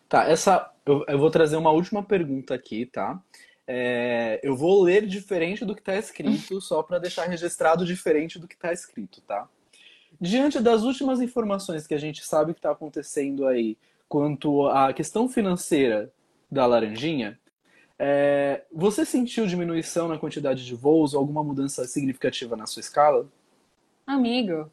Tá, 0.09 0.24
essa 0.24 0.72
eu, 0.87 1.05
eu 1.09 1.18
vou 1.18 1.30
trazer 1.30 1.57
uma 1.57 1.70
última 1.70 2.03
pergunta 2.03 2.55
aqui, 2.55 2.87
tá? 2.87 3.20
É, 3.66 4.41
eu 4.43 4.55
vou 4.55 4.82
ler 4.82 5.07
diferente 5.07 5.64
do 5.64 5.74
que 5.74 5.80
está 5.80 5.97
escrito, 5.97 6.61
só 6.62 6.82
para 6.82 6.99
deixar 6.99 7.26
registrado 7.26 7.85
diferente 7.85 8.39
do 8.39 8.47
que 8.47 8.55
está 8.55 8.72
escrito, 8.72 9.20
tá? 9.22 9.49
Diante 10.24 10.58
das 10.58 10.84
últimas 10.84 11.20
informações 11.20 11.86
que 11.86 11.92
a 11.92 11.98
gente 11.98 12.24
sabe 12.24 12.54
que 12.54 12.58
está 12.58 12.70
acontecendo 12.70 13.46
aí 13.46 13.76
quanto 14.08 14.66
à 14.68 14.90
questão 14.90 15.28
financeira 15.28 16.10
da 16.50 16.64
Laranjinha, 16.64 17.38
é, 17.98 18.64
você 18.72 19.04
sentiu 19.04 19.46
diminuição 19.46 20.08
na 20.08 20.18
quantidade 20.18 20.64
de 20.64 20.74
voos 20.74 21.12
ou 21.12 21.20
alguma 21.20 21.44
mudança 21.44 21.86
significativa 21.86 22.56
na 22.56 22.64
sua 22.64 22.80
escala? 22.80 23.28
Amigo, 24.06 24.72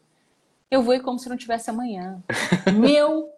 eu 0.71 0.81
vou 0.81 0.97
como 1.01 1.19
se 1.19 1.27
não 1.27 1.35
tivesse 1.35 1.69
amanhã. 1.69 2.23
Meu 2.73 3.29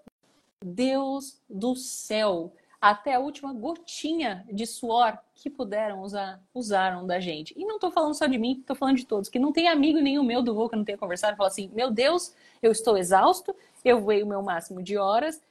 Deus 0.63 1.41
do 1.49 1.75
céu! 1.75 2.53
Até 2.83 3.13
a 3.13 3.19
última 3.19 3.53
gotinha 3.53 4.45
de 4.51 4.67
suor 4.67 5.17
que 5.33 5.49
puderam 5.49 6.01
usar, 6.01 6.41
usaram 6.53 7.07
da 7.07 7.17
gente. 7.17 7.53
E 7.57 7.65
não 7.65 7.75
estou 7.75 7.89
falando 7.89 8.13
só 8.13 8.25
de 8.25 8.37
mim, 8.37 8.57
estou 8.59 8.75
falando 8.75 8.97
de 8.97 9.05
todos, 9.05 9.29
que 9.29 9.39
não 9.39 9.53
tem 9.53 9.69
amigo 9.69 10.01
nenhum 10.01 10.21
meu 10.21 10.41
do 10.41 10.53
voo 10.53 10.67
que 10.67 10.75
não 10.75 10.83
tenha 10.83 10.97
conversado 10.97 11.37
fala 11.37 11.47
assim: 11.47 11.71
meu 11.73 11.89
Deus, 11.89 12.35
eu 12.61 12.73
estou 12.73 12.97
exausto, 12.97 13.55
eu 13.85 14.01
voei 14.01 14.21
o 14.21 14.27
meu 14.27 14.43
máximo 14.43 14.83
de 14.83 14.97
horas. 14.97 15.41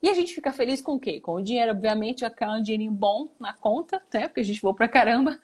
E 0.00 0.08
a 0.08 0.14
gente 0.14 0.32
fica 0.32 0.52
feliz 0.52 0.80
com 0.80 0.92
o 0.92 1.00
quê? 1.00 1.20
Com 1.20 1.34
o 1.34 1.42
dinheiro, 1.42 1.72
obviamente, 1.72 2.20
já 2.20 2.30
cai 2.30 2.48
um 2.48 2.62
dinheirinho 2.62 2.92
bom 2.92 3.26
na 3.40 3.52
conta, 3.52 4.00
né? 4.14 4.28
Porque 4.28 4.38
a 4.38 4.44
gente 4.44 4.62
voou 4.62 4.72
pra 4.72 4.86
caramba. 4.86 5.36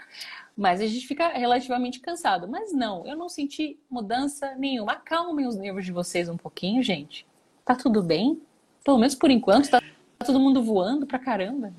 Mas 0.56 0.80
a 0.80 0.86
gente 0.86 1.04
fica 1.04 1.26
relativamente 1.30 1.98
cansado. 1.98 2.46
Mas 2.46 2.72
não, 2.72 3.04
eu 3.08 3.16
não 3.16 3.28
senti 3.28 3.76
mudança 3.90 4.54
nenhuma. 4.54 4.92
Acalmem 4.92 5.48
os 5.48 5.56
nervos 5.56 5.84
de 5.84 5.90
vocês 5.90 6.28
um 6.28 6.36
pouquinho, 6.36 6.80
gente. 6.80 7.26
Tá 7.64 7.74
tudo 7.74 8.04
bem? 8.04 8.40
Pelo 8.84 8.98
menos 8.98 9.16
por 9.16 9.32
enquanto, 9.32 9.68
Tá 9.68 9.80
todo 10.24 10.40
mundo 10.40 10.62
voando 10.62 11.06
pra 11.06 11.18
caramba. 11.18 11.72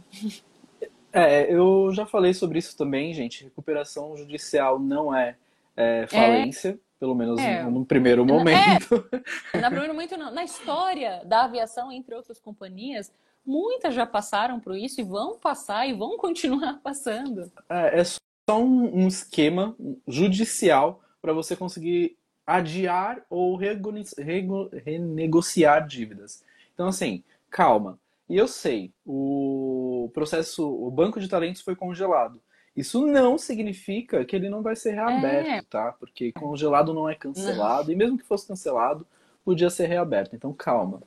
É, 1.12 1.54
eu 1.54 1.91
já 1.93 2.06
falei 2.06 2.34
sobre 2.34 2.60
isso 2.60 2.78
também, 2.78 3.14
gente. 3.14 3.46
Recuperação 3.46 4.16
judicial 4.18 4.78
não 4.78 5.16
é, 5.16 5.36
é 5.76 6.06
falência, 6.08 6.70
é, 6.70 6.78
pelo 7.00 7.16
menos 7.16 7.39
é, 7.39 7.64
no, 7.64 7.72
no, 7.72 7.86
primeiro 7.86 8.24
é, 8.24 8.26
momento. 8.26 9.08
É, 9.54 9.62
no 9.62 9.68
primeiro 9.68 9.93
momento, 9.93 10.18
não. 10.18 10.32
Na 10.32 10.43
história 10.43 11.22
da 11.26 11.46
aviação, 11.46 11.91
entre 11.91 12.14
outras 12.14 12.39
companhias, 12.39 13.12
muitas 13.46 13.96
já 13.96 14.06
passaram 14.06 14.60
por 14.60 14.76
isso 14.76 15.00
e 15.00 15.04
vão 15.04 15.38
passar 15.38 15.88
e 15.88 15.93
vão 15.93 16.18
continuar 16.18 16.80
passando. 16.84 17.52
É, 17.70 18.02
é 18.02 18.04
só 18.04 18.62
um, 18.62 19.04
um 19.04 19.08
esquema 19.08 19.76
judicial 20.08 21.01
para 21.22 21.34
você 21.34 21.55
conseguir 21.55 22.17
adiar 22.46 23.26
ou 23.30 23.55
renegociar 23.55 25.88
dívidas. 25.88 26.43
Então, 26.74 26.88
assim, 26.88 27.24
calma. 27.50 27.97
E 28.28 28.38
eu 28.38 28.47
sei, 28.47 28.92
o 29.06 30.10
processo, 30.14 30.68
o 30.68 30.89
banco 30.89 31.20
de 31.20 31.28
talentos 31.28 31.62
foi 31.62 31.76
congelado. 31.76 32.42
Isso 32.76 33.06
não 33.06 33.38
significa 33.38 34.26
que 34.26 34.36
ele 34.36 34.50
não 34.50 34.62
vai 34.62 34.76
ser 34.76 34.92
reaberto, 34.92 35.50
é. 35.50 35.62
tá? 35.62 35.93
Porque 35.93 36.32
congelado 36.34 36.93
não 36.93 37.08
é 37.08 37.16
cancelado, 37.16 37.88
não. 37.88 37.93
e 37.93 37.96
mesmo 37.96 38.18
que 38.18 38.26
fosse 38.26 38.47
cancelado, 38.47 39.08
podia 39.46 39.70
ser 39.70 39.86
reaberto. 39.86 40.36
Então 40.36 40.52
calma. 40.52 41.02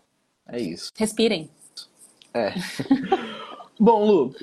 É 0.46 0.58
isso. 0.58 0.90
Respirem. 0.96 1.50
É. 2.32 2.54
Bom, 3.78 4.04
Lu, 4.04 4.34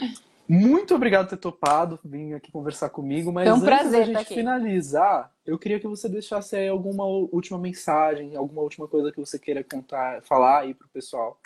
muito 0.47 0.93
obrigado 0.93 1.25
por 1.25 1.35
ter 1.35 1.41
topado, 1.41 1.99
vir 2.05 2.35
aqui 2.35 2.51
conversar 2.51 2.89
comigo, 2.89 3.31
mas 3.33 3.49
um 3.49 3.67
antes 3.67 3.91
da 3.91 4.03
gente 4.03 4.25
finalizar, 4.25 5.33
eu 5.45 5.57
queria 5.57 5.79
que 5.79 5.87
você 5.87 6.07
deixasse 6.07 6.55
aí 6.55 6.67
alguma 6.67 7.05
última 7.05 7.57
mensagem, 7.57 8.35
alguma 8.35 8.61
última 8.61 8.87
coisa 8.87 9.11
que 9.11 9.19
você 9.19 9.39
queira 9.39 9.63
contar, 9.63 10.21
falar 10.21 10.59
aí 10.59 10.73
pro 10.75 10.87
pessoal. 10.89 11.39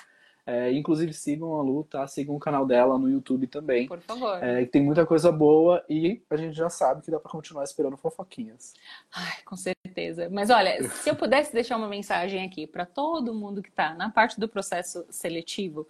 É, 0.49 0.73
inclusive 0.73 1.13
sigam 1.13 1.53
a 1.59 1.61
Lu, 1.61 1.83
tá? 1.83 2.07
Sigam 2.07 2.35
o 2.35 2.39
canal 2.39 2.65
dela 2.65 2.97
no 2.97 3.07
YouTube 3.07 3.45
também. 3.45 3.87
Por 3.87 3.99
favor. 3.99 4.43
É, 4.43 4.65
tem 4.65 4.81
muita 4.81 5.05
coisa 5.05 5.31
boa 5.31 5.85
e 5.87 6.23
a 6.27 6.35
gente 6.35 6.57
já 6.57 6.71
sabe 6.71 7.03
que 7.03 7.11
dá 7.11 7.19
para 7.19 7.29
continuar 7.29 7.63
esperando 7.63 7.95
fofoquinhas. 7.95 8.73
Ai, 9.13 9.43
com 9.45 9.55
certeza. 9.55 10.27
Mas 10.31 10.49
olha, 10.49 10.89
se 10.89 11.07
eu 11.07 11.15
pudesse 11.15 11.53
deixar 11.53 11.77
uma 11.77 11.87
mensagem 11.87 12.43
aqui 12.43 12.65
para 12.65 12.83
todo 12.83 13.31
mundo 13.31 13.61
que 13.61 13.69
está 13.69 13.93
na 13.93 14.09
parte 14.09 14.39
do 14.39 14.49
processo 14.49 15.05
seletivo, 15.11 15.87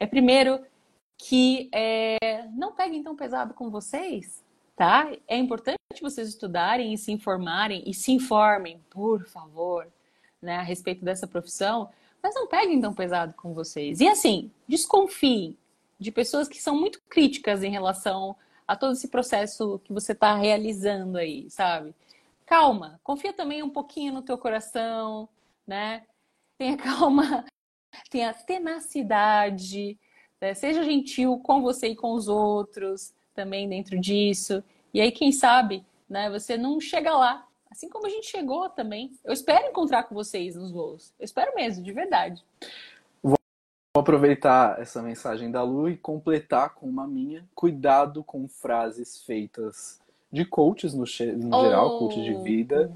é 0.00 0.06
primeiro 0.06 0.58
que 1.18 1.68
é, 1.70 2.46
não 2.54 2.72
peguem 2.72 3.02
tão 3.02 3.14
pesado 3.14 3.52
com 3.52 3.68
vocês, 3.68 4.42
tá? 4.74 5.12
É 5.26 5.36
importante 5.36 5.76
vocês 6.00 6.28
estudarem 6.28 6.94
e 6.94 6.96
se 6.96 7.12
informarem 7.12 7.82
e 7.84 7.92
se 7.92 8.10
informem, 8.10 8.80
por 8.88 9.26
favor, 9.26 9.86
né, 10.40 10.56
a 10.56 10.62
respeito 10.62 11.04
dessa 11.04 11.26
profissão 11.26 11.90
mas 12.22 12.34
não 12.34 12.46
peguem 12.46 12.80
tão 12.80 12.94
pesado 12.94 13.34
com 13.34 13.54
vocês. 13.54 14.00
E 14.00 14.08
assim, 14.08 14.50
desconfiem 14.66 15.56
de 15.98 16.10
pessoas 16.10 16.48
que 16.48 16.60
são 16.60 16.78
muito 16.78 17.00
críticas 17.08 17.62
em 17.62 17.70
relação 17.70 18.36
a 18.66 18.76
todo 18.76 18.92
esse 18.92 19.08
processo 19.08 19.80
que 19.84 19.92
você 19.92 20.12
está 20.12 20.34
realizando 20.36 21.18
aí, 21.18 21.50
sabe? 21.50 21.94
calma, 22.48 22.98
confia 23.04 23.32
também 23.32 23.62
um 23.62 23.68
pouquinho 23.68 24.14
no 24.14 24.22
teu 24.22 24.38
coração, 24.38 25.28
né? 25.66 26.02
Tenha 26.56 26.76
calma, 26.78 27.44
tenha 28.10 28.32
tenacidade, 28.32 29.98
né? 30.40 30.54
seja 30.54 30.82
gentil 30.82 31.38
com 31.40 31.60
você 31.60 31.88
e 31.88 31.96
com 31.96 32.14
os 32.14 32.26
outros 32.26 33.12
também 33.34 33.68
dentro 33.68 34.00
disso. 34.00 34.64
E 34.94 35.00
aí, 35.00 35.12
quem 35.12 35.30
sabe, 35.30 35.84
né, 36.08 36.30
você 36.30 36.56
não 36.56 36.80
chega 36.80 37.14
lá, 37.14 37.46
assim 37.70 37.88
como 37.88 38.06
a 38.06 38.10
gente 38.10 38.26
chegou 38.26 38.68
também. 38.68 39.12
Eu 39.24 39.32
espero 39.32 39.68
encontrar 39.68 40.04
com 40.04 40.14
vocês 40.14 40.54
nos 40.56 40.72
voos. 40.72 41.12
Eu 41.18 41.24
espero 41.24 41.54
mesmo, 41.54 41.82
de 41.82 41.92
verdade. 41.92 42.44
Vou 43.22 43.36
aproveitar 43.96 44.80
essa 44.80 45.02
mensagem 45.02 45.50
da 45.50 45.62
Lu 45.62 45.88
e 45.88 45.96
completar 45.96 46.74
com 46.74 46.86
uma 46.86 47.06
minha. 47.06 47.44
Cuidado 47.54 48.22
com 48.22 48.48
frases 48.48 49.22
feitas 49.22 50.00
de 50.30 50.44
coaches 50.44 50.94
no, 50.94 51.04
no 51.36 51.56
oh. 51.56 51.62
geral, 51.62 51.98
coach 51.98 52.22
de 52.22 52.34
vida. 52.42 52.92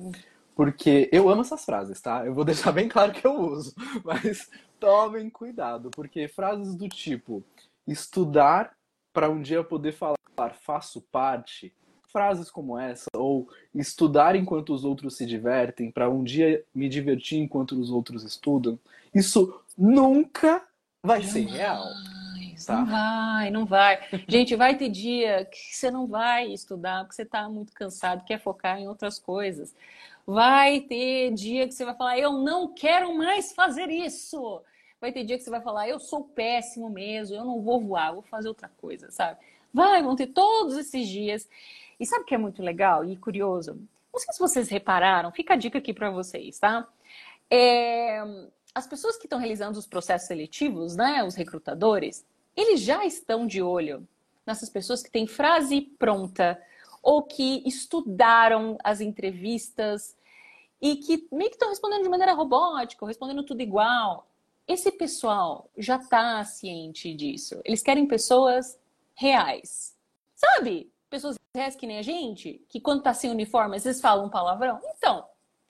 Porque 0.55 1.09
eu 1.11 1.29
amo 1.29 1.41
essas 1.43 1.65
frases, 1.65 2.01
tá? 2.01 2.25
Eu 2.25 2.35
vou 2.35 2.45
deixar 2.45 2.73
bem 2.73 2.89
claro 2.89 3.13
que 3.13 3.27
eu 3.27 3.41
uso. 3.41 3.75
Mas 4.05 4.51
tomem 4.79 5.31
cuidado, 5.31 5.91
porque 5.91 6.29
frases 6.29 6.75
do 6.75 6.89
tipo 6.89 7.43
estudar 7.87 8.77
para 9.13 9.29
um 9.29 9.41
dia 9.43 9.63
poder 9.63 9.93
falar 9.93 10.17
faço 10.55 11.01
parte, 11.01 11.73
frases 12.13 12.51
como 12.51 12.79
essa, 12.79 13.09
ou 13.17 13.49
estudar 13.75 14.37
enquanto 14.37 14.75
os 14.75 14.85
outros 14.85 15.17
se 15.17 15.27
divertem, 15.27 15.91
para 15.91 16.09
um 16.09 16.23
dia 16.23 16.63
me 16.75 16.89
divertir 16.89 17.39
enquanto 17.39 17.73
os 17.73 17.91
outros 17.91 18.23
estudam, 18.23 18.79
isso 19.15 19.61
nunca 19.77 20.63
vai 21.03 21.21
não 21.21 21.27
ser 21.27 21.47
vai, 21.47 21.57
real. 21.57 21.85
Tá? 22.67 22.77
Não 22.77 22.87
vai, 22.87 23.51
não 23.51 23.67
vai. 23.67 24.01
Gente, 24.29 24.55
vai 24.55 24.77
ter 24.77 24.89
dia 24.89 25.45
que 25.47 25.75
você 25.75 25.91
não 25.91 26.07
vai 26.07 26.53
estudar 26.53 27.01
porque 27.03 27.17
você 27.17 27.23
está 27.23 27.49
muito 27.49 27.73
cansado, 27.73 28.25
quer 28.25 28.39
focar 28.39 28.79
em 28.79 28.87
outras 28.87 29.19
coisas. 29.19 29.75
Vai 30.25 30.81
ter 30.81 31.33
dia 31.33 31.67
que 31.67 31.75
você 31.75 31.85
vai 31.85 31.97
falar, 31.97 32.19
eu 32.19 32.33
não 32.33 32.73
quero 32.73 33.17
mais 33.17 33.53
fazer 33.53 33.91
isso. 33.91 34.63
Vai 35.01 35.11
ter 35.11 35.25
dia 35.25 35.37
que 35.37 35.43
você 35.43 35.51
vai 35.51 35.61
falar, 35.61 35.89
eu 35.89 35.99
sou 35.99 36.23
péssimo 36.23 36.89
mesmo, 36.89 37.35
eu 37.35 37.45
não 37.45 37.61
vou 37.61 37.81
voar, 37.81 38.13
vou 38.13 38.23
fazer 38.23 38.47
outra 38.47 38.71
coisa, 38.81 39.11
sabe? 39.11 39.41
Vai, 39.75 40.03
vão 40.03 40.15
ter 40.15 40.29
todos 40.29 40.77
esses 40.77 41.09
dias. 41.09 41.49
E 41.99 42.07
sabe 42.07 42.23
o 42.23 42.27
que 42.27 42.35
é 42.35 42.39
muito 42.39 42.63
legal 42.63 43.05
e 43.05 43.17
curioso? 43.17 43.75
Não 44.13 44.21
sei 44.21 44.33
se 44.33 44.39
vocês 44.39 44.69
repararam, 44.69 45.33
fica 45.33 45.55
a 45.55 45.57
dica 45.57 45.79
aqui 45.79 45.93
para 45.95 46.11
vocês, 46.11 46.59
tá? 46.59 46.87
É, 47.51 48.23
as 48.75 48.87
pessoas 48.87 49.17
que 49.17 49.27
estão 49.27 49.39
realizando 49.39 49.79
os 49.79 49.87
processos 49.87 50.29
seletivos, 50.29 50.97
né, 50.97 51.25
os 51.25 51.35
recrutadores, 51.35 52.25
eles 52.57 52.81
já 52.81 53.05
estão 53.05 53.47
de 53.47 53.63
olho 53.63 54.07
nessas 54.47 54.69
pessoas 54.69 55.03
que 55.03 55.11
têm 55.11 55.27
frase 55.27 55.83
pronta 55.99 56.61
ou 57.03 57.23
que 57.23 57.63
estudaram 57.67 58.77
as 58.85 59.01
entrevistas 59.01 60.17
e 60.81 60.97
que 60.97 61.27
meio 61.33 61.51
que 61.51 61.57
estão 61.57 61.69
respondendo 61.69 62.03
de 62.03 62.09
maneira 62.09 62.33
robótica, 62.33 63.07
respondendo 63.07 63.45
tudo 63.45 63.63
igual. 63.63 64.29
Esse 64.67 64.93
pessoal 64.93 65.71
já 65.77 65.97
está 65.97 66.45
ciente 66.45 67.13
disso. 67.15 67.61
Eles 67.65 67.83
querem 67.83 68.07
pessoas 68.07 68.79
reais. 69.15 69.97
Sabe? 70.35 70.92
Reais 71.55 71.77
que 71.77 71.87
nem 71.87 71.99
a 71.99 72.03
gente, 72.03 72.65
que 72.69 72.81
quando 72.81 73.03
tá 73.03 73.13
sem 73.13 73.31
uniforme, 73.31 73.77
às 73.77 73.85
vezes 73.85 74.01
falam 74.01 74.27
um 74.27 74.31
palavrão. 74.31 74.81
Então, 74.97 75.27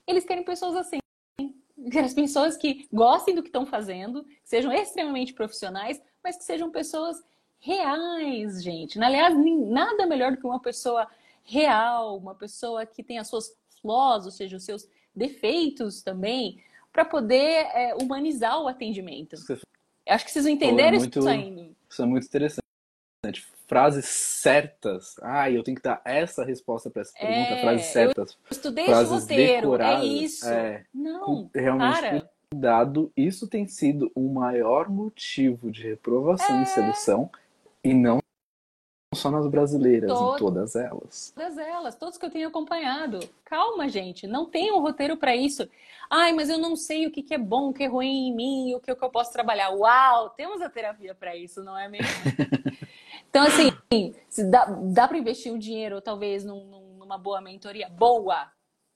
eles 0.07 0.23
querem 0.23 0.43
pessoas 0.43 0.77
assim. 0.77 0.97
As 2.03 2.13
pessoas 2.13 2.55
que 2.55 2.87
gostem 2.91 3.35
do 3.35 3.41
que 3.41 3.49
estão 3.49 3.65
fazendo, 3.65 4.23
que 4.23 4.39
sejam 4.45 4.71
extremamente 4.71 5.33
profissionais, 5.33 6.01
mas 6.23 6.37
que 6.37 6.45
sejam 6.45 6.71
pessoas 6.71 7.21
reais, 7.59 8.63
gente. 8.63 9.01
Aliás, 9.01 9.35
nada 9.35 10.05
melhor 10.05 10.31
do 10.31 10.37
que 10.37 10.45
uma 10.45 10.61
pessoa 10.61 11.05
real, 11.43 12.17
uma 12.17 12.33
pessoa 12.33 12.85
que 12.85 13.03
tem 13.03 13.19
as 13.19 13.27
suas 13.27 13.53
flaws, 13.81 14.25
ou 14.25 14.31
seja, 14.31 14.55
os 14.55 14.63
seus 14.63 14.87
defeitos 15.13 16.01
também, 16.01 16.63
para 16.93 17.03
poder 17.03 17.67
é, 17.73 17.93
humanizar 18.01 18.61
o 18.61 18.69
atendimento. 18.69 19.35
Eu 20.05 20.15
acho 20.15 20.23
que 20.23 20.31
vocês 20.31 20.45
entenderam 20.45 20.97
muito, 20.97 21.19
isso 21.19 21.27
ainda. 21.27 21.69
Isso 21.89 22.01
é 22.01 22.05
muito 22.05 22.25
interessante. 22.25 22.63
Frases 23.73 24.05
certas. 24.05 25.15
Ah, 25.21 25.49
eu 25.49 25.63
tenho 25.63 25.75
que 25.75 25.83
dar 25.83 26.01
essa 26.05 26.43
resposta 26.43 26.89
para 26.89 27.01
essa 27.01 27.13
pergunta. 27.13 27.53
É, 27.53 27.61
frases 27.61 27.85
certas. 27.87 28.31
Eu 28.31 28.37
estudei 28.51 28.85
frases 28.85 29.11
esse 29.11 29.21
roteiro, 29.21 29.51
é 29.53 29.61
decoradas. 29.61 30.03
é 30.03 30.05
isso. 30.05 30.49
É, 30.49 30.83
Não, 30.93 31.49
realmente 31.53 31.99
para. 31.99 32.29
cuidado. 32.51 33.11
Isso 33.17 33.47
tem 33.47 33.67
sido 33.67 34.11
o 34.15 34.33
maior 34.33 34.89
motivo 34.89 35.71
de 35.71 35.83
reprovação 35.83 36.59
é... 36.59 36.61
em 36.61 36.65
seleção 36.65 37.29
e 37.83 37.93
não 37.93 38.22
só 39.13 39.29
nas 39.31 39.47
brasileiras, 39.47 40.11
todas, 40.11 40.35
em 40.35 40.37
todas 40.37 40.75
elas. 40.75 41.33
Todas 41.35 41.57
elas, 41.57 41.95
todos 41.95 42.17
que 42.17 42.25
eu 42.25 42.29
tenho 42.29 42.47
acompanhado. 42.47 43.19
Calma, 43.45 43.87
gente, 43.89 44.27
não 44.27 44.45
tem 44.45 44.71
um 44.71 44.79
roteiro 44.79 45.17
para 45.17 45.35
isso. 45.35 45.67
Ai, 46.09 46.31
mas 46.33 46.49
eu 46.49 46.57
não 46.57 46.75
sei 46.75 47.07
o 47.07 47.11
que, 47.11 47.23
que 47.23 47.33
é 47.33 47.37
bom, 47.37 47.69
o 47.69 47.73
que 47.73 47.83
é 47.83 47.87
ruim 47.87 48.27
em 48.27 48.35
mim, 48.35 48.75
o 48.75 48.79
que, 48.79 48.91
o 48.91 48.95
que 48.95 49.03
eu 49.03 49.09
posso 49.09 49.31
trabalhar. 49.31 49.69
Uau, 49.71 50.29
temos 50.31 50.61
a 50.61 50.69
terapia 50.69 51.15
para 51.15 51.35
isso, 51.35 51.63
não 51.63 51.77
é 51.77 51.87
mesmo? 51.87 52.07
então, 53.29 53.43
assim, 53.43 54.13
dá, 54.49 54.65
dá 54.65 55.07
para 55.07 55.17
investir 55.17 55.51
o 55.51 55.55
um 55.55 55.59
dinheiro, 55.59 56.01
talvez, 56.01 56.43
num, 56.43 56.95
numa 56.97 57.17
boa 57.17 57.41
mentoria? 57.41 57.89
Boa! 57.89 58.51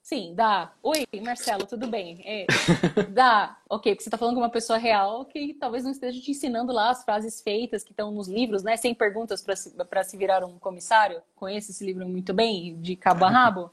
Sim, 0.08 0.32
dá. 0.34 0.72
Oi, 0.82 1.04
Marcelo, 1.22 1.66
tudo 1.66 1.86
bem? 1.86 2.22
É, 2.24 2.46
dá. 3.12 3.58
Ok, 3.68 3.92
porque 3.92 4.04
você 4.04 4.08
está 4.08 4.16
falando 4.16 4.36
com 4.36 4.40
uma 4.40 4.48
pessoa 4.48 4.78
real 4.78 5.26
que 5.26 5.52
talvez 5.52 5.84
não 5.84 5.90
esteja 5.90 6.18
te 6.18 6.30
ensinando 6.30 6.72
lá 6.72 6.88
as 6.88 7.04
frases 7.04 7.42
feitas 7.42 7.84
que 7.84 7.90
estão 7.90 8.10
nos 8.10 8.26
livros, 8.26 8.62
né? 8.62 8.74
Sem 8.78 8.94
perguntas 8.94 9.42
para 9.42 9.54
se, 9.54 9.70
se 10.06 10.16
virar 10.16 10.42
um 10.46 10.58
comissário. 10.58 11.20
Conheço 11.36 11.72
esse 11.72 11.84
livro 11.84 12.08
muito 12.08 12.32
bem, 12.32 12.80
de 12.80 12.96
cabo 12.96 13.26
a 13.26 13.30
rabo. 13.30 13.70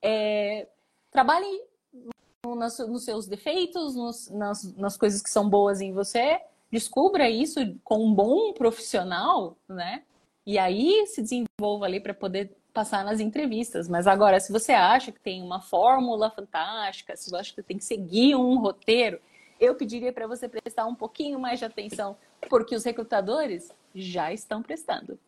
É, 0.00 0.68
trabalhe 1.10 1.60
nos, 2.46 2.78
nos, 2.78 3.04
seus 3.04 3.26
defeitos, 3.26 3.94
nos, 3.94 4.30
nas, 4.30 4.74
nas 4.78 4.96
coisas 4.96 5.20
que 5.20 5.28
são 5.28 5.46
boas 5.50 5.82
em 5.82 5.92
você. 5.92 6.40
Descubra 6.72 7.28
isso 7.28 7.60
com 7.84 8.02
um 8.02 8.14
bom 8.14 8.54
profissional, 8.54 9.54
né? 9.68 10.02
E 10.46 10.58
aí 10.58 11.06
se 11.08 11.20
desenvolva 11.20 11.84
ali 11.84 12.00
para 12.00 12.14
poder 12.14 12.56
passar 12.74 13.04
nas 13.04 13.20
entrevistas. 13.20 13.88
Mas 13.88 14.06
agora, 14.06 14.40
se 14.40 14.52
você 14.52 14.72
acha 14.72 15.12
que 15.12 15.20
tem 15.20 15.40
uma 15.40 15.60
fórmula 15.60 16.30
fantástica, 16.30 17.16
se 17.16 17.30
você 17.30 17.36
acha 17.36 17.54
que 17.54 17.62
tem 17.62 17.78
que 17.78 17.84
seguir 17.84 18.34
um 18.34 18.58
roteiro, 18.58 19.20
eu 19.60 19.74
pediria 19.76 20.12
para 20.12 20.26
você 20.26 20.48
prestar 20.48 20.84
um 20.84 20.94
pouquinho 20.94 21.38
mais 21.38 21.60
de 21.60 21.64
atenção, 21.64 22.16
porque 22.50 22.74
os 22.74 22.84
recrutadores 22.84 23.70
já 23.94 24.32
estão 24.32 24.60
prestando. 24.60 25.18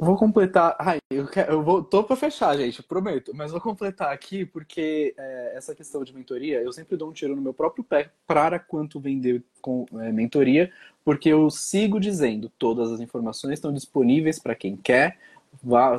Vou 0.00 0.16
completar. 0.16 0.76
Ai, 0.78 0.98
eu, 1.10 1.26
quero, 1.26 1.52
eu 1.54 1.62
vou, 1.62 1.82
tô 1.82 2.04
para 2.04 2.14
fechar, 2.14 2.56
gente, 2.56 2.80
prometo. 2.84 3.32
Mas 3.34 3.50
vou 3.50 3.60
completar 3.60 4.12
aqui 4.12 4.44
porque 4.44 5.12
é, 5.18 5.54
essa 5.56 5.74
questão 5.74 6.04
de 6.04 6.14
mentoria, 6.14 6.62
eu 6.62 6.72
sempre 6.72 6.96
dou 6.96 7.10
um 7.10 7.12
tiro 7.12 7.34
no 7.34 7.42
meu 7.42 7.52
próprio 7.52 7.82
pé 7.82 8.10
para 8.24 8.60
quanto 8.60 9.00
vender 9.00 9.42
com 9.60 9.86
é, 9.94 10.12
mentoria, 10.12 10.72
porque 11.04 11.28
eu 11.28 11.50
sigo 11.50 11.98
dizendo, 11.98 12.48
todas 12.58 12.92
as 12.92 13.00
informações 13.00 13.54
estão 13.54 13.72
disponíveis 13.72 14.38
para 14.38 14.54
quem 14.54 14.76
quer. 14.76 15.18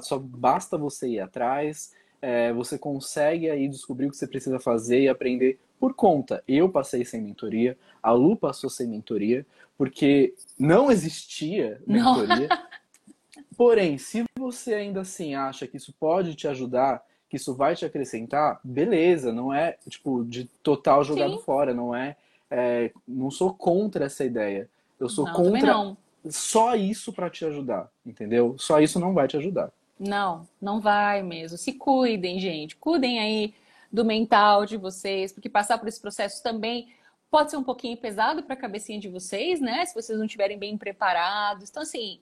Só 0.02 0.18
basta 0.18 0.78
você 0.78 1.08
ir 1.08 1.20
atrás, 1.20 1.94
é, 2.22 2.52
você 2.54 2.78
consegue 2.78 3.50
aí 3.50 3.68
descobrir 3.68 4.08
o 4.08 4.12
que 4.12 4.18
você 4.18 4.28
precisa 4.28 4.60
fazer 4.60 5.02
e 5.02 5.10
aprender 5.10 5.60
por 5.80 5.94
conta. 5.94 6.44
Eu 6.48 6.70
passei 6.70 7.06
sem 7.06 7.22
mentoria, 7.22 7.78
a 8.04 8.12
Lu 8.12 8.36
passou 8.36 8.70
sem 8.70 8.88
mentoria, 8.88 9.46
porque 9.78 10.34
não 10.58 10.92
existia 10.92 11.82
mentoria. 11.88 12.48
Não. 12.48 12.60
Porém, 13.56 13.98
se 13.98 14.24
você 14.38 14.74
ainda 14.74 15.02
assim 15.02 15.36
acha 15.36 15.68
que 15.68 15.78
isso 15.78 15.94
pode 16.00 16.36
te 16.36 16.48
ajudar, 16.48 17.04
que 17.30 17.38
isso 17.38 17.54
vai 17.54 17.76
te 17.76 17.86
acrescentar, 17.86 18.60
beleza, 18.64 19.32
não 19.32 19.54
é 19.54 19.78
tipo 19.88 20.24
de 20.24 20.46
total 20.64 21.04
jogado 21.04 21.38
Sim. 21.38 21.44
fora, 21.44 21.74
não 21.74 21.94
é, 21.94 22.16
é, 22.50 22.92
não 23.08 23.30
sou 23.30 23.54
contra 23.54 24.06
essa 24.06 24.24
ideia. 24.24 24.70
Eu 25.00 25.10
sou 25.10 25.26
não, 25.26 25.34
contra 25.34 25.96
só 26.28 26.76
isso 26.76 27.14
para 27.14 27.30
te 27.30 27.46
ajudar, 27.46 27.90
entendeu? 28.06 28.56
Só 28.58 28.80
isso 28.80 29.00
não 29.00 29.14
vai 29.14 29.28
te 29.28 29.38
ajudar. 29.38 29.72
Não, 30.00 30.48
não 30.62 30.80
vai 30.80 31.22
mesmo. 31.22 31.58
Se 31.58 31.74
cuidem, 31.74 32.40
gente. 32.40 32.76
Cuidem 32.76 33.20
aí 33.20 33.54
do 33.92 34.06
mental 34.06 34.66
de 34.66 34.78
vocês, 34.78 35.32
porque 35.32 35.50
passar 35.50 35.78
por 35.78 35.88
esse 35.88 36.00
processo 36.00 36.42
também 36.42 36.94
pode 37.30 37.52
ser 37.52 37.58
um 37.58 37.64
pouquinho 37.64 37.98
pesado 37.98 38.44
para 38.44 38.54
a 38.54 38.58
cabecinha 38.58 39.00
de 39.00 39.10
vocês, 39.10 39.60
né? 39.60 39.86
Se 39.86 39.94
vocês 39.94 40.18
não 40.18 40.26
estiverem 40.26 40.58
bem 40.58 40.78
preparados. 40.78 41.70
Então, 41.70 41.84
assim, 41.84 42.20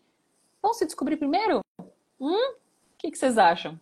vão 0.62 0.74
se 0.74 0.86
descobrir 0.86 1.18
primeiro? 1.18 1.62
Hum? 2.20 2.52
O 2.52 2.56
que, 2.98 3.12
que 3.12 3.18
vocês 3.18 3.38
acham? 3.38 3.80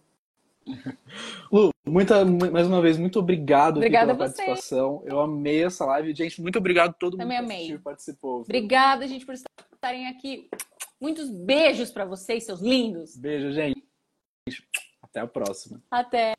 Lu, 1.51 1.69
muita, 1.87 2.25
mais 2.25 2.67
uma 2.67 2.81
vez, 2.81 2.97
muito 2.97 3.19
obrigado 3.19 3.79
pela 3.79 4.15
participação. 4.15 5.03
Eu 5.05 5.19
amei 5.19 5.63
essa 5.63 5.85
live. 5.85 6.13
Gente, 6.13 6.41
muito 6.41 6.57
obrigado 6.57 6.89
a 6.89 6.93
todo 6.93 7.17
Também 7.17 7.41
mundo 7.41 7.53
que 7.53 7.77
participou. 7.79 8.41
Obrigada, 8.41 9.07
gente, 9.07 9.25
por 9.25 9.33
estarem 9.33 10.07
aqui. 10.07 10.49
Muitos 10.99 11.29
beijos 11.29 11.91
para 11.91 12.05
vocês, 12.05 12.45
seus 12.45 12.61
lindos. 12.61 13.15
Beijo, 13.15 13.51
gente. 13.51 13.83
Até 15.01 15.19
a 15.19 15.27
próxima. 15.27 15.81
Até. 15.91 16.33